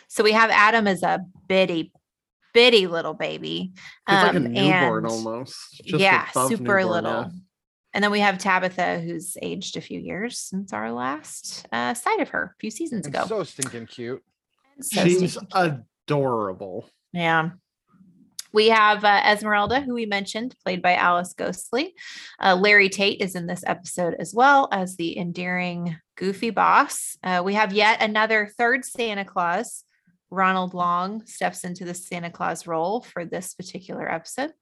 So 0.08 0.22
we 0.22 0.32
have 0.32 0.50
Adam 0.50 0.86
as 0.86 1.02
a 1.02 1.20
bitty, 1.48 1.92
bitty 2.52 2.86
little 2.86 3.14
baby. 3.14 3.72
He's 4.08 4.16
like 4.22 4.34
a 4.34 4.36
Um, 4.36 4.52
newborn 4.52 5.04
and- 5.04 5.12
almost. 5.12 5.54
just 5.84 6.00
yeah, 6.00 6.26
super 6.30 6.56
newborn, 6.62 6.88
little. 6.88 7.12
yeah. 7.22 7.28
And 7.94 8.02
then 8.04 8.10
we 8.10 8.20
have 8.20 8.38
Tabitha, 8.38 9.00
who's 9.00 9.36
aged 9.40 9.76
a 9.76 9.80
few 9.80 10.00
years 10.00 10.38
since 10.38 10.72
our 10.72 10.92
last 10.92 11.66
uh, 11.72 11.94
sight 11.94 12.20
of 12.20 12.28
her 12.30 12.54
a 12.56 12.60
few 12.60 12.70
seasons 12.70 13.06
and 13.06 13.14
ago. 13.14 13.24
so 13.26 13.42
stinking 13.44 13.86
cute. 13.86 14.22
So 14.80 15.04
She's 15.04 15.32
stinky. 15.34 15.48
adorable. 16.08 16.90
Yeah. 17.12 17.50
We 18.54 18.68
have 18.68 19.04
uh, 19.04 19.20
Esmeralda, 19.26 19.80
who 19.80 19.94
we 19.94 20.06
mentioned, 20.06 20.54
played 20.64 20.80
by 20.80 20.94
Alice 20.94 21.34
Ghostley. 21.36 21.88
Uh, 22.40 22.54
Larry 22.54 22.88
Tate 22.88 23.20
is 23.20 23.34
in 23.34 23.48
this 23.48 23.64
episode 23.66 24.14
as 24.20 24.32
well 24.32 24.68
as 24.70 24.96
the 24.96 25.18
endearing, 25.18 25.96
goofy 26.16 26.50
boss. 26.50 27.18
Uh, 27.24 27.42
we 27.44 27.54
have 27.54 27.72
yet 27.72 28.00
another 28.00 28.48
third 28.56 28.84
Santa 28.84 29.24
Claus. 29.24 29.82
Ronald 30.30 30.72
Long 30.72 31.26
steps 31.26 31.64
into 31.64 31.84
the 31.84 31.94
Santa 31.94 32.30
Claus 32.30 32.64
role 32.64 33.02
for 33.02 33.24
this 33.24 33.54
particular 33.54 34.10
episode, 34.10 34.52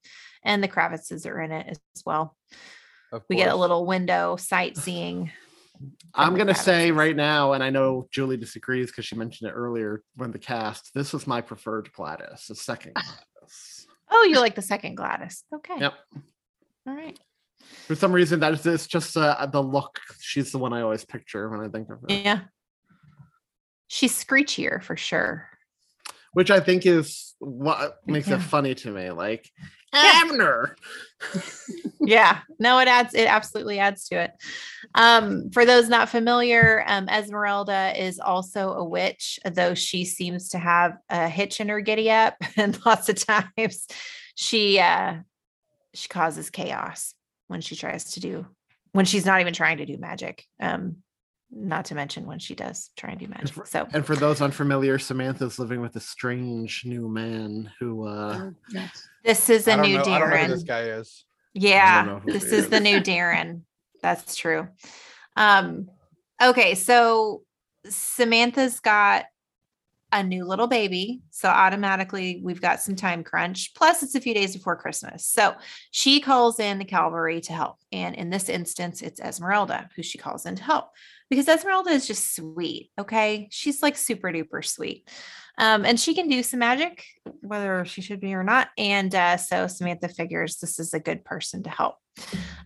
and 0.42 0.62
the 0.62 0.68
Kravitzes 0.68 1.26
are 1.26 1.42
in 1.42 1.52
it 1.52 1.68
as 1.68 2.02
well. 2.06 2.34
We 3.28 3.36
get 3.36 3.52
a 3.52 3.56
little 3.56 3.84
window 3.84 4.36
sightseeing 4.36 5.30
I'm 6.14 6.34
gonna 6.34 6.54
say 6.54 6.90
right 6.90 7.16
now, 7.16 7.52
and 7.52 7.62
I 7.62 7.70
know 7.70 8.08
Julie 8.10 8.36
disagrees 8.36 8.86
because 8.86 9.04
she 9.04 9.16
mentioned 9.16 9.50
it 9.50 9.54
earlier 9.54 10.02
when 10.16 10.30
the 10.30 10.38
cast. 10.38 10.92
This 10.94 11.12
was 11.12 11.26
my 11.26 11.40
preferred 11.40 11.92
Gladys, 11.92 12.46
the 12.48 12.54
second 12.54 12.94
Gladys. 12.94 13.81
Oh, 14.14 14.24
you 14.28 14.38
like 14.38 14.54
the 14.54 14.62
second 14.62 14.96
Gladys. 14.96 15.42
Okay. 15.54 15.78
Yep. 15.80 15.94
All 16.86 16.94
right. 16.94 17.18
For 17.86 17.94
some 17.94 18.12
reason, 18.12 18.40
that 18.40 18.52
is 18.52 18.66
it's 18.66 18.86
just 18.86 19.16
uh, 19.16 19.46
the 19.46 19.62
look. 19.62 19.98
She's 20.20 20.52
the 20.52 20.58
one 20.58 20.72
I 20.72 20.82
always 20.82 21.04
picture 21.04 21.48
when 21.48 21.60
I 21.60 21.68
think 21.68 21.88
of 21.90 22.00
her, 22.00 22.06
Yeah. 22.08 22.40
She's 23.88 24.12
screechier 24.12 24.82
for 24.82 24.96
sure. 24.96 25.48
Which 26.32 26.50
I 26.50 26.60
think 26.60 26.86
is 26.86 27.34
what 27.38 27.98
makes 28.06 28.28
Yeah. 28.28 28.36
it 28.36 28.42
funny 28.42 28.74
to 28.76 28.90
me. 28.90 29.10
Like 29.10 29.50
Yeah. 29.92 30.22
Abner. 30.24 30.76
yeah 32.00 32.40
no 32.58 32.80
it 32.80 32.88
adds 32.88 33.14
it 33.14 33.26
absolutely 33.28 33.78
adds 33.78 34.08
to 34.08 34.16
it 34.16 34.32
um 34.96 35.50
for 35.50 35.64
those 35.64 35.88
not 35.88 36.08
familiar 36.08 36.82
um 36.88 37.08
esmeralda 37.08 37.92
is 37.96 38.18
also 38.18 38.72
a 38.72 38.84
witch 38.84 39.38
though 39.52 39.72
she 39.74 40.04
seems 40.04 40.48
to 40.48 40.58
have 40.58 40.96
a 41.10 41.28
hitch 41.28 41.60
in 41.60 41.68
her 41.68 41.80
giddy 41.80 42.10
up 42.10 42.34
and 42.56 42.84
lots 42.84 43.08
of 43.08 43.14
times 43.14 43.86
she 44.34 44.80
uh 44.80 45.14
she 45.94 46.08
causes 46.08 46.50
chaos 46.50 47.14
when 47.46 47.60
she 47.60 47.76
tries 47.76 48.14
to 48.14 48.20
do 48.20 48.46
when 48.90 49.04
she's 49.04 49.24
not 49.24 49.40
even 49.40 49.54
trying 49.54 49.76
to 49.78 49.86
do 49.86 49.96
magic 49.98 50.44
um 50.60 50.96
not 51.54 51.84
to 51.84 51.94
mention 51.94 52.24
when 52.26 52.38
she 52.38 52.54
does 52.54 52.90
try 52.96 53.10
and 53.10 53.20
do 53.20 53.28
magic 53.28 53.66
so 53.66 53.86
And 53.92 54.04
for 54.06 54.16
those 54.16 54.40
unfamiliar, 54.40 54.98
Samantha's 54.98 55.58
living 55.58 55.80
with 55.80 55.94
a 55.96 56.00
strange 56.00 56.82
new 56.84 57.08
man 57.08 57.70
who 57.78 58.06
uh 58.06 58.50
Yes. 58.70 59.08
this 59.24 59.50
is 59.50 59.68
a 59.68 59.76
new 59.76 59.96
know, 59.96 60.00
I 60.00 60.04
don't 60.04 60.10
know 60.10 60.24
who 60.26 60.30
darrin 60.30 60.50
this 60.50 60.62
guy 60.62 60.82
is. 60.84 61.24
Yeah, 61.54 62.20
this 62.26 62.50
he 62.50 62.56
is 62.56 62.68
the 62.68 62.80
new 62.80 63.00
Darrin. 63.00 63.64
That's 64.00 64.34
true. 64.34 64.68
Um, 65.36 65.90
okay, 66.42 66.74
so 66.74 67.42
Samantha's 67.86 68.80
got 68.80 69.26
a 70.12 70.22
new 70.22 70.44
little 70.44 70.66
baby. 70.66 71.22
So 71.30 71.48
automatically 71.48 72.40
we've 72.44 72.60
got 72.60 72.82
some 72.82 72.94
time 72.94 73.24
crunch. 73.24 73.74
Plus, 73.74 74.02
it's 74.02 74.14
a 74.14 74.20
few 74.20 74.34
days 74.34 74.54
before 74.54 74.76
Christmas. 74.76 75.26
So 75.26 75.54
she 75.90 76.20
calls 76.20 76.60
in 76.60 76.78
the 76.78 76.84
cavalry 76.84 77.40
to 77.42 77.52
help. 77.52 77.78
And 77.90 78.14
in 78.14 78.28
this 78.28 78.48
instance, 78.48 79.00
it's 79.00 79.20
Esmeralda 79.20 79.88
who 79.96 80.02
she 80.02 80.18
calls 80.18 80.44
in 80.44 80.56
to 80.56 80.62
help 80.62 80.90
because 81.30 81.48
Esmeralda 81.48 81.90
is 81.90 82.06
just 82.06 82.36
sweet. 82.36 82.90
Okay. 82.98 83.48
She's 83.50 83.82
like 83.82 83.96
super 83.96 84.30
duper 84.30 84.64
sweet. 84.64 85.08
Um, 85.58 85.84
and 85.84 85.98
she 85.98 86.14
can 86.14 86.28
do 86.28 86.42
some 86.42 86.60
magic, 86.60 87.04
whether 87.40 87.84
she 87.84 88.02
should 88.02 88.20
be 88.20 88.34
or 88.34 88.44
not. 88.44 88.68
And 88.78 89.14
uh, 89.14 89.36
so 89.36 89.66
Samantha 89.66 90.08
figures 90.08 90.56
this 90.56 90.78
is 90.78 90.94
a 90.94 91.00
good 91.00 91.24
person 91.24 91.62
to 91.62 91.70
help. 91.70 91.96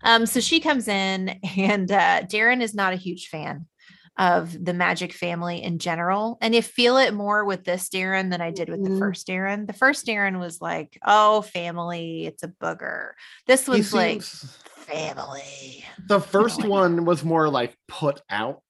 Um, 0.03 0.27
so 0.27 0.41
she 0.41 0.61
comes 0.61 0.89
in, 0.89 1.39
and 1.57 1.91
uh, 1.91 2.23
Darrin 2.23 2.61
is 2.61 2.75
not 2.75 2.93
a 2.93 2.97
huge 2.97 3.29
fan 3.29 3.67
of 4.19 4.65
the 4.65 4.73
magic 4.73 5.13
family 5.13 5.63
in 5.63 5.79
general. 5.79 6.39
And 6.41 6.55
you 6.55 6.63
feel 6.63 6.97
it 6.97 7.13
more 7.13 7.45
with 7.45 7.65
this 7.65 7.89
Darrin 7.91 8.31
than 8.31 8.41
I 8.41 8.51
did 8.51 8.69
with 8.71 8.83
the 8.83 8.91
Mhm. 8.91 8.99
first 8.99 9.27
Darrin. 9.27 9.67
The 9.67 9.73
first 9.75 10.07
Darrin 10.07 10.39
was 10.39 10.61
like, 10.61 10.99
oh, 11.07 11.43
family, 11.43 12.27
it's 12.27 12.43
a 12.43 12.49
booger. 12.49 13.11
This 13.47 13.69
was 13.69 13.93
one's 13.93 13.95
like, 13.95 14.23
family. 14.87 15.85
the 16.09 16.21
first 16.21 16.61
like 16.61 16.69
one 16.71 17.05
was 17.05 17.25
more 17.25 17.49
like 17.51 17.77
put 17.89 18.23
out. 18.31 18.63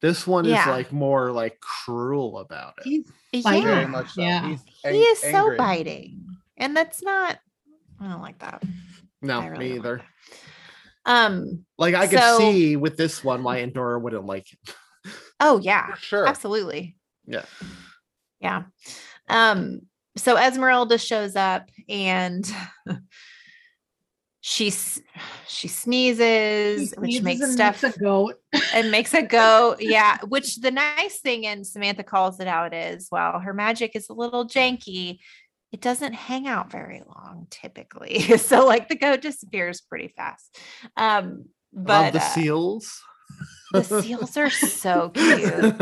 This 0.00 0.26
one 0.26 0.44
Yeah. 0.44 0.60
is 0.62 0.66
like 0.66 0.92
more 0.92 1.32
like 1.32 1.58
cruel 1.60 2.38
about 2.38 2.74
it. 2.84 3.06
He's 3.30 3.44
Yeah. 3.46 3.62
Very 3.62 3.86
much 3.86 4.10
so. 4.12 4.20
Yeah. 4.22 4.46
He's 4.48 4.60
he 4.82 4.88
ang- 4.88 4.94
is 4.96 5.20
so 5.20 5.28
angry. 5.28 5.56
biting. 5.56 6.26
And 6.58 6.76
that's 6.76 7.02
not, 7.02 7.38
I 8.00 8.08
don't 8.08 8.20
like 8.20 8.40
that. 8.40 8.62
No, 9.22 9.40
really 9.48 9.70
me 9.70 9.76
either. 9.76 9.98
like. 9.98 10.06
Um, 11.04 11.64
Like 11.78 11.94
I 11.94 12.06
could 12.06 12.18
So- 12.18 12.38
see 12.38 12.76
with 12.76 12.96
this 12.96 13.24
one 13.24 13.42
why 13.42 13.60
Endora 13.60 13.98
wouldn't 13.98 14.26
like 14.26 14.52
it. 14.52 14.74
Oh 15.40 15.58
yeah, 15.60 15.94
For 15.94 16.00
sure. 16.00 16.26
absolutely. 16.26 16.96
Yeah. 17.26 17.44
Yeah. 18.40 18.64
Um, 19.28 19.82
so 20.16 20.36
Esmeralda 20.36 20.98
shows 20.98 21.36
up 21.36 21.70
and 21.88 22.50
she 24.40 24.72
she 25.46 25.68
sneezes, 25.68 26.90
He 26.92 27.00
which 27.00 27.10
sneezes 27.18 27.22
makes 27.22 27.40
and 27.42 27.52
stuff 27.52 27.82
makes 27.82 27.96
a 27.96 28.00
goat. 28.00 28.34
and 28.74 28.90
makes 28.90 29.14
it 29.14 29.28
go. 29.28 29.76
Yeah. 29.78 30.18
Which 30.28 30.56
the 30.56 30.70
nice 30.72 31.20
thing, 31.20 31.46
and 31.46 31.66
Samantha 31.66 32.02
calls 32.02 32.40
it 32.40 32.48
out, 32.48 32.74
is 32.74 33.08
well, 33.12 33.38
her 33.38 33.54
magic 33.54 33.94
is 33.94 34.08
a 34.08 34.12
little 34.14 34.46
janky, 34.46 35.18
it 35.70 35.80
doesn't 35.80 36.12
hang 36.12 36.46
out 36.48 36.70
very 36.70 37.02
long 37.06 37.46
typically. 37.50 38.20
so 38.38 38.66
like 38.66 38.88
the 38.88 38.96
goat 38.96 39.20
disappears 39.22 39.80
pretty 39.80 40.08
fast. 40.08 40.58
Um, 40.96 41.46
Love 41.74 41.86
but 41.86 42.12
the 42.12 42.18
uh, 42.22 42.28
seals. 42.28 43.00
The 43.72 43.82
seals 44.02 44.36
are 44.36 44.50
so 44.50 45.10
cute. 45.10 45.78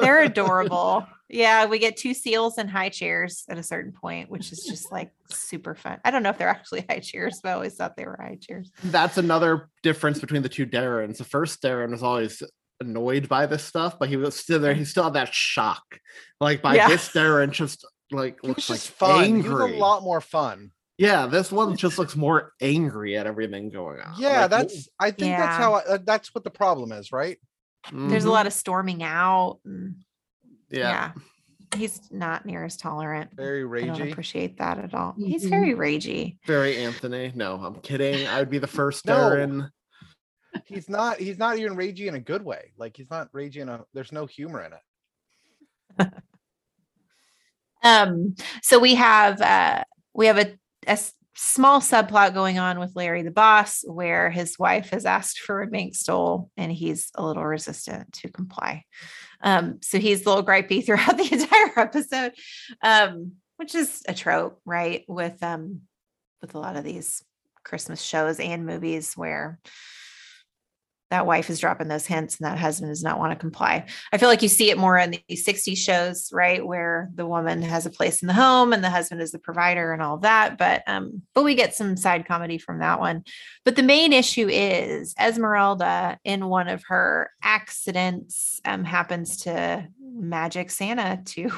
They're 0.00 0.22
adorable. 0.22 1.06
Yeah, 1.30 1.66
we 1.66 1.78
get 1.78 1.96
two 1.98 2.14
seals 2.14 2.56
and 2.56 2.70
high 2.70 2.88
chairs 2.88 3.44
at 3.50 3.58
a 3.58 3.62
certain 3.62 3.92
point, 3.92 4.30
which 4.30 4.50
is 4.50 4.64
just 4.66 4.90
like 4.90 5.12
super 5.28 5.74
fun. 5.74 5.98
I 6.04 6.10
don't 6.10 6.22
know 6.22 6.30
if 6.30 6.38
they're 6.38 6.48
actually 6.48 6.86
high 6.88 7.00
chairs, 7.00 7.40
but 7.42 7.50
I 7.50 7.52
always 7.52 7.74
thought 7.74 7.96
they 7.96 8.06
were 8.06 8.18
high 8.20 8.38
chairs. 8.40 8.70
That's 8.84 9.18
another 9.18 9.68
difference 9.82 10.20
between 10.20 10.42
the 10.42 10.48
two 10.48 10.64
Darrins. 10.64 11.18
The 11.18 11.24
first 11.24 11.60
Darrin 11.60 11.90
was 11.90 12.02
always 12.02 12.42
annoyed 12.80 13.28
by 13.28 13.44
this 13.46 13.62
stuff, 13.62 13.98
but 13.98 14.08
he 14.08 14.16
was 14.16 14.36
still 14.36 14.58
there. 14.58 14.72
He 14.72 14.84
still 14.86 15.04
had 15.04 15.14
that 15.14 15.34
shock. 15.34 15.84
Like 16.40 16.62
by 16.62 16.76
Yeah. 16.76 16.88
this 16.88 17.12
Darrin, 17.12 17.50
just 17.52 17.86
like 18.10 18.38
He 18.40 18.48
was 18.48 18.56
looks 18.56 18.70
like 18.70 18.78
just 18.80 18.90
fun. 18.92 19.42
He 19.42 19.48
was 19.48 19.60
a 19.70 19.76
lot 19.76 20.02
more 20.02 20.22
fun. 20.22 20.70
Yeah, 20.98 21.26
this 21.26 21.52
one 21.52 21.76
just 21.76 21.96
looks 21.96 22.16
more 22.16 22.52
angry 22.60 23.16
at 23.16 23.26
everything 23.26 23.70
going 23.70 24.00
on. 24.00 24.14
Yeah, 24.18 24.42
Like, 24.42 24.50
that's. 24.50 24.88
I 24.98 25.10
think 25.12 25.36
that's 25.38 25.56
how. 25.56 25.74
I, 25.74 25.84
uh, 25.84 25.98
that's 26.04 26.34
what 26.34 26.42
the 26.44 26.50
problem 26.50 26.90
is, 26.92 27.12
right? 27.12 27.38
There's 27.92 28.24
a 28.24 28.30
lot 28.30 28.46
of 28.48 28.52
storming 28.52 29.02
out. 29.04 29.60
and- 29.64 29.96
Yeah. 30.70 31.12
He's 31.76 32.00
not 32.10 32.44
near 32.46 32.64
as 32.64 32.76
tolerant. 32.76 33.30
Very 33.34 33.62
ragey. 33.62 33.92
I 33.94 33.98
don't 33.98 34.10
appreciate 34.10 34.58
that 34.58 34.78
at 34.78 34.94
all. 34.94 35.14
He's 35.18 35.44
Mhm. 35.44 35.50
very 35.50 35.74
ragey. 35.74 36.38
Very 36.46 36.78
Anthony. 36.78 37.30
No, 37.34 37.54
I'm 37.56 37.76
kidding. 37.80 38.26
I 38.26 38.40
would 38.40 38.50
be 38.50 38.58
the 38.58 38.66
first 38.66 39.06
No. 39.06 39.14
Darrin. 39.30 39.70
He's 40.64 40.88
not. 40.88 41.18
He's 41.18 41.38
not 41.38 41.58
even 41.58 41.76
ragey 41.76 42.06
in 42.06 42.14
a 42.14 42.20
good 42.20 42.42
way. 42.42 42.72
Like 42.78 42.96
he's 42.96 43.10
not 43.10 43.30
ragey 43.32 43.58
in 43.58 43.68
a. 43.68 43.84
There's 43.94 44.12
no 44.12 44.26
humor 44.26 44.62
in 44.64 44.72
it. 44.72 46.12
Um, 47.84 48.34
so 48.60 48.80
we 48.80 48.96
have 48.96 49.40
uh 49.40 49.84
we 50.12 50.26
have 50.26 50.36
a, 50.38 50.57
a 50.88 50.98
small 51.34 51.80
subplot 51.80 52.34
going 52.34 52.58
on 52.58 52.80
with 52.80 52.96
Larry 52.96 53.22
the 53.22 53.30
boss, 53.30 53.84
where 53.86 54.30
his 54.30 54.58
wife 54.58 54.90
has 54.90 55.06
asked 55.06 55.38
for 55.38 55.62
a 55.62 55.70
mink 55.70 55.94
stole 55.94 56.50
and 56.56 56.72
he's 56.72 57.10
a 57.14 57.24
little 57.24 57.44
resistant 57.44 58.12
to 58.14 58.28
comply. 58.28 58.84
Um, 59.40 59.78
so 59.80 59.98
he's 59.98 60.26
a 60.26 60.28
little 60.28 60.44
gripey 60.44 60.84
throughout 60.86 61.16
the 61.16 61.32
entire 61.32 61.78
episode, 61.78 62.32
um, 62.82 63.32
which 63.56 63.74
is 63.74 64.02
a 64.08 64.14
trope, 64.14 64.60
right? 64.64 65.04
With 65.06 65.40
um 65.42 65.82
with 66.40 66.54
a 66.54 66.58
lot 66.58 66.76
of 66.76 66.84
these 66.84 67.22
Christmas 67.64 68.02
shows 68.02 68.40
and 68.40 68.66
movies 68.66 69.14
where 69.14 69.60
that 71.10 71.26
wife 71.26 71.48
is 71.48 71.58
dropping 71.58 71.88
those 71.88 72.06
hints 72.06 72.38
and 72.38 72.46
that 72.46 72.58
husband 72.58 72.90
does 72.90 73.02
not 73.02 73.18
want 73.18 73.32
to 73.32 73.36
comply. 73.36 73.86
I 74.12 74.18
feel 74.18 74.28
like 74.28 74.42
you 74.42 74.48
see 74.48 74.70
it 74.70 74.78
more 74.78 74.98
in 74.98 75.16
these 75.28 75.46
60s 75.46 75.78
shows, 75.78 76.30
right? 76.32 76.64
Where 76.64 77.08
the 77.14 77.26
woman 77.26 77.62
has 77.62 77.86
a 77.86 77.90
place 77.90 78.22
in 78.22 78.28
the 78.28 78.34
home 78.34 78.72
and 78.72 78.84
the 78.84 78.90
husband 78.90 79.22
is 79.22 79.32
the 79.32 79.38
provider 79.38 79.92
and 79.92 80.02
all 80.02 80.18
that. 80.18 80.58
But 80.58 80.82
um, 80.86 81.22
but 81.34 81.44
we 81.44 81.54
get 81.54 81.74
some 81.74 81.96
side 81.96 82.26
comedy 82.26 82.58
from 82.58 82.80
that 82.80 83.00
one. 83.00 83.24
But 83.64 83.76
the 83.76 83.82
main 83.82 84.12
issue 84.12 84.48
is 84.48 85.14
Esmeralda 85.18 86.18
in 86.24 86.46
one 86.46 86.68
of 86.68 86.84
her 86.88 87.30
accidents 87.42 88.60
um, 88.64 88.84
happens 88.84 89.38
to 89.38 89.88
magic 90.00 90.70
Santa 90.70 91.22
to 91.24 91.50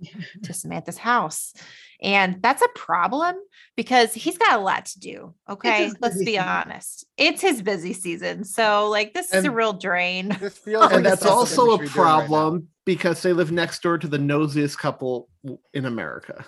to 0.44 0.52
Samantha's 0.52 0.98
house. 0.98 1.54
And 2.02 2.42
that's 2.42 2.62
a 2.62 2.68
problem 2.74 3.36
because 3.76 4.12
he's 4.14 4.36
got 4.38 4.58
a 4.58 4.62
lot 4.62 4.86
to 4.86 5.00
do. 5.00 5.34
Okay. 5.48 5.90
Let's 6.00 6.18
be 6.18 6.24
season. 6.26 6.42
honest. 6.44 7.06
It's 7.16 7.40
his 7.40 7.62
busy 7.62 7.92
season. 7.92 8.44
So, 8.44 8.88
like, 8.90 9.14
this 9.14 9.32
is 9.32 9.44
a 9.44 9.50
real 9.50 9.72
drain. 9.72 10.36
This 10.40 10.58
feels 10.64 10.82
like 10.86 10.92
and 10.94 11.06
it's 11.06 11.20
that's 11.20 11.26
also 11.26 11.62
a 11.62 11.78
should 11.78 11.80
be 11.80 11.86
doing 11.88 11.96
right 11.96 12.26
problem 12.26 12.68
because 12.84 13.22
they 13.22 13.32
live 13.32 13.50
next 13.52 13.82
door 13.82 13.98
to 13.98 14.08
the 14.08 14.18
nosiest 14.18 14.78
couple 14.78 15.28
in 15.72 15.86
America. 15.86 16.44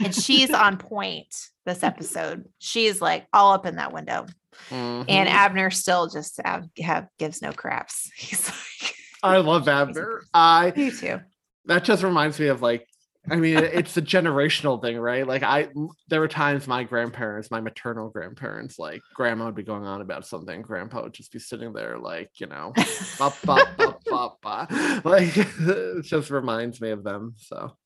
and 0.00 0.14
she's 0.14 0.50
on 0.52 0.76
point 0.78 1.34
this 1.64 1.82
episode. 1.82 2.46
She's 2.58 3.00
like 3.00 3.26
all 3.32 3.52
up 3.52 3.66
in 3.66 3.76
that 3.76 3.92
window. 3.92 4.26
And 4.70 5.06
Mhm. 5.08 5.26
Abner 5.26 5.70
still 5.70 6.08
just 6.08 6.38
have, 6.44 6.66
have 6.82 7.06
gives 7.18 7.40
no 7.40 7.52
craps. 7.52 8.10
He's 8.16 8.46
like, 8.48 8.94
I 9.22 9.38
love 9.38 9.66
Abner. 9.66 10.20
I 10.34 10.72
you 10.76 10.90
too. 10.92 11.20
that 11.66 11.84
just 11.84 12.02
reminds 12.02 12.38
me 12.38 12.48
of 12.48 12.60
like 12.60 12.86
I 13.30 13.36
mean 13.36 13.56
it's 13.56 13.96
a 13.96 14.02
generational 14.02 14.82
thing, 14.82 14.98
right? 14.98 15.26
Like 15.26 15.42
I 15.42 15.68
there 16.08 16.20
were 16.20 16.28
times 16.28 16.66
my 16.66 16.82
grandparents, 16.82 17.50
my 17.50 17.60
maternal 17.60 18.08
grandparents, 18.08 18.78
like 18.78 19.00
grandma 19.14 19.46
would 19.46 19.54
be 19.54 19.62
going 19.62 19.84
on 19.84 20.00
about 20.00 20.26
something, 20.26 20.60
grandpa 20.62 21.02
would 21.02 21.14
just 21.14 21.32
be 21.32 21.38
sitting 21.38 21.72
there 21.72 21.98
like, 21.98 22.30
you 22.40 22.46
know, 22.46 22.72
bop, 23.18 23.36
bop, 23.44 23.68
bop, 23.76 24.04
bop, 24.06 24.40
bop. 24.40 24.70
like 25.04 25.32
it 25.36 26.04
just 26.04 26.30
reminds 26.30 26.80
me 26.80 26.90
of 26.90 27.04
them. 27.04 27.34
So 27.36 27.76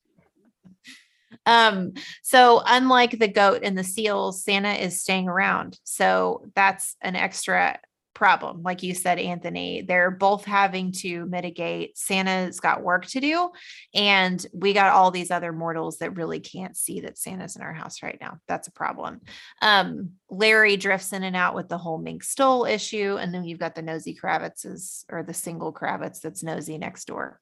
Um, 1.45 1.93
so 2.23 2.63
unlike 2.65 3.19
the 3.19 3.29
goat 3.29 3.61
and 3.63 3.77
the 3.77 3.85
seals, 3.85 4.43
Santa 4.43 4.73
is 4.73 5.03
staying 5.03 5.29
around. 5.29 5.79
So 5.85 6.43
that's 6.55 6.97
an 7.03 7.15
extra 7.15 7.79
problem. 8.17 8.63
Like 8.63 8.83
you 8.83 8.95
said, 8.95 9.19
Anthony, 9.19 9.83
they're 9.83 10.11
both 10.11 10.47
having 10.47 10.91
to 10.93 11.27
mitigate. 11.27 11.99
Santa's 11.99 12.61
got 12.61 12.83
work 12.83 13.05
to 13.09 13.21
do. 13.21 13.51
And 13.95 14.45
we 14.55 14.73
got 14.73 14.95
all 14.95 15.11
these 15.11 15.31
other 15.31 15.53
mortals 15.53 15.99
that 15.99 16.17
really 16.17 16.41
can't 16.41 16.75
see 16.75 17.01
that 17.01 17.19
Santa's 17.19 17.57
in 17.57 17.63
our 17.63 17.75
house 17.75 18.03
right 18.03 18.17
now. 18.19 18.39
That's 18.49 18.69
a 18.69 18.73
problem. 18.73 19.21
Um, 19.61 20.13
Larry 20.31 20.79
drifts 20.79 21.13
in 21.13 21.25
and 21.25 21.37
out 21.37 21.55
with 21.55 21.69
the 21.69 21.77
whole 21.77 21.99
mink 21.99 22.25
stole 22.25 22.65
issue. 22.65 23.19
And 23.21 23.35
then 23.35 23.45
you've 23.45 23.59
got 23.59 23.75
the 23.75 23.83
nosy 23.83 24.19
Kravitzes 24.21 25.05
or 25.11 25.23
the 25.23 25.35
single 25.35 25.73
Kravitz 25.73 26.23
that's 26.23 26.43
nosy 26.43 26.79
next 26.79 27.05
door. 27.05 27.39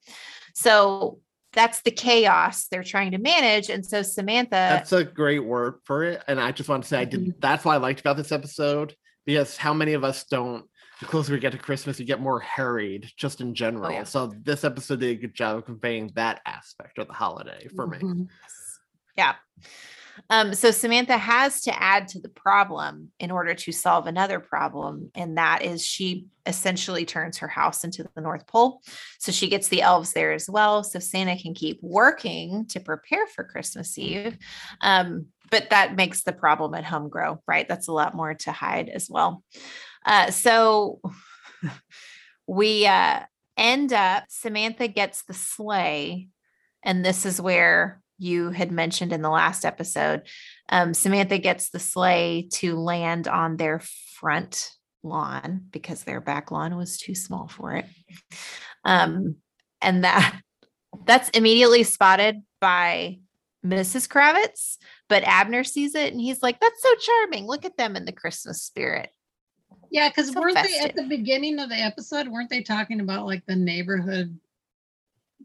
So 0.57 1.21
that's 1.53 1.83
the 1.83 1.93
chaos 1.93 2.67
they're 2.67 2.83
trying 2.83 3.13
to 3.13 3.19
manage. 3.19 3.71
And 3.71 3.87
so 3.87 4.03
Samantha 4.03 4.51
That's 4.51 4.93
a 4.93 5.05
great 5.05 5.45
word 5.45 5.77
for 5.85 6.03
it. 6.03 6.25
And 6.27 6.41
I 6.41 6.51
just 6.51 6.69
want 6.69 6.83
to 6.83 6.89
say 6.89 6.99
I 6.99 7.05
did 7.05 7.41
that's 7.41 7.65
what 7.65 7.75
I 7.75 7.77
liked 7.77 8.01
about 8.01 8.17
this 8.17 8.33
episode 8.33 8.97
because 9.25 9.57
how 9.57 9.75
many 9.75 9.93
of 9.95 10.05
us 10.05 10.25
don't 10.25 10.67
the 11.01 11.07
closer 11.07 11.33
we 11.33 11.41
get 11.41 11.53
to 11.53 11.59
Christmas, 11.59 11.99
you 11.99 12.07
get 12.07 12.21
more 12.21 12.41
harried 12.41 13.11
just 13.17 13.41
in 13.41 13.55
general. 13.55 13.91
yeah. 13.91 14.05
So 14.05 14.33
this 14.43 14.65
episode 14.65 15.01
did 15.01 15.11
a 15.11 15.21
good 15.21 15.35
job 15.35 15.59
of 15.59 15.67
conveying 15.67 16.13
that 16.15 16.41
aspect 16.47 16.99
of 16.99 17.09
the 17.09 17.13
holiday 17.13 17.69
for 17.75 17.87
me. 17.87 17.99
Mhm. 17.99 18.29
Yeah. 19.17 19.35
Um, 20.31 20.55
so 20.55 20.71
Samantha 20.71 21.17
has 21.17 21.63
to 21.63 21.83
add 21.83 22.09
to 22.09 22.21
the 22.21 22.29
problem 22.29 23.11
in 23.19 23.31
order 23.33 23.55
to 23.55 23.73
solve 23.73 24.07
another 24.07 24.39
problem, 24.39 25.11
and 25.15 25.37
that 25.39 25.63
is 25.63 25.85
she 25.85 26.27
essentially 26.47 27.05
turns 27.05 27.39
her 27.39 27.49
house 27.49 27.83
into 27.85 28.09
the 28.15 28.21
North 28.21 28.47
Pole. 28.47 28.81
So 29.19 29.33
she 29.33 29.49
gets 29.49 29.69
the 29.69 29.83
elves 29.83 30.13
there 30.13 30.33
as 30.33 30.49
well, 30.49 30.85
so 30.85 30.99
Santa 31.01 31.37
can 31.37 31.55
keep 31.55 31.81
working 31.83 32.67
to 32.67 32.81
prepare 32.81 33.27
for 33.27 33.45
Christmas 33.45 33.99
Eve. 33.99 34.39
Um, 34.81 35.27
but 35.55 35.71
that 35.71 35.95
makes 35.95 36.25
the 36.25 36.33
problem 36.33 36.75
at 36.75 36.83
home 36.83 37.09
grow, 37.09 37.41
right? 37.47 37.69
That's 37.69 37.87
a 37.87 37.93
lot 37.93 38.17
more 38.17 38.35
to 38.35 38.51
hide 38.51 38.89
as 38.89 39.09
well. 39.09 39.45
Uh, 40.05 40.33
so 40.33 41.01
we 42.49 42.89
uh, 42.89 43.21
end 43.57 43.93
up, 43.93 44.25
Samantha 44.27 44.89
gets 44.89 45.23
the 45.23 45.33
sleigh, 45.33 46.27
and 46.83 47.05
this 47.05 47.25
is 47.25 47.41
where 47.41 48.03
you 48.19 48.51
had 48.51 48.73
mentioned 48.73 49.13
in 49.13 49.23
the 49.23 49.31
last 49.31 49.65
episode. 49.65 50.23
Um, 50.71 50.93
Samantha 50.93 51.39
gets 51.39 51.71
the 51.71 51.79
sleigh 51.79 52.49
to 52.55 52.77
land 52.77 53.29
on 53.29 53.57
their 53.57 53.81
front 54.17 54.73
lawn 55.05 55.67
because 55.71 56.03
their 56.03 56.21
back 56.21 56.51
lawn 56.51 56.77
was 56.77 56.99
too 56.99 57.15
small 57.15 57.47
for 57.47 57.77
it. 57.77 57.87
Um, 58.85 59.37
and 59.81 60.03
that 60.03 60.37
that's 61.07 61.29
immediately 61.29 61.85
spotted 61.85 62.43
by 62.61 63.21
Mrs. 63.65 64.07
Kravitz, 64.09 64.77
but 65.09 65.25
Abner 65.25 65.65
sees 65.65 65.95
it 65.95 66.13
and 66.13 66.21
he's 66.21 66.43
like, 66.43 66.61
"That's 66.61 66.83
so 66.83 66.95
charming! 66.97 67.47
Look 67.47 67.65
at 67.65 67.77
them 67.77 67.97
in 67.97 68.05
the 68.05 68.13
Christmas 68.13 68.63
spirit." 68.63 69.11
Yeah, 69.91 70.09
because 70.09 70.33
So 70.33 70.41
weren't 70.41 70.59
they 70.63 70.79
at 70.81 70.95
the 70.95 71.07
beginning 71.09 71.59
of 71.59 71.69
the 71.71 71.77
episode? 71.77 72.29
Weren't 72.29 72.51
they 72.51 72.63
talking 72.63 73.01
about 73.01 73.27
like 73.27 73.45
the 73.47 73.57
neighborhood, 73.57 74.39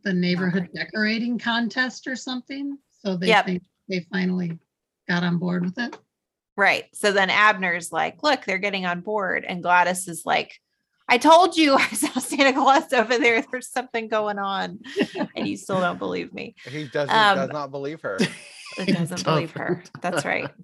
the 0.03 0.09
oh 0.09 0.13
neighborhood 0.13 0.69
decorating 0.73 1.37
contest 1.39 2.07
or 2.07 2.15
something? 2.15 2.77
So 3.03 3.15
they 3.15 3.27
Yep. 3.27 3.45
think 3.45 3.63
they 3.87 4.05
finally 4.11 4.59
got 5.07 5.23
on 5.23 5.37
board 5.37 5.63
with 5.65 5.77
it. 5.77 5.97
Right. 6.57 6.85
So 6.93 7.13
then 7.13 7.29
Abner's 7.29 7.91
like, 7.93 8.21
"Look, 8.21 8.43
they're 8.43 8.57
getting 8.57 8.85
on 8.85 9.01
board," 9.01 9.45
and 9.45 9.63
Gladys 9.63 10.07
is 10.07 10.25
like. 10.25 10.59
I 11.09 11.17
told 11.17 11.57
you 11.57 11.73
I 11.79 11.87
saw 11.87 12.19
Santa 12.19 12.53
Claus 12.53 12.93
over 12.93 13.17
there. 13.17 13.43
There's 13.51 13.69
something 13.69 14.07
going 14.07 14.39
on. 14.39 14.79
And 15.35 15.47
you 15.47 15.57
still 15.57 15.79
don't 15.79 15.99
believe 15.99 16.33
me. 16.33 16.55
He 16.65 16.87
doesn't 16.87 17.13
Um, 17.15 17.37
does 17.37 17.49
not 17.49 17.71
believe 17.71 18.01
her. 18.01 18.17
It 18.77 18.93
doesn't 18.93 19.23
believe 19.23 19.51
her. 19.51 19.83
That's 20.01 20.25
right. 20.25 20.49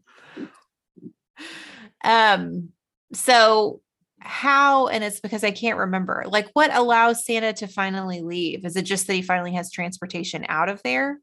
Um, 2.03 2.69
so 3.13 3.81
how, 4.19 4.87
and 4.87 5.03
it's 5.03 5.19
because 5.19 5.43
I 5.43 5.49
can't 5.49 5.79
remember, 5.79 6.23
like 6.27 6.49
what 6.53 6.73
allows 6.73 7.25
Santa 7.25 7.51
to 7.53 7.67
finally 7.67 8.21
leave? 8.21 8.63
Is 8.63 8.75
it 8.75 8.83
just 8.83 9.07
that 9.07 9.13
he 9.13 9.23
finally 9.23 9.53
has 9.53 9.71
transportation 9.71 10.45
out 10.47 10.69
of 10.69 10.83
there? 10.83 11.19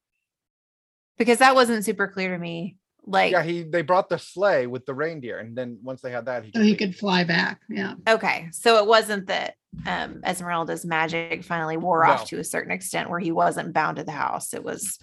Because 1.19 1.39
that 1.39 1.55
wasn't 1.55 1.85
super 1.85 2.09
clear 2.09 2.31
to 2.31 2.39
me. 2.39 2.77
Like, 3.05 3.33
yeah, 3.33 3.43
he 3.43 3.65
they 3.65 3.83
brought 3.83 4.09
the 4.09 4.19
sleigh 4.19 4.67
with 4.67 4.87
the 4.87 4.95
reindeer, 4.95 5.39
and 5.39 5.57
then 5.57 5.79
once 5.83 6.01
they 6.03 6.13
had 6.13 6.27
that, 6.27 6.45
he 6.45 6.53
So 6.55 6.63
he 6.63 6.77
could 6.77 6.95
fly 6.95 7.25
back. 7.25 7.61
Yeah. 7.69 7.95
okay, 8.09 8.49
so 8.53 8.77
it 8.79 8.87
wasn't 8.87 9.27
that 9.27 9.55
um 9.87 10.21
Esmeralda's 10.25 10.85
magic 10.85 11.43
finally 11.45 11.77
wore 11.77 12.05
off 12.05 12.27
to 12.29 12.39
a 12.39 12.45
certain 12.45 12.71
extent 12.73 13.11
where 13.11 13.19
he 13.19 13.33
wasn't 13.33 13.73
bound 13.73 13.97
to 13.97 14.05
the 14.05 14.13
house. 14.13 14.55
It 14.55 14.63
was 14.63 14.99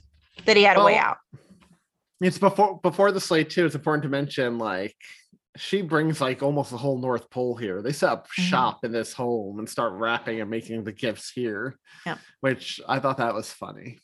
that 0.45 0.55
he 0.55 0.63
had 0.63 0.77
a 0.77 0.83
way 0.83 0.97
out. 0.97 1.17
It's 2.21 2.37
before 2.37 2.79
before 2.81 3.11
the 3.11 3.19
sleigh 3.19 3.43
too. 3.43 3.65
It's 3.65 3.75
important 3.75 4.03
to 4.03 4.09
mention 4.09 4.57
like 4.57 4.95
she 5.57 5.81
brings 5.81 6.21
like 6.21 6.41
almost 6.43 6.71
the 6.71 6.77
whole 6.77 6.99
North 6.99 7.29
Pole 7.29 7.55
here. 7.55 7.81
They 7.81 7.91
set 7.91 8.11
up 8.11 8.27
Mhm. 8.29 8.41
shop 8.43 8.85
in 8.85 8.91
this 8.93 9.11
home 9.11 9.59
and 9.59 9.67
start 9.67 9.93
wrapping 9.93 10.39
and 10.39 10.49
making 10.49 10.83
the 10.85 10.91
gifts 10.93 11.31
here. 11.31 11.77
Yeah. 12.05 12.17
Which 12.39 12.79
I 12.87 12.99
thought 12.99 13.17
that 13.17 13.33
was 13.33 13.51
funny. 13.51 13.99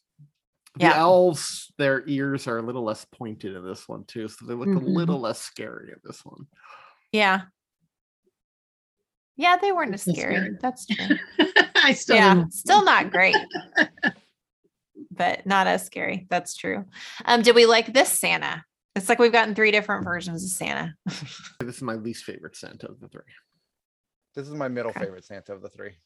The 0.78 0.86
Yeah. 0.86 0.98
elves, 0.98 1.72
their 1.78 2.06
ears 2.08 2.48
are 2.48 2.58
a 2.58 2.62
little 2.62 2.84
less 2.84 3.06
pointed 3.06 3.56
in 3.56 3.66
this 3.66 3.88
one 3.88 4.04
too, 4.06 4.28
so 4.28 4.46
they 4.46 4.54
look 4.54 4.68
Mhm. 4.68 4.82
a 4.82 4.86
little 4.86 5.20
less 5.20 5.40
scary 5.42 5.90
in 5.92 6.00
this 6.04 6.24
one. 6.26 6.48
Yeah. 7.12 7.44
Yeah, 9.38 9.58
they 9.58 9.72
weren't 9.72 9.94
as 9.94 10.02
scary. 10.02 10.36
scary. 10.36 10.58
That's 10.62 10.86
true. 10.86 11.18
I 11.76 11.94
still 11.94 12.16
yeah, 12.16 12.34
don't- 12.36 12.52
still 12.54 12.84
not 12.84 13.12
great, 13.12 13.36
but 15.12 15.46
not 15.46 15.68
as 15.68 15.86
scary. 15.86 16.26
That's 16.30 16.56
true. 16.56 16.86
Um, 17.26 17.42
did 17.42 17.56
we 17.56 17.66
like 17.66 17.94
this 17.94 18.10
Santa? 18.10 18.64
It's 18.96 19.10
like 19.10 19.20
we've 19.20 19.32
gotten 19.32 19.56
three 19.56 19.72
different 19.72 20.04
versions 20.06 20.44
of 20.44 20.50
Santa. 20.50 20.94
This 21.60 21.78
is 21.78 21.82
my 21.82 21.96
least 21.96 22.24
favorite 22.26 22.56
Santa 22.56 22.88
of 22.90 23.00
the 23.00 23.08
three. 23.10 23.22
This 24.36 24.48
is 24.48 24.54
my 24.54 24.68
middle 24.68 24.92
Okay. 24.92 25.02
favorite 25.02 25.26
Santa 25.26 25.54
of 25.54 25.62
the 25.62 25.70
three. 25.70 25.98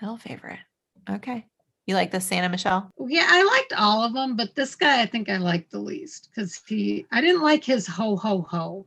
Middle 0.00 0.16
favorite. 0.16 0.60
Okay. 1.08 1.46
You 1.90 1.96
like 1.96 2.12
the 2.12 2.20
Santa, 2.20 2.48
Michele? 2.48 2.88
Yeah, 3.08 3.26
I 3.28 3.42
liked 3.42 3.72
all 3.76 4.04
of 4.04 4.12
them, 4.14 4.36
but 4.36 4.54
this 4.54 4.76
guy 4.76 5.02
I 5.02 5.06
think 5.06 5.28
I 5.28 5.38
liked 5.38 5.72
the 5.72 5.80
least 5.80 6.28
because 6.32 6.60
he 6.68 7.04
I 7.10 7.20
didn't 7.20 7.42
like 7.42 7.64
his 7.64 7.84
ho 7.84 8.14
ho 8.14 8.46
ho. 8.48 8.86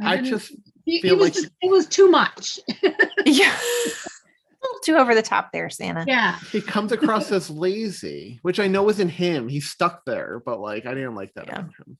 I 0.00 0.14
didn't- 0.14 0.30
just 0.30 0.50
he, 0.84 0.98
he 0.98 1.00
feel 1.02 1.16
was 1.16 1.24
like- 1.24 1.32
just, 1.32 1.48
it 1.60 1.68
was 1.72 1.86
too 1.86 2.08
much. 2.08 2.60
yeah. 3.26 3.52
A 3.52 4.62
little 4.62 4.80
too 4.84 4.94
over 4.96 5.12
the 5.12 5.22
top 5.22 5.50
there, 5.52 5.68
Santa. 5.70 6.04
yeah. 6.06 6.38
he 6.52 6.60
comes 6.60 6.92
across 6.92 7.32
as 7.32 7.50
lazy, 7.50 8.38
which 8.42 8.60
I 8.60 8.68
know 8.68 8.88
isn't 8.88 9.08
him. 9.08 9.48
He's 9.48 9.68
stuck 9.68 10.04
there, 10.04 10.40
but 10.46 10.60
like 10.60 10.86
I 10.86 10.94
didn't 10.94 11.16
like 11.16 11.34
that 11.34 11.46
Yeah. 11.48 11.52
about 11.58 11.64
him. 11.84 11.98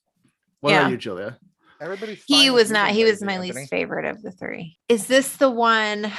What 0.60 0.70
Yeah. 0.70 0.80
about 0.82 0.90
you, 0.92 0.96
Julia? 0.96 1.38
Everybody's 1.80 2.22
He 2.24 2.50
was 2.50 2.70
not, 2.70 2.90
he 2.92 3.02
was 3.02 3.14
lazy, 3.14 3.24
my 3.26 3.32
Anthony. 3.32 3.52
least 3.62 3.70
favorite 3.70 4.04
of 4.04 4.22
the 4.22 4.30
three. 4.30 4.78
Is 4.88 5.06
this 5.06 5.38
the 5.38 5.50
one? 5.50 6.12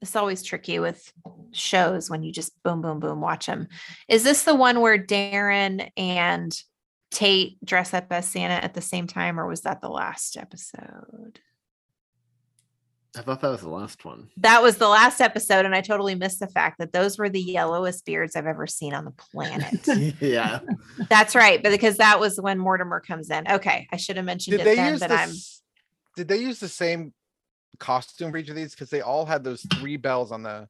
It's 0.00 0.16
always 0.16 0.42
tricky 0.42 0.78
with 0.78 1.12
shows 1.52 2.08
when 2.08 2.22
you 2.22 2.32
just 2.32 2.52
boom, 2.62 2.82
boom, 2.82 3.00
boom, 3.00 3.20
watch 3.20 3.46
them. 3.46 3.68
Is 4.08 4.22
this 4.22 4.44
the 4.44 4.54
one 4.54 4.80
where 4.80 4.98
Darrin 4.98 5.90
and 5.96 6.56
Tate 7.10 7.64
dress 7.64 7.94
up 7.94 8.06
as 8.10 8.28
Santa 8.28 8.54
at 8.54 8.74
the 8.74 8.80
same 8.80 9.06
time, 9.06 9.40
or 9.40 9.46
was 9.46 9.62
that 9.62 9.80
the 9.80 9.88
last 9.88 10.36
episode? 10.36 11.40
I 13.16 13.22
thought 13.22 13.40
that 13.40 13.48
was 13.48 13.62
the 13.62 13.70
last 13.70 14.04
one. 14.04 14.28
That 14.36 14.62
was 14.62 14.76
the 14.76 14.88
last 14.88 15.20
episode, 15.20 15.64
and 15.64 15.74
I 15.74 15.80
totally 15.80 16.14
missed 16.14 16.40
the 16.40 16.46
fact 16.46 16.78
that 16.78 16.92
those 16.92 17.18
were 17.18 17.28
the 17.28 17.40
yellowest 17.40 18.04
beards 18.04 18.36
I've 18.36 18.46
ever 18.46 18.66
seen 18.66 18.94
on 18.94 19.04
the 19.04 19.10
planet. 19.12 20.14
yeah. 20.20 20.60
That's 21.08 21.34
right, 21.34 21.62
but 21.62 21.72
because 21.72 21.96
that 21.96 22.20
was 22.20 22.40
when 22.40 22.58
Mortimer 22.58 23.00
comes 23.00 23.30
in. 23.30 23.50
Okay, 23.50 23.88
I 23.90 23.96
should 23.96 24.16
have 24.16 24.26
mentioned 24.26 24.58
Did 24.58 24.60
it 24.60 24.64
they 24.64 24.76
then, 24.76 24.92
use 24.92 25.00
but 25.00 25.08
the 25.08 25.14
I'm 25.14 25.30
Did 26.16 26.28
they 26.28 26.36
use 26.36 26.60
the 26.60 26.68
same 26.68 27.14
costume 27.78 28.30
for 28.32 28.38
each 28.38 28.48
of 28.48 28.56
these? 28.56 28.72
Because 28.72 28.90
they 28.90 29.00
all 29.00 29.24
had 29.26 29.44
those 29.44 29.66
three 29.74 29.96
bells 29.96 30.32
on 30.32 30.42
the 30.42 30.68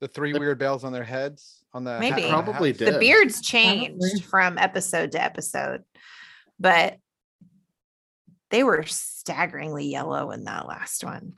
the 0.00 0.08
three 0.08 0.32
weird 0.32 0.58
bells 0.58 0.82
on 0.84 0.92
their 0.94 1.04
heads 1.04 1.62
on 1.74 1.84
the 1.84 1.98
Maybe. 2.00 2.24
on 2.24 2.44
the 2.44 2.52
Probably 2.52 2.70
hats? 2.70 2.78
did. 2.78 2.94
the 2.94 2.98
beards 2.98 3.34
Probably. 3.34 3.88
changed 3.98 4.24
from 4.24 4.56
episode 4.56 5.12
to 5.12 5.22
episode, 5.22 5.84
but 6.58 6.96
they 8.50 8.64
were 8.64 8.82
staggeringly 8.86 9.86
yellow 9.86 10.30
in 10.32 10.44
that 10.44 10.66
last 10.66 11.04
one. 11.04 11.34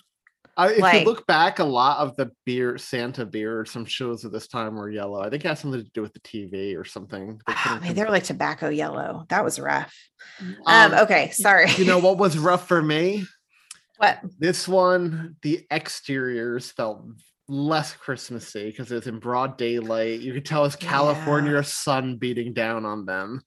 I, 0.57 0.73
if 0.73 0.79
Like- 0.79 1.01
you 1.01 1.07
look 1.07 1.27
back, 1.27 1.59
a 1.59 1.65
lot 1.65 1.99
of 1.99 2.15
the 2.17 2.31
beard, 2.45 2.81
Santa 2.81 3.25
beard, 3.27 3.69
some 3.69 3.85
shows 3.85 4.25
at 4.25 4.33
this 4.33 4.47
time 4.49 4.77
were 4.77 4.91
yellow. 4.91 5.21
I 5.21 5.29
think 5.31 5.45
it 5.45 5.49
has 5.49 5.61
something 5.61 5.83
to 5.83 5.91
do 5.91 6.03
with 6.03 6.13
the 6.13 6.21
TV 6.21 6.77
or 6.79 6.85
something. 6.85 7.41
They 7.47 7.55
Oh, 7.67 7.79
man, 7.81 7.95
they 7.95 8.05
were 8.05 8.11
like 8.11 8.25
tobacco 8.25 8.69
yellow. 8.69 9.25
That 9.29 9.45
was 9.45 9.59
rough. 9.59 9.95
Um, 10.41 10.57
Um, 10.67 10.95
okay, 11.01 11.31
sorry. 11.31 11.71
You 11.73 11.85
know 11.87 11.99
what 11.99 12.19
was 12.19 12.39
rough 12.39 12.69
for 12.69 12.81
me? 12.81 13.25
what? 14.03 14.21
This 14.39 14.67
one, 14.67 15.37
the 15.43 15.65
exteriors 15.71 16.71
felt 16.73 17.05
less 17.49 17.93
Christmassy 17.93 18.67
because 18.71 18.91
it 18.91 18.97
was 18.97 19.07
in 19.07 19.19
broad 19.19 19.57
daylight. 19.57 20.21
You 20.21 20.33
could 20.33 20.45
tell 20.45 20.65
it's 20.65 20.77
California 20.77 21.63
sun 21.63 22.17
beating 22.17 22.53
down 22.53 22.85
on 22.85 23.05
them, 23.07 23.43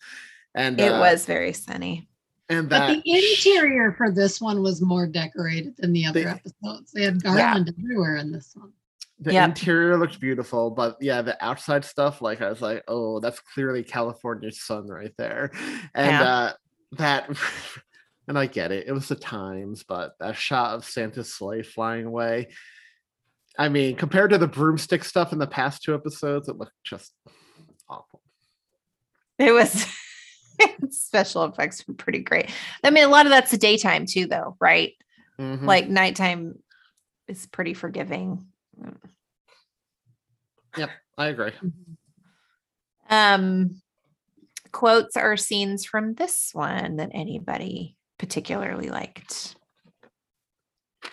and 0.53 0.79
It 0.79 0.91
uh, 0.93 0.99
was 0.99 1.25
very 1.25 1.53
sunny. 1.53 2.07
and 2.49 2.69
But 2.69 2.87
the 2.87 3.01
interior 3.05 3.93
for 3.97 4.11
this 4.11 4.39
one 4.39 4.61
was 4.61 4.81
more 4.81 5.07
decorated 5.07 5.75
than 5.77 5.91
the 5.93 6.05
other 6.05 6.23
They- 6.23 6.29
episodes. 6.29 6.91
They 6.93 7.03
had 7.03 7.21
garland 7.23 7.73
everywhere 7.77 8.15
in 8.17 8.31
this 8.31 8.51
one. 8.55 8.71
the 9.19 9.31
Yep. 9.33 9.49
interior 9.49 9.97
looked 9.97 10.19
beautiful, 10.19 10.69
but 10.71 10.97
yeah, 11.01 11.21
the 11.21 11.41
outside 11.43 11.85
stuff, 11.85 12.21
like 12.21 12.41
I 12.41 12.49
was 12.49 12.61
like, 12.61 12.83
oh, 12.89 13.19
that's 13.21 13.39
clearly 13.39 13.81
California 13.81 14.51
sun 14.51 14.87
right 14.87 15.13
there, 15.17 15.51
and 15.93 16.11
Yeah. 16.11 16.23
uh, 16.23 16.53
that 16.97 17.29
And 18.27 18.37
I 18.39 18.47
get 18.47 18.71
it. 18.71 18.87
It 18.87 18.91
was 18.91 19.07
the 19.07 19.15
times, 19.15 19.83
but 19.83 20.13
that 20.19 20.35
shot 20.35 20.73
of 20.75 20.85
Santa's 20.85 21.33
sleigh 21.33 21.61
flying 21.61 22.05
away. 22.05 22.47
I 23.57 23.69
mean, 23.69 23.95
compared 23.95 24.31
to 24.31 24.37
the 24.37 24.47
broomstick 24.47 25.03
stuff 25.03 25.31
in 25.31 25.39
the 25.39 25.47
past 25.47 25.83
two 25.83 25.93
episodes, 25.93 26.49
it 26.49 26.57
looked 26.57 26.73
just 26.83 27.13
awful. 27.87 28.21
It 29.37 29.51
was 29.51 29.85
special 30.89 31.43
effects 31.45 31.87
were 31.87 31.93
pretty 31.93 32.19
great. 32.19 32.49
I 32.83 32.89
mean, 32.89 33.03
a 33.03 33.09
lot 33.09 33.25
of 33.25 33.29
that's 33.29 33.51
the 33.51 33.57
daytime 33.57 34.05
too, 34.05 34.27
though, 34.27 34.57
right? 34.59 34.93
Mhm. 35.39 35.63
Like 35.65 35.87
nighttime 35.87 36.57
is 37.27 37.45
pretty 37.45 37.73
forgiving. 37.73 38.47
yep, 40.77 40.89
I 41.17 41.27
agree. 41.27 41.51
Um, 43.09 43.81
quotes 44.71 45.15
or 45.15 45.37
scenes 45.37 45.85
from 45.85 46.15
this 46.15 46.49
one 46.53 46.97
that 46.97 47.11
anybody 47.13 47.95
particularly 48.17 48.89
liked. 48.89 49.55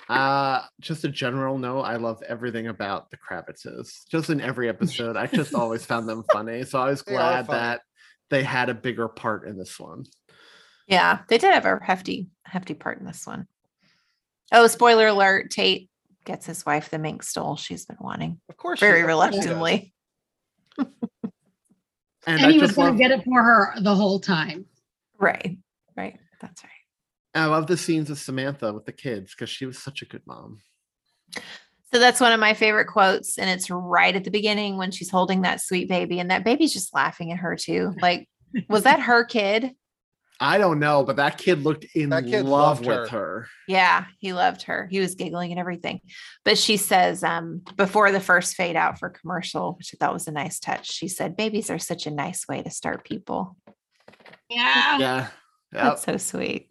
Uh 0.08 0.62
just 0.80 1.04
a 1.04 1.08
general 1.08 1.58
note, 1.58 1.82
I 1.82 1.96
love 1.96 2.22
everything 2.26 2.66
about 2.68 3.10
the 3.10 3.16
Kravitzes. 3.18 4.04
Just 4.10 4.30
in 4.30 4.40
every 4.40 4.68
episode, 4.68 5.16
I 5.16 5.26
just 5.26 5.54
always 5.62 5.84
found 5.84 6.08
them 6.08 6.24
funny. 6.32 6.64
So 6.64 6.80
I 6.80 6.88
was 6.88 7.02
glad 7.02 7.46
funny. 7.46 7.58
that 7.58 7.80
they 8.30 8.42
had 8.42 8.68
a 8.70 8.74
bigger 8.74 9.08
part 9.08 9.46
in 9.46 9.58
this 9.58 9.78
one. 9.78 10.04
Yeah, 10.88 11.20
they 11.28 11.38
did 11.38 11.52
have 11.54 11.66
a 11.66 11.78
hefty, 11.82 12.28
hefty 12.44 12.74
part 12.74 12.98
in 12.98 13.06
this 13.06 13.26
one. 13.26 13.46
Oh, 14.50 14.66
spoiler 14.66 15.06
alert! 15.08 15.50
Tate 15.50 15.88
gets 16.24 16.46
his 16.46 16.64
wife 16.66 16.88
the 16.90 16.98
mink 16.98 17.22
stole 17.22 17.56
she's 17.56 17.84
been 17.86 17.96
wanting 18.00 18.40
Of 18.48 18.56
course, 18.56 18.80
very 18.80 19.00
of 19.02 19.06
course 19.08 19.34
he 19.34 19.40
does. 19.40 19.48
reluctantly. 19.48 19.94
And, 20.78 20.88
And 22.26 22.46
I 22.46 22.52
he 22.52 22.58
was 22.58 22.68
just 22.70 22.76
going 22.76 22.88
love, 22.90 22.96
to 22.96 23.02
get 23.02 23.10
it 23.10 23.24
for 23.24 23.42
her 23.42 23.72
the 23.80 23.94
whole 23.94 24.20
time. 24.20 24.66
Right, 25.18 25.58
right. 25.96 26.18
That's 26.40 26.62
right. 26.62 26.70
I 27.34 27.46
love 27.46 27.66
the 27.66 27.76
scenes 27.76 28.10
of 28.10 28.18
Samantha 28.18 28.72
with 28.72 28.84
the 28.84 28.92
kids 28.92 29.34
because 29.34 29.50
she 29.50 29.64
was 29.66 29.78
such 29.78 30.02
a 30.02 30.06
good 30.06 30.22
mom. 30.26 30.60
So 31.92 31.98
that's 31.98 32.20
one 32.20 32.32
of 32.32 32.40
my 32.40 32.54
favorite 32.54 32.86
quotes. 32.86 33.38
And 33.38 33.48
it's 33.48 33.70
right 33.70 34.14
at 34.14 34.24
the 34.24 34.30
beginning 34.30 34.76
when 34.76 34.90
she's 34.90 35.10
holding 35.10 35.42
that 35.42 35.60
sweet 35.60 35.88
baby, 35.88 36.20
and 36.20 36.30
that 36.30 36.44
baby's 36.44 36.72
just 36.72 36.94
laughing 36.94 37.32
at 37.32 37.38
her 37.38 37.56
too. 37.56 37.94
Like, 38.02 38.28
was 38.68 38.82
that 38.82 39.00
her 39.00 39.24
kid? 39.24 39.72
I 40.40 40.58
don't 40.58 40.80
know, 40.80 41.04
but 41.04 41.16
that 41.16 41.38
kid 41.38 41.62
looked 41.62 41.86
in 41.94 42.10
That 42.10 42.24
kid 42.24 42.44
love 42.44 42.80
loved 42.80 42.86
with 42.86 43.10
her. 43.10 43.46
Yeah, 43.68 44.06
he 44.18 44.32
loved 44.32 44.62
her. 44.62 44.88
He 44.90 44.98
was 44.98 45.14
giggling 45.14 45.52
and 45.52 45.60
everything. 45.60 46.00
But 46.44 46.58
she 46.58 46.76
says, 46.76 47.22
um, 47.22 47.62
before 47.76 48.10
the 48.10 48.18
first 48.18 48.56
fade 48.56 48.74
out 48.74 48.98
for 48.98 49.08
commercial, 49.08 49.74
which 49.78 49.94
I 49.94 49.96
thought 49.98 50.12
was 50.12 50.26
a 50.26 50.32
nice 50.32 50.58
touch, 50.58 50.90
she 50.90 51.06
said, 51.06 51.36
Babies 51.36 51.70
are 51.70 51.78
such 51.78 52.06
a 52.06 52.10
nice 52.10 52.48
way 52.48 52.60
to 52.62 52.70
start 52.70 53.04
people. 53.04 53.56
Yeah. 54.50 54.98
Yeah. 54.98 55.26
Yep. 55.72 55.82
That's 55.82 56.04
so 56.04 56.16
sweet. 56.18 56.68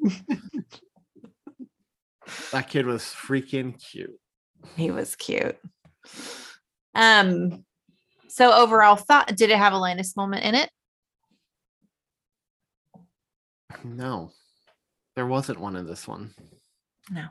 That 2.51 2.69
kid 2.69 2.85
was 2.85 3.03
freaking 3.03 3.81
cute. 3.81 4.19
He 4.77 4.91
was 4.91 5.15
cute. 5.15 5.57
Um, 6.93 7.65
so 8.27 8.53
overall 8.53 8.95
thought, 8.95 9.35
did 9.35 9.49
it 9.49 9.57
have 9.57 9.73
a 9.73 9.77
Linus 9.77 10.15
moment 10.15 10.43
in 10.45 10.55
it? 10.55 10.69
No, 13.83 14.31
there 15.15 15.25
wasn't 15.25 15.59
one 15.59 15.75
in 15.75 15.85
this 15.85 16.07
one. 16.07 16.33
No. 17.09 17.25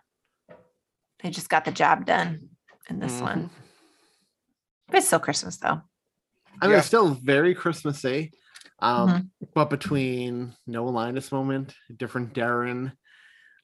They 1.22 1.30
just 1.30 1.48
got 1.50 1.64
the 1.64 1.70
job 1.70 2.06
done 2.06 2.48
in 2.88 2.98
this 2.98 3.12
Mhm. 3.20 3.22
one. 3.22 3.50
But 4.88 4.96
it's 4.98 5.06
still 5.06 5.20
Christmas 5.20 5.56
though. 5.58 5.82
I 6.60 6.66
mean, 6.66 6.72
Yeah. 6.72 6.78
it's 6.78 6.86
still 6.88 7.14
very 7.14 7.54
Christmassy. 7.54 8.32
Um, 8.82 9.08
Mm-hmm. 9.08 9.46
but 9.54 9.70
between 9.70 10.54
no 10.66 10.84
Linus 10.86 11.32
moment, 11.32 11.74
different 11.96 12.32
Darrin, 12.34 12.92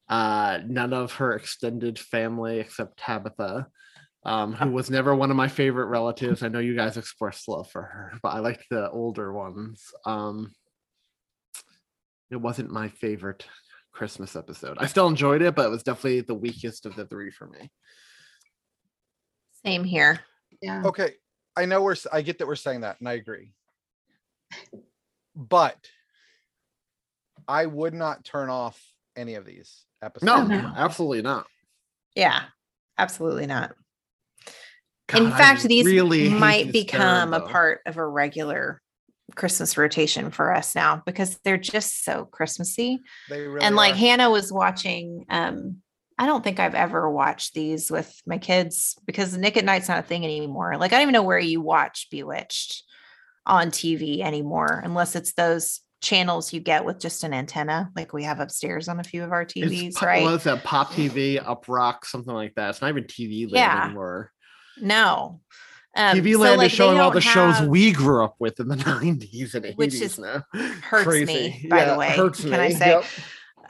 uh, 0.08 0.58
none 0.66 0.92
of 0.92 1.12
her 1.14 1.32
extended 1.32 1.98
family 1.98 2.60
except 2.60 2.98
Tabitha, 2.98 3.66
um, 4.24 4.52
who 4.52 4.70
was 4.70 4.90
never 4.90 5.14
one 5.14 5.30
of 5.30 5.36
my 5.36 5.48
favorite 5.48 5.86
relatives. 5.86 6.42
I 6.42 6.48
know 6.48 6.58
you 6.58 6.76
guys 6.76 6.96
expressed 6.96 7.48
love 7.48 7.70
for 7.70 7.82
her, 7.82 8.12
but 8.22 8.30
I 8.30 8.40
liked 8.40 8.64
the 8.70 8.90
older 8.90 9.32
ones. 9.32 9.92
Um, 10.04 10.52
it 12.30 12.36
wasn't 12.36 12.70
my 12.70 12.88
favorite 12.88 13.46
Christmas 13.92 14.36
episode. 14.36 14.76
I 14.78 14.86
still 14.86 15.06
enjoyed 15.06 15.42
it, 15.42 15.54
but 15.54 15.66
it 15.66 15.70
was 15.70 15.82
definitely 15.82 16.20
the 16.20 16.34
weakest 16.34 16.86
of 16.86 16.94
the 16.96 17.06
three 17.06 17.30
for 17.30 17.46
me. 17.46 17.70
Same 19.64 19.84
here. 19.84 20.20
Yeah. 20.60 20.82
Okay, 20.84 21.12
I 21.56 21.64
know 21.64 21.82
we're. 21.82 21.96
I 22.12 22.22
get 22.22 22.38
that 22.38 22.46
we're 22.46 22.56
saying 22.56 22.82
that, 22.82 23.00
and 23.00 23.08
I 23.08 23.14
agree. 23.14 23.52
But 25.36 25.76
I 27.46 27.66
would 27.66 27.94
not 27.94 28.24
turn 28.24 28.48
off 28.48 28.82
any 29.14 29.34
of 29.34 29.44
these 29.44 29.84
episodes. 30.02 30.26
No, 30.26 30.44
no. 30.44 30.72
absolutely 30.76 31.22
not. 31.22 31.46
Yeah, 32.14 32.42
absolutely 32.98 33.46
not. 33.46 33.74
God, 35.08 35.22
in 35.22 35.32
I 35.32 35.38
fact, 35.38 35.62
these 35.62 35.84
really 35.84 36.28
might 36.28 36.72
become 36.72 37.30
Darrin, 37.30 37.46
a 37.46 37.48
part 37.48 37.80
of 37.86 37.96
a 37.96 38.06
regular 38.06 38.80
Christmas 39.34 39.76
rotation 39.76 40.30
for 40.30 40.52
us 40.52 40.74
now 40.74 41.02
because 41.04 41.38
they're 41.44 41.58
just 41.58 42.04
so 42.04 42.24
Christmassy. 42.24 43.00
They 43.28 43.42
really 43.42 43.60
and 43.60 43.76
like 43.76 43.94
are. 43.94 43.98
Hannah 43.98 44.30
was 44.30 44.52
watching, 44.52 45.24
um, 45.28 45.78
I 46.18 46.26
don't 46.26 46.42
think 46.42 46.58
I've 46.58 46.74
ever 46.74 47.10
watched 47.10 47.54
these 47.54 47.90
with 47.90 48.20
my 48.26 48.38
kids 48.38 48.96
because 49.06 49.36
Nick 49.36 49.56
at 49.56 49.64
Nite's 49.64 49.88
not 49.88 50.00
a 50.00 50.02
thing 50.02 50.24
anymore. 50.24 50.76
Like 50.76 50.92
I 50.92 50.96
don't 50.96 51.02
even 51.02 51.12
know 51.12 51.22
where 51.22 51.38
you 51.38 51.60
watch 51.60 52.08
Bewitched 52.10 52.82
on 53.46 53.70
TV 53.70 54.20
anymore, 54.20 54.80
unless 54.84 55.14
it's 55.16 55.32
those 55.34 55.80
channels 56.02 56.52
you 56.52 56.60
get 56.60 56.84
with 56.84 57.00
just 57.00 57.24
an 57.24 57.32
antenna, 57.32 57.90
like 57.96 58.12
we 58.12 58.24
have 58.24 58.40
upstairs 58.40 58.88
on 58.88 59.00
a 59.00 59.04
few 59.04 59.24
of 59.24 59.32
our 59.32 59.44
TVs, 59.44 59.88
It's, 59.88 60.02
right? 60.02 60.22
What 60.22 60.34
is 60.34 60.44
that? 60.44 60.62
Pop 60.64 60.92
TV, 60.92 61.42
Up 61.44 61.64
Rock, 61.68 62.04
something 62.04 62.34
like 62.34 62.54
that. 62.56 62.70
It's 62.70 62.80
not 62.82 62.90
even 62.90 63.04
TV 63.04 63.44
land 63.44 63.52
Yeah. 63.54 63.84
anymore. 63.86 64.32
No. 64.80 65.40
Um, 65.96 66.18
TV 66.18 66.34
so, 66.34 66.40
Land 66.40 66.58
like, 66.58 66.66
is 66.66 66.72
showing 66.72 66.98
all 67.00 67.10
the 67.10 67.22
shows 67.22 67.58
we 67.62 67.90
grew 67.92 68.22
up 68.22 68.34
with 68.38 68.60
in 68.60 68.68
the 68.68 68.76
90s 68.76 69.54
and 69.54 69.64
80s 69.64 69.76
Which 69.76 69.94
is- 69.94 70.18
now. 70.18 70.44
hurts 70.82 71.26
me, 71.26 71.66
by 71.70 71.86
the 71.86 71.96
way, 71.96 72.10
Hurts 72.10 72.42
can 72.42 72.52
I 72.54 72.68
say? 72.70 72.88
Yep. 72.90 73.04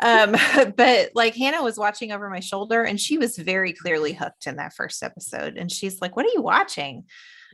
um 0.00 0.72
but 0.76 1.10
like 1.14 1.34
hannah 1.36 1.62
was 1.62 1.78
watching 1.78 2.12
over 2.12 2.28
my 2.28 2.40
shoulder 2.40 2.82
and 2.82 3.00
she 3.00 3.16
was 3.16 3.38
very 3.38 3.72
clearly 3.72 4.12
hooked 4.12 4.46
in 4.46 4.56
that 4.56 4.74
first 4.74 5.02
episode 5.02 5.56
and 5.56 5.72
she's 5.72 6.02
like 6.02 6.14
what 6.16 6.26
are 6.26 6.32
you 6.34 6.42
watching 6.42 7.04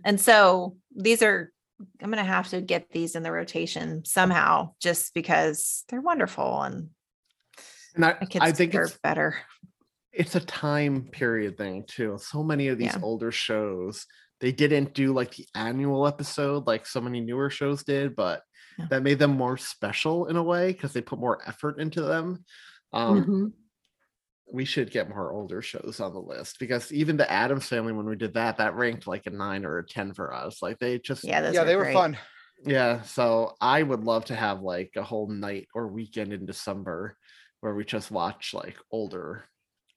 and 0.05 0.21
so 0.21 0.75
these 0.97 1.23
are 1.23 1.53
i'm 2.01 2.11
gonna 2.11 2.25
have 2.25 2.49
to 2.49 2.61
get 2.61 2.91
these 2.91 3.15
in 3.17 3.23
the 3.23 3.33
rotation 3.33 4.05
somehow 4.05 4.73
just 4.81 5.15
because 5.15 5.85
they're 5.89 6.01
wonderful 6.01 6.63
and 6.63 6.91
And 7.95 8.05
I, 8.05 8.17
I 8.41 8.53
think 8.53 8.75
it's, 8.75 8.99
better 9.03 9.37
it's 10.13 10.35
a 10.35 10.41
time 10.41 11.09
period 11.11 11.57
thing 11.57 11.85
too. 11.87 12.19
So 12.21 12.43
many 12.43 12.69
of 12.69 12.77
these 12.79 12.93
Yeah. 12.95 13.01
older 13.03 13.33
shows, 13.33 14.07
they 14.41 14.53
didn't 14.53 14.93
do 14.93 15.13
like 15.15 15.35
the 15.37 15.47
annual 15.55 16.07
episode 16.07 16.67
like 16.67 16.85
so 16.87 17.01
many 17.01 17.21
newer 17.21 17.49
shows 17.49 17.83
did, 17.83 18.15
but 18.15 18.43
Yeah. 18.79 18.87
that 18.91 19.03
made 19.03 19.19
them 19.19 19.33
more 19.37 19.57
special 19.57 20.27
in 20.27 20.37
a 20.37 20.43
way 20.43 20.73
because 20.73 20.93
they 20.93 21.01
put 21.01 21.19
more 21.19 21.39
effort 21.49 21.81
into 21.81 22.03
them. 22.03 22.45
Um, 22.93 23.25
Mhm. 23.25 23.53
We 24.53 24.65
should 24.65 24.91
get 24.91 25.09
more 25.09 25.33
older 25.33 25.63
shows 25.63 25.99
on 26.01 26.13
the 26.13 26.21
list 26.21 26.59
because 26.61 26.93
even 26.93 27.17
the 27.17 27.31
Addams 27.31 27.67
family, 27.67 27.93
when 27.93 28.07
we 28.07 28.17
did 28.17 28.35
that, 28.35 28.59
that 28.59 28.75
ranked 28.77 29.07
like 29.07 29.27
a 29.27 29.31
nine 29.31 29.65
or 29.65 29.79
a 29.79 29.87
10 29.87 30.13
for 30.15 30.35
us. 30.35 30.61
Like 30.61 30.79
they 30.79 30.99
just, 30.99 31.25
yeah 31.25 31.51
yeah, 31.51 31.63
are 31.63 31.65
they 31.65 31.77
were 31.77 31.85
great. 31.85 31.95
fun. 31.95 32.19
yeah. 32.65 33.01
So 33.03 33.55
I 33.61 33.83
would 33.83 34.05
love 34.05 34.27
to 34.27 34.37
have 34.37 34.61
like 34.61 34.93
a 34.97 35.03
whole 35.03 35.29
night 35.29 35.69
or 35.75 35.89
weekend 35.89 36.33
in 36.33 36.45
December 36.45 37.17
where 37.61 37.75
we 37.75 37.85
just 37.85 38.11
watch 38.11 38.53
like 38.53 38.77
older 38.91 39.45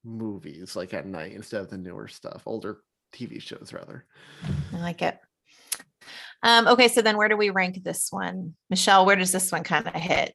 movies 0.05 0.75
like 0.75 0.93
at 0.93 1.05
night 1.05 1.33
instead 1.33 1.61
of 1.61 1.69
the 1.69 1.77
newer 1.77 2.07
stuff, 2.07 2.43
older 2.45 2.79
TV 3.13 3.41
shows 3.41 3.71
rather. 3.73 4.05
i 4.73 4.77
like 4.77 5.01
it 5.01 5.17
um 6.43 6.67
okay 6.67 6.87
so 6.87 7.01
then 7.01 7.17
where 7.17 7.29
do 7.29 7.37
we 7.37 7.49
rank 7.49 7.81
this 7.83 8.07
one 8.11 8.53
michele 8.69 9.05
where 9.05 9.15
does 9.15 9.31
this 9.31 9.51
one 9.51 9.63
kind 9.63 9.87
of 9.87 9.93
hit 9.93 10.33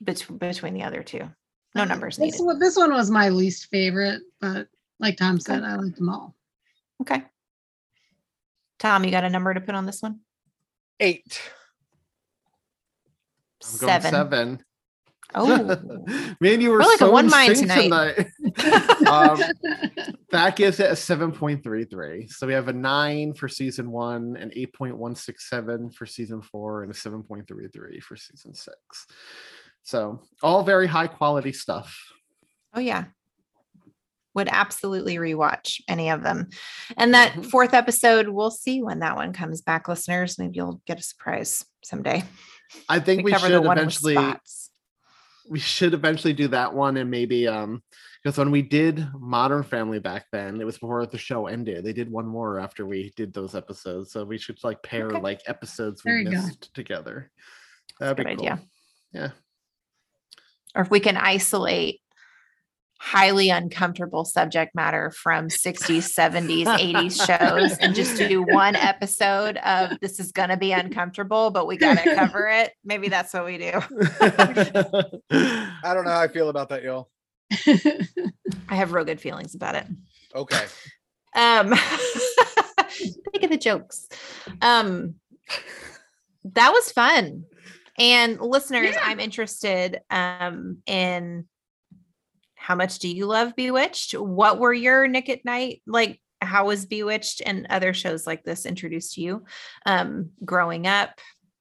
bet- 0.00 0.26
between 0.38 0.74
the 0.74 0.82
other 0.82 1.02
two 1.02 1.28
no 1.74 1.84
numbers 1.84 2.16
This 2.16 2.32
needed 2.32 2.44
one, 2.44 2.58
this 2.58 2.76
one 2.76 2.92
was 2.92 3.10
my 3.10 3.28
least 3.28 3.70
favorite, 3.70 4.22
but 4.40 4.68
like 5.00 5.16
Tom 5.16 5.40
said, 5.40 5.62
I 5.62 5.76
liked 5.76 5.96
them 5.96 6.08
all. 6.08 6.34
okay 7.02 7.24
tom 8.78 9.04
you 9.04 9.10
got 9.10 9.24
a 9.24 9.30
number 9.30 9.54
to 9.54 9.60
put 9.60 9.74
on 9.74 9.86
this 9.86 10.02
one 10.02 10.20
Eight. 11.00 11.40
I'm 13.64 13.78
going 13.78 14.02
seven. 14.02 14.64
Oh, 15.34 15.46
Man, 16.40 16.60
you 16.60 16.70
were 16.70 16.78
We're 16.78 16.84
like 16.84 17.00
a 17.00 17.10
one 17.10 17.24
in 17.24 17.30
mind 17.30 17.56
sync 17.56 17.72
tonight. 17.72 18.18
um, 19.08 19.40
that 20.30 20.54
gives 20.54 20.78
it 20.78 20.90
a 20.90 20.94
7.33. 20.94 22.30
So 22.30 22.46
we 22.46 22.52
have 22.52 22.68
a 22.68 22.72
9 22.72 23.34
for 23.34 23.48
season 23.48 23.90
1, 23.90 24.36
an 24.36 24.50
8.167 24.56 25.92
for 25.94 26.06
season 26.06 26.40
4, 26.40 26.84
and 26.84 26.92
a 26.92 26.94
7.33 26.94 28.02
for 28.02 28.16
season 28.16 28.54
6. 28.54 28.76
So 29.84 30.20
all 30.42 30.62
very 30.64 30.86
high 30.86 31.06
quality 31.06 31.52
stuff. 31.52 31.96
oh 32.74 32.80
yeah. 32.80 33.04
Would 34.34 34.48
absolutely 34.50 35.14
rewatch 35.16 35.80
any 35.88 36.10
of 36.10 36.24
them. 36.24 36.48
And 36.96 37.14
that 37.14 37.34
Mhm. 37.34 37.46
fourth 37.50 37.72
episode, 37.72 38.28
we'll 38.28 38.50
see 38.50 38.82
when 38.82 38.98
that 38.98 39.14
one 39.14 39.32
comes 39.32 39.60
back, 39.62 39.86
listeners. 39.86 40.38
Maybe 40.40 40.56
you'll 40.56 40.80
get 40.86 40.98
a 40.98 41.02
surprise 41.02 41.64
someday. 41.84 42.24
I 42.88 42.98
think 42.98 43.22
we, 43.24 43.30
cover 43.30 43.46
should 43.46 43.64
eventually 43.64 44.16
we 45.48 45.58
should 45.60 45.92
eventually 45.94 46.32
do 46.32 46.48
that 46.48 46.72
one 46.74 46.96
and 46.96 47.10
maybe 47.10 47.46
um 47.46 47.82
because 48.22 48.38
when 48.38 48.50
we 48.50 48.62
did 48.62 49.06
Modern 49.20 49.62
Family 49.62 49.98
back 50.00 50.24
then, 50.32 50.58
it 50.60 50.64
was 50.64 50.78
before 50.78 51.04
the 51.06 51.18
show 51.18 51.46
ended. 51.46 51.84
They 51.84 51.92
did 51.92 52.10
one 52.10 52.26
more 52.26 52.58
after 52.58 52.86
we 52.86 53.12
did 53.16 53.34
those 53.34 53.54
episodes, 53.54 54.10
so 54.12 54.24
we 54.24 54.38
should 54.38 54.58
like 54.64 54.82
pair 54.82 55.08
Okay. 55.08 55.20
like 55.20 55.42
episodes 55.46 56.00
There 56.02 56.14
we 56.14 56.20
you 56.24 56.30
go. 56.30 56.30
missed 56.30 56.74
together. 56.74 57.30
That'd 58.00 58.16
Good 58.16 58.26
be 58.26 58.34
cool. 58.36 58.46
idea. 58.46 58.62
Yeah. 59.12 59.30
Or 60.74 60.82
if 60.82 60.90
we 60.90 61.00
can 61.00 61.16
isolate 61.16 62.00
highly 63.04 63.50
uncomfortable 63.50 64.24
subject 64.24 64.74
matter 64.74 65.10
from 65.10 65.48
60s, 65.48 66.10
70s, 66.10 66.64
80s 66.64 67.26
shows 67.26 67.76
and 67.78 67.94
just 67.94 68.16
do 68.16 68.42
one 68.42 68.76
episode 68.76 69.58
of 69.58 69.98
this 70.00 70.18
is 70.18 70.32
going 70.32 70.48
to 70.48 70.56
be 70.56 70.72
uncomfortable, 70.72 71.50
but 71.50 71.66
we 71.66 71.76
got 71.76 71.98
to 72.02 72.14
cover 72.14 72.48
it. 72.48 72.72
Maybe 72.82 73.08
that's 73.08 73.34
what 73.34 73.44
we 73.44 73.58
do. 73.58 73.72
I 74.20 75.92
don't 75.92 76.04
know 76.04 76.10
how 76.10 76.20
I 76.20 76.28
feel 76.28 76.48
about 76.48 76.70
that, 76.70 76.82
y'all. 76.82 77.10
I 78.68 78.74
have 78.74 78.92
real 78.92 79.04
good 79.04 79.20
feelings 79.20 79.54
about 79.54 79.74
it. 79.74 79.86
Okay. 80.34 80.64
Um, 81.34 81.74
think 82.88 83.44
of 83.44 83.50
the 83.50 83.58
jokes. 83.58 84.08
Um, 84.62 85.16
that 86.44 86.70
was 86.70 86.90
fun. 86.90 87.44
And 87.98 88.40
listeners, 88.40 88.94
I'm 89.00 89.20
interested 89.20 90.00
um, 90.10 90.78
in 90.86 91.46
how 92.54 92.74
much 92.74 92.98
do 92.98 93.08
you 93.08 93.26
love 93.26 93.54
Bewitched? 93.56 94.14
What 94.14 94.58
were 94.58 94.72
your 94.72 95.06
Nick 95.06 95.28
at 95.28 95.44
Nite 95.44 95.82
like? 95.86 96.20
How 96.40 96.66
was 96.66 96.86
Bewitched 96.86 97.40
and 97.44 97.66
other 97.70 97.94
shows 97.94 98.26
like 98.26 98.42
this 98.42 98.66
introduced 98.66 99.14
to 99.14 99.20
you 99.20 99.44
um, 99.86 100.30
growing 100.44 100.86
up? 100.86 101.10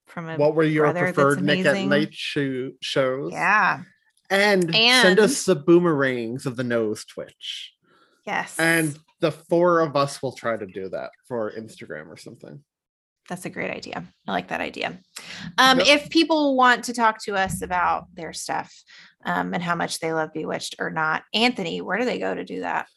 From 0.07 0.29
a 0.29 0.37
what 0.37 0.55
were 0.55 0.63
your 0.63 0.93
preferred 0.93 1.41
Nick 1.41 1.65
at? 1.65 1.87
Night 1.87 2.13
show, 2.13 2.71
shows? 2.81 3.31
Yeah. 3.31 3.81
And, 4.29 4.73
send 4.73 5.19
us 5.19 5.45
the 5.45 5.55
boomerangs 5.55 6.45
of 6.45 6.55
the 6.55 6.63
nose 6.63 7.05
twitch. 7.05 7.73
Yes. 8.25 8.57
And 8.57 8.97
the 9.19 9.31
four 9.31 9.81
of 9.81 9.95
us 9.95 10.21
will 10.21 10.33
try 10.33 10.57
to 10.57 10.65
do 10.65 10.89
that 10.89 11.11
for 11.27 11.51
Instagram 11.51 12.07
or 12.07 12.17
something. 12.17 12.63
That's 13.29 13.45
a 13.45 13.49
great 13.49 13.71
idea. 13.71 14.03
I 14.27 14.31
like 14.31 14.49
that 14.49 14.61
idea. 14.61 14.99
Um, 15.57 15.79
Yep. 15.79 15.87
If 15.87 16.09
people 16.09 16.57
want 16.57 16.83
to 16.85 16.93
talk 16.93 17.23
to 17.23 17.35
us 17.35 17.61
about 17.61 18.07
their 18.13 18.33
stuff 18.33 18.73
um, 19.25 19.53
and 19.53 19.63
how 19.63 19.75
much 19.75 19.99
they 19.99 20.13
love 20.13 20.33
Bewitched 20.33 20.75
or 20.79 20.89
not, 20.89 21.23
Anthony, 21.33 21.81
where 21.81 21.97
do 21.97 22.05
they 22.05 22.19
go 22.19 22.35
to 22.35 22.43
do 22.43 22.61
that? 22.61 22.87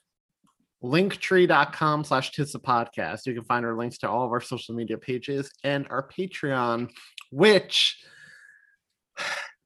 linktree.com 0.83 2.05
slash 2.05 2.33
tis 2.33 2.53
the 2.53 2.61
podcast 2.61 3.27
you 3.27 3.35
can 3.35 3.43
find 3.45 3.65
our 3.65 3.77
links 3.77 3.99
to 3.99 4.09
all 4.09 4.27
of 4.27 4.31
our 4.31 4.41
social 4.41 4.75
media 4.75 4.99
pages 4.99 5.51
and 5.65 5.87
our 5.89 6.07
patreon 6.09 6.89
which 7.31 8.05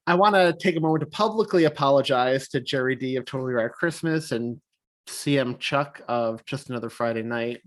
i 0.07 0.15
want 0.15 0.33
to 0.33 0.55
take 0.59 0.77
a 0.77 0.79
moment 0.79 1.01
to 1.01 1.07
publicly 1.07 1.65
apologize 1.65 2.47
to 2.47 2.61
jerry 2.61 2.95
d 2.95 3.17
of 3.17 3.25
totally 3.25 3.53
right 3.53 3.71
christmas 3.73 4.31
and 4.31 4.59
cm 5.07 5.59
chuck 5.59 6.01
of 6.07 6.43
just 6.45 6.69
another 6.69 6.89
friday 6.89 7.21
night 7.21 7.59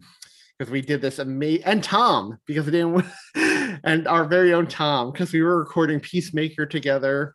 because 0.58 0.70
we 0.70 0.80
did 0.80 1.00
this 1.00 1.18
amazing 1.18 1.64
and 1.64 1.82
tom 1.82 2.38
because 2.46 2.66
we 2.66 2.72
didn't 2.72 3.04
and 3.84 4.06
our 4.06 4.24
very 4.24 4.52
own 4.52 4.66
tom 4.66 5.10
because 5.10 5.32
we 5.32 5.42
were 5.42 5.58
recording 5.58 6.00
peacemaker 6.00 6.66
together. 6.66 7.34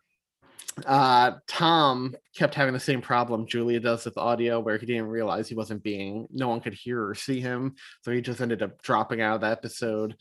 Uh 0.86 1.32
tom 1.46 2.14
kept 2.34 2.54
having 2.54 2.72
the 2.72 2.80
same 2.80 3.02
problem 3.02 3.46
julia 3.46 3.80
does 3.80 4.04
with 4.04 4.16
audio 4.16 4.60
where 4.60 4.78
he 4.78 4.86
didn't 4.86 5.06
realize 5.06 5.48
he 5.48 5.54
wasn't 5.54 5.82
being 5.82 6.26
no 6.30 6.48
one 6.48 6.60
could 6.60 6.74
hear 6.74 7.06
or 7.06 7.14
see 7.14 7.40
him. 7.40 7.74
So 8.02 8.12
he 8.12 8.20
just 8.20 8.40
ended 8.40 8.62
up 8.62 8.80
dropping 8.82 9.20
out 9.20 9.36
of 9.36 9.40
the 9.42 9.48
episode. 9.48 10.16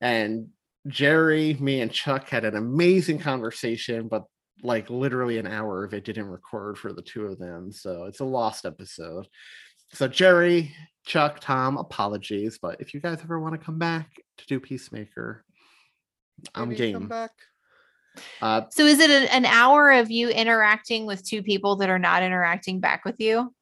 And 0.00 0.48
jerry 0.88 1.54
me 1.60 1.80
and 1.80 1.92
chuck 1.92 2.28
had 2.28 2.44
an 2.44 2.56
amazing 2.56 3.18
conversation 3.20 4.08
but 4.08 4.24
like 4.64 4.90
literally 4.90 5.38
an 5.38 5.46
hour 5.46 5.84
of 5.84 5.94
it 5.94 6.04
didn't 6.04 6.26
record 6.26 6.78
for 6.78 6.92
the 6.92 7.02
two 7.02 7.26
of 7.26 7.38
them. 7.38 7.72
So 7.72 8.04
it's 8.04 8.20
a 8.20 8.24
lost 8.24 8.64
episode. 8.64 9.26
So 9.92 10.08
jerry 10.08 10.74
chuck 11.04 11.40
tom 11.40 11.76
apologies 11.78 12.58
but 12.60 12.80
if 12.80 12.94
you 12.94 13.00
guys 13.00 13.18
ever 13.22 13.40
want 13.40 13.52
to 13.58 13.64
come 13.64 13.78
back 13.78 14.08
to 14.38 14.46
do 14.46 14.60
peacemaker 14.60 15.44
i'm 16.54 16.68
Maybe 16.68 16.92
come 16.92 17.02
game 17.02 17.08
back. 17.08 17.30
uh 18.40 18.62
So 18.70 18.84
is 18.86 18.98
it 19.00 19.10
an, 19.10 19.24
an 19.28 19.44
hour 19.46 19.90
of 19.92 20.10
you 20.10 20.28
interacting 20.28 21.06
with 21.06 21.24
two 21.24 21.42
people 21.42 21.76
that 21.76 21.88
are 21.90 21.98
not 21.98 22.22
interacting 22.22 22.80
back 22.80 23.04
with 23.04 23.20
you? 23.20 23.52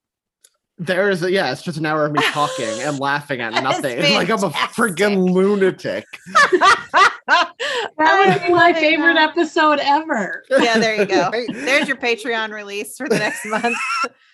There 0.79 1.11
is 1.11 1.23
a 1.23 1.31
yeah, 1.31 1.53
it's 1.53 1.63
just 1.63 1.77
an 1.77 1.85
hour 1.85 2.07
of 2.07 2.13
me 2.13 2.23
talking 2.33 2.65
and 2.81 2.99
laughing 3.09 3.41
at 3.43 3.53
nothing. 3.63 3.99
It's 3.99 4.11
like 4.15 4.31
I'm 4.31 4.43
a 4.43 4.51
freaking 4.51 5.31
lunatic. 5.31 6.07
That 7.99 8.39
would 8.41 8.47
be 8.47 8.55
my 8.55 8.73
favorite 8.73 9.17
episode 9.17 9.79
ever. 9.81 10.43
Yeah, 10.51 10.79
there 10.79 10.95
you 10.95 11.05
go. 11.05 11.31
There's 11.53 11.87
your 11.87 11.97
Patreon 11.99 12.51
release 12.53 12.97
for 12.97 13.09
the 13.09 13.19
next 13.19 13.45
month. 13.45 13.77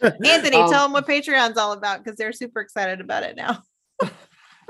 Anthony, 0.02 0.56
Um, 0.56 0.70
tell 0.70 0.84
them 0.84 0.92
what 0.92 1.06
Patreon's 1.06 1.56
all 1.58 1.72
about 1.72 2.04
because 2.04 2.16
they're 2.16 2.32
super 2.32 2.60
excited 2.60 3.00
about 3.00 3.24
it 3.24 3.36
now. 3.36 3.62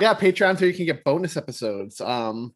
yeah, 0.00 0.14
Patreon, 0.14 0.58
so 0.58 0.64
you 0.64 0.72
can 0.72 0.86
get 0.86 1.04
bonus 1.04 1.36
episodes, 1.36 2.00
um, 2.00 2.54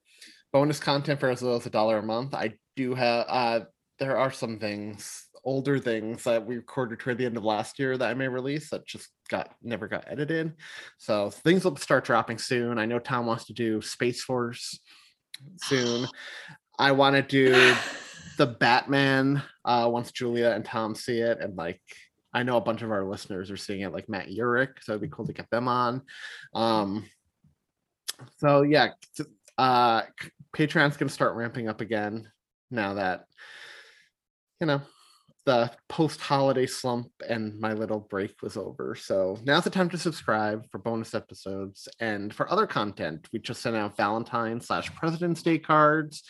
bonus 0.53 0.81
content 0.81 1.21
for 1.21 1.29
as 1.31 1.43
little 1.43 1.59
as 1.59 1.67
a 1.67 1.71
dollar 1.71 1.99
a 1.99 2.03
month. 2.03 2.35
I 2.35 2.55
do 2.77 2.95
have 2.95 3.27
uh 3.29 3.61
there 3.99 4.17
are 4.17 4.33
some 4.33 4.59
things, 4.59 5.27
older 5.45 5.79
things 5.79 6.25
that 6.25 6.47
we 6.47 6.57
recorded 6.57 6.99
toward 6.99 7.19
the 7.19 7.27
end 7.27 7.37
of 7.37 7.45
last 7.45 7.79
year 7.79 7.99
that 7.99 8.09
I 8.09 8.15
may 8.15 8.29
release 8.29 8.71
that 8.71 8.87
just 8.87 9.09
got 9.29 9.55
never 9.63 9.89
got 9.89 10.05
edited. 10.07 10.55
So 10.97 11.29
things 11.29 11.65
will 11.65 11.77
start 11.77 12.05
dropping 12.07 12.39
soon. 12.39 12.79
I 12.79 12.87
know 12.87 12.99
Tom 12.99 13.27
wants 13.27 13.45
to 13.47 13.53
do 13.53 13.83
Space 13.83 14.23
Force 14.23 14.81
soon. 15.57 16.07
I 16.79 16.93
want 16.93 17.17
to 17.17 17.23
do 17.23 17.75
the 18.37 18.47
Batman 18.47 19.43
uh 19.65 19.89
once 19.91 20.13
Julia 20.13 20.51
and 20.51 20.65
Tom 20.65 20.95
see 20.95 21.19
it 21.21 21.39
and 21.41 21.57
like 21.57 21.81
I 22.33 22.43
know 22.43 22.57
a 22.57 22.63
bunch 22.63 22.83
of 22.83 22.91
our 22.93 23.05
listeners 23.05 23.51
are 23.51 23.57
seeing 23.57 23.81
it 23.81 23.93
like 23.93 24.09
Matt 24.09 24.29
Urick, 24.29 24.83
so 24.83 24.93
it'd 24.93 25.03
be 25.03 25.09
cool 25.09 25.27
to 25.27 25.33
get 25.33 25.51
them 25.51 25.69
on. 25.69 26.03
Um 26.55 27.05
so 28.39 28.63
yeah, 28.63 28.91
uh 29.59 30.03
Patreon's 30.57 30.97
gonna 30.97 31.11
start 31.11 31.37
ramping 31.37 31.69
up 31.69 31.81
again 31.81 32.31
now 32.71 32.95
that 32.95 33.25
you 34.61 34.67
know 34.67 34.81
the 35.47 35.71
post-holiday 35.89 36.67
slump 36.67 37.11
and 37.29 37.59
my 37.59 37.73
little 37.73 38.01
break 38.01 38.43
was 38.43 38.57
over. 38.57 38.95
So 38.95 39.39
now's 39.45 39.65
the 39.65 39.71
time 39.71 39.89
to 39.91 39.99
subscribe 39.99 40.67
for 40.71 40.79
bonus 40.79 41.15
episodes 41.15 41.89
and 41.99 42.33
for 42.33 42.51
other 42.53 42.67
content. 42.67 43.27
We 43.33 43.39
just 43.39 43.63
sent 43.63 43.77
out 43.77 43.97
Valentine 43.97 44.61
slash 44.61 44.95
President's 44.95 45.43
Day 45.43 45.59
cards. 45.59 46.23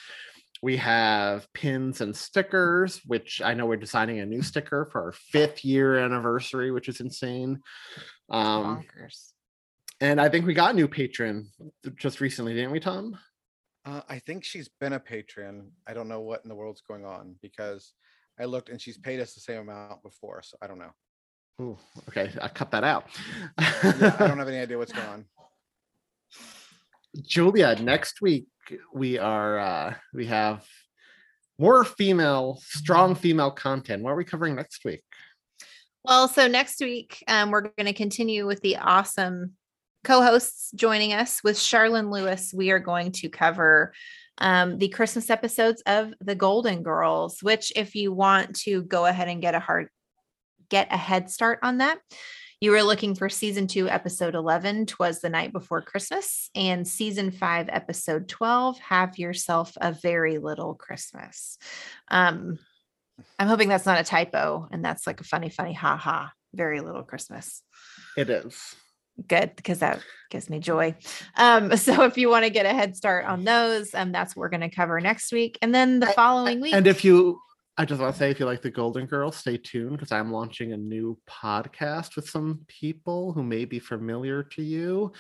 We 0.62 0.76
have 0.76 1.50
pins 1.54 2.00
and 2.02 2.14
stickers, 2.14 3.00
which 3.06 3.40
I 3.42 3.54
know 3.54 3.66
we're 3.66 3.76
designing 3.76 4.20
a 4.20 4.26
new 4.26 4.42
sticker 4.42 4.88
for 4.92 5.04
our 5.04 5.12
fifth 5.12 5.64
year 5.64 5.98
anniversary, 5.98 6.70
which 6.70 6.88
is 6.88 7.00
insane. 7.00 7.60
Um, 8.28 8.84
Bonkers. 8.84 9.32
and 10.00 10.20
I 10.20 10.28
think 10.28 10.46
we 10.46 10.54
got 10.54 10.72
a 10.72 10.76
new 10.76 10.86
patron 10.86 11.48
just 11.96 12.20
recently, 12.20 12.54
didn't 12.54 12.72
we, 12.72 12.80
Tom? 12.80 13.18
Uh, 13.86 14.02
I 14.08 14.18
think 14.18 14.44
she's 14.44 14.68
been 14.68 14.92
a 14.92 15.00
patron. 15.00 15.72
I 15.86 15.94
don't 15.94 16.08
know 16.08 16.20
what 16.20 16.42
in 16.44 16.50
the 16.50 16.54
world's 16.54 16.82
going 16.82 17.06
on 17.06 17.36
because 17.40 17.94
I 18.40 18.46
looked 18.46 18.70
and 18.70 18.80
she's 18.80 18.96
paid 18.96 19.20
us 19.20 19.34
the 19.34 19.40
same 19.40 19.58
amount 19.58 20.02
before. 20.02 20.42
So 20.42 20.56
I 20.62 20.66
don't 20.66 20.78
know. 20.78 20.92
Ooh, 21.60 21.78
okay, 22.08 22.30
I 22.40 22.48
cut 22.48 22.70
that 22.70 22.84
out. 22.84 23.06
Yeah, 23.60 24.16
I 24.18 24.28
don't 24.28 24.38
have 24.38 24.48
any 24.48 24.58
idea 24.58 24.78
what's 24.78 24.92
going 24.92 25.06
on. 25.06 25.24
Julia, 27.22 27.76
next 27.80 28.22
week 28.22 28.46
we 28.94 29.18
are 29.18 29.58
uh 29.58 29.94
we 30.14 30.26
have 30.26 30.64
more 31.58 31.84
female, 31.84 32.58
strong 32.62 33.14
female 33.14 33.50
content. 33.50 34.02
What 34.02 34.10
are 34.10 34.16
we 34.16 34.24
covering 34.24 34.54
next 34.54 34.84
week? 34.84 35.02
Well, 36.02 36.26
so 36.28 36.48
next 36.48 36.80
week, 36.80 37.22
um, 37.28 37.50
we're 37.50 37.60
going 37.60 37.84
to 37.84 37.92
continue 37.92 38.46
with 38.46 38.62
the 38.62 38.78
awesome 38.78 39.52
co 40.02 40.22
hosts 40.22 40.70
joining 40.74 41.12
us 41.12 41.44
with 41.44 41.56
Charlene 41.56 42.10
Lewis. 42.10 42.54
We 42.54 42.70
are 42.70 42.78
going 42.78 43.12
to 43.12 43.28
cover 43.28 43.92
um, 44.40 44.78
the 44.78 44.88
Christmas 44.88 45.30
episodes 45.30 45.82
of 45.86 46.14
The 46.20 46.34
Golden 46.34 46.82
Girls, 46.82 47.42
which, 47.42 47.72
if 47.76 47.94
you 47.94 48.12
want 48.12 48.56
to 48.60 48.82
go 48.82 49.06
ahead 49.06 49.28
and 49.28 49.42
get 49.42 49.54
a 49.54 49.60
hard 49.60 49.88
get 50.68 50.92
a 50.92 50.96
head 50.96 51.30
start 51.30 51.58
on 51.62 51.78
that, 51.78 51.98
you 52.60 52.70
were 52.70 52.82
looking 52.82 53.14
for 53.14 53.28
season 53.28 53.66
two, 53.66 53.88
episode 53.88 54.34
11, 54.34 54.86
Twas 54.86 55.20
the 55.20 55.30
Night 55.30 55.52
Before 55.52 55.80
Christmas, 55.80 56.50
and 56.54 56.86
season 56.86 57.30
five, 57.30 57.68
episode 57.70 58.28
12, 58.28 58.78
Have 58.80 59.18
Yourself 59.18 59.72
a 59.80 59.92
Very 59.92 60.38
Little 60.38 60.74
Christmas. 60.74 61.56
Um, 62.08 62.58
I'm 63.38 63.48
hoping 63.48 63.68
that's 63.68 63.86
not 63.86 64.00
a 64.00 64.04
typo 64.04 64.68
and 64.70 64.84
that's 64.84 65.06
like 65.06 65.20
a 65.20 65.24
funny, 65.24 65.48
funny, 65.48 65.72
ha 65.72 65.96
ha, 65.96 66.32
very 66.54 66.80
little 66.80 67.02
Christmas. 67.02 67.62
It 68.16 68.28
is. 68.28 68.74
Good, 69.28 69.54
because 69.56 69.80
that 69.80 70.00
gives 70.30 70.48
me 70.48 70.58
joy. 70.60 70.94
Um, 71.36 71.76
so 71.76 72.04
if 72.04 72.16
you 72.16 72.28
want 72.28 72.44
to 72.44 72.50
get 72.50 72.66
a 72.66 72.70
head 72.70 72.96
start 72.96 73.26
on 73.26 73.44
those, 73.44 73.94
um, 73.94 74.12
that's 74.12 74.34
what 74.34 74.40
we're 74.40 74.48
going 74.48 74.68
to 74.68 74.74
cover 74.74 75.00
next 75.00 75.32
week. 75.32 75.58
And 75.62 75.74
then 75.74 76.00
the 76.00 76.10
A- 76.10 76.12
following 76.12 76.60
week. 76.60 76.74
And 76.74 76.86
if 76.86 77.04
you 77.04 77.40
I 77.76 77.86
just 77.86 78.00
want 78.00 78.14
to 78.14 78.18
say 78.18 78.30
if 78.30 78.38
you 78.38 78.44
like 78.44 78.60
the 78.60 78.70
Golden 78.70 79.06
Girls, 79.06 79.36
stay 79.36 79.56
tuned 79.56 79.92
because 79.92 80.12
I'm 80.12 80.30
launching 80.30 80.72
a 80.72 80.76
new 80.76 81.16
podcast 81.26 82.14
with 82.14 82.28
some 82.28 82.60
people 82.68 83.32
who 83.32 83.42
may 83.42 83.64
be 83.64 83.78
familiar 83.78 84.42
to 84.42 84.62
you 84.62 85.12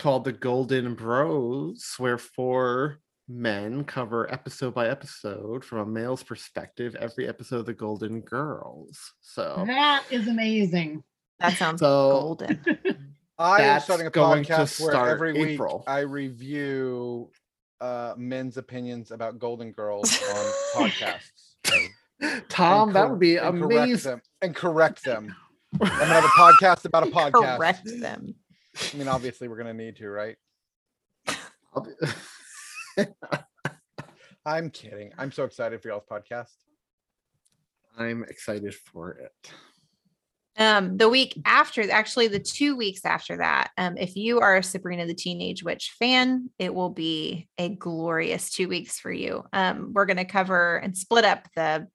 called 0.00 0.24
the 0.24 0.32
Golden 0.32 0.94
Bros, 0.94 1.94
where 1.98 2.18
four 2.18 2.98
men 3.28 3.84
cover 3.84 4.32
episode 4.32 4.74
by 4.74 4.88
episode 4.88 5.64
from 5.64 5.78
a 5.78 5.86
male's 5.86 6.22
perspective 6.24 6.96
every 6.96 7.28
episode 7.28 7.58
of 7.60 7.66
The 7.66 7.74
Golden 7.74 8.20
Girls. 8.22 9.12
So 9.20 9.62
That 9.66 10.02
is 10.10 10.26
amazing. 10.26 11.04
That 11.38 11.52
sounds 11.56 11.80
So- 11.80 12.36
golden. 12.36 12.60
I 13.38 13.62
am 13.62 13.80
starting 13.80 14.06
a 14.06 14.10
podcast 14.10 14.80
where 14.80 14.94
every 15.08 15.32
week 15.32 15.50
April. 15.50 15.84
I 15.86 16.00
review 16.00 17.30
uh, 17.80 18.14
men's 18.16 18.56
opinions 18.56 19.12
about 19.12 19.38
Golden 19.38 19.70
Girls 19.70 20.20
on 20.34 20.52
podcasts. 20.90 21.54
Tom, 22.48 22.88
and 22.88 22.96
that 22.96 23.10
would 23.10 23.20
be 23.20 23.36
and 23.36 23.60
correct 23.60 23.74
amazing. 23.84 24.10
them 24.10 24.22
and 24.42 24.56
correct 24.56 25.04
them. 25.04 25.36
I'm 25.80 25.88
gonna 25.88 26.04
have 26.06 26.24
a 26.24 26.28
podcast 26.38 26.84
about 26.84 27.06
a 27.06 27.10
podcast. 27.10 27.56
Correct 27.56 27.88
them. 28.00 28.34
I 28.76 28.96
mean, 28.96 29.06
obviously, 29.06 29.46
we're 29.46 29.58
gonna 29.58 29.74
need 29.74 29.96
to, 29.96 30.08
right? 30.08 30.36
I'm 34.44 34.70
kidding. 34.70 35.12
I'm 35.16 35.30
so 35.30 35.44
excited 35.44 35.80
for 35.80 35.88
y'all's 35.88 36.04
podcast. 36.10 36.50
I'm 37.96 38.24
excited 38.24 38.74
for 38.74 39.12
it. 39.12 39.52
Um, 40.58 40.96
the 40.96 41.08
week 41.08 41.40
after, 41.44 41.88
actually, 41.90 42.26
the 42.28 42.40
two 42.40 42.76
weeks 42.76 43.04
after 43.04 43.36
that, 43.38 43.70
um, 43.78 43.96
if 43.96 44.16
you 44.16 44.40
are 44.40 44.56
a 44.56 44.62
Sabrina 44.62 45.06
the 45.06 45.14
Teenage 45.14 45.62
Witch 45.62 45.94
fan, 45.98 46.50
it 46.58 46.74
will 46.74 46.90
be 46.90 47.46
a 47.58 47.68
glorious 47.68 48.50
two 48.50 48.68
weeks 48.68 48.98
for 48.98 49.12
you. 49.12 49.44
Um, 49.52 49.92
we're 49.94 50.06
going 50.06 50.16
to 50.16 50.24
cover 50.24 50.76
and 50.78 50.96
split 50.96 51.24
up 51.24 51.46
the 51.54 51.86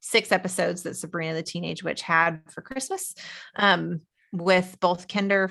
six 0.00 0.30
episodes 0.30 0.84
that 0.84 0.96
Sabrina 0.96 1.34
the 1.34 1.42
Teenage 1.42 1.82
Witch 1.82 2.02
had 2.02 2.40
for 2.50 2.62
Christmas 2.62 3.14
um, 3.56 4.02
with 4.32 4.76
both 4.80 5.08
Kinder. 5.08 5.50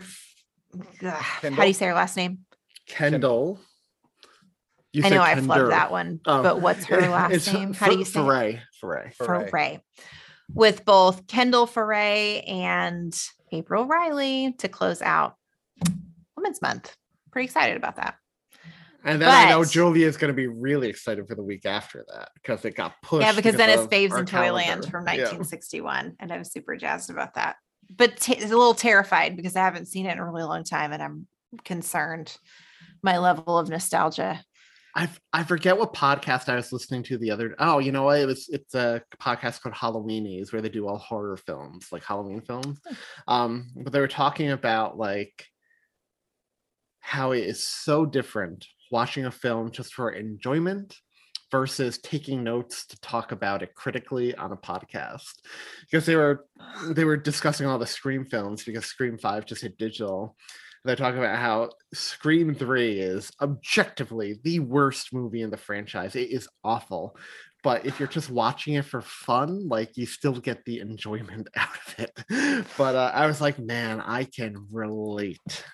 Ugh, 0.74 0.82
how 1.04 1.50
do 1.50 1.68
you 1.68 1.74
say 1.74 1.88
her 1.88 1.94
last 1.94 2.16
name? 2.16 2.40
Kendall. 2.88 3.60
You 4.94 5.04
I 5.04 5.10
know 5.10 5.22
I 5.22 5.34
Kendall. 5.34 5.56
flubbed 5.56 5.70
that 5.72 5.92
one, 5.92 6.20
Oh. 6.26 6.44
but 6.44 6.62
what's 6.62 6.86
her 6.86 7.02
last 7.02 7.52
name? 7.54 7.74
How 7.74 7.90
do 7.90 7.98
you 7.98 8.06
say 8.06 8.20
it? 8.22 8.24
Foray. 8.24 8.62
Foray. 8.80 9.12
Foray. 9.50 9.80
With 10.54 10.86
both 10.86 11.28
Kendall 11.28 11.66
Foray 11.68 12.42
and 12.42 13.18
April 13.52 13.86
Riley 13.86 14.54
to 14.60 14.68
close 14.68 15.02
out 15.02 15.36
Women's 16.36 16.62
Month. 16.62 16.96
Pretty 17.32 17.46
excited 17.46 17.78
about 17.78 17.96
that. 17.98 18.16
And 19.06 19.22
then 19.22 19.30
I 19.30 19.50
know 19.50 19.60
But- 19.60 19.70
Julia 19.72 20.08
is 20.08 20.16
going 20.18 20.30
to 20.30 20.36
be 20.36 20.48
really 20.48 20.88
excited 20.90 21.28
for 21.28 21.36
the 21.36 21.44
week 21.44 21.66
after 21.66 22.06
that 22.14 22.30
because 22.36 22.64
it 22.66 22.76
got 22.76 22.94
pushed. 23.02 23.26
yeah, 23.26 23.34
because 23.34 23.56
then 23.56 23.70
it's 23.70 23.88
Babes 23.88 24.16
in 24.16 24.26
Toyland 24.26 24.86
from 24.90 25.06
Yeah. 25.06 25.24
1961, 25.24 26.16
and 26.20 26.32
I'm 26.32 26.44
super 26.46 26.76
jazzed 26.78 27.10
about 27.10 27.34
that. 27.34 27.58
But 27.94 28.18
t- 28.18 28.38
a 28.42 28.48
little 28.48 28.74
terrified 28.74 29.36
because 29.36 29.56
I 29.58 29.62
haven't 29.64 29.88
seen 29.88 30.06
it 30.06 30.14
in 30.14 30.20
a 30.20 30.26
really 30.26 30.44
long 30.44 30.64
time, 30.64 30.94
and 30.94 31.04
I'm 31.04 31.28
concerned 31.66 32.36
my 33.02 33.18
level 33.18 33.58
of 33.58 33.68
nostalgia. 33.70 34.42
I 34.96 35.10
I 35.32 35.44
forget 35.44 35.78
what 35.78 35.94
podcast 35.94 36.50
I 36.50 36.56
was 36.56 36.72
listening 36.72 37.04
to 37.04 37.18
the 37.18 37.32
other. 37.32 37.56
Oh, 37.60 37.80
you 37.80 37.92
know 37.92 38.04
what? 38.04 38.20
It 38.20 38.28
was 38.28 38.48
it's 38.50 38.76
a 38.76 39.02
podcast 39.20 39.62
called 39.62 39.76
Halloweenies 39.76 40.54
where 40.54 40.62
they 40.62 40.70
do 40.70 40.88
all 40.88 40.98
horror 40.98 41.38
films, 41.38 41.88
like 41.92 42.04
Halloween 42.04 42.42
films. 42.42 42.80
Um, 43.28 43.72
but 43.76 43.92
they 43.92 44.00
were 44.00 44.08
talking 44.08 44.52
about 44.52 44.98
like 44.98 45.46
how 47.00 47.32
it 47.32 47.44
is 47.44 47.68
so 47.68 48.06
different 48.06 48.66
watching 48.92 49.26
a 49.26 49.32
film 49.32 49.72
just 49.72 49.94
for 49.94 50.12
enjoyment 50.12 50.96
versus 51.52 52.00
taking 52.00 52.44
notes 52.44 52.86
to 52.88 53.00
talk 53.02 53.32
about 53.32 53.62
it 53.62 53.76
critically 53.76 54.34
on 54.36 54.52
a 54.52 54.58
podcast 54.58 55.34
because 55.82 56.06
they 56.06 56.16
were 56.16 56.46
they 56.90 57.04
were 57.04 57.18
discussing 57.18 57.68
all 57.68 57.78
the 57.78 57.86
scream 57.86 58.26
films 58.26 58.64
because 58.64 58.86
scream 58.86 59.18
5 59.18 59.46
just 59.46 59.62
hit 59.62 59.78
digital 59.78 60.36
they're 60.84 60.96
talking 60.96 61.20
about 61.20 61.40
how 61.40 61.70
Scream 61.94 62.54
3 62.54 63.00
is 63.00 63.32
objectively 63.42 64.40
the 64.44 64.60
worst 64.60 65.14
movie 65.14 65.42
in 65.42 65.50
the 65.50 65.58
franchise. 65.58 66.16
It 66.16 66.32
is 66.32 66.48
awful. 66.64 67.16
But 67.64 67.86
if 67.86 67.98
you're 67.98 68.10
just 68.10 68.30
watching 68.30 68.74
it 68.74 68.84
for 68.84 69.02
fun, 69.02 69.70
like 69.70 69.96
you 69.96 70.06
still 70.06 70.34
get 70.34 70.66
the 70.66 70.80
enjoyment 70.80 71.48
out 71.56 71.70
of 71.88 72.00
it. 72.00 72.66
But 72.78 72.96
uh, 72.96 73.12
I 73.14 73.26
was 73.26 73.40
like, 73.40 73.58
man, 73.58 74.02
I 74.02 74.26
can 74.26 74.68
relate 74.70 75.66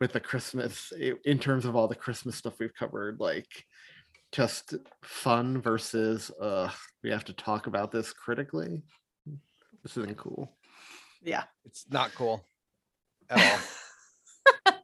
with 0.00 0.12
the 0.12 0.20
Christmas 0.20 0.90
in 1.24 1.38
terms 1.38 1.66
of 1.66 1.76
all 1.76 1.88
the 1.88 1.94
Christmas 1.94 2.36
stuff 2.36 2.58
we've 2.58 2.74
covered. 2.74 3.20
Like, 3.20 3.48
just 4.32 4.74
fun 5.02 5.60
versus 5.60 6.30
uh, 6.40 6.70
we 7.02 7.10
have 7.10 7.24
to 7.26 7.34
talk 7.34 7.66
about 7.66 7.92
this 7.92 8.12
critically. 8.14 8.82
This 9.82 9.96
isn't 9.98 10.16
cool. 10.16 10.56
Yeah. 11.22 11.44
It's 11.66 11.84
not 11.90 12.14
cool 12.14 12.46
at 13.28 13.38
all. 13.38 13.58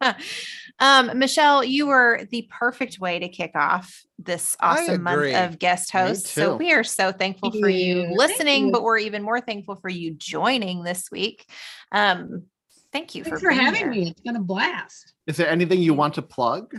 um, 0.79 1.19
Michele, 1.19 1.65
you 1.65 1.87
were 1.87 2.27
the 2.31 2.49
perfect 2.51 2.99
way 2.99 3.19
to 3.19 3.29
kick 3.29 3.53
off 3.55 4.03
this 4.19 4.57
awesome 4.61 5.03
month 5.03 5.35
of 5.35 5.59
guest 5.59 5.91
hosts. 5.91 6.31
So 6.31 6.57
we 6.57 6.73
are 6.73 6.85
so 6.85 7.13
thankful 7.13 7.51
for 7.51 7.69
you 7.69 8.03
you. 8.03 8.15
Listening, 8.17 8.67
you. 8.67 8.73
but 8.73 8.83
we're 8.83 8.99
even 8.99 9.23
more 9.23 9.41
thankful 9.41 9.77
for 9.77 9.89
you 9.89 10.15
joining 10.15 10.83
this 10.83 11.11
week. 11.11 11.49
Um, 11.93 12.45
thank 12.93 13.15
you 13.15 13.25
Thanks 13.25 13.41
for, 13.41 13.51
for 13.51 13.53
having 13.53 13.81
here. 13.81 13.91
me. 13.91 14.11
It's 14.11 14.21
been 14.21 14.37
a 14.37 14.43
blast. 14.43 15.15
Is 15.27 15.37
there 15.37 15.49
anything 15.49 15.81
you 15.81 15.95
want 15.95 16.15
to 16.15 16.23
plug? 16.23 16.75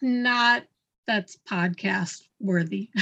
Not 0.00 0.62
that's 1.06 1.36
podcast 1.48 2.22
worthy. 2.40 2.90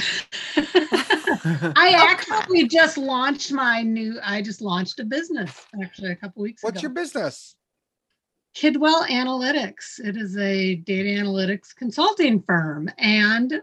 I 0.57 1.95
actually 1.97 2.67
just 2.67 2.97
launched 2.97 3.51
my 3.51 3.81
new, 3.81 4.19
I 4.23 4.41
just 4.41 4.61
launched 4.61 4.99
a 4.99 5.05
business 5.05 5.65
actually 5.81 6.11
a 6.11 6.15
couple 6.15 6.43
weeks 6.43 6.63
What's 6.63 6.73
ago. 6.73 6.75
What's 6.75 6.81
your 6.83 6.91
business? 6.91 7.55
Kidwell 8.55 9.07
Analytics. 9.07 9.99
It 10.03 10.17
is 10.17 10.37
a 10.37 10.75
data 10.75 11.09
analytics 11.09 11.75
consulting 11.75 12.41
firm, 12.41 12.89
and 12.97 13.51
I 13.53 13.55
have 13.55 13.61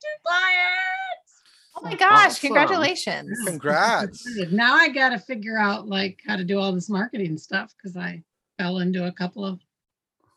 two 0.00 0.22
clients. 0.24 1.42
Oh 1.76 1.80
my 1.82 1.94
gosh, 1.94 2.26
Awesome. 2.32 2.40
congratulations. 2.48 3.38
Congrats. 3.46 4.26
Now 4.50 4.74
I 4.74 4.88
got 4.88 5.10
to 5.10 5.18
figure 5.18 5.58
out 5.58 5.88
like 5.88 6.20
how 6.26 6.36
to 6.36 6.44
do 6.44 6.58
all 6.58 6.72
this 6.72 6.90
marketing 6.90 7.38
stuff 7.38 7.74
because 7.76 7.96
I 7.96 8.22
fell 8.58 8.78
into 8.80 9.06
a 9.06 9.12
couple 9.12 9.44
of 9.44 9.60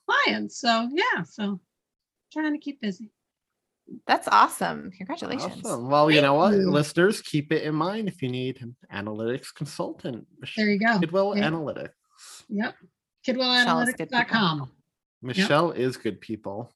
clients. 0.08 0.58
So 0.60 0.90
yeah, 0.94 1.24
so 1.24 1.60
trying 2.32 2.54
to 2.54 2.60
keep 2.60 2.80
busy. 2.80 3.10
That's 4.08 4.30
awesome. 4.30 4.92
Congratulations. 4.98 5.66
Awesome. 5.66 5.90
Well, 5.90 6.10
you 6.10 6.22
know 6.22 6.36
what, 6.36 6.54
you. 6.54 6.70
listeners, 6.70 7.22
keep 7.22 7.52
it 7.52 7.64
in 7.64 7.76
mind 7.76 8.08
if 8.08 8.22
you 8.22 8.30
need 8.30 8.62
an 8.62 8.76
analytics 8.94 9.54
consultant. 9.54 10.26
There 10.56 10.70
you 10.70 10.80
go. 10.80 11.00
Kidwell 11.00 11.36
Yeah. 11.36 11.50
Analytics. 11.50 11.90
Yep. 12.48 12.76
Michele 13.28 13.80
is 13.82 13.94
good 13.94 14.10
people. 14.10 14.26
Kidwellanalytics.com. 14.26 14.72
Michele 15.22 15.72
is 15.72 15.98
good 15.98 16.20
people. 16.22 16.74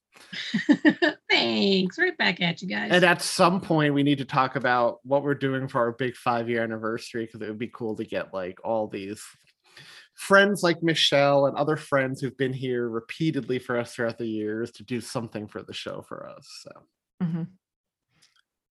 Thanks. 1.30 1.98
Right 1.98 2.16
back 2.16 2.40
at 2.40 2.62
you 2.62 2.68
guys. 2.68 2.90
And 2.92 3.04
at 3.04 3.20
some 3.22 3.60
point, 3.60 3.94
we 3.94 4.02
need 4.02 4.18
to 4.18 4.24
talk 4.24 4.56
about 4.56 4.98
what 5.04 5.22
we're 5.22 5.34
doing 5.34 5.68
for 5.68 5.80
our 5.80 5.92
big 5.92 6.16
five 6.16 6.48
year 6.48 6.62
anniversary 6.62 7.26
because 7.26 7.42
it 7.42 7.48
would 7.48 7.58
be 7.58 7.68
cool 7.68 7.94
to 7.96 8.04
get 8.04 8.32
like 8.32 8.58
all 8.64 8.88
these 8.88 9.22
friends 10.14 10.62
like 10.62 10.82
Michele 10.82 11.46
and 11.46 11.56
other 11.56 11.76
friends 11.76 12.20
who've 12.20 12.36
been 12.36 12.52
here 12.54 12.88
repeatedly 12.88 13.58
for 13.58 13.78
us 13.78 13.94
throughout 13.94 14.18
the 14.18 14.26
years 14.26 14.72
to 14.72 14.82
do 14.82 15.00
something 15.00 15.46
for 15.46 15.62
the 15.62 15.72
show 15.74 16.02
for 16.02 16.28
us. 16.28 16.48
So 16.62 16.70
Mhm. 17.22 17.48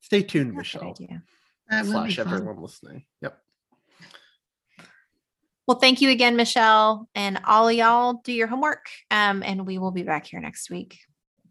stay 0.02 0.24
tuned, 0.24 0.58
That's 0.58 0.74
Michele. 0.74 0.90
idea. 0.90 1.24
That 1.70 1.86
will 1.86 2.04
be 2.04 2.12
Slash 2.14 2.20
everyone 2.20 2.62
listening. 2.62 3.06
Yep. 3.22 3.40
Well, 5.68 5.78
thank 5.80 6.02
you 6.02 6.10
again, 6.10 6.38
Michele. 6.38 7.10
And 7.14 7.42
all 7.46 7.68
of 7.68 7.74
y'all 7.76 8.22
do 8.24 8.32
your 8.32 8.48
homework. 8.48 8.88
Um, 9.12 9.44
and 9.44 9.68
we 9.68 9.78
will 9.78 9.92
be 9.92 10.04
back 10.04 10.26
here 10.26 10.40
next 10.40 10.70
week. 10.70 10.98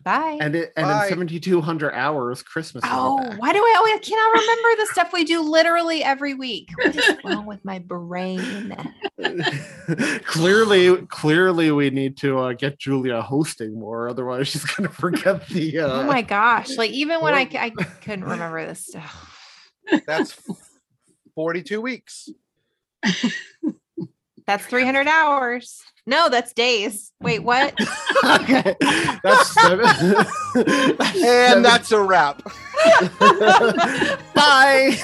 Bye. 0.02 0.38
And 0.40 0.54
it, 0.54 0.72
and 0.76 0.86
Bye. 0.86 1.02
in 1.06 1.08
7,200 1.08 1.92
hours, 1.92 2.40
Christmas. 2.40 2.84
oh, 2.86 3.16
why 3.38 3.52
do 3.52 3.58
I 3.58 3.74
always 3.76 4.08
cannot 4.08 4.40
remember 4.40 4.82
the 4.82 4.86
stuff 4.92 5.12
we 5.12 5.24
do 5.24 5.42
literally 5.42 6.04
every 6.04 6.32
week? 6.32 6.68
What 6.76 6.94
is 6.94 7.16
wrong 7.24 7.44
with 7.44 7.64
my 7.64 7.80
brain? 7.80 8.72
clearly, 10.24 10.96
clearly, 11.08 11.72
we 11.72 11.90
need 11.90 12.16
to 12.18 12.38
uh, 12.38 12.52
get 12.52 12.78
Julia 12.78 13.20
hosting 13.20 13.78
more. 13.80 14.08
Otherwise, 14.08 14.46
she's 14.46 14.64
gonna 14.64 14.88
forget 14.88 15.46
the. 15.48 15.76
Uh, 15.80 16.02
Oh 16.02 16.04
my 16.04 16.22
gosh. 16.22 16.76
Like 16.76 16.92
even 16.92 17.20
when 17.20 17.34
I 17.34 17.48
I 17.58 17.70
couldn't 17.70 18.24
remember 18.24 18.64
this 18.64 18.86
stuff. 18.86 19.70
That's 20.06 20.40
42 21.34 21.80
weeks. 21.80 22.28
That's 24.46 24.64
300 24.66 25.08
hours. 25.08 25.82
No, 26.06 26.28
that's 26.28 26.52
days. 26.52 27.10
Wait, 27.20 27.40
what? 27.42 27.74
okay, 28.24 28.76
that's 29.22 29.52
seven. 29.54 29.86
And 30.56 30.64
seven- 31.16 31.62
that's 31.62 31.90
a 31.92 32.00
wrap. 32.00 32.42
bye. 34.34 34.96